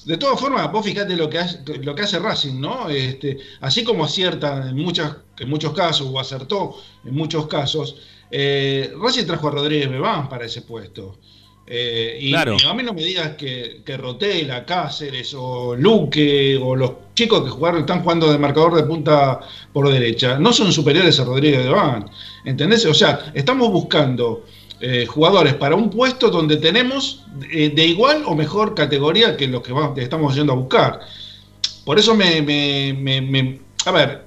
De 0.04 0.16
todas 0.16 0.40
formas, 0.40 0.70
vos 0.72 0.84
fijate 0.84 1.14
lo 1.16 1.28
que 1.28 1.38
hace, 1.38 1.60
lo 1.82 1.94
que 1.94 2.02
hace 2.02 2.18
Racing, 2.18 2.58
¿no? 2.58 2.88
Este, 2.88 3.38
así 3.60 3.84
como 3.84 4.04
acierta 4.04 4.68
en, 4.68 4.76
muchas, 4.76 5.16
en 5.38 5.48
muchos 5.50 5.72
casos, 5.74 6.08
o 6.10 6.18
acertó 6.18 6.76
en 7.04 7.14
muchos 7.14 7.46
casos, 7.46 7.96
eh, 8.30 8.92
Racing 8.98 9.26
trajo 9.26 9.48
a 9.48 9.50
Rodríguez 9.50 9.90
Bebán 9.90 10.28
para 10.28 10.46
ese 10.46 10.62
puesto. 10.62 11.18
Eh, 11.66 12.18
y, 12.20 12.30
Claro. 12.30 12.56
y 12.60 12.66
a 12.66 12.74
mí 12.74 12.82
no 12.82 12.92
me 12.94 13.04
digas 13.04 13.36
que, 13.36 13.82
que 13.84 13.96
Rotela, 13.96 14.64
Cáceres 14.64 15.32
o 15.36 15.76
Luque 15.76 16.58
o 16.60 16.74
los 16.74 16.92
chicos 17.14 17.44
que 17.44 17.50
jugaron, 17.50 17.80
están 17.82 18.02
jugando 18.02 18.32
de 18.32 18.38
marcador 18.38 18.74
de 18.74 18.82
punta 18.82 19.38
por 19.72 19.88
derecha, 19.88 20.38
no 20.38 20.52
son 20.52 20.72
superiores 20.72 21.20
a 21.20 21.24
Rodríguez 21.24 21.68
Van. 21.68 22.10
¿Entendés? 22.44 22.86
O 22.86 22.94
sea, 22.94 23.30
estamos 23.34 23.70
buscando 23.70 24.46
eh, 24.80 25.06
jugadores 25.06 25.54
para 25.54 25.74
un 25.74 25.90
puesto 25.90 26.30
donde 26.30 26.56
tenemos 26.56 27.24
eh, 27.52 27.70
de 27.74 27.86
igual 27.86 28.22
o 28.26 28.34
mejor 28.34 28.74
categoría 28.74 29.36
que 29.36 29.46
los 29.46 29.62
que, 29.62 29.72
estamos 29.96 30.34
yendo 30.34 30.52
a 30.52 30.56
buscar. 30.56 31.00
Por 31.84 31.98
eso 31.98 32.14
me, 32.14 32.40
me- 32.42 32.94
me- 32.94 33.20
me- 33.20 33.60
a 33.86 33.90
ver, 33.92 34.24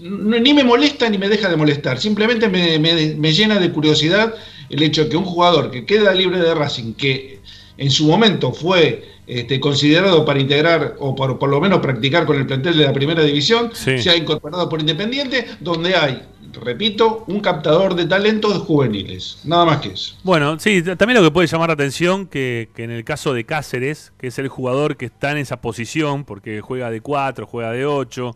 ni 0.00 0.54
me 0.54 0.62
molesta 0.64 1.08
ni 1.10 1.18
me 1.18 1.28
deja 1.28 1.48
de 1.48 1.56
molestar. 1.56 1.98
Simplemente 1.98 2.48
me, 2.48 2.78
me- 2.78 3.14
me 3.16 3.32
llena 3.32 3.58
de 3.58 3.70
curiosidad 3.72 4.34
el 4.70 4.82
hecho 4.82 5.04
de 5.04 5.10
que 5.10 5.16
un 5.16 5.24
jugador 5.24 5.70
que 5.70 5.84
queda 5.86 6.12
libre 6.14 6.38
de 6.38 6.54
Racing, 6.54 6.92
que 6.94 7.40
en 7.76 7.90
su 7.90 8.06
momento 8.06 8.52
fue 8.52 9.04
este, 9.26 9.58
considerado 9.60 10.24
para 10.24 10.40
integrar 10.40 10.96
o 11.00 11.14
por, 11.14 11.38
por 11.38 11.48
lo 11.48 11.60
menos 11.60 11.80
practicar 11.80 12.26
con 12.26 12.36
el 12.36 12.46
plantel 12.46 12.76
de 12.76 12.84
la 12.84 12.92
primera 12.92 13.22
división, 13.22 13.70
Sí. 13.74 13.98
se 13.98 14.10
ha 14.10 14.16
incorporado 14.16 14.68
por 14.68 14.80
Independiente, 14.80 15.46
donde 15.60 15.94
hay, 15.94 16.22
repito, 16.60 17.24
un 17.26 17.40
captador 17.40 17.94
de 17.94 18.06
talentos 18.06 18.58
juveniles. 18.62 19.40
Nada 19.44 19.64
más 19.64 19.80
que 19.80 19.88
eso. 19.88 20.16
Bueno, 20.22 20.58
sí, 20.58 20.82
también 20.82 21.14
lo 21.14 21.22
que 21.22 21.30
puede 21.30 21.46
llamar 21.46 21.68
la 21.68 21.74
atención 21.74 22.26
que, 22.26 22.68
que 22.74 22.84
en 22.84 22.90
el 22.90 23.04
caso 23.04 23.34
de 23.34 23.44
Cáceres, 23.44 24.12
que 24.18 24.28
es 24.28 24.38
el 24.38 24.48
jugador 24.48 24.96
que 24.96 25.06
está 25.06 25.32
en 25.32 25.38
esa 25.38 25.60
posición, 25.60 26.24
porque 26.24 26.60
juega 26.60 26.90
de 26.90 27.00
4, 27.00 27.46
juega 27.46 27.72
de 27.72 27.86
8, 27.86 28.34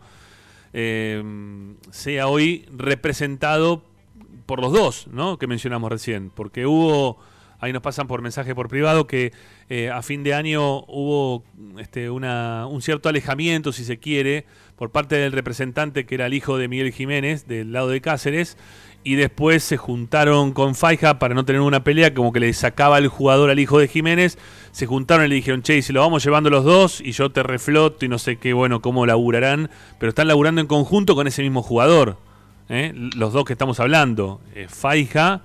sea 1.91 2.27
hoy 2.27 2.65
representado 2.75 3.83
por 4.45 4.61
los 4.61 4.73
dos, 4.73 5.07
¿no? 5.07 5.37
Que 5.37 5.47
mencionamos 5.47 5.89
recién, 5.91 6.29
porque 6.29 6.65
hubo, 6.65 7.17
ahí 7.59 7.71
nos 7.71 7.81
pasan 7.81 8.07
por 8.07 8.21
mensaje 8.21 8.55
por 8.55 8.67
privado, 8.69 9.07
que 9.07 9.31
eh, 9.69 9.89
a 9.89 10.01
fin 10.01 10.23
de 10.23 10.33
año 10.33 10.79
hubo 10.85 11.43
este, 11.77 12.09
una, 12.09 12.67
un 12.67 12.81
cierto 12.81 13.07
alejamiento, 13.07 13.71
si 13.71 13.85
se 13.85 13.99
quiere, 13.99 14.45
por 14.75 14.91
parte 14.91 15.15
del 15.15 15.31
representante 15.31 16.05
que 16.05 16.15
era 16.15 16.25
el 16.25 16.33
hijo 16.33 16.57
de 16.57 16.67
Miguel 16.67 16.91
Jiménez, 16.91 17.47
del 17.47 17.71
lado 17.71 17.89
de 17.89 18.01
Cáceres, 18.01 18.57
y 19.03 19.15
después 19.15 19.63
se 19.63 19.77
juntaron 19.77 20.53
con 20.53 20.75
Faija 20.75 21.19
para 21.19 21.35
no 21.35 21.45
tener 21.45 21.61
una 21.61 21.83
pelea, 21.83 22.13
como 22.13 22.31
que 22.31 22.39
le 22.39 22.53
sacaba 22.53 22.97
el 22.97 23.09
jugador 23.09 23.49
al 23.49 23.59
hijo 23.59 23.79
de 23.79 23.87
Jiménez, 23.87 24.37
se 24.71 24.85
juntaron 24.85 25.25
y 25.25 25.29
le 25.29 25.35
dijeron, 25.35 25.61
che, 25.61 25.81
si 25.81 25.93
lo 25.93 25.99
vamos 25.99 26.23
llevando 26.23 26.49
los 26.49 26.63
dos 26.63 27.01
y 27.01 27.11
yo 27.11 27.31
te 27.31 27.43
refloto 27.43 28.05
y 28.05 28.09
no 28.09 28.17
sé 28.17 28.37
qué, 28.37 28.53
bueno, 28.53 28.81
cómo 28.81 29.05
laburarán, 29.05 29.69
pero 29.99 30.09
están 30.09 30.27
laburando 30.27 30.61
en 30.61 30.67
conjunto 30.67 31.15
con 31.15 31.27
ese 31.27 31.41
mismo 31.41 31.61
jugador, 31.61 32.17
¿eh? 32.69 32.93
los 32.95 33.33
dos 33.33 33.45
que 33.45 33.53
estamos 33.53 33.79
hablando, 33.79 34.39
eh, 34.55 34.67
Faija, 34.69 35.41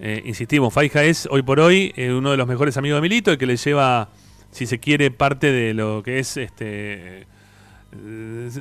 eh, 0.00 0.22
insistimos, 0.24 0.72
Faija 0.72 1.04
es 1.04 1.28
hoy 1.30 1.42
por 1.42 1.60
hoy 1.60 1.92
eh, 1.96 2.12
uno 2.12 2.30
de 2.32 2.36
los 2.36 2.48
mejores 2.48 2.76
amigos 2.76 2.96
de 2.96 3.02
Milito, 3.02 3.30
el 3.30 3.38
que 3.38 3.46
le 3.46 3.56
lleva, 3.56 4.08
si 4.50 4.66
se 4.66 4.80
quiere, 4.80 5.10
parte 5.10 5.52
de 5.52 5.74
lo 5.74 6.02
que 6.02 6.18
es 6.18 6.36
este 6.36 7.26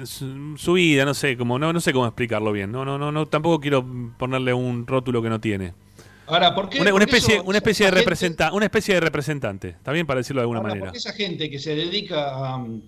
su, 0.05 0.55
su 0.57 0.73
vida, 0.73 1.05
no 1.05 1.13
sé 1.13 1.37
cómo, 1.37 1.59
no, 1.59 1.71
no 1.73 1.79
sé 1.79 1.93
cómo 1.93 2.05
explicarlo 2.05 2.51
bien, 2.51 2.71
no, 2.71 2.83
no, 2.85 2.97
no, 2.97 3.11
no, 3.11 3.25
tampoco 3.27 3.59
quiero 3.59 3.85
ponerle 4.17 4.53
un 4.53 4.85
rótulo 4.87 5.21
que 5.21 5.29
no 5.29 5.39
tiene. 5.39 5.73
Ahora, 6.27 6.53
¿por 6.53 6.69
qué? 6.69 6.79
Una, 6.81 7.03
especie, 7.05 7.35
eso- 7.35 7.43
una 7.43 7.57
especie 7.57 7.85
de 7.85 7.89
esa 7.89 7.95
gente- 7.97 8.05
representa, 8.05 8.53
una 8.53 8.65
especie 8.65 8.93
de 8.95 8.99
representante, 9.01 9.69
está 9.69 9.91
bien 9.91 10.05
para 10.05 10.19
decirlo 10.19 10.41
de 10.41 10.43
alguna 10.43 10.59
Ahora, 10.59 10.69
manera. 10.69 10.85
¿por 10.87 10.91
qué 10.93 10.97
esa 10.99 11.13
gente 11.13 11.49
que 11.49 11.57
se 11.59 11.75
dedica 11.75 12.29
a 12.35 12.57
um, 12.57 12.81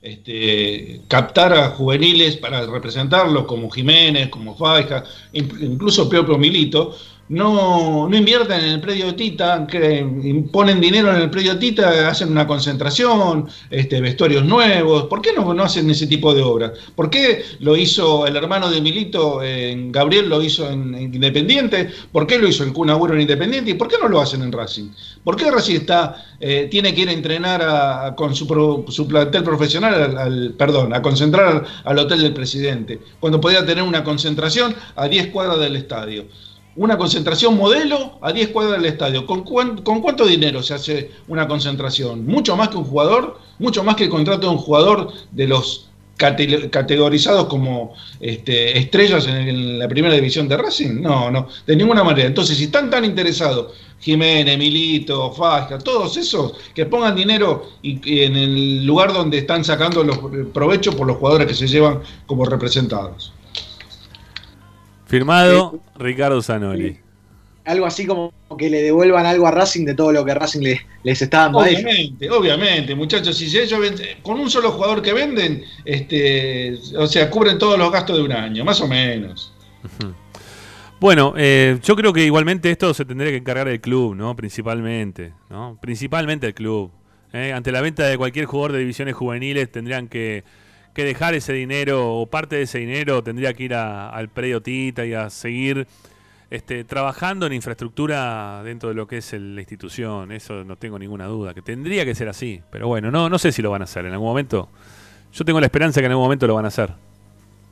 este, 0.00 1.02
captar 1.08 1.52
a 1.52 1.70
juveniles 1.70 2.36
para 2.36 2.64
representarlos, 2.66 3.44
como 3.46 3.68
Jiménez, 3.70 4.28
como 4.28 4.56
Faija, 4.56 5.04
in- 5.32 5.50
incluso 5.60 6.08
Propio 6.08 6.38
Milito, 6.38 6.96
no, 7.28 8.08
no 8.08 8.16
invierten 8.16 8.60
en 8.60 8.70
el 8.70 8.80
predio 8.80 9.14
Tita, 9.14 9.66
que 9.66 10.06
ponen 10.50 10.80
dinero 10.80 11.10
en 11.14 11.22
el 11.22 11.30
predio 11.30 11.58
Tita, 11.58 12.08
hacen 12.08 12.30
una 12.30 12.46
concentración, 12.46 13.48
este, 13.70 14.00
vestuarios 14.00 14.44
nuevos? 14.44 15.04
¿Por 15.04 15.20
qué 15.20 15.32
no, 15.34 15.50
hacen 15.62 15.90
ese 15.90 16.06
tipo 16.06 16.34
de 16.34 16.42
obras? 16.42 16.72
¿Por 16.94 17.10
qué 17.10 17.42
lo 17.60 17.76
hizo 17.76 18.26
el 18.26 18.36
hermano 18.36 18.70
de 18.70 18.80
Milito, 18.80 19.42
en 19.42 19.92
Gabriel 19.92 20.28
lo 20.28 20.42
hizo 20.42 20.68
en, 20.70 20.94
en 20.94 21.14
Independiente? 21.14 21.90
¿Por 22.12 22.26
qué 22.26 22.38
lo 22.38 22.48
hizo 22.48 22.64
el 22.64 22.72
Kun 22.72 22.90
Agüero 22.90 23.14
en 23.14 23.20
Independiente? 23.22 23.70
¿Y 23.72 23.74
por 23.74 23.88
qué 23.88 23.96
no 24.00 24.08
lo 24.08 24.20
hacen 24.20 24.42
en 24.42 24.52
Racing? 24.52 24.90
¿Por 25.22 25.36
qué 25.36 25.50
Racing 25.50 25.76
está, 25.76 26.24
eh, 26.40 26.68
tiene 26.70 26.94
que 26.94 27.02
ir 27.02 27.08
a 27.08 27.12
entrenar 27.12 27.62
a- 27.62 28.14
con 28.16 28.34
su, 28.34 28.46
plantel 29.08 29.42
profesional, 29.42 30.16
al, 30.16 30.54
perdón, 30.56 30.94
a 30.94 31.02
concentrar 31.02 31.46
al, 31.46 31.64
al 31.84 31.98
hotel 31.98 32.22
del 32.22 32.32
presidente, 32.32 33.00
cuando 33.20 33.40
podía 33.40 33.64
tener 33.66 33.84
una 33.84 34.02
concentración 34.02 34.74
a 34.96 35.08
10 35.08 35.26
cuadras 35.28 35.58
del 35.58 35.76
estadio? 35.76 36.24
Una 36.78 36.96
concentración 36.96 37.56
modelo 37.56 38.18
a 38.22 38.32
10 38.32 38.48
cuadras 38.50 38.80
del 38.80 38.86
estadio. 38.92 39.26
¿Con, 39.26 39.42
cuán- 39.42 39.82
¿Con 39.82 40.00
cuánto 40.00 40.24
dinero 40.24 40.62
se 40.62 40.74
hace 40.74 41.10
una 41.26 41.48
concentración? 41.48 42.24
¿Mucho 42.24 42.56
más 42.56 42.68
que 42.68 42.76
un 42.76 42.84
jugador? 42.84 43.38
¿Mucho 43.58 43.82
más 43.82 43.96
que 43.96 44.04
el 44.04 44.10
contrato 44.10 44.42
de 44.46 44.52
un 44.52 44.58
jugador 44.58 45.12
de 45.32 45.48
los 45.48 45.88
cate- 46.16 46.70
categorizados 46.70 47.46
como 47.48 47.94
este, 48.20 48.78
estrellas 48.78 49.26
en, 49.26 49.78
la 49.80 49.88
primera 49.88 50.14
división 50.14 50.46
de 50.46 50.56
Racing? 50.56 51.02
No, 51.02 51.30
no, 51.32 51.48
de 51.66 51.74
ninguna 51.74 52.04
manera. 52.04 52.28
Entonces, 52.28 52.56
si 52.56 52.64
están 52.64 52.88
tan 52.90 53.04
interesados 53.04 53.72
Jiménez, 54.00 54.56
Milito, 54.56 55.32
Fasca, 55.32 55.78
todos 55.78 56.16
esos 56.16 56.52
que 56.76 56.86
pongan 56.86 57.16
dinero 57.16 57.70
y, 57.82 57.98
y 58.08 58.22
en 58.22 58.36
el 58.36 58.86
lugar 58.86 59.12
donde 59.12 59.38
están 59.38 59.64
sacando 59.64 60.04
los 60.04 60.18
provechos 60.54 60.94
por 60.94 61.08
los 61.08 61.16
jugadores 61.16 61.48
que 61.48 61.54
se 61.54 61.66
llevan 61.66 61.98
como 62.26 62.44
representados. 62.44 63.32
Firmado 65.08 65.80
Ricardo 65.98 66.40
Zanoli. 66.42 66.98
Algo 67.64 67.84
así 67.84 68.06
como 68.06 68.32
que 68.56 68.70
le 68.70 68.82
devuelvan 68.82 69.26
algo 69.26 69.46
a 69.46 69.50
Racing 69.50 69.84
de 69.84 69.94
todo 69.94 70.10
lo 70.12 70.24
que 70.24 70.32
Racing 70.34 70.60
le- 70.60 70.86
les 71.02 71.20
está 71.20 71.40
dando 71.40 71.60
a 71.60 71.68
ellos. 71.68 71.82
Obviamente, 71.82 72.30
obviamente, 72.30 72.94
muchachos, 72.94 73.36
si 73.36 73.44
ellos 73.58 73.78
venden- 73.78 74.22
con 74.22 74.40
un 74.40 74.48
solo 74.48 74.70
jugador 74.70 75.02
que 75.02 75.12
venden, 75.12 75.62
este, 75.84 76.78
o 76.96 77.06
sea, 77.06 77.28
cubren 77.28 77.58
todos 77.58 77.78
los 77.78 77.90
gastos 77.92 78.16
de 78.16 78.22
un 78.22 78.32
año, 78.32 78.64
más 78.64 78.80
o 78.80 78.88
menos. 78.88 79.52
Bueno, 81.00 81.34
eh, 81.36 81.78
yo 81.82 81.94
creo 81.94 82.12
que 82.12 82.24
igualmente 82.24 82.70
esto 82.70 82.92
se 82.92 83.04
tendría 83.04 83.30
que 83.30 83.36
encargar 83.36 83.68
el 83.68 83.80
club, 83.80 84.14
¿no? 84.16 84.34
Principalmente, 84.34 85.32
¿no? 85.48 85.78
Principalmente 85.80 86.46
el 86.48 86.54
club. 86.54 86.90
¿eh? 87.32 87.52
Ante 87.52 87.70
la 87.70 87.80
venta 87.82 88.04
de 88.06 88.16
cualquier 88.18 88.46
jugador 88.46 88.72
de 88.72 88.78
divisiones 88.80 89.14
juveniles 89.14 89.70
tendrían 89.70 90.08
que, 90.08 90.42
que 90.98 91.04
dejar 91.04 91.32
ese 91.34 91.52
dinero 91.52 92.12
o 92.12 92.26
parte 92.26 92.56
de 92.56 92.62
ese 92.62 92.80
dinero 92.80 93.22
tendría 93.22 93.54
que 93.54 93.62
ir 93.62 93.74
al 93.74 94.28
predio 94.30 94.60
Tita 94.60 95.06
y 95.06 95.14
a 95.14 95.30
seguir 95.30 95.86
este, 96.50 96.82
trabajando 96.82 97.46
en 97.46 97.52
infraestructura 97.52 98.62
dentro 98.64 98.88
de 98.88 98.96
lo 98.96 99.06
que 99.06 99.18
es 99.18 99.32
la 99.32 99.60
institución. 99.60 100.32
Eso 100.32 100.64
no 100.64 100.74
tengo 100.74 100.98
ninguna 100.98 101.26
duda, 101.26 101.54
que 101.54 101.62
tendría 101.62 102.04
que 102.04 102.16
ser 102.16 102.28
así. 102.28 102.62
Pero 102.72 102.88
bueno, 102.88 103.12
no, 103.12 103.28
no 103.28 103.38
sé 103.38 103.52
si 103.52 103.62
lo 103.62 103.70
van 103.70 103.82
a 103.82 103.84
hacer 103.84 104.06
en 104.06 104.12
algún 104.12 104.26
momento. 104.26 104.70
Yo 105.32 105.44
tengo 105.44 105.60
la 105.60 105.66
esperanza 105.66 106.00
que 106.00 106.06
en 106.06 106.10
algún 106.10 106.24
momento 106.24 106.48
lo 106.48 106.56
van 106.56 106.64
a 106.64 106.68
hacer. 106.68 106.90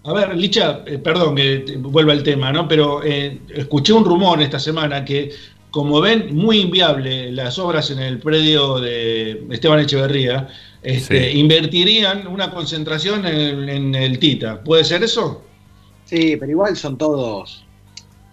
A 0.05 0.13
ver, 0.13 0.37
Licha, 0.37 0.85
eh, 0.87 0.99
perdón 0.99 1.35
que 1.35 1.79
vuelva 1.81 2.13
al 2.13 2.23
tema, 2.23 2.53
¿no? 2.53 2.69
Pero 2.69 3.03
eh, 3.03 3.41
escuché 3.49 3.93
un 3.93 4.05
rumor 4.05 4.41
esta 4.41 4.61
semana 4.61 5.05
que, 5.05 5.33
como 5.73 6.01
ven 6.01 6.33
muy 6.33 6.61
inviable 6.61 7.33
las 7.33 7.59
obras 7.59 7.91
en 7.91 7.99
el 7.99 8.21
predio 8.21 8.79
de 8.79 9.45
Esteban 9.51 9.81
Echeverría, 9.81 10.47
este, 10.87 11.33
Sí. 11.33 11.39
invertirían 11.41 12.27
una 12.27 12.51
concentración 12.51 13.27
en, 13.27 13.69
en 13.69 13.95
el 13.95 14.19
Tita. 14.19 14.63
¿Puede 14.63 14.85
ser 14.85 15.03
eso? 15.03 15.43
Sí, 16.05 16.37
pero 16.37 16.51
igual 16.53 16.77
son 16.77 16.97
todos. 16.97 17.65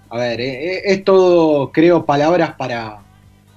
A 0.09 0.17
ver, 0.17 0.39
eh, 0.39 0.75
eh, 0.75 0.81
es 0.85 1.03
todo, 1.03 1.71
creo, 1.71 2.05
palabras 2.05 2.53
para, 2.55 2.99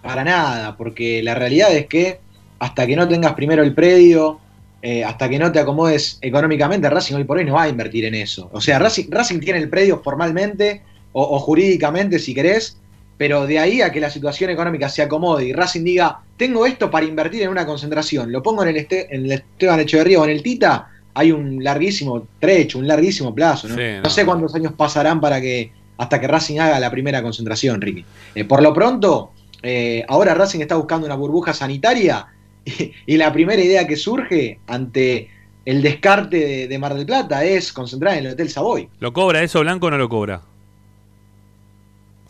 para 0.03 0.25
nada, 0.25 0.77
porque 0.77 1.23
la 1.23 1.35
realidad 1.35 1.75
es 1.75 1.87
que 1.87 2.21
hasta 2.59 2.87
que 2.87 2.97
no 2.97 3.07
tengas 3.07 3.35
primero 3.35 3.63
el 3.63 3.75
predio, 3.75 4.41
eh, 4.81 5.05
hasta 5.05 5.29
que 5.29 5.39
no 5.39 5.53
te 5.53 5.59
acomodes 5.61 6.19
económicamente, 6.23 6.89
Racing 6.89 7.17
hoy 7.17 7.25
por 7.25 7.37
hoy 7.37 7.45
no 7.45 7.55
va 7.55 7.65
a 7.65 7.69
invertir 7.69 8.07
en 8.07 8.15
eso. 8.15 8.49
O 8.53 8.61
sea, 8.63 8.79
Racing, 8.79 9.11
Racing 9.11 9.41
tiene 9.41 9.59
el 9.59 9.69
predio 9.69 10.01
formalmente 10.03 10.83
o, 11.13 11.23
o 11.23 11.39
jurídicamente, 11.39 12.19
si 12.19 12.33
querés, 12.35 12.79
pero 13.19 13.47
de 13.47 13.59
ahí 13.59 13.81
a 13.81 13.91
que 13.91 14.01
la 14.01 14.11
situación 14.11 14.51
económica 14.51 14.89
se 14.89 15.03
acomode 15.03 15.47
y 15.47 15.53
Racing 15.53 15.85
diga, 15.85 16.21
tengo 16.37 16.67
esto 16.67 16.91
para 16.91 17.07
invertir 17.07 17.43
en 17.43 17.49
una 17.49 17.67
concentración, 17.67 18.31
lo 18.31 18.43
pongo 18.43 18.63
en 18.63 18.71
el, 18.71 18.77
este, 18.77 19.15
en 19.15 19.25
el 19.25 19.33
Esteban 19.33 19.81
Echeverría 19.81 20.21
o 20.21 20.25
en 20.25 20.31
el 20.31 20.43
Tita, 20.43 20.89
hay 21.15 21.33
un 21.33 21.65
larguísimo 21.65 22.27
trecho, 22.39 22.79
un 22.79 22.87
larguísimo 22.87 23.35
plazo. 23.35 23.69
¿no? 23.69 23.75
Sí, 23.75 23.83
no 23.97 24.03
no. 24.03 24.11
sé 24.11 24.27
cuántos 24.27 24.55
años 24.55 24.73
pasarán 24.77 25.21
para 25.21 25.41
que 25.41 25.73
hasta 25.97 26.21
que 26.21 26.27
Racing 26.27 26.59
haga 26.59 26.79
la 26.79 26.91
primera 26.91 27.23
concentración, 27.23 27.81
Ricky. 27.81 28.05
Eh, 28.35 28.45
por 28.45 28.63
lo 28.63 28.75
pronto, 28.75 29.31
eh, 29.63 30.05
ahora 30.09 30.35
Racing 30.35 30.61
está 30.61 30.77
buscando 30.77 31.07
una 31.07 31.15
burbuja 31.15 31.55
sanitaria 31.55 32.27
y, 32.67 32.93
y 33.07 33.17
la 33.17 33.33
primera 33.33 33.63
idea 33.63 33.87
que 33.87 33.97
surge 33.97 34.61
ante 34.67 35.31
el 35.65 35.81
descarte 35.81 36.37
de, 36.37 36.69
de 36.69 36.79
Mar 36.79 36.95
del 36.95 37.07
Plata 37.07 37.45
es 37.45 37.73
concentrar 37.73 38.19
en 38.19 38.27
el 38.27 38.33
Hotel 38.33 38.51
Savoy. 38.51 38.89
¿Lo 39.01 39.15
cobra 39.15 39.43
eso 39.43 39.61
Blanco 39.61 39.87
o 39.87 39.91
no 39.91 39.97
lo 39.97 40.11
cobra? 40.11 40.43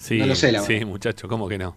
Sí, 0.07 0.19
No 0.19 0.27
lo 0.27 0.35
sé, 0.35 0.53
la 0.53 0.61
sí, 0.61 0.75
verdad. 0.75 0.87
muchacho, 0.89 1.29
¿cómo 1.29 1.49
que 1.49 1.59
no? 1.59 1.77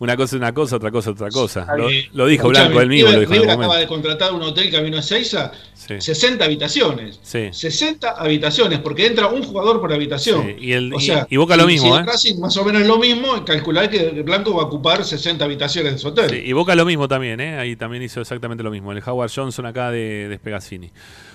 Una 0.00 0.16
cosa 0.16 0.36
es 0.36 0.40
una 0.40 0.54
cosa, 0.54 0.76
otra 0.76 0.92
cosa 0.92 1.10
es 1.10 1.16
otra 1.16 1.28
cosa. 1.28 1.66
Lo, 2.12 2.26
dijo 2.26 2.44
Escuchame, 2.46 2.68
Blanco, 2.68 2.80
él 2.82 2.88
mismo 2.88 3.10
lo 3.10 3.18
dijo 3.20 3.34
en 3.34 3.40
acaba 3.42 3.56
momento. 3.56 3.80
de 3.80 3.86
contratar 3.88 4.32
un 4.32 4.42
hotel 4.42 4.70
Camino 4.70 4.98
a 4.98 5.02
Seiza, 5.02 5.50
Sí. 5.74 5.94
60 6.00 6.44
habitaciones. 6.44 7.18
Sí. 7.22 7.48
60 7.52 8.10
habitaciones, 8.10 8.78
porque 8.78 9.06
entra 9.06 9.26
un 9.26 9.42
jugador 9.42 9.80
por 9.80 9.92
habitación. 9.92 10.44
Sí, 10.46 10.56
y 10.60 10.72
el- 10.72 10.94
o 10.94 10.98
y- 10.98 11.02
sea, 11.02 11.26
y 11.28 11.36
Boca 11.36 11.56
lo 11.56 11.66
mismo, 11.66 11.92
si 11.96 12.00
¿eh? 12.00 12.04
Racing 12.04 12.38
más 12.38 12.56
o 12.56 12.64
menos 12.64 12.86
lo 12.86 12.98
mismo, 12.98 13.44
calcular 13.44 13.90
que 13.90 14.22
Blanco 14.22 14.54
va 14.54 14.62
a 14.62 14.66
ocupar 14.66 15.04
60 15.04 15.44
habitaciones 15.44 15.92
de 15.94 15.98
su 15.98 16.08
hotel. 16.08 16.30
Sí, 16.30 16.42
y 16.44 16.52
Boca 16.52 16.76
lo 16.76 16.84
mismo 16.84 17.08
también, 17.08 17.40
¿eh? 17.40 17.58
Ahí 17.58 17.74
también 17.74 18.02
hizo 18.04 18.20
exactamente 18.20 18.62
lo 18.62 18.70
mismo. 18.70 18.92
El 18.92 19.02
Howard 19.04 19.32
Johnson 19.34 19.66
acá 19.66 19.90
de, 19.90 20.28
de 20.28 20.36
Spegazzini. 20.36 20.92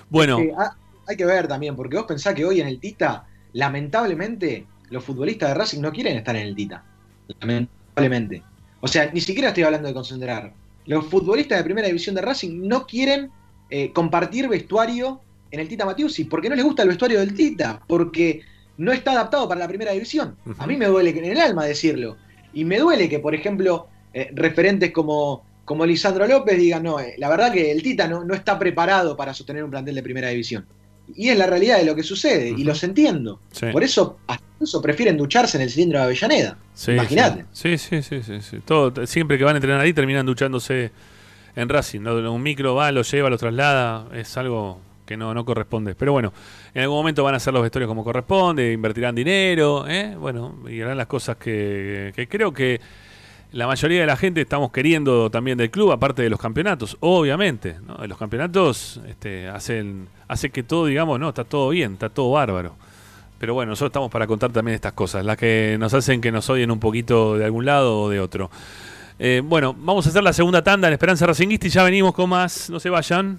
Bueno, 0.08 0.38
ah, 0.58 0.74
hay 1.06 1.16
que 1.18 1.26
ver 1.26 1.48
también, 1.48 1.76
porque 1.76 1.96
vos 1.98 2.06
pensás 2.06 2.32
que 2.34 2.46
hoy 2.46 2.62
en 2.62 2.68
el 2.68 2.80
Tita, 2.80 3.26
lamentablemente, 3.52 4.66
los 4.90 5.04
futbolistas 5.04 5.50
de 5.50 5.54
Racing 5.54 5.80
no 5.80 5.92
quieren 5.92 6.16
estar 6.16 6.36
en 6.36 6.46
el 6.46 6.54
Tita. 6.54 6.84
Lamentablemente. 7.40 8.42
O 8.80 8.88
sea, 8.88 9.10
ni 9.12 9.20
siquiera 9.20 9.48
estoy 9.48 9.64
hablando 9.64 9.88
de 9.88 9.94
concentrar. 9.94 10.52
Los 10.86 11.06
futbolistas 11.06 11.58
de 11.58 11.64
primera 11.64 11.86
división 11.86 12.14
de 12.14 12.20
Racing 12.20 12.68
no 12.68 12.86
quieren 12.86 13.30
eh, 13.70 13.92
compartir 13.92 14.48
vestuario 14.48 15.20
en 15.50 15.60
el 15.60 15.68
Tita 15.68 15.86
Matiusi, 15.86 16.24
porque 16.24 16.48
no 16.48 16.56
les 16.56 16.64
gusta 16.64 16.82
el 16.82 16.88
vestuario 16.88 17.20
del 17.20 17.34
Tita, 17.34 17.80
porque 17.86 18.42
no 18.76 18.92
está 18.92 19.12
adaptado 19.12 19.48
para 19.48 19.60
la 19.60 19.68
primera 19.68 19.92
división. 19.92 20.36
A 20.58 20.66
mí 20.66 20.76
me 20.76 20.86
duele 20.86 21.10
en 21.10 21.24
el 21.24 21.40
alma 21.40 21.64
decirlo. 21.64 22.16
Y 22.52 22.64
me 22.64 22.78
duele 22.78 23.08
que, 23.08 23.20
por 23.20 23.34
ejemplo, 23.34 23.88
eh, 24.12 24.30
referentes 24.34 24.90
como, 24.92 25.44
como 25.64 25.86
Lisandro 25.86 26.26
López 26.26 26.58
digan, 26.58 26.82
no, 26.82 27.00
eh, 27.00 27.14
la 27.18 27.28
verdad 27.28 27.52
que 27.52 27.70
el 27.70 27.82
Tita 27.82 28.06
no, 28.06 28.24
no 28.24 28.34
está 28.34 28.58
preparado 28.58 29.16
para 29.16 29.32
sostener 29.32 29.64
un 29.64 29.70
plantel 29.70 29.94
de 29.94 30.02
primera 30.02 30.28
división. 30.28 30.66
Y 31.14 31.28
es 31.28 31.38
la 31.38 31.46
realidad 31.46 31.78
de 31.78 31.84
lo 31.84 31.94
que 31.94 32.02
sucede, 32.02 32.48
y 32.48 32.64
los 32.64 32.82
entiendo. 32.82 33.40
Sí. 33.52 33.66
Por 33.72 33.84
eso, 33.84 34.18
hasta 34.26 34.44
incluso 34.56 34.80
prefieren 34.80 35.16
ducharse 35.16 35.56
en 35.56 35.64
el 35.64 35.70
cilindro 35.70 35.98
de 35.98 36.04
Avellaneda. 36.04 36.56
sí, 36.74 36.92
Imagínate. 36.92 37.44
Sí, 37.52 37.76
sí, 37.76 38.02
sí, 38.02 38.22
sí, 38.22 38.40
sí. 38.40 38.58
Todo, 38.64 39.06
siempre 39.06 39.36
que 39.36 39.44
van 39.44 39.54
a 39.54 39.58
entrenar 39.58 39.80
ahí 39.80 39.92
terminan 39.92 40.24
duchándose 40.24 40.90
en 41.56 41.68
Racing. 41.68 42.00
Un 42.00 42.42
micro 42.42 42.74
va, 42.74 42.90
lo 42.92 43.02
lleva, 43.02 43.30
lo 43.30 43.38
traslada. 43.38 44.06
Es 44.14 44.36
algo 44.36 44.80
que 45.04 45.16
no, 45.16 45.34
no 45.34 45.44
corresponde. 45.44 45.94
Pero 45.94 46.12
bueno, 46.12 46.32
en 46.72 46.82
algún 46.82 46.96
momento 46.96 47.22
van 47.22 47.34
a 47.34 47.36
hacer 47.36 47.52
los 47.52 47.62
vestuarios 47.62 47.88
como 47.88 48.04
corresponde, 48.04 48.72
invertirán 48.72 49.14
dinero, 49.14 49.86
¿eh? 49.88 50.16
bueno, 50.18 50.56
y 50.68 50.80
harán 50.80 50.96
las 50.96 51.06
cosas 51.06 51.36
que, 51.36 52.12
que 52.14 52.26
creo 52.26 52.52
que 52.52 52.80
la 53.54 53.68
mayoría 53.68 54.00
de 54.00 54.06
la 54.06 54.16
gente 54.16 54.40
estamos 54.40 54.72
queriendo 54.72 55.30
también 55.30 55.56
del 55.56 55.70
club, 55.70 55.92
aparte 55.92 56.22
de 56.22 56.28
los 56.28 56.40
campeonatos, 56.40 56.96
obviamente. 56.98 57.76
¿no? 57.86 58.04
Los 58.04 58.18
campeonatos 58.18 59.00
este, 59.06 59.48
hacen, 59.48 60.08
hace 60.26 60.50
que 60.50 60.64
todo, 60.64 60.86
digamos, 60.86 61.20
no, 61.20 61.28
está 61.28 61.44
todo 61.44 61.68
bien, 61.68 61.92
está 61.92 62.08
todo 62.08 62.32
bárbaro. 62.32 62.74
Pero 63.38 63.54
bueno, 63.54 63.70
nosotros 63.70 63.90
estamos 63.90 64.10
para 64.10 64.26
contar 64.26 64.50
también 64.50 64.74
estas 64.74 64.92
cosas, 64.92 65.24
las 65.24 65.36
que 65.36 65.76
nos 65.78 65.94
hacen 65.94 66.20
que 66.20 66.32
nos 66.32 66.50
odien 66.50 66.72
un 66.72 66.80
poquito 66.80 67.38
de 67.38 67.44
algún 67.44 67.64
lado 67.64 68.00
o 68.00 68.10
de 68.10 68.18
otro. 68.18 68.50
Eh, 69.20 69.40
bueno, 69.44 69.72
vamos 69.78 70.04
a 70.06 70.08
hacer 70.08 70.24
la 70.24 70.32
segunda 70.32 70.64
tanda 70.64 70.88
en 70.88 70.94
Esperanza 70.94 71.24
Racinguista 71.24 71.68
y 71.68 71.70
ya 71.70 71.84
venimos 71.84 72.12
con 72.12 72.28
más. 72.28 72.68
No 72.70 72.80
se 72.80 72.90
vayan. 72.90 73.38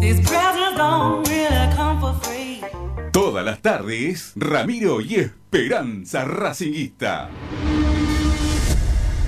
These 0.00 1.29
Todas 3.40 3.54
las 3.54 3.62
tardes, 3.62 4.32
Ramiro 4.36 5.00
y 5.00 5.14
Esperanza 5.14 6.26
Racinguista. 6.26 7.30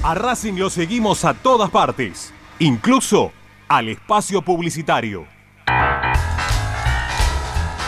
A 0.02 0.14
Racing 0.14 0.52
lo 0.58 0.68
seguimos 0.68 1.24
a 1.24 1.32
todas 1.32 1.70
partes, 1.70 2.30
incluso 2.58 3.32
al 3.68 3.88
espacio 3.88 4.42
publicitario. 4.42 5.26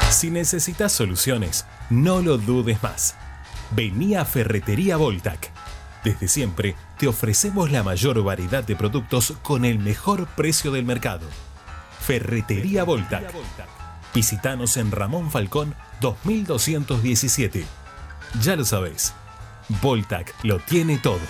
Si 0.08 0.30
necesitas 0.30 0.92
soluciones, 0.92 1.66
no 1.90 2.22
lo 2.22 2.38
dudes 2.38 2.82
más. 2.82 3.16
Vení 3.72 4.14
a 4.14 4.24
Ferretería 4.24 4.96
Voltac. 4.96 5.52
Desde 6.04 6.26
siempre 6.26 6.74
te 6.96 7.06
ofrecemos 7.06 7.70
la 7.70 7.82
mayor 7.82 8.24
variedad 8.24 8.64
de 8.64 8.76
productos 8.76 9.34
con 9.42 9.66
el 9.66 9.78
mejor 9.78 10.26
precio 10.28 10.72
del 10.72 10.86
mercado. 10.86 11.26
Ferretería 12.00 12.84
Voltac. 12.84 13.30
Visítanos 14.14 14.76
en 14.76 14.92
Ramón 14.92 15.32
Falcón 15.32 15.74
2217. 16.12 17.64
Ya 18.42 18.56
lo 18.56 18.64
sabés, 18.64 19.14
Voltac 19.80 20.34
lo 20.42 20.58
tiene 20.58 20.98
todo. 20.98 21.20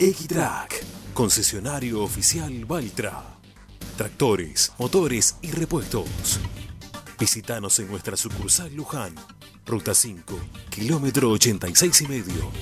Equitrack, 0.00 0.84
concesionario 1.12 2.04
oficial 2.04 2.64
Valtra. 2.64 3.20
Tractores, 3.96 4.72
motores 4.78 5.34
y 5.42 5.50
repuestos. 5.50 6.38
Visítanos 7.18 7.80
en 7.80 7.90
nuestra 7.90 8.16
sucursal 8.16 8.72
Luján, 8.76 9.12
ruta 9.66 9.94
5, 9.94 10.38
kilómetro 10.70 11.32
86 11.32 12.02
y 12.02 12.06
medio. 12.06 12.52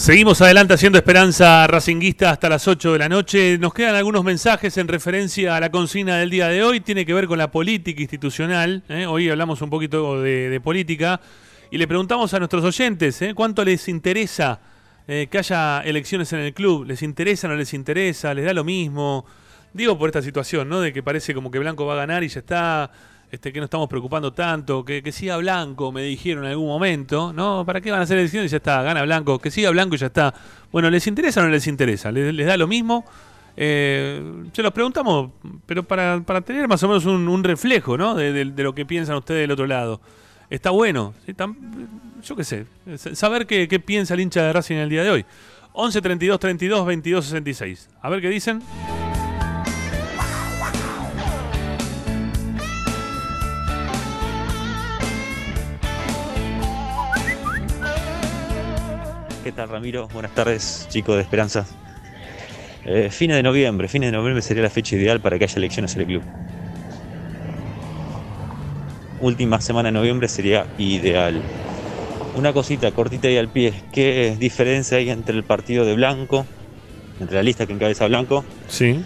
Seguimos 0.00 0.40
adelante 0.40 0.72
haciendo 0.72 0.96
Esperanza 0.96 1.66
Racinguista 1.66 2.30
hasta 2.30 2.48
las 2.48 2.66
8 2.66 2.94
de 2.94 2.98
la 2.98 3.10
noche. 3.10 3.58
Nos 3.58 3.74
quedan 3.74 3.94
algunos 3.94 4.24
mensajes 4.24 4.78
en 4.78 4.88
referencia 4.88 5.56
a 5.56 5.60
la 5.60 5.70
consigna 5.70 6.16
del 6.16 6.30
día 6.30 6.48
de 6.48 6.62
hoy. 6.62 6.80
Tiene 6.80 7.04
que 7.04 7.12
ver 7.12 7.26
con 7.26 7.36
la 7.36 7.50
política 7.50 8.00
institucional. 8.00 8.82
¿eh? 8.88 9.04
Hoy 9.04 9.28
hablamos 9.28 9.60
un 9.60 9.68
poquito 9.68 10.22
de, 10.22 10.58
política 10.64 11.20
y 11.70 11.76
le 11.76 11.86
preguntamos 11.86 12.32
a 12.32 12.38
nuestros 12.38 12.64
oyentes 12.64 13.20
¿eh? 13.20 13.34
cuánto 13.34 13.62
les 13.62 13.88
interesa 13.88 14.58
eh, 15.06 15.28
que 15.30 15.36
haya 15.36 15.82
elecciones 15.82 16.32
en 16.32 16.38
el 16.38 16.54
club. 16.54 16.86
¿Les 16.86 17.02
interesa 17.02 17.46
o 17.46 17.50
no 17.50 17.56
les 17.56 17.74
interesa? 17.74 18.32
¿Les 18.32 18.46
da 18.46 18.54
lo 18.54 18.64
mismo? 18.64 19.26
Digo 19.74 19.98
por 19.98 20.08
esta 20.08 20.22
situación, 20.22 20.66
¿no? 20.70 20.80
De 20.80 20.94
que 20.94 21.02
parece 21.02 21.34
como 21.34 21.50
que 21.50 21.58
Blanco 21.58 21.84
va 21.84 21.92
a 21.92 21.96
ganar 21.96 22.24
y 22.24 22.28
ya 22.28 22.40
está. 22.40 22.90
Este, 23.30 23.52
que 23.52 23.60
no 23.60 23.66
estamos 23.66 23.88
preocupando 23.88 24.32
tanto, 24.32 24.84
que, 24.84 25.04
que 25.04 25.12
siga 25.12 25.36
Blanco, 25.36 25.92
me 25.92 26.02
dijeron 26.02 26.44
en 26.44 26.50
algún 26.50 26.66
momento, 26.66 27.32
¿no? 27.32 27.64
¿Para 27.64 27.80
qué 27.80 27.92
van 27.92 28.00
a 28.00 28.02
hacer 28.02 28.18
elecciones? 28.18 28.50
Ya 28.50 28.56
está, 28.56 28.82
gana 28.82 29.02
Blanco, 29.04 29.38
que 29.38 29.52
siga 29.52 29.70
Blanco 29.70 29.94
y 29.94 29.98
ya 29.98 30.06
está. 30.06 30.34
Bueno, 30.72 30.90
¿les 30.90 31.06
interesa 31.06 31.40
o 31.40 31.44
no 31.44 31.50
les 31.50 31.68
interesa? 31.68 32.10
¿Les, 32.10 32.34
les 32.34 32.46
da 32.46 32.56
lo 32.56 32.66
mismo? 32.66 33.04
Eh, 33.56 34.20
se 34.52 34.62
los 34.62 34.72
preguntamos, 34.72 35.30
pero 35.66 35.84
para, 35.84 36.20
para 36.20 36.40
tener 36.40 36.66
más 36.66 36.82
o 36.82 36.88
menos 36.88 37.06
un, 37.06 37.44
reflejo, 37.44 37.96
¿no? 37.96 38.16
De, 38.16 38.44
lo 38.44 38.74
que 38.74 38.84
piensan 38.84 39.16
ustedes 39.16 39.42
del 39.42 39.52
otro 39.52 39.66
lado. 39.66 40.00
Está 40.48 40.70
bueno, 40.70 41.14
¿sí? 41.24 41.34
Yo 42.24 42.34
qué 42.34 42.42
sé, 42.42 42.66
saber 43.12 43.46
qué, 43.46 43.68
qué 43.68 43.78
piensa 43.78 44.14
el 44.14 44.20
hincha 44.20 44.42
de 44.42 44.52
Racing 44.52 44.74
en 44.74 44.80
el 44.80 44.88
día 44.88 45.04
de 45.04 45.10
hoy. 45.10 45.26
11 45.72 46.02
32 46.02 46.40
32 46.40 46.86
22 46.86 47.24
66. 47.24 47.90
A 48.02 48.08
ver 48.08 48.20
qué 48.20 48.28
dicen. 48.28 48.60
¿Qué 59.50 59.56
tal 59.56 59.68
Ramiro? 59.68 60.06
Buenas 60.12 60.32
tardes, 60.32 60.86
chicos 60.90 61.16
de 61.16 61.22
Esperanza. 61.22 61.66
Eh, 62.84 63.08
fines 63.10 63.36
de 63.36 63.42
noviembre, 63.42 63.88
fines 63.88 64.12
de 64.12 64.16
noviembre 64.16 64.42
sería 64.42 64.62
la 64.62 64.70
fecha 64.70 64.94
ideal 64.94 65.18
para 65.18 65.38
que 65.40 65.44
haya 65.46 65.56
elecciones 65.56 65.92
en 65.96 66.02
el 66.02 66.06
club. 66.06 66.22
Última 69.20 69.60
semana 69.60 69.88
de 69.88 69.92
noviembre 69.92 70.28
sería 70.28 70.66
ideal. 70.78 71.42
Una 72.36 72.52
cosita 72.52 72.92
cortita 72.92 73.28
y 73.28 73.38
al 73.38 73.48
pie. 73.48 73.72
¿Qué 73.92 74.36
diferencia 74.38 74.98
hay 74.98 75.10
entre 75.10 75.34
el 75.36 75.42
partido 75.42 75.84
de 75.84 75.94
Blanco, 75.94 76.46
entre 77.18 77.34
la 77.34 77.42
lista 77.42 77.66
que 77.66 77.72
encabeza 77.72 78.06
Blanco, 78.06 78.44
Sí. 78.68 79.02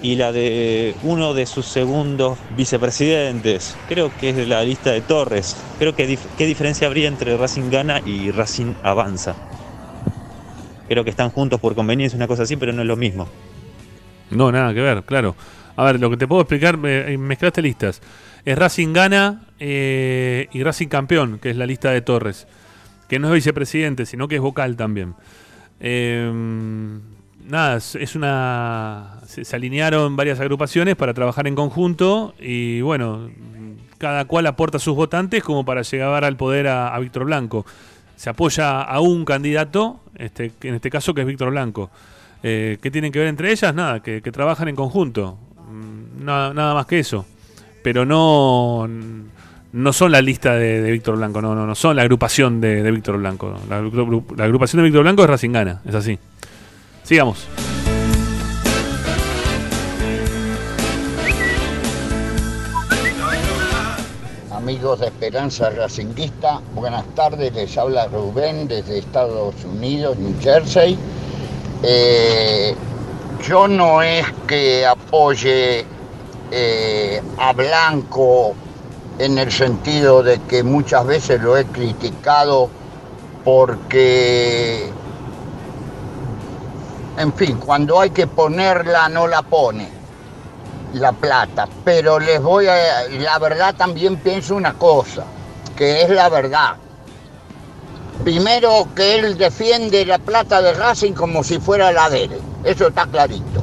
y 0.00 0.14
la 0.16 0.32
de 0.32 0.94
uno 1.02 1.34
de 1.34 1.44
sus 1.44 1.66
segundos 1.66 2.38
vicepresidentes? 2.56 3.76
Creo 3.86 4.10
que 4.18 4.30
es 4.30 4.48
la 4.48 4.62
lista 4.64 4.92
de 4.92 5.02
Torres. 5.02 5.54
Creo 5.78 5.94
que 5.94 6.08
dif- 6.08 6.26
qué 6.38 6.46
diferencia 6.46 6.86
habría 6.86 7.06
entre 7.08 7.36
Racing 7.36 7.68
gana 7.70 8.00
y 8.06 8.30
Racing 8.30 8.72
avanza. 8.82 9.34
Creo 10.88 11.04
que 11.04 11.10
están 11.10 11.30
juntos 11.30 11.60
por 11.60 11.74
conveniencia, 11.74 12.16
una 12.16 12.26
cosa 12.26 12.44
así, 12.44 12.56
pero 12.56 12.72
no 12.72 12.82
es 12.82 12.88
lo 12.88 12.96
mismo. 12.96 13.28
No, 14.30 14.50
nada 14.50 14.72
que 14.74 14.80
ver, 14.80 15.02
claro. 15.04 15.34
A 15.76 15.84
ver, 15.84 16.00
lo 16.00 16.10
que 16.10 16.16
te 16.16 16.26
puedo 16.26 16.42
explicar, 16.42 16.76
me, 16.76 17.16
mezclaste 17.18 17.62
listas. 17.62 18.00
Es 18.44 18.58
Racing 18.58 18.92
gana 18.92 19.42
eh, 19.58 20.48
y 20.52 20.62
Racing 20.62 20.88
campeón, 20.88 21.38
que 21.38 21.50
es 21.50 21.56
la 21.56 21.66
lista 21.66 21.90
de 21.90 22.00
Torres. 22.02 22.46
Que 23.08 23.18
no 23.18 23.28
es 23.28 23.34
vicepresidente, 23.34 24.06
sino 24.06 24.28
que 24.28 24.36
es 24.36 24.40
vocal 24.40 24.76
también. 24.76 25.14
Eh, 25.80 26.30
nada, 27.44 27.76
es 27.76 28.14
una. 28.16 29.20
Se, 29.26 29.54
alinearon 29.54 30.16
varias 30.16 30.40
agrupaciones 30.40 30.96
para 30.96 31.14
trabajar 31.14 31.46
en 31.46 31.54
conjunto 31.54 32.34
y 32.38 32.80
bueno, 32.80 33.30
cada 33.98 34.24
cual 34.26 34.46
aporta 34.46 34.78
sus 34.78 34.94
votantes 34.94 35.42
como 35.42 35.64
para 35.64 35.82
llegar 35.82 36.24
al 36.24 36.36
poder 36.36 36.68
a, 36.68 36.98
Víctor 36.98 37.24
Blanco. 37.24 37.66
Se 38.16 38.30
apoya 38.30 38.82
a 38.82 39.00
un 39.00 39.24
candidato, 39.24 40.00
este, 40.16 40.52
en 40.62 40.74
este 40.74 40.90
caso 40.90 41.14
que 41.14 41.22
es 41.22 41.26
Víctor 41.26 41.50
Blanco. 41.50 41.90
Eh, 42.42 42.78
¿Qué 42.82 42.90
tienen 42.90 43.10
que 43.10 43.18
ver 43.18 43.28
entre 43.28 43.50
ellas? 43.50 43.74
Nada, 43.74 44.00
que, 44.00 44.20
trabajan 44.20 44.68
en 44.68 44.76
conjunto. 44.76 45.38
Mm, 45.70 46.24
nada, 46.24 46.74
más 46.74 46.86
que 46.86 46.98
eso. 46.98 47.26
Pero 47.82 48.04
no, 48.04 48.88
no 49.72 49.92
son 49.92 50.12
la 50.12 50.22
lista 50.22 50.54
de, 50.54 50.90
Víctor 50.90 51.16
Blanco, 51.16 51.42
no, 51.42 51.54
no, 51.54 51.66
no 51.66 51.74
son 51.74 51.96
la 51.96 52.02
agrupación 52.02 52.60
de, 52.60 52.90
Víctor 52.90 53.18
Blanco. 53.18 53.58
La, 53.68 53.80
la, 53.80 54.44
agrupación 54.44 54.78
de 54.78 54.84
Víctor 54.84 55.02
Blanco 55.02 55.22
es 55.22 55.30
Racingana, 55.30 55.80
es 55.86 55.94
así. 55.94 56.18
Sigamos. 57.02 57.46
Amigos 64.64 65.00
de 65.00 65.08
Esperanza 65.08 65.68
Racinguista, 65.68 66.58
buenas 66.74 67.04
tardes, 67.14 67.52
les 67.52 67.76
habla 67.76 68.06
Rubén 68.06 68.66
desde 68.66 68.96
Estados 68.96 69.54
Unidos, 69.62 70.16
New 70.16 70.40
Jersey. 70.40 70.96
Eh, 71.82 72.74
yo 73.46 73.68
no 73.68 74.00
es 74.00 74.24
que 74.48 74.86
apoye 74.86 75.84
eh, 76.50 77.22
a 77.36 77.52
Blanco 77.52 78.54
en 79.18 79.36
el 79.36 79.52
sentido 79.52 80.22
de 80.22 80.40
que 80.48 80.62
muchas 80.62 81.04
veces 81.04 81.42
lo 81.42 81.58
he 81.58 81.66
criticado 81.66 82.70
porque 83.44 84.88
en 87.18 87.32
fin, 87.34 87.58
cuando 87.58 88.00
hay 88.00 88.08
que 88.08 88.26
ponerla 88.26 89.10
no 89.10 89.26
la 89.26 89.42
pone 89.42 89.93
la 90.94 91.12
plata. 91.12 91.68
Pero 91.84 92.18
les 92.18 92.40
voy 92.40 92.66
a, 92.66 93.08
la 93.10 93.38
verdad 93.38 93.74
también 93.74 94.16
pienso 94.16 94.54
una 94.54 94.74
cosa, 94.74 95.24
que 95.76 96.02
es 96.02 96.10
la 96.10 96.28
verdad. 96.28 96.76
Primero 98.22 98.88
que 98.94 99.16
él 99.16 99.36
defiende 99.36 100.06
la 100.06 100.18
plata 100.18 100.62
de 100.62 100.72
Racing 100.72 101.12
como 101.12 101.42
si 101.42 101.58
fuera 101.58 101.92
la 101.92 102.08
de 102.08 102.24
él, 102.24 102.40
eso 102.62 102.88
está 102.88 103.06
clarito. 103.06 103.62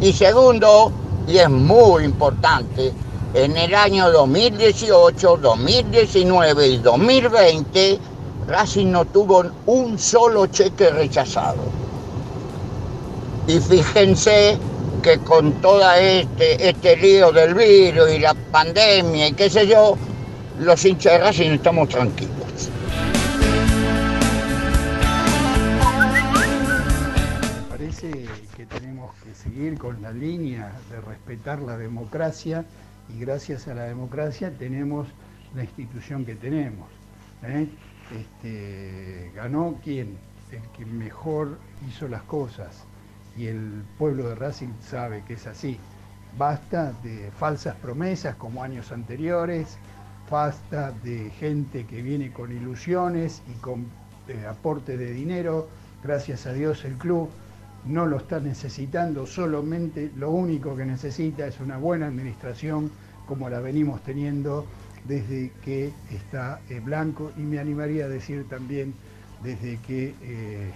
Y 0.00 0.12
segundo, 0.12 0.92
y 1.26 1.38
es 1.38 1.48
muy 1.48 2.04
importante, 2.04 2.92
en 3.34 3.56
el 3.56 3.74
año 3.74 4.10
2018, 4.10 5.38
2019 5.38 6.66
y 6.66 6.76
2020, 6.78 7.98
Racing 8.46 8.90
no 8.90 9.04
tuvo 9.06 9.44
un 9.66 9.98
solo 9.98 10.46
cheque 10.46 10.90
rechazado. 10.90 11.62
Y 13.46 13.58
fíjense 13.58 14.58
que 15.04 15.18
con 15.18 15.52
todo 15.60 15.92
este, 15.92 16.66
este 16.66 16.96
lío 16.96 17.30
del 17.30 17.52
virus 17.52 18.10
y 18.10 18.20
la 18.20 18.32
pandemia 18.32 19.28
y 19.28 19.32
qué 19.34 19.50
sé 19.50 19.66
yo, 19.66 19.98
los 20.58 20.82
hinchas 20.82 21.12
de 21.12 21.18
Racing 21.18 21.50
estamos 21.50 21.90
tranquilos. 21.90 22.70
Parece 27.68 28.24
que 28.56 28.64
tenemos 28.64 29.14
que 29.22 29.34
seguir 29.34 29.76
con 29.76 30.00
la 30.00 30.10
línea 30.10 30.72
de 30.90 31.02
respetar 31.02 31.60
la 31.60 31.76
democracia 31.76 32.64
y 33.14 33.20
gracias 33.20 33.68
a 33.68 33.74
la 33.74 33.84
democracia 33.84 34.50
tenemos 34.58 35.06
la 35.54 35.64
institución 35.64 36.24
que 36.24 36.34
tenemos. 36.34 36.88
¿eh? 37.42 37.68
Este, 38.18 39.30
ganó 39.34 39.78
quien, 39.84 40.16
el 40.50 40.62
que 40.74 40.86
mejor 40.86 41.58
hizo 41.86 42.08
las 42.08 42.22
cosas, 42.22 42.86
y 43.36 43.46
el 43.46 43.82
pueblo 43.98 44.28
de 44.28 44.34
Racing 44.34 44.72
sabe 44.80 45.22
que 45.26 45.34
es 45.34 45.46
así. 45.46 45.78
Basta 46.38 46.92
de 47.02 47.30
falsas 47.38 47.76
promesas 47.76 48.36
como 48.36 48.62
años 48.62 48.90
anteriores, 48.92 49.78
basta 50.30 50.92
de 51.04 51.30
gente 51.30 51.86
que 51.86 52.02
viene 52.02 52.32
con 52.32 52.50
ilusiones 52.50 53.42
y 53.48 53.58
con 53.60 53.86
eh, 54.28 54.44
aporte 54.48 54.96
de 54.96 55.12
dinero. 55.12 55.68
Gracias 56.02 56.46
a 56.46 56.52
Dios 56.52 56.84
el 56.84 56.94
club 56.94 57.28
no 57.84 58.06
lo 58.06 58.16
está 58.16 58.40
necesitando, 58.40 59.26
solamente 59.26 60.10
lo 60.16 60.30
único 60.30 60.74
que 60.74 60.86
necesita 60.86 61.46
es 61.46 61.60
una 61.60 61.76
buena 61.76 62.06
administración 62.06 62.90
como 63.26 63.48
la 63.48 63.60
venimos 63.60 64.02
teniendo 64.02 64.66
desde 65.06 65.52
que 65.62 65.92
está 66.10 66.60
eh, 66.70 66.80
Blanco 66.80 67.30
y 67.36 67.40
me 67.40 67.58
animaría 67.58 68.06
a 68.06 68.08
decir 68.08 68.48
también 68.48 68.94
desde 69.42 69.76
que 69.86 70.14
eh, 70.22 70.72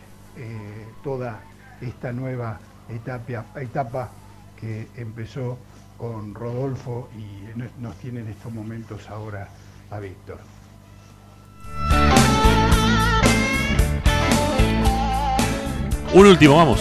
toda 1.02 1.40
esta 1.80 2.12
nueva 2.12 2.58
etapa, 2.88 3.44
etapa 3.60 4.10
que 4.58 4.88
empezó 4.96 5.58
con 5.96 6.34
Rodolfo 6.34 7.08
y 7.16 7.80
nos 7.80 7.96
tiene 7.96 8.20
en 8.20 8.28
estos 8.28 8.52
momentos 8.52 9.08
ahora 9.10 9.48
a 9.90 9.98
Víctor. 9.98 10.38
Un 16.14 16.26
último, 16.26 16.56
vamos. 16.56 16.80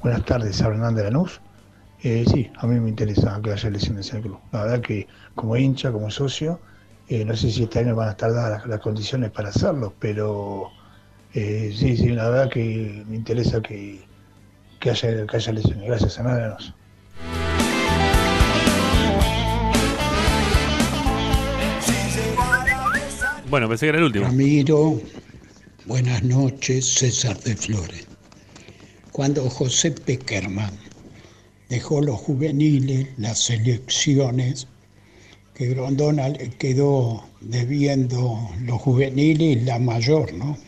Buenas 0.00 0.24
tardes, 0.24 0.60
Hernán 0.60 0.94
de 0.94 1.04
Lanús. 1.04 1.40
Eh, 2.02 2.24
sí, 2.30 2.52
a 2.58 2.66
mí 2.66 2.78
me 2.78 2.90
interesa 2.90 3.40
que 3.42 3.52
haya 3.52 3.68
elecciones 3.68 4.10
en 4.10 4.16
el 4.16 4.22
club. 4.22 4.38
La 4.52 4.64
verdad 4.64 4.80
que 4.80 5.08
como 5.34 5.56
hincha, 5.56 5.90
como 5.90 6.10
socio, 6.10 6.60
eh, 7.08 7.24
no 7.24 7.34
sé 7.34 7.50
si 7.50 7.64
este 7.64 7.78
año 7.80 7.96
van 7.96 8.08
a 8.08 8.10
estar 8.12 8.32
dadas 8.32 8.66
las 8.66 8.80
condiciones 8.80 9.30
para 9.30 9.48
hacerlo, 9.48 9.94
pero 9.98 10.70
eh, 11.34 11.74
sí, 11.76 11.96
sí, 11.96 12.08
la 12.10 12.30
verdad 12.30 12.50
que 12.50 13.04
me 13.08 13.16
interesa 13.16 13.60
que, 13.60 14.00
que, 14.80 14.90
haya, 14.90 15.26
que 15.26 15.36
haya 15.36 15.52
lesiones. 15.52 15.86
Gracias, 15.86 16.18
a 16.18 16.22
Anádanos. 16.22 16.74
Bueno, 23.50 23.68
pensé 23.68 23.86
que 23.86 23.90
era 23.90 23.98
el 23.98 24.04
último. 24.04 24.24
Ramiro, 24.26 25.00
buenas 25.86 26.22
noches, 26.24 26.86
César 26.86 27.38
de 27.40 27.54
Flores. 27.54 28.06
Cuando 29.12 29.48
José 29.48 29.92
Peckerman 29.92 30.72
dejó 31.68 32.00
los 32.00 32.18
juveniles, 32.18 33.08
las 33.16 33.38
selecciones, 33.38 34.66
que 35.54 35.68
Grondona 35.68 36.30
le 36.30 36.50
quedó 36.50 37.24
debiendo 37.40 38.50
los 38.62 38.80
juveniles 38.82 39.62
la 39.62 39.78
mayor, 39.78 40.32
¿no? 40.32 40.58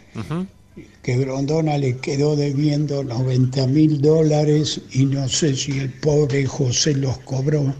Que 1.02 1.16
Grondona 1.16 1.78
le 1.78 1.96
quedó 1.96 2.36
debiendo 2.36 3.02
90 3.02 3.66
mil 3.68 4.00
dólares 4.00 4.80
y 4.90 5.06
no 5.06 5.28
sé 5.28 5.56
si 5.56 5.78
el 5.78 5.90
pobre 5.90 6.44
José 6.44 6.94
los 6.94 7.16
cobró. 7.18 7.74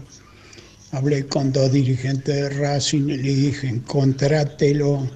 Hablé 0.91 1.27
con 1.27 1.51
dos 1.51 1.71
dirigentes 1.71 2.35
de 2.35 2.49
Racing 2.49 3.09
y 3.09 3.17
le 3.17 3.35
dije, 3.35 3.81
contrátelo, 3.85 5.07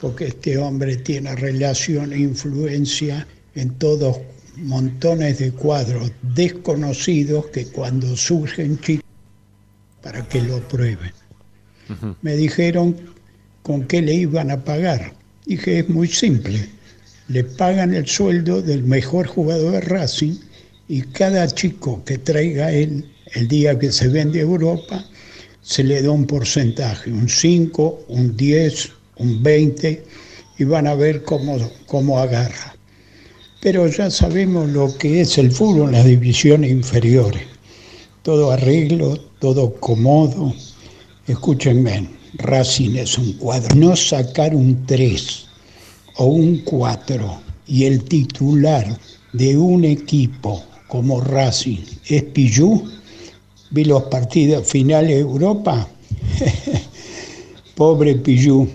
porque 0.00 0.28
este 0.28 0.56
hombre 0.56 0.96
tiene 0.96 1.34
relación 1.36 2.12
e 2.12 2.20
influencia 2.20 3.26
en 3.54 3.70
todos 3.74 4.16
montones 4.56 5.38
de 5.38 5.52
cuadros 5.52 6.12
desconocidos 6.22 7.46
que 7.46 7.66
cuando 7.66 8.16
surgen 8.16 8.78
chicos 8.80 9.04
para 10.02 10.26
que 10.26 10.40
lo 10.40 10.66
prueben. 10.68 11.12
Me 12.22 12.36
dijeron 12.36 12.96
con 13.62 13.84
qué 13.86 14.00
le 14.00 14.14
iban 14.14 14.50
a 14.50 14.64
pagar. 14.64 15.12
Dije, 15.44 15.80
es 15.80 15.88
muy 15.88 16.06
simple 16.06 16.79
le 17.30 17.44
pagan 17.44 17.94
el 17.94 18.08
sueldo 18.08 18.60
del 18.60 18.82
mejor 18.82 19.28
jugador 19.28 19.74
de 19.74 19.80
Racing 19.82 20.34
y 20.88 21.02
cada 21.02 21.46
chico 21.46 22.02
que 22.04 22.18
traiga 22.18 22.72
él 22.72 23.04
el 23.34 23.46
día 23.46 23.78
que 23.78 23.92
se 23.92 24.08
vende 24.08 24.40
a 24.40 24.42
Europa 24.42 25.04
se 25.62 25.84
le 25.84 26.02
da 26.02 26.10
un 26.10 26.26
porcentaje, 26.26 27.12
un 27.12 27.28
5, 27.28 28.06
un 28.08 28.36
10, 28.36 28.90
un 29.18 29.42
20 29.44 30.02
y 30.58 30.64
van 30.64 30.88
a 30.88 30.96
ver 30.96 31.22
cómo, 31.22 31.56
cómo 31.86 32.18
agarra. 32.18 32.74
Pero 33.62 33.86
ya 33.86 34.10
sabemos 34.10 34.68
lo 34.68 34.92
que 34.98 35.20
es 35.20 35.38
el 35.38 35.52
fútbol 35.52 35.90
en 35.90 35.92
las 35.92 36.06
divisiones 36.06 36.72
inferiores. 36.72 37.42
Todo 38.22 38.50
arreglo, 38.50 39.16
todo 39.38 39.72
cómodo. 39.74 40.52
Escúchenme, 41.28 42.10
Racing 42.38 42.96
es 42.96 43.16
un 43.16 43.34
cuadro. 43.34 43.72
No 43.76 43.94
sacar 43.94 44.52
un 44.52 44.84
3 44.84 45.49
o 46.20 46.26
un 46.26 46.58
4 46.58 47.40
y 47.66 47.86
el 47.86 48.04
titular 48.04 48.86
de 49.32 49.56
un 49.56 49.86
equipo 49.86 50.62
como 50.86 51.18
Racing 51.22 51.78
es 52.08 52.24
Pillú, 52.24 52.84
vi 53.70 53.84
los 53.84 54.02
partidos 54.04 54.66
finales 54.68 55.08
de 55.08 55.20
Europa, 55.20 55.88
pobre 57.74 58.16
Pillú. 58.16 58.68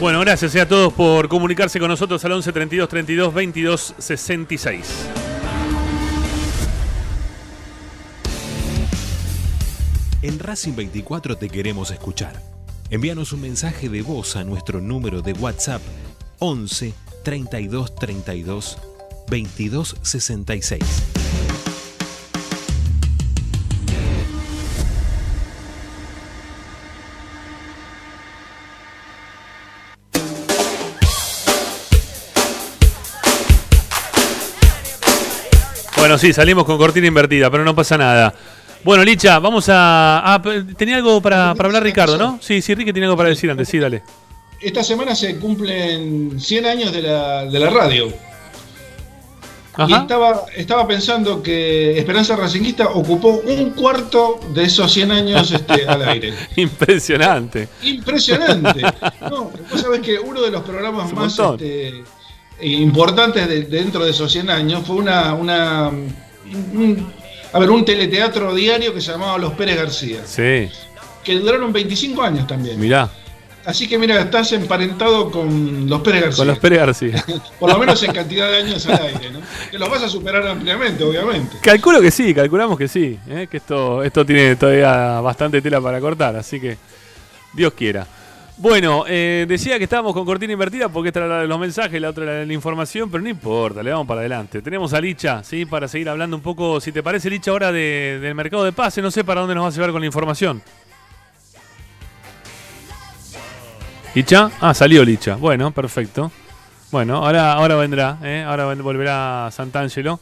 Bueno, 0.00 0.20
gracias 0.20 0.56
a 0.56 0.66
todos 0.66 0.90
por 0.94 1.28
comunicarse 1.28 1.78
con 1.78 1.88
nosotros 1.88 2.24
al 2.24 2.32
11 2.32 2.50
32 2.50 2.88
32 2.88 3.34
22 3.34 3.94
66. 3.98 5.21
En 10.22 10.38
Racing 10.38 10.76
24 10.76 11.36
te 11.36 11.48
queremos 11.48 11.90
escuchar. 11.90 12.40
Envíanos 12.90 13.32
un 13.32 13.40
mensaje 13.40 13.88
de 13.88 14.02
voz 14.02 14.36
a 14.36 14.44
nuestro 14.44 14.80
número 14.80 15.20
de 15.20 15.32
WhatsApp 15.32 15.82
11 16.38 16.94
32 17.24 17.96
32 17.96 18.78
22 19.28 19.96
66. 20.00 20.80
Bueno, 35.96 36.16
sí, 36.18 36.32
salimos 36.32 36.64
con 36.64 36.78
cortina 36.78 37.08
invertida, 37.08 37.50
pero 37.50 37.64
no 37.64 37.74
pasa 37.74 37.98
nada. 37.98 38.34
Bueno, 38.84 39.04
Licha, 39.04 39.38
vamos 39.38 39.68
a. 39.68 40.34
a- 40.34 40.42
tenía 40.76 40.96
algo 40.96 41.20
para, 41.20 41.54
para 41.54 41.68
hablar 41.68 41.82
Ricardo, 41.82 42.16
¿no? 42.18 42.38
Sí, 42.42 42.60
sí, 42.60 42.74
Ricky 42.74 42.92
tiene 42.92 43.06
algo 43.06 43.16
para 43.16 43.28
decir 43.28 43.50
antes, 43.50 43.68
sí, 43.68 43.78
dale. 43.78 44.02
Esta 44.60 44.82
semana 44.82 45.14
se 45.14 45.36
cumplen 45.38 46.40
100 46.40 46.66
años 46.66 46.92
de 46.92 47.02
la, 47.02 47.44
de 47.46 47.58
la 47.58 47.70
radio. 47.70 48.08
Y 49.78 49.82
Ajá. 49.82 50.02
estaba, 50.02 50.42
estaba 50.54 50.86
pensando 50.86 51.42
que 51.42 51.98
Esperanza 51.98 52.36
Racinguista 52.36 52.88
ocupó 52.90 53.28
un 53.46 53.70
cuarto 53.70 54.38
de 54.52 54.64
esos 54.64 54.92
100 54.92 55.10
años 55.10 55.50
este, 55.50 55.86
al 55.88 56.02
aire. 56.08 56.34
Impresionante. 56.56 57.68
Impresionante. 57.82 58.82
No, 59.30 59.50
vos 59.70 59.80
sabés 59.80 60.00
que 60.00 60.18
uno 60.18 60.42
de 60.42 60.50
los 60.50 60.62
programas 60.62 61.10
más 61.12 61.38
este, 61.38 62.04
importantes 62.60 63.48
de- 63.48 63.62
dentro 63.62 64.04
de 64.04 64.10
esos 64.10 64.30
100 64.30 64.50
años 64.50 64.82
fue 64.86 64.96
una, 64.96 65.32
una 65.34 65.88
un- 65.88 67.12
a 67.52 67.58
ver, 67.58 67.70
un 67.70 67.84
teleteatro 67.84 68.54
diario 68.54 68.92
que 68.94 69.00
se 69.00 69.12
llamaba 69.12 69.38
Los 69.38 69.52
Pérez 69.54 69.76
García, 69.76 70.20
Sí, 70.24 70.70
que 71.22 71.38
duraron 71.38 71.72
25 71.72 72.22
años 72.22 72.46
también. 72.46 72.78
mirá, 72.80 73.10
Así 73.64 73.88
que 73.88 73.96
mira, 73.96 74.20
estás 74.20 74.50
emparentado 74.52 75.30
con 75.30 75.88
Los 75.88 76.00
Pérez 76.00 76.22
García. 76.22 76.36
con 76.38 76.46
los 76.48 76.58
Pérez 76.58 76.78
García. 76.80 77.24
Por 77.60 77.70
lo 77.70 77.78
menos 77.78 78.02
en 78.02 78.12
cantidad 78.12 78.50
de 78.50 78.56
años 78.56 78.84
al 78.86 79.00
aire, 79.06 79.30
¿no? 79.30 79.38
Que 79.70 79.78
los 79.78 79.88
vas 79.88 80.02
a 80.02 80.08
superar 80.08 80.44
ampliamente, 80.48 81.04
obviamente. 81.04 81.58
Calculo 81.62 82.00
que 82.00 82.10
sí, 82.10 82.34
calculamos 82.34 82.76
que 82.76 82.88
sí, 82.88 83.16
¿eh? 83.28 83.46
que 83.48 83.58
esto, 83.58 84.02
esto 84.02 84.26
tiene 84.26 84.56
todavía 84.56 85.20
bastante 85.20 85.62
tela 85.62 85.80
para 85.80 86.00
cortar, 86.00 86.34
así 86.34 86.58
que 86.58 86.76
Dios 87.52 87.72
quiera. 87.74 88.04
Bueno, 88.58 89.04
eh, 89.08 89.44
decía 89.48 89.78
que 89.78 89.84
estábamos 89.84 90.12
con 90.12 90.24
cortina 90.24 90.52
invertida 90.52 90.88
porque 90.88 91.08
esta 91.08 91.20
era 91.20 91.28
la 91.28 91.40
de 91.40 91.48
los 91.48 91.58
mensajes, 91.58 92.00
la 92.00 92.10
otra 92.10 92.24
era 92.24 92.44
la 92.44 92.52
información, 92.52 93.10
pero 93.10 93.22
no 93.22 93.28
importa, 93.28 93.82
le 93.82 93.90
vamos 93.90 94.06
para 94.06 94.20
adelante. 94.20 94.62
Tenemos 94.62 94.92
a 94.92 95.00
Licha, 95.00 95.42
¿sí? 95.42 95.64
Para 95.64 95.88
seguir 95.88 96.08
hablando 96.08 96.36
un 96.36 96.42
poco, 96.42 96.80
si 96.80 96.92
te 96.92 97.02
parece, 97.02 97.28
Licha, 97.30 97.50
ahora 97.50 97.72
de- 97.72 98.18
del 98.20 98.34
mercado 98.34 98.62
de 98.64 98.72
pase, 98.72 99.02
no 99.02 99.10
sé 99.10 99.24
para 99.24 99.40
dónde 99.40 99.54
nos 99.54 99.64
va 99.64 99.68
a 99.68 99.72
llevar 99.72 99.90
con 99.90 100.00
la 100.00 100.06
información. 100.06 100.62
¿Licha? 104.14 104.50
Ah, 104.60 104.74
salió 104.74 105.02
Licha. 105.04 105.36
Bueno, 105.36 105.70
perfecto. 105.70 106.30
Bueno, 106.90 107.16
ahora, 107.16 107.54
ahora 107.54 107.76
vendrá, 107.76 108.18
¿eh? 108.22 108.44
ahora 108.46 108.66
volverá 108.74 109.48
Santangelo. 109.50 110.20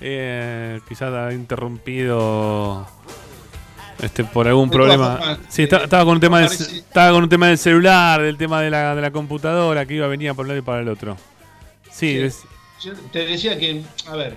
Eh, 0.00 0.80
quizás 0.88 1.12
ha 1.12 1.32
interrumpido 1.32 2.86
este 4.02 4.24
por 4.24 4.46
algún 4.48 4.68
De 4.68 4.76
problema. 4.76 5.16
formas, 5.16 5.38
Sí, 5.48 5.62
eh, 5.62 5.68
estaba 5.70 6.04
con 6.04 6.14
un 6.14 6.20
tema 6.20 6.38
del, 6.40 6.48
parece- 6.48 6.76
estaba 6.78 7.12
con 7.12 7.22
un 7.22 7.28
tema 7.28 7.46
del 7.48 7.58
celular, 7.58 8.20
del 8.22 8.36
tema 8.36 8.60
de 8.60 8.70
la, 8.70 8.94
de 8.94 9.00
la 9.02 9.10
computadora 9.10 9.86
que 9.86 9.94
iba 9.94 10.06
venía 10.08 10.34
por 10.34 10.44
un 10.44 10.48
lado 10.48 10.58
y 10.58 10.62
para 10.62 10.80
el 10.82 10.88
otro. 10.88 11.16
Sí, 11.90 12.12
Sí. 12.12 12.18
es- 12.18 12.42
Yo 12.82 12.92
te 13.12 13.24
decía 13.26 13.56
que, 13.58 13.82
a 14.08 14.16
ver, 14.16 14.36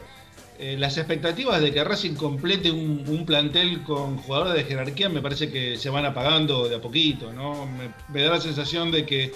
eh, 0.59 0.75
las 0.77 0.97
expectativas 0.97 1.59
de 1.61 1.73
que 1.73 1.83
Racing 1.83 2.13
complete 2.15 2.69
un, 2.71 3.03
un 3.07 3.25
plantel 3.25 3.81
con 3.83 4.17
jugadores 4.17 4.53
de 4.53 4.63
jerarquía 4.65 5.09
me 5.09 5.19
parece 5.21 5.51
que 5.51 5.77
se 5.77 5.89
van 5.89 6.05
apagando 6.05 6.69
de 6.69 6.75
a 6.75 6.79
poquito, 6.81 7.33
¿no? 7.33 7.65
Me, 7.65 7.89
me 8.09 8.21
da 8.23 8.31
la 8.35 8.41
sensación 8.41 8.91
de 8.91 9.05
que, 9.05 9.33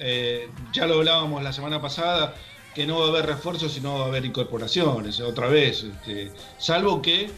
eh, 0.00 0.48
ya 0.72 0.86
lo 0.86 0.94
hablábamos 0.94 1.42
la 1.42 1.52
semana 1.52 1.80
pasada, 1.80 2.34
que 2.74 2.86
no 2.88 2.98
va 2.98 3.06
a 3.06 3.08
haber 3.10 3.26
refuerzos 3.26 3.76
y 3.78 3.80
no 3.80 3.98
va 4.00 4.06
a 4.06 4.08
haber 4.08 4.24
incorporaciones, 4.24 5.20
otra 5.20 5.46
vez, 5.46 5.84
este, 5.84 6.32
salvo 6.58 7.00
que 7.00 7.30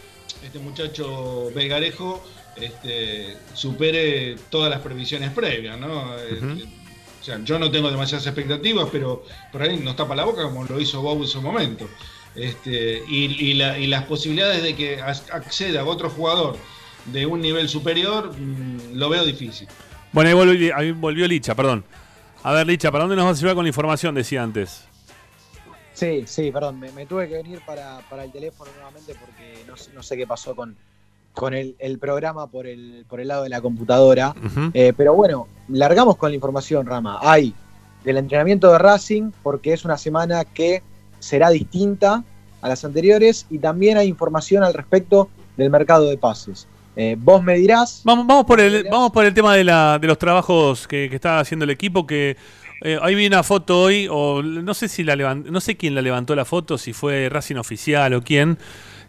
este 0.46 0.58
muchacho 0.58 1.50
Belgarejo 1.54 2.24
este, 2.56 3.36
supere 3.54 4.36
todas 4.50 4.70
las 4.70 4.80
previsiones 4.80 5.30
previas, 5.30 5.78
¿no? 5.78 6.16
Este, 6.16 6.64
o 7.20 7.24
sea, 7.24 7.38
yo 7.44 7.58
no 7.58 7.70
tengo 7.70 7.90
demasiadas 7.90 8.26
expectativas, 8.26 8.88
pero 8.90 9.24
por 9.52 9.62
ahí 9.62 9.76
nos 9.76 9.96
tapa 9.96 10.14
la 10.14 10.24
boca 10.24 10.42
como 10.44 10.64
lo 10.64 10.80
hizo 10.80 11.02
Bob 11.02 11.22
en 11.22 11.28
su 11.28 11.42
momento. 11.42 11.88
Este, 12.34 13.02
y, 13.08 13.24
y 13.50 13.54
la- 13.54 13.78
y 13.78 13.86
las 13.86 14.04
posibilidades 14.04 14.62
de 14.62 14.74
que 14.76 15.00
acceda 15.00 15.80
a 15.80 15.84
otro 15.84 16.08
jugador 16.10 16.56
de 17.06 17.24
un 17.26 17.40
nivel 17.40 17.68
superior, 17.68 18.32
mm, 18.38 18.94
lo 18.94 19.08
veo 19.08 19.24
difícil. 19.24 19.68
Bueno, 20.12 20.28
ahí 20.30 20.34
volvió, 20.34 20.76
ahí 20.76 20.92
volvió 20.92 21.26
Licha, 21.28 21.54
perdón. 21.54 21.84
A 22.42 22.52
ver, 22.52 22.66
Licha, 22.66 22.90
¿para 22.92 23.04
dónde 23.04 23.16
nos 23.16 23.24
vas 23.26 23.38
a 23.38 23.40
llevar 23.40 23.54
con 23.56 23.64
la 23.64 23.68
información? 23.68 24.14
Decía 24.14 24.42
antes. 24.42 24.84
Sí, 25.96 26.24
sí, 26.26 26.50
perdón, 26.52 26.78
me, 26.78 26.92
me 26.92 27.06
tuve 27.06 27.26
que 27.26 27.36
venir 27.36 27.62
para, 27.64 28.00
para 28.10 28.24
el 28.24 28.30
teléfono 28.30 28.70
nuevamente 28.76 29.14
porque 29.18 29.64
no, 29.66 29.72
no 29.94 30.02
sé 30.02 30.14
qué 30.14 30.26
pasó 30.26 30.54
con, 30.54 30.76
con 31.32 31.54
el, 31.54 31.74
el 31.78 31.98
programa 31.98 32.48
por 32.48 32.66
el, 32.66 33.06
por 33.08 33.18
el 33.18 33.28
lado 33.28 33.44
de 33.44 33.48
la 33.48 33.62
computadora. 33.62 34.34
Eh, 34.74 34.92
pero 34.94 35.14
bueno, 35.14 35.48
largamos 35.68 36.16
con 36.16 36.30
la 36.30 36.34
información, 36.34 36.84
Rama. 36.84 37.18
Hay 37.22 37.54
del 38.04 38.18
entrenamiento 38.18 38.70
de 38.70 38.78
Racing, 38.78 39.30
porque 39.42 39.72
es 39.72 39.86
una 39.86 39.96
semana 39.96 40.44
que 40.44 40.82
será 41.18 41.48
distinta 41.48 42.22
a 42.60 42.68
las 42.68 42.84
anteriores, 42.84 43.46
y 43.48 43.58
también 43.58 43.96
hay 43.96 44.06
información 44.06 44.64
al 44.64 44.74
respecto 44.74 45.30
del 45.56 45.70
mercado 45.70 46.10
de 46.10 46.18
pases. 46.18 46.68
Eh, 46.94 47.16
vos 47.18 47.42
me 47.42 47.56
dirás. 47.56 48.02
Vamos, 48.04 48.26
vamos, 48.26 48.44
por, 48.44 48.60
el, 48.60 48.86
vamos 48.90 49.12
por 49.12 49.24
el 49.24 49.32
tema 49.32 49.54
de, 49.54 49.64
la, 49.64 49.98
de 49.98 50.06
los 50.06 50.18
trabajos 50.18 50.86
que, 50.86 51.08
que 51.08 51.16
está 51.16 51.40
haciendo 51.40 51.64
el 51.64 51.70
equipo, 51.70 52.06
que 52.06 52.36
eh, 52.82 52.98
ahí 53.00 53.14
vi 53.14 53.26
una 53.26 53.42
foto 53.42 53.80
hoy, 53.80 54.08
o 54.10 54.42
no 54.42 54.74
sé 54.74 54.88
si 54.88 55.04
la 55.04 55.16
levan- 55.16 55.44
no 55.44 55.60
sé 55.60 55.76
quién 55.76 55.94
la 55.94 56.02
levantó 56.02 56.34
la 56.34 56.44
foto, 56.44 56.78
si 56.78 56.92
fue 56.92 57.28
Racing 57.28 57.56
Oficial 57.56 58.14
o 58.14 58.22
quién, 58.22 58.58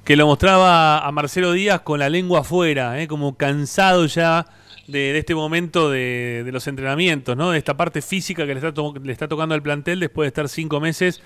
que 0.03 0.15
lo 0.15 0.25
mostraba 0.25 1.05
a 1.05 1.11
Marcelo 1.11 1.51
Díaz 1.51 1.81
con 1.81 1.99
la 1.99 2.09
lengua 2.09 2.39
afuera, 2.39 3.01
eh, 3.01 3.07
como 3.07 3.35
cansado 3.35 4.05
ya 4.05 4.45
de, 4.87 5.11
de 5.11 5.19
este 5.19 5.35
momento 5.35 5.89
de, 5.89 6.43
de 6.45 6.51
los 6.53 6.65
entrenamientos, 6.67 7.35
¿no? 7.35 7.51
De 7.51 7.57
esta 7.57 7.75
parte 7.75 8.01
física 8.01 8.45
que 8.47 8.55
le 8.55 8.65
está, 8.65 8.81
le 9.03 9.11
está 9.11 9.27
tocando 9.27 9.53
al 9.53 9.61
plantel 9.61 9.99
después 9.99 10.25
de 10.25 10.27
estar 10.29 10.47
cinco 10.47 10.79
meses. 10.79 11.21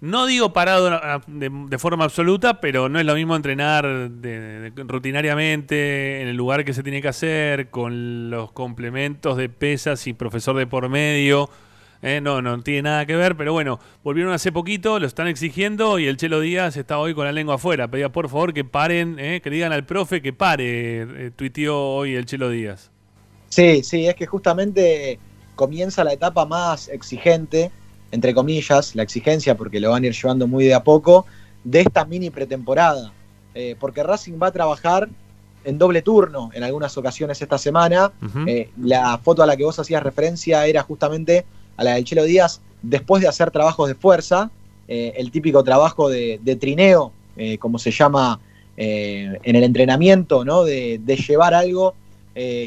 No 0.00 0.26
digo 0.26 0.52
parado 0.52 0.88
ah, 0.88 1.22
de, 1.26 1.50
de 1.50 1.78
forma 1.78 2.04
absoluta, 2.04 2.60
pero 2.60 2.88
no 2.88 2.98
es 2.98 3.06
lo 3.06 3.14
mismo 3.14 3.34
entrenar 3.34 4.10
rutinariamente 4.76 6.20
en 6.20 6.28
el 6.28 6.36
lugar 6.36 6.64
que 6.64 6.74
se 6.74 6.82
tiene 6.82 7.00
que 7.00 7.08
hacer, 7.08 7.70
con 7.70 8.28
los 8.30 8.52
complementos 8.52 9.36
de 9.36 9.48
pesas 9.48 10.06
y 10.06 10.12
profesor 10.12 10.56
de 10.56 10.66
por 10.66 10.88
medio. 10.88 11.48
Eh, 12.02 12.20
no, 12.20 12.42
no 12.42 12.62
tiene 12.62 12.82
nada 12.82 13.06
que 13.06 13.16
ver, 13.16 13.36
pero 13.36 13.52
bueno, 13.52 13.80
volvieron 14.04 14.32
hace 14.32 14.52
poquito, 14.52 14.98
lo 14.98 15.06
están 15.06 15.28
exigiendo 15.28 15.98
y 15.98 16.06
el 16.06 16.16
Chelo 16.16 16.40
Díaz 16.40 16.76
está 16.76 16.98
hoy 16.98 17.14
con 17.14 17.24
la 17.24 17.32
lengua 17.32 17.56
afuera. 17.56 17.88
Pedía 17.90 18.10
por 18.10 18.28
favor 18.28 18.52
que 18.52 18.64
paren, 18.64 19.18
eh, 19.18 19.40
que 19.42 19.50
digan 19.50 19.72
al 19.72 19.86
profe 19.86 20.20
que 20.22 20.32
pare, 20.32 21.02
eh, 21.02 21.30
tuiteó 21.34 21.78
hoy 21.78 22.14
el 22.14 22.26
Chelo 22.26 22.50
Díaz. 22.50 22.90
Sí, 23.48 23.82
sí, 23.82 24.06
es 24.06 24.14
que 24.14 24.26
justamente 24.26 25.18
comienza 25.54 26.04
la 26.04 26.12
etapa 26.12 26.44
más 26.44 26.88
exigente, 26.88 27.70
entre 28.10 28.34
comillas, 28.34 28.94
la 28.94 29.02
exigencia, 29.02 29.56
porque 29.56 29.80
lo 29.80 29.90
van 29.90 30.04
a 30.04 30.06
ir 30.06 30.12
llevando 30.12 30.46
muy 30.46 30.64
de 30.64 30.74
a 30.74 30.84
poco, 30.84 31.26
de 31.64 31.80
esta 31.80 32.04
mini 32.04 32.30
pretemporada. 32.30 33.12
Eh, 33.54 33.74
porque 33.80 34.02
Racing 34.02 34.34
va 34.40 34.48
a 34.48 34.52
trabajar 34.52 35.08
en 35.64 35.78
doble 35.78 36.02
turno 36.02 36.50
en 36.52 36.62
algunas 36.62 36.96
ocasiones 36.98 37.40
esta 37.40 37.56
semana. 37.58 38.12
La 38.76 39.18
foto 39.18 39.42
a 39.42 39.46
la 39.46 39.56
que 39.56 39.64
vos 39.64 39.78
hacías 39.78 40.02
referencia 40.02 40.66
era 40.66 40.82
justamente 40.82 41.46
a 41.76 41.84
la 41.84 41.94
del 41.94 42.04
Chelo 42.04 42.24
Díaz 42.24 42.60
después 42.82 43.22
de 43.22 43.28
hacer 43.28 43.50
trabajos 43.50 43.88
de 43.88 43.94
fuerza, 43.94 44.50
eh, 44.88 45.14
el 45.16 45.30
típico 45.30 45.64
trabajo 45.64 46.08
de, 46.08 46.58
trineo, 46.60 47.12
eh, 47.36 47.58
como 47.58 47.78
se 47.78 47.90
llama 47.90 48.40
eh, 48.76 49.38
en 49.42 49.56
el 49.56 49.64
entrenamiento, 49.64 50.44
¿no? 50.44 50.64
de, 50.64 51.00
llevar 51.28 51.54
algo 51.54 51.94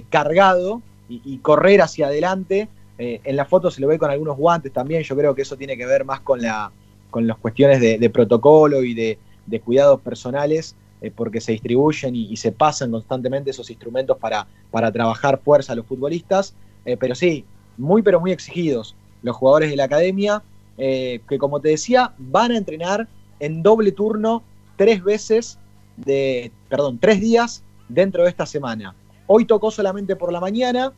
cargado 0.09 0.81
y, 1.07 1.37
correr 1.37 1.81
hacia 1.81 2.07
adelante. 2.07 2.67
En 2.97 3.35
la 3.35 3.45
foto 3.45 3.71
se 3.71 3.79
lo 3.79 3.87
ve 3.87 3.97
con 3.97 4.09
algunos 4.09 4.35
guantes 4.35 4.73
también, 4.73 5.03
yo 5.03 5.15
creo 5.15 5.35
que 5.35 5.43
eso 5.43 5.55
tiene 5.55 5.77
que 5.77 5.85
ver 5.85 6.03
más 6.03 6.19
con, 6.21 6.41
la, 6.41 6.71
con 7.11 7.27
las 7.27 7.37
cuestiones 7.37 7.79
de, 7.79 8.09
protocolo 8.09 8.83
y 8.83 8.93
de, 8.93 9.17
cuidados 9.63 10.01
personales, 10.01 10.75
porque 11.15 11.39
se 11.39 11.53
distribuyen 11.53 12.15
y, 12.15 12.25
y 12.25 12.35
se 12.35 12.51
pasan 12.51 12.91
constantemente 12.91 13.51
esos 13.51 13.69
instrumentos 13.69 14.17
para, 14.17 14.47
para 14.69 14.91
trabajar 14.91 15.39
fuerza 15.39 15.73
a 15.73 15.75
los 15.75 15.85
futbolistas. 15.85 16.55
Pero 16.83 17.13
sí, 17.13 17.45
muy 17.77 18.01
pero 18.01 18.19
muy 18.19 18.31
exigidos 18.31 18.95
los 19.21 19.35
jugadores 19.35 19.69
de 19.69 19.75
la 19.75 19.85
academia, 19.85 20.43
eh, 20.77 21.21
que 21.27 21.37
como 21.37 21.59
te 21.59 21.69
decía, 21.69 22.13
van 22.17 22.51
a 22.51 22.57
entrenar 22.57 23.07
en 23.39 23.63
doble 23.63 23.91
turno 23.91 24.43
tres 24.77 25.03
veces 25.03 25.59
de, 25.97 26.51
perdón, 26.69 26.99
tres 26.99 27.19
días 27.19 27.63
dentro 27.87 28.23
de 28.23 28.29
esta 28.29 28.45
semana. 28.45 28.95
Hoy 29.27 29.45
tocó 29.45 29.71
solamente 29.71 30.15
por 30.15 30.31
la 30.31 30.39
mañana, 30.39 30.93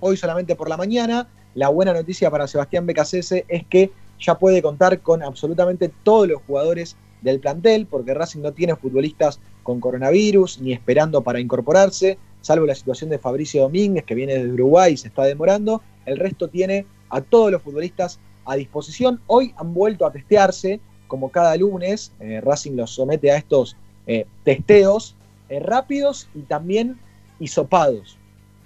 hoy 0.00 0.16
solamente 0.16 0.54
por 0.54 0.68
la 0.68 0.76
mañana, 0.76 1.28
la 1.54 1.68
buena 1.68 1.92
noticia 1.92 2.30
para 2.30 2.46
Sebastián 2.46 2.86
Becasese 2.86 3.44
es 3.48 3.66
que 3.66 3.90
ya 4.20 4.38
puede 4.38 4.62
contar 4.62 5.00
con 5.00 5.22
absolutamente 5.22 5.90
todos 6.02 6.28
los 6.28 6.42
jugadores 6.46 6.96
del 7.22 7.40
plantel, 7.40 7.86
porque 7.86 8.14
Racing 8.14 8.40
no 8.40 8.52
tiene 8.52 8.76
futbolistas 8.76 9.40
con 9.62 9.80
coronavirus 9.80 10.60
ni 10.60 10.72
esperando 10.72 11.22
para 11.22 11.40
incorporarse, 11.40 12.18
salvo 12.40 12.66
la 12.66 12.74
situación 12.74 13.10
de 13.10 13.18
Fabricio 13.18 13.62
Domínguez, 13.62 14.04
que 14.04 14.14
viene 14.14 14.34
de 14.34 14.52
Uruguay 14.52 14.92
y 14.92 14.96
se 14.96 15.08
está 15.08 15.24
demorando. 15.24 15.82
El 16.04 16.18
resto 16.18 16.48
tiene 16.48 16.86
a 17.10 17.20
todos 17.20 17.50
los 17.50 17.62
futbolistas 17.62 18.18
a 18.46 18.56
disposición. 18.56 19.20
Hoy 19.26 19.52
han 19.56 19.74
vuelto 19.74 20.06
a 20.06 20.12
testearse, 20.12 20.80
como 21.08 21.30
cada 21.30 21.56
lunes, 21.56 22.12
eh, 22.20 22.40
Racing 22.40 22.76
los 22.76 22.92
somete 22.92 23.30
a 23.30 23.36
estos 23.36 23.76
eh, 24.06 24.26
testeos 24.44 25.16
eh, 25.48 25.60
rápidos 25.60 26.28
y 26.34 26.40
también 26.42 26.98
hisopados. 27.38 28.16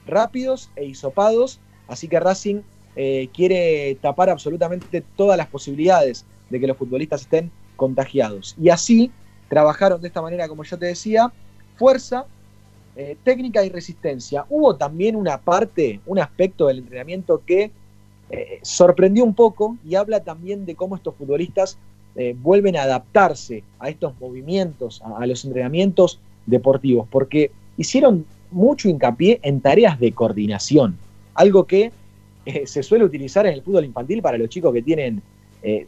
Rápidos 0.07 0.71
e 0.77 0.85
hisopados, 0.85 1.61
así 1.89 2.09
que 2.09 2.21
Racing 2.21 2.62
quiere 3.33 3.97
tapar 4.03 4.29
absolutamente 4.29 5.03
todas 5.17 5.39
las 5.39 5.47
posibilidades 5.47 6.27
de 6.51 6.61
que 6.61 6.67
los 6.67 6.77
futbolistas 6.77 7.23
estén 7.23 7.51
contagiados. 7.77 8.55
Y 8.61 8.69
así 8.69 9.11
trabajaron 9.49 10.03
de 10.03 10.09
esta 10.09 10.21
manera, 10.21 10.49
como 10.49 10.65
yo 10.65 10.77
te 10.77 10.87
decía, 10.87 11.33
fuerza, 11.77 12.27
técnica 13.23 13.65
y 13.65 13.71
resistencia. 13.71 14.45
Hubo 14.51 14.77
también 14.77 15.17
una 15.17 15.39
parte, 15.39 16.01
un 16.05 16.19
aspecto 16.19 16.67
del 16.67 16.79
entrenamiento 16.79 17.43
que 17.47 17.71
eh, 18.31 18.61
sorprendió 18.62 19.24
un 19.24 19.35
poco 19.35 19.77
y 19.85 19.97
habla 19.97 20.20
también 20.20 20.65
de 20.65 20.77
cómo 20.77 20.94
estos 20.94 21.16
futbolistas 21.16 21.78
eh, 22.15 22.36
vuelven 22.40 22.77
a 22.77 22.82
adaptarse 22.82 23.65
a 23.81 23.89
estos 23.89 24.12
movimientos, 24.20 25.02
a, 25.02 25.27
los 25.27 25.44
entrenamientos 25.44 26.20
deportivos, 26.47 27.09
porque 27.11 27.51
hicieron 27.77 28.24
mucho 28.52 28.89
hincapié 28.89 29.40
en 29.43 29.61
tareas 29.61 29.98
de 29.98 30.12
coordinación, 30.12 30.97
algo 31.35 31.66
que 31.66 31.90
eh, 32.47 32.66
se 32.66 32.82
suele 32.85 33.05
utilizar 33.05 33.47
en 33.47 33.55
el 33.55 33.62
fútbol 33.62 33.85
infantil 33.85 34.23
para 34.23 34.39
los 34.39 34.48
chicos 34.48 34.73
que 34.73 34.82
tienen 34.82 35.23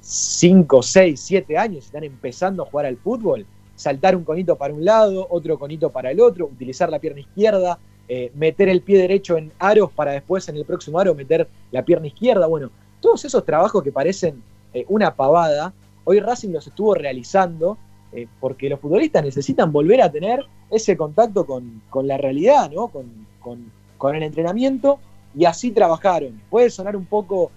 5, 0.03 0.83
6, 0.83 1.19
7 1.19 1.57
años 1.57 1.87
están 1.87 2.05
empezando 2.05 2.63
a 2.63 2.67
jugar 2.67 2.85
al 2.85 2.99
fútbol, 2.99 3.47
saltar 3.75 4.15
un 4.15 4.23
conito 4.23 4.57
para 4.57 4.75
un 4.75 4.85
lado, 4.85 5.27
otro 5.31 5.59
conito 5.59 5.89
para 5.89 6.11
el 6.11 6.21
otro, 6.21 6.45
utilizar 6.45 6.91
la 6.91 6.99
pierna 6.99 7.21
izquierda, 7.21 7.79
eh, 8.09 8.33
meter 8.35 8.69
el 8.69 8.83
pie 8.83 8.99
derecho 8.99 9.37
en 9.37 9.53
aros 9.59 9.91
para 9.93 10.13
después 10.13 10.49
en 10.49 10.57
el 10.57 10.65
próximo 10.65 10.99
aro 10.99 11.15
meter 11.15 11.49
la 11.71 11.85
pierna 11.85 12.09
izquierda. 12.09 12.47
Bueno, 12.47 12.71
todos 13.01 13.25
esos 13.25 13.45
trabajos 13.45 13.83
que 13.83 13.93
parecen 13.93 14.43
eh, 14.75 14.85
una 14.89 15.15
pavada, 15.15 15.73
hoy 16.05 16.21
Racing 16.21 16.51
los 16.51 16.67
estuvo 16.67 16.95
realizando 16.95 17.79
eh, 18.13 18.27
porque 18.41 18.69
los 18.69 18.81
futbolistas 18.81 19.25
necesitan 19.25 19.73
volver 19.73 20.03
a 20.03 20.11
tener 20.11 20.45
ese 20.71 20.97
contacto 20.97 21.47
con, 21.47 21.83
la 22.07 22.19
realidad, 22.19 22.71
¿no? 22.71 22.89
Con, 22.89 23.73
el 24.15 24.23
entrenamiento 24.25 24.99
y 25.35 25.45
así 25.45 25.71
trabajaron. 25.71 26.41
Puede 26.51 26.71
sonar 26.71 26.97
un 26.97 27.07
poco 27.07 27.53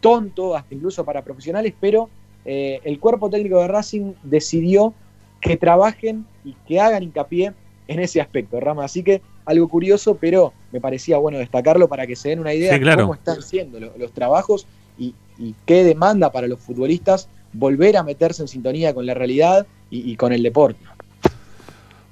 tonto, 0.00 0.54
hasta 0.54 0.74
incluso 0.74 1.04
para 1.06 1.22
profesionales, 1.22 1.72
pero 1.80 2.10
el 2.44 3.00
cuerpo 3.00 3.30
técnico 3.30 3.60
de 3.60 3.68
Racing 3.68 4.12
decidió 4.22 4.92
que 5.40 5.56
trabajen 5.56 6.26
y 6.44 6.54
que 6.66 6.80
hagan 6.80 7.02
hincapié 7.02 7.54
en 7.88 8.00
ese 8.00 8.20
aspecto, 8.20 8.60
Rama. 8.60 8.84
Así 8.84 9.02
que 9.02 9.22
algo 9.48 9.66
curioso, 9.66 10.18
pero 10.20 10.52
me 10.72 10.80
parecía 10.80 11.16
bueno 11.16 11.38
destacarlo 11.38 11.88
para 11.88 12.06
que 12.06 12.14
se 12.14 12.28
den 12.28 12.40
una 12.40 12.52
idea 12.52 12.78
de 12.78 12.96
cómo 12.96 13.14
están 13.14 13.42
siendo 13.42 13.80
los, 13.80 14.12
trabajos 14.12 14.66
y, 14.98 15.14
qué 15.64 15.84
demanda 15.84 16.30
para 16.30 16.46
los 16.48 16.60
futbolistas 16.60 17.28
volver 17.52 17.96
a 17.96 18.02
meterse 18.02 18.42
en 18.42 18.48
sintonía 18.48 18.92
con 18.92 19.06
la 19.06 19.14
realidad 19.14 19.66
y, 19.90 20.14
con 20.16 20.34
el 20.34 20.42
deporte. 20.42 20.80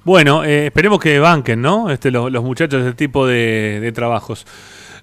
Bueno, 0.03 0.43
eh, 0.43 0.67
esperemos 0.67 0.99
que 0.99 1.19
banquen, 1.19 1.61
¿no? 1.61 1.91
Este, 1.91 2.09
los, 2.09 2.43
muchachos 2.43 2.81
de 2.81 2.89
este 2.89 3.05
tipo 3.05 3.27
de, 3.27 3.91
trabajos. 3.93 4.47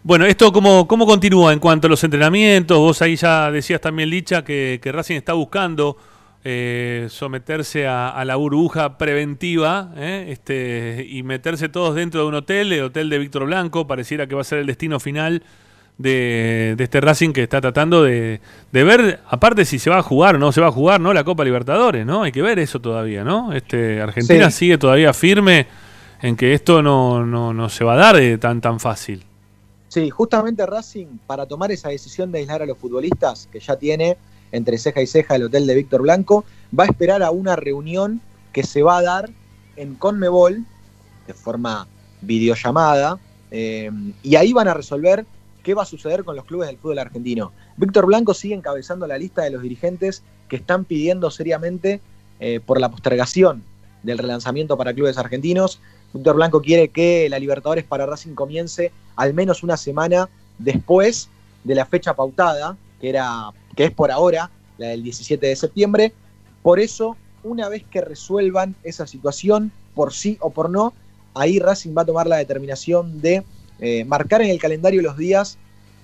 Bueno, 0.02 0.27
¿esto 0.27 0.52
cómo, 0.52 0.89
cómo 0.89 1.06
continúa 1.06 1.52
en 1.52 1.61
cuanto 1.61 1.86
a 1.86 1.90
los 1.90 2.02
entrenamientos? 2.02 2.78
Vos 2.78 3.01
ahí 3.01 3.15
ya 3.15 3.51
decías 3.52 3.81
también, 3.81 4.11
Licha, 4.11 4.43
que, 4.43 4.81
que 4.82 4.90
Racing 4.90 5.16
está 5.16 5.35
buscando 5.35 5.97
eh, 6.46 7.06
someterse 7.08 7.86
a, 7.86 8.22
la 8.26 8.36
burbuja 8.36 8.98
preventiva 8.98 9.92
eh, 9.96 10.26
este, 10.28 11.06
y 11.08 11.22
meterse 11.22 11.70
todos 11.70 11.94
dentro 11.94 12.20
de 12.20 12.26
un 12.26 12.34
hotel, 12.34 12.70
el 12.72 12.82
hotel 12.82 13.08
de 13.08 13.18
Víctor 13.18 13.46
Blanco, 13.46 13.86
pareciera 13.86 14.26
que 14.26 14.34
va 14.34 14.42
a 14.42 14.44
ser 14.44 14.58
el 14.58 14.66
destino 14.66 15.00
final 15.00 15.42
de, 15.96 16.76
este 16.78 17.00
Racing 17.00 17.32
que 17.32 17.44
está 17.44 17.62
tratando 17.62 18.02
de, 18.02 18.40
ver, 18.72 19.20
aparte 19.26 19.64
si 19.64 19.78
se 19.78 19.88
va 19.88 19.98
a 19.98 20.02
jugar 20.02 20.36
o 20.36 20.38
no 20.38 20.52
se 20.52 20.60
va 20.60 20.66
a 20.66 20.72
jugar, 20.72 21.00
¿no? 21.00 21.14
La 21.14 21.24
Copa 21.24 21.44
Libertadores, 21.44 22.04
¿no? 22.04 22.24
Hay 22.24 22.32
que 22.32 22.42
ver 22.42 22.58
eso 22.58 22.78
todavía, 22.78 23.24
¿no? 23.24 23.54
Este, 23.54 24.02
Argentina 24.02 24.50
sigue 24.50 24.76
todavía 24.76 25.14
firme 25.14 25.66
en 26.20 26.36
que 26.36 26.52
esto 26.52 26.82
no, 26.82 27.24
no, 27.24 27.54
no 27.54 27.68
se 27.70 27.84
va 27.84 27.94
a 27.94 27.96
dar 27.96 28.16
de 28.16 28.36
tan, 28.36 28.60
tan 28.60 28.80
fácil. 28.80 29.24
Sí, 29.88 30.10
justamente 30.10 30.66
Racing, 30.66 31.06
para 31.26 31.46
tomar 31.46 31.70
esa 31.70 31.88
decisión 31.88 32.32
de 32.32 32.40
aislar 32.40 32.62
a 32.62 32.66
los 32.66 32.76
futbolistas 32.76 33.48
que 33.50 33.60
ya 33.60 33.76
tiene, 33.76 34.18
entre 34.55 34.78
ceja 34.78 35.02
y 35.02 35.06
ceja 35.06 35.36
el 35.36 35.44
hotel 35.44 35.66
de 35.66 35.74
Víctor 35.74 36.02
Blanco, 36.02 36.44
va 36.78 36.85
a 36.85 36.86
esperar 36.86 37.22
a 37.22 37.31
una 37.31 37.56
reunión 37.56 38.20
que 38.52 38.62
se 38.62 38.82
va 38.82 38.98
a 38.98 39.02
dar 39.02 39.31
en 39.76 39.94
Conmebol 39.94 40.64
de 41.26 41.35
forma 41.35 41.86
videollamada 42.20 43.18
eh, 43.51 43.90
y 44.22 44.36
ahí 44.36 44.52
van 44.52 44.68
a 44.68 44.74
resolver 44.74 45.26
qué 45.62 45.74
va 45.74 45.82
a 45.82 45.86
suceder 45.86 46.24
con 46.24 46.36
los 46.36 46.44
clubes 46.44 46.68
del 46.68 46.78
fútbol 46.78 46.98
argentino. 46.98 47.52
Víctor 47.76 48.06
Blanco 48.06 48.35
sigue 48.35 48.55
encabezando 48.55 49.06
la 49.06 49.18
lista 49.18 49.43
de 49.43 49.51
los 49.51 49.62
dirigentes 49.62 50.22
que 50.48 50.56
están 50.56 50.85
pidiendo 50.85 51.31
seriamente 51.31 52.01
eh, 52.40 52.60
por 52.64 52.81
la 52.81 52.90
postergación 52.90 53.64
del 54.02 54.18
relanzamiento 54.18 54.76
para 54.76 54.93
clubes 54.93 55.18
argentinos. 55.18 55.81
Víctor 56.12 56.36
Blanco 56.36 56.62
quiere 56.62 56.89
que 56.89 57.28
la 57.28 57.39
Libertadores 57.39 57.85
para 57.85 58.06
Racing 58.06 58.35
comience 58.35 58.93
al 59.16 59.35
menos 59.35 59.62
una 59.62 59.76
semana 59.76 60.28
después 60.59 61.28
de 61.64 61.74
la 61.74 61.86
fecha 61.86 62.14
pautada, 62.14 62.76
que 63.01 63.09
era 63.09 63.51
que 63.74 63.84
es 63.84 63.90
por 63.90 64.10
ahora 64.10 64.51
la 64.78 64.88
del 64.88 65.02
17 65.02 65.46
de 65.46 65.56
septiembre. 65.56 66.12
Por 66.62 66.80
eso, 66.80 67.16
una 67.42 67.68
vez 67.68 67.84
que 67.90 68.01
resuelvan 68.01 68.74
esa 68.82 69.06
situación, 69.06 69.72
por 69.94 70.12
sí 70.12 70.38
o 70.40 70.51
por 70.51 70.70
no, 70.70 70.92
ahí 71.34 71.59
Racing 71.59 71.94
va 71.96 72.02
a 72.02 72.06
tomar 72.06 72.26
la 72.26 72.36
determinación 72.36 73.20
de 73.20 73.44
eh, 73.80 74.05
marcar 74.05 74.42
en 74.42 74.51
el 74.51 74.59
calendario 74.59 75.02
los 75.02 75.16
días 75.16 75.59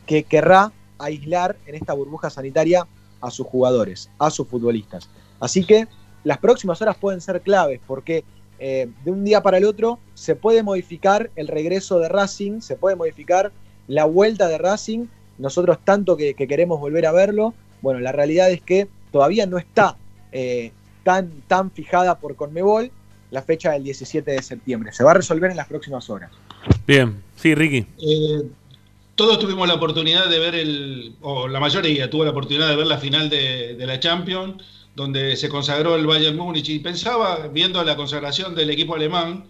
que 0.07 0.25
querrá 0.25 0.73
aislar 0.99 1.57
en 1.67 1.77
esta 1.77 1.93
burbuja 1.93 2.31
sanitaria 2.31 2.87
a 3.21 3.31
sus 3.31 3.47
jugadores, 3.47 4.11
a 4.19 4.31
sus 4.31 4.49
futbolistas. 4.49 5.09
Así 5.39 5.65
que 5.65 5.87
las 6.25 6.39
próximas 6.39 6.83
horas 6.83 6.97
pueden 6.97 7.21
ser 7.21 7.41
claves 7.41 7.81
porque 7.87 8.25
eh, 8.59 8.89
de 9.05 9.11
un 9.11 9.25
día 9.25 9.43
para 9.43 9.59
el 9.59 9.65
otro 9.65 9.99
se 10.15 10.37
puede 10.37 10.63
modificar 10.63 11.31
el 11.37 11.49
regreso 11.49 11.99
de 11.99 12.09
Racing, 12.09 12.61
se 12.61 12.77
puede 12.77 12.97
modificar 12.97 13.53
la 13.87 14.05
vuelta 14.05 14.49
de 14.49 14.59
Racing 14.59 15.07
nosotros 15.41 15.79
tanto 15.85 16.17
que, 16.17 16.35
queremos 16.35 16.79
volver 16.81 17.07
a 17.07 17.13
verlo, 17.13 17.55
bueno, 17.83 18.01
la 18.01 18.13
realidad 18.13 18.51
es 18.51 18.61
que 18.61 18.89
todavía 19.11 19.47
no 19.47 19.59
está 19.59 19.97
eh, 20.33 20.73
tan, 21.03 21.31
tan 21.49 21.71
fijada 21.71 22.19
por 22.19 22.37
Conmebol 22.37 22.91
la 23.31 23.43
fecha 23.43 23.73
del 23.73 23.85
17 23.85 24.31
de 24.31 24.43
septiembre. 24.43 24.93
Se 24.93 25.05
va 25.05 25.13
a 25.13 25.15
resolver 25.15 25.51
en 25.51 25.57
las 25.57 25.69
próximas 25.69 26.11
horas. 26.11 26.31
Bien, 26.87 27.23
sí, 27.37 27.55
Ricky. 27.55 27.87
Eh, 27.99 28.43
todos 29.15 29.39
tuvimos 29.39 29.69
la 29.69 29.75
oportunidad 29.75 30.29
de 30.29 30.39
ver 30.39 30.55
el, 30.55 31.15
o 31.21 31.49
la 31.49 31.61
mayoría 31.61 32.11
tuvo 32.11 32.25
la 32.25 32.31
oportunidad 32.31 32.69
de 32.69 32.77
ver 32.77 32.87
la 32.87 32.99
final 32.99 33.31
de, 33.31 33.75
de 33.75 33.87
la 33.87 34.01
Champions, 34.01 34.63
donde 34.95 35.37
se 35.37 35.49
consagró 35.49 35.97
el 35.97 36.07
Bayern 36.07 36.37
Múnich 36.37 36.69
y 36.69 36.79
pensaba, 36.81 37.49
viendo 37.49 37.83
la 37.85 37.97
consagración 37.97 38.55
del 38.55 38.71
equipo 38.71 38.97
alemán, 38.97 39.45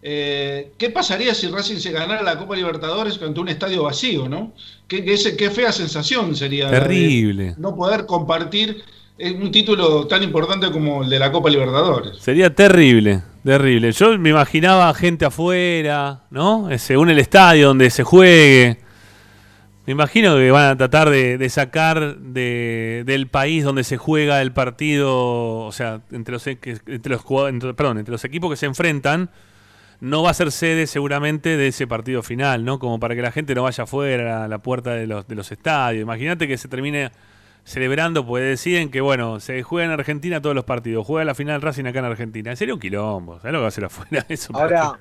eh, 0.00 0.72
¿Qué 0.78 0.90
pasaría 0.90 1.34
si 1.34 1.48
Racing 1.48 1.78
se 1.78 1.90
ganara 1.90 2.22
la 2.22 2.38
Copa 2.38 2.54
Libertadores 2.54 3.20
ante 3.20 3.40
un 3.40 3.48
estadio 3.48 3.82
vacío, 3.82 4.28
no? 4.28 4.52
Qué, 4.86 5.04
qué, 5.04 5.50
fea 5.50 5.72
sensación 5.72 6.36
sería. 6.36 6.70
Terrible. 6.70 7.54
No 7.58 7.74
poder 7.74 8.06
compartir 8.06 8.84
eh, 9.18 9.32
un 9.32 9.50
título 9.50 10.06
tan 10.06 10.22
importante 10.22 10.70
como 10.70 11.02
el 11.02 11.10
de 11.10 11.18
la 11.18 11.32
Copa 11.32 11.50
Libertadores. 11.50 12.18
Sería 12.18 12.54
terrible, 12.54 13.22
terrible. 13.44 13.90
Yo 13.90 14.16
me 14.18 14.30
imaginaba 14.30 14.94
gente 14.94 15.24
afuera, 15.24 16.22
¿no? 16.30 16.70
Eh, 16.70 16.78
según 16.78 17.10
el 17.10 17.18
estadio 17.18 17.68
donde 17.68 17.90
se 17.90 18.04
juegue. 18.04 18.78
Me 19.84 19.92
imagino 19.92 20.36
que 20.36 20.50
van 20.50 20.66
a 20.66 20.76
tratar 20.76 21.08
de, 21.08 21.48
sacar 21.48 22.18
del 22.18 23.26
país 23.28 23.64
donde 23.64 23.84
se 23.84 23.96
juega 23.96 24.42
el 24.42 24.52
partido, 24.52 25.60
o 25.60 25.72
sea, 25.72 26.02
entre 26.12 26.32
los, 26.32 26.46
entre 26.46 27.10
los, 27.10 27.24
perdón, 27.74 27.96
entre 27.96 28.12
los 28.12 28.22
equipos 28.22 28.50
que 28.50 28.56
se 28.56 28.66
enfrentan, 28.66 29.30
no 30.00 30.22
va 30.22 30.30
a 30.30 30.34
ser 30.34 30.52
sede 30.52 30.86
seguramente 30.86 31.56
de 31.56 31.68
ese 31.68 31.86
partido 31.86 32.22
final, 32.22 32.64
¿no? 32.64 32.78
Como 32.78 33.00
para 33.00 33.14
que 33.14 33.22
la 33.22 33.32
gente 33.32 33.54
no 33.54 33.64
vaya 33.64 33.84
afuera 33.84 34.44
a 34.44 34.48
la 34.48 34.58
puerta 34.58 34.94
de 34.94 35.06
los, 35.06 35.26
de 35.26 35.34
los 35.34 35.50
estadios. 35.50 36.02
Imagínate 36.02 36.46
que 36.46 36.56
se 36.56 36.68
termine 36.68 37.10
celebrando, 37.64 38.24
pues 38.24 38.44
deciden 38.44 38.90
que, 38.90 39.00
bueno, 39.00 39.40
se 39.40 39.62
juega 39.62 39.86
en 39.86 39.92
Argentina 39.92 40.40
todos 40.40 40.54
los 40.54 40.64
partidos, 40.64 41.06
juega 41.06 41.24
la 41.24 41.34
final 41.34 41.60
Racing 41.60 41.84
acá 41.86 41.98
en 41.98 42.04
Argentina. 42.04 42.54
Sería 42.54 42.74
un 42.74 42.80
quilombo, 42.80 43.40
¿sabes 43.40 43.52
lo 43.52 43.58
que 43.58 43.60
va 43.60 43.66
a 43.66 43.68
hacer 43.68 43.84
afuera? 43.84 44.24
Eso 44.28 44.54
Ahora, 44.54 45.00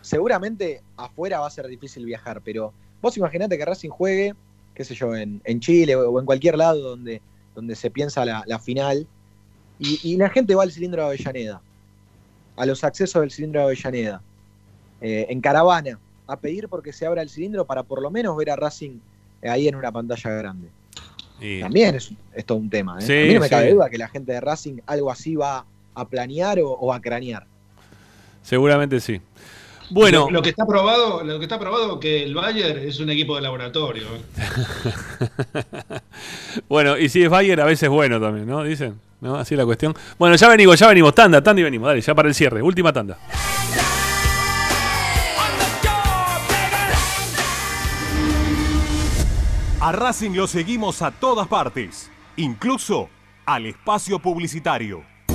seguramente 0.00 0.82
afuera 0.96 1.40
va 1.40 1.46
a 1.46 1.50
ser 1.50 1.66
difícil 1.68 2.04
viajar, 2.04 2.40
pero 2.44 2.72
vos 3.00 3.16
imaginate 3.16 3.56
que 3.56 3.64
Racing 3.64 3.90
juegue, 3.90 4.34
qué 4.74 4.84
sé 4.84 4.94
yo, 4.94 5.14
en, 5.14 5.60
Chile 5.60 5.94
o 5.94 6.18
en 6.18 6.26
cualquier 6.26 6.58
lado 6.58 6.80
donde, 6.80 7.22
donde 7.54 7.76
se 7.76 7.90
piensa 7.90 8.24
la, 8.24 8.58
final, 8.58 9.06
y, 9.78 10.00
y 10.02 10.16
la 10.16 10.28
gente 10.28 10.54
va 10.56 10.64
al 10.64 10.72
cilindro 10.72 11.02
de 11.02 11.08
Avellaneda 11.08 11.62
a 12.56 12.66
los 12.66 12.84
accesos 12.84 13.20
del 13.20 13.30
cilindro 13.30 13.60
de 13.60 13.66
Avellaneda, 13.66 14.22
eh, 15.00 15.26
en 15.28 15.40
caravana, 15.40 15.98
a 16.26 16.38
pedir 16.38 16.68
porque 16.68 16.92
se 16.92 17.06
abra 17.06 17.22
el 17.22 17.28
cilindro 17.28 17.64
para 17.64 17.82
por 17.82 18.00
lo 18.00 18.10
menos 18.10 18.36
ver 18.36 18.50
a 18.50 18.56
Racing 18.56 18.98
eh, 19.42 19.48
ahí 19.48 19.68
en 19.68 19.74
una 19.74 19.92
pantalla 19.92 20.30
grande. 20.30 20.68
También 21.60 21.96
es, 21.96 22.10
es 22.32 22.44
todo 22.44 22.58
un 22.58 22.70
tema. 22.70 22.98
¿eh? 22.98 23.02
Sí, 23.02 23.12
a 23.12 23.26
mí 23.26 23.34
no 23.34 23.40
me 23.40 23.46
sí. 23.46 23.50
cabe 23.50 23.72
duda 23.72 23.90
que 23.90 23.98
la 23.98 24.08
gente 24.08 24.32
de 24.32 24.40
Racing 24.40 24.78
algo 24.86 25.10
así 25.10 25.34
va 25.34 25.66
a 25.94 26.08
planear 26.08 26.58
o, 26.60 26.70
o 26.70 26.92
a 26.92 27.00
cranear. 27.00 27.46
Seguramente 28.42 29.00
sí. 29.00 29.20
Bueno, 29.90 30.26
Lo, 30.26 30.30
lo 30.30 30.42
que 30.42 30.50
está 30.50 30.66
probado, 30.66 31.22
lo 31.22 31.38
que 31.38 31.44
está 31.44 31.58
probado 31.58 32.00
que 32.00 32.22
el 32.22 32.34
Bayern 32.34 32.78
es 32.78 33.00
un 33.00 33.10
equipo 33.10 33.36
de 33.36 33.42
laboratorio. 33.42 34.06
bueno, 36.68 36.96
y 36.96 37.08
si 37.08 37.22
es 37.22 37.30
Bayer, 37.30 37.60
a 37.60 37.64
veces 37.64 37.88
bueno 37.88 38.20
también, 38.20 38.46
¿no? 38.46 38.62
Dicen, 38.64 38.98
¿no? 39.20 39.36
Así 39.36 39.54
es 39.54 39.58
la 39.58 39.64
cuestión. 39.64 39.94
Bueno, 40.18 40.36
ya 40.36 40.48
venimos, 40.48 40.78
ya 40.78 40.88
venimos. 40.88 41.14
Tanda, 41.14 41.42
tanda 41.42 41.60
y 41.60 41.64
venimos. 41.64 41.88
Dale, 41.88 42.00
ya 42.00 42.14
para 42.14 42.28
el 42.28 42.34
cierre. 42.34 42.62
Última 42.62 42.92
tanda. 42.92 43.18
A 49.80 49.92
Racing 49.92 50.30
lo 50.30 50.46
seguimos 50.46 51.02
a 51.02 51.10
todas 51.10 51.46
partes, 51.46 52.10
incluso 52.36 53.10
al 53.44 53.66
espacio 53.66 54.18
publicitario. 54.18 55.04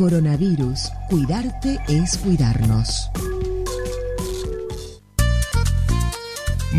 Coronavirus. 0.00 0.90
Cuidarte 1.10 1.78
es 1.86 2.16
cuidarnos. 2.16 3.10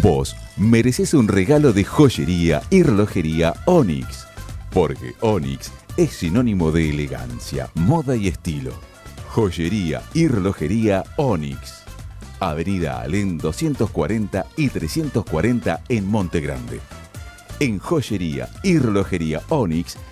Vos 0.01 0.35
mereces 0.57 1.13
un 1.13 1.27
regalo 1.27 1.71
de 1.71 1.83
joyería 1.83 2.63
y 2.71 2.81
relojería 2.81 3.53
Onyx, 3.65 4.25
porque 4.73 5.13
Onyx 5.19 5.71
es 5.97 6.13
sinónimo 6.13 6.71
de 6.71 6.89
elegancia, 6.89 7.69
moda 7.75 8.15
y 8.15 8.27
estilo. 8.27 8.71
Joyería 9.29 10.01
y 10.15 10.27
relojería 10.27 11.03
Onyx. 11.17 11.83
Avenida 12.39 13.01
Alén 13.01 13.37
240 13.37 14.47
y 14.57 14.69
340 14.69 15.83
en 15.89 16.07
Monte 16.07 16.39
Grande. 16.39 16.79
En 17.59 17.77
joyería 17.77 18.49
y 18.63 18.79
relojería 18.79 19.43
Onyx 19.49 19.95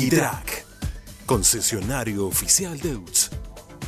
Equitrack, 0.00 0.64
concesionario 1.26 2.26
oficial 2.26 2.80
Deutz. 2.80 3.28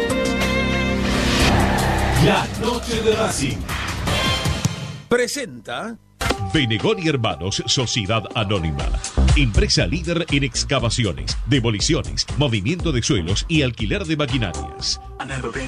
la 2.25 2.47
noche 2.61 3.01
de 3.01 3.15
Racing. 3.15 3.57
Presenta 5.09 5.97
Benegón 6.53 6.99
y 6.99 7.07
Hermanos, 7.07 7.63
Sociedad 7.65 8.21
Anónima. 8.35 8.85
Empresa 9.35 9.87
líder 9.87 10.27
en 10.31 10.43
excavaciones, 10.43 11.35
demoliciones, 11.47 12.27
movimiento 12.37 12.91
de 12.91 13.01
suelos 13.01 13.47
y 13.47 13.63
alquiler 13.63 14.05
de 14.05 14.17
maquinarias. 14.17 15.01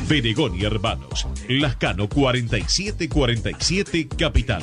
Benegón 0.07 0.53
y 0.59 0.65
Hermanos, 0.65 1.25
Lascano 1.47 2.07
4747 2.07 4.09
Capital. 4.09 4.61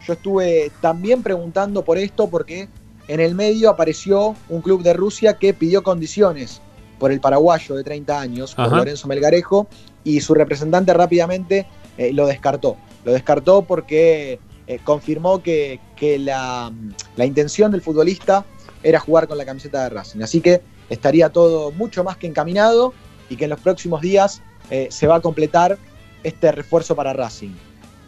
yo 0.06 0.14
estuve 0.14 0.72
también 0.82 1.24
preguntando 1.24 1.84
por 1.84 1.98
esto 1.98 2.30
porque 2.30 2.68
en 3.08 3.20
el 3.20 3.36
medio 3.36 3.70
apareció 3.70 4.36
un 4.50 4.62
club 4.62 4.84
de 4.84 4.94
Rusia 4.94 5.38
que 5.38 5.54
pidió 5.54 5.84
condiciones 5.84 6.62
por 7.02 7.12
el 7.12 7.20
paraguayo 7.20 7.74
de 7.74 7.84
30 7.84 8.22
años, 8.22 8.54
por. 8.54 8.72
Lorenzo 8.78 9.08
Melgarejo, 9.08 9.68
y 10.04 10.22
su 10.22 10.36
representante 10.36 10.94
rápidamente 10.94 11.66
eh, 11.98 12.14
lo 12.14 12.28
descartó. 12.28 12.78
Lo 13.04 13.12
descartó 13.12 13.64
porque 13.64 14.40
eh, 14.68 14.80
confirmó 14.84 15.42
que, 15.42 15.80
que 15.96 16.20
la, 16.20 16.72
la 17.16 17.26
intención 17.26 17.72
del 17.72 17.82
futbolista 17.82 18.46
era 18.84 19.00
jugar 19.00 19.28
con 19.28 19.40
la 19.40 19.46
camiseta 19.46 19.82
de 19.82 19.90
Racing. 19.90 20.22
Así 20.22 20.42
que 20.42 20.62
estaría 20.92 21.30
todo 21.30 21.72
mucho 21.72 22.04
más 22.04 22.18
que 22.18 22.28
encaminado 22.28 22.94
y 23.32 23.36
que 23.36 23.46
en 23.46 23.50
los 23.50 23.60
próximos 23.60 24.02
días 24.02 24.44
eh, 24.70 24.88
se 24.92 25.08
va 25.08 25.16
a 25.16 25.22
completar 25.22 25.80
este 26.22 26.52
refuerzo 26.52 26.96
para 26.96 27.14
Racing. 27.14 27.56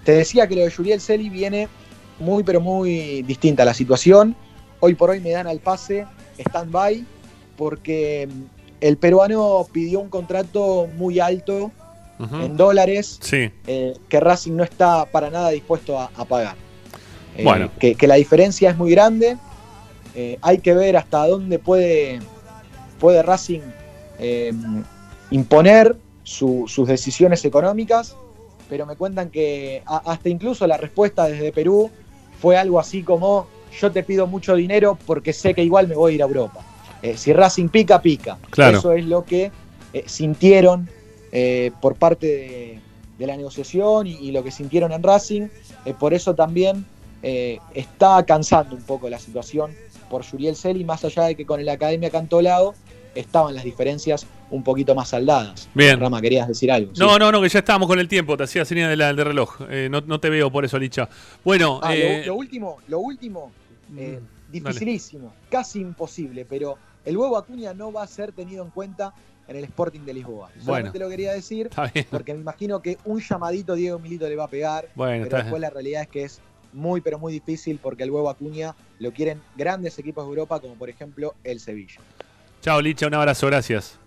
Te 0.04 0.12
decía 0.12 0.48
que 0.48 0.56
lo 0.56 0.62
de 0.62 0.70
Juriel 0.70 1.02
Celi 1.02 1.32
viene 1.32 1.68
muy 2.20 2.44
pero 2.44 2.62
muy 2.62 3.24
distinta 3.24 3.66
la 3.66 3.74
situación. 3.74 4.36
Hoy 4.82 4.94
por 4.94 5.10
hoy 5.10 5.20
me 5.20 5.32
dan 5.32 5.48
al 5.48 5.58
pase 5.58 6.06
stand-by 6.38 7.04
porque 7.58 8.28
mm, 8.32 8.53
el 8.88 8.98
peruano 8.98 9.66
pidió 9.72 10.00
un 10.02 10.10
contrato 10.10 10.88
muy 10.98 11.20
alto 11.20 11.72
en 12.20 12.56
dólares 12.56 13.18
Sí. 13.22 13.50
eh, 13.68 13.94
que 14.08 14.20
Racing 14.20 14.54
no 14.56 14.64
está 14.64 15.06
para 15.06 15.30
nada 15.30 15.50
dispuesto 15.50 16.00
a, 16.00 16.10
a 16.16 16.24
pagar. 16.26 16.56
Eh, 17.36 17.44
Bueno. 17.44 17.70
que, 17.80 17.96
que 17.96 18.08
la 18.08 18.16
diferencia 18.16 18.70
es 18.70 18.78
muy 18.78 18.92
grande. 18.92 19.38
Eh, 20.16 20.38
hay 20.42 20.60
que 20.60 20.74
ver 20.74 20.96
hasta 20.96 21.26
dónde 21.28 21.60
puede, 21.60 22.20
puede 23.00 23.24
Racing 23.24 23.62
eh, 24.20 24.54
imponer 25.32 25.98
su- 26.24 26.66
sus 26.68 26.88
decisiones 26.88 27.44
económicas, 27.46 28.16
pero 28.70 28.86
me 28.86 28.96
cuentan 28.96 29.30
que 29.30 29.82
a- 29.86 30.04
hasta 30.12 30.30
incluso 30.30 30.66
la 30.68 30.78
respuesta 30.78 31.26
desde 31.26 31.52
Perú 31.52 31.90
fue 32.42 32.56
algo 32.58 32.80
así 32.80 33.04
como 33.04 33.48
yo 33.82 33.92
te 33.92 34.04
pido 34.04 34.28
mucho 34.28 34.56
dinero 34.56 34.98
porque 35.06 35.34
sé 35.34 35.54
que 35.54 35.64
igual 35.64 35.88
me 35.88 35.96
voy 35.96 36.14
a 36.14 36.16
ir 36.16 36.22
a 36.24 36.26
Europa. 36.28 36.62
Eh, 37.04 37.16
si 37.18 37.32
Racing 37.34 37.68
pica, 37.70 38.02
pica. 38.02 38.38
Claro. 38.50 38.80
Eso 38.80 38.94
es 38.94 39.06
lo 39.06 39.24
que 39.26 39.52
eh, 39.94 40.04
sintieron 40.08 40.90
eh, 41.32 41.72
por 41.82 41.96
parte 41.96 42.26
de, 42.26 42.80
de 43.20 43.28
la 43.28 43.38
negociación 43.38 44.08
y, 44.08 44.14
y 44.16 44.32
lo 44.32 44.44
que 44.44 44.50
sintieron 44.52 44.92
en 44.92 45.04
Racing. 45.04 45.48
Por 46.00 46.14
eso 46.16 46.34
también 46.34 46.86
está 47.74 48.24
cansando 48.26 48.76
un 48.76 48.82
poco 48.84 49.10
la 49.10 49.18
situación 49.20 49.72
por 50.10 50.26
Juriel 50.26 50.56
Celi, 50.56 50.84
más 50.84 51.04
allá 51.06 51.24
de 51.24 51.36
que 51.36 51.46
con 51.46 51.60
el 51.60 51.70
Academia 51.70 52.10
Cantolao 52.10 52.74
estaban 53.16 53.54
las 53.56 53.64
diferencias 53.64 54.26
un 54.50 54.64
poquito 54.64 54.94
más 54.96 55.10
saldadas. 55.10 55.68
Bien. 55.74 56.00
Rama, 56.00 56.22
querías 56.22 56.48
decir 56.48 56.72
algo. 56.72 56.94
¿sí? 56.94 57.00
No, 57.02 57.18
no, 57.18 57.32
no, 57.32 57.42
que 57.42 57.50
ya 57.50 57.60
estábamos 57.60 57.88
con 57.88 58.00
el 58.00 58.08
tiempo. 58.08 58.36
Te 58.38 58.44
hacía 58.44 58.66
señal 58.66 58.96
de 58.98 59.06
del 59.06 59.18
reloj. 59.18 59.62
Eh, 59.70 59.88
no, 59.90 60.02
no 60.02 60.20
te 60.20 60.30
veo 60.30 60.52
por 60.52 60.66
eso, 60.66 60.78
Licha. 60.78 61.08
Bueno, 61.44 61.80
Ah, 61.82 61.90
lo- 61.90 61.96
eh, 61.96 62.24
lo, 62.26 62.36
último, 62.36 62.78
lo 62.88 63.00
último, 63.00 63.52
eh, 63.98 64.20
Mm, 64.22 64.52
dificilísimo, 64.52 65.34
casi 65.50 65.80
imposible, 65.80 66.46
pero 66.46 66.78
el 67.06 67.18
huevo 67.18 67.38
Acuña 67.38 67.74
no 67.74 67.92
va 67.92 68.04
a 68.04 68.08
ser 68.08 68.32
tenido 68.32 68.64
en 68.64 68.70
cuenta 68.72 69.14
en 69.48 69.58
el 69.58 69.64
Sporting 69.66 70.02
de 70.02 70.14
Lisboa. 70.14 70.50
Solamente 70.64 71.00
lo 71.00 71.10
quería 71.10 71.34
decir 71.34 71.70
porque 72.10 72.34
me 72.34 72.40
imagino 72.40 72.82
que 72.82 72.98
un 73.06 73.20
llamadito 73.20 73.76
Diego 73.76 74.00
Milito 74.00 74.28
le 74.28 74.36
va 74.36 74.46
a 74.46 74.50
pegar, 74.50 74.88
Bueno, 74.96 75.24
está 75.24 75.30
pero 75.30 75.36
bien. 75.38 75.46
después 75.46 75.62
la 75.62 75.70
realidad 75.70 76.02
es 76.04 76.08
que 76.08 76.24
es 76.24 76.40
muy 76.72 77.02
pero 77.02 77.20
muy 77.20 77.34
difícil 77.34 77.78
porque 77.82 78.04
el 78.04 78.10
huevo 78.12 78.30
Acuña 78.30 78.74
lo 79.00 79.12
quieren 79.12 79.42
grandes 79.56 80.00
equipos 80.00 80.24
de 80.26 80.30
Europa 80.30 80.60
como 80.60 80.76
por 80.76 80.90
ejemplo 80.90 81.36
el 81.44 81.60
Sevilla. 81.60 82.00
chao, 82.62 82.82
Licha. 82.82 83.06
Un 83.08 83.14
abrazo. 83.16 83.46
Gracias. 83.48 84.00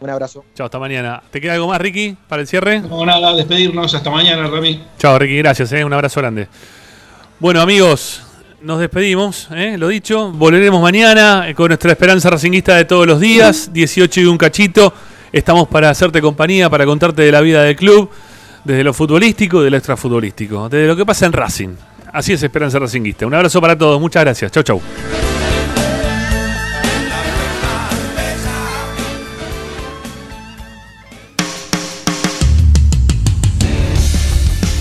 Un 0.00 0.08
abrazo. 0.08 0.42
Chao, 0.54 0.64
hasta 0.64 0.78
mañana. 0.78 1.22
¿Te 1.30 1.42
queda 1.42 1.52
algo 1.52 1.68
más, 1.68 1.78
Ricky, 1.78 2.16
para 2.26 2.40
el 2.40 2.48
cierre? 2.48 2.80
No, 2.80 3.04
nada, 3.04 3.36
despedirnos. 3.36 3.94
Hasta 3.94 4.08
mañana, 4.10 4.46
Rami. 4.48 4.82
Chao, 4.98 5.18
Ricky, 5.18 5.36
gracias, 5.36 5.70
eh, 5.72 5.84
un 5.84 5.92
abrazo 5.92 6.20
grande. 6.20 6.48
Bueno, 7.38 7.60
amigos, 7.60 8.22
nos 8.62 8.80
despedimos, 8.80 9.48
eh, 9.52 9.76
lo 9.78 9.88
dicho. 9.88 10.30
Volveremos 10.32 10.82
mañana 10.82 11.48
eh, 11.48 11.54
con 11.54 11.68
nuestra 11.68 11.92
esperanza 11.92 12.30
racinguista 12.30 12.76
de 12.76 12.84
todos 12.84 13.06
los 13.06 13.20
días, 13.20 13.72
18 13.72 14.20
y 14.20 14.24
un 14.26 14.38
cachito. 14.38 14.92
Estamos 15.32 15.68
para 15.68 15.90
hacerte 15.90 16.20
compañía, 16.20 16.68
para 16.68 16.84
contarte 16.84 17.22
de 17.22 17.32
la 17.32 17.40
vida 17.40 17.62
del 17.62 17.76
club, 17.76 18.10
desde 18.64 18.84
lo 18.84 18.92
futbolístico 18.92 19.60
y 19.60 19.64
de 19.64 19.70
lo 19.70 19.76
extrafutbolístico, 19.76 20.68
desde 20.68 20.86
lo 20.86 20.96
que 20.96 21.06
pasa 21.06 21.26
en 21.26 21.32
Racing. 21.32 21.70
Así 22.12 22.32
es 22.32 22.42
Esperanza 22.42 22.78
Racinguista. 22.78 23.26
Un 23.26 23.34
abrazo 23.34 23.60
para 23.60 23.78
todos, 23.78 24.00
muchas 24.00 24.24
gracias. 24.24 24.50
Chau, 24.50 24.62
chau. 24.62 24.80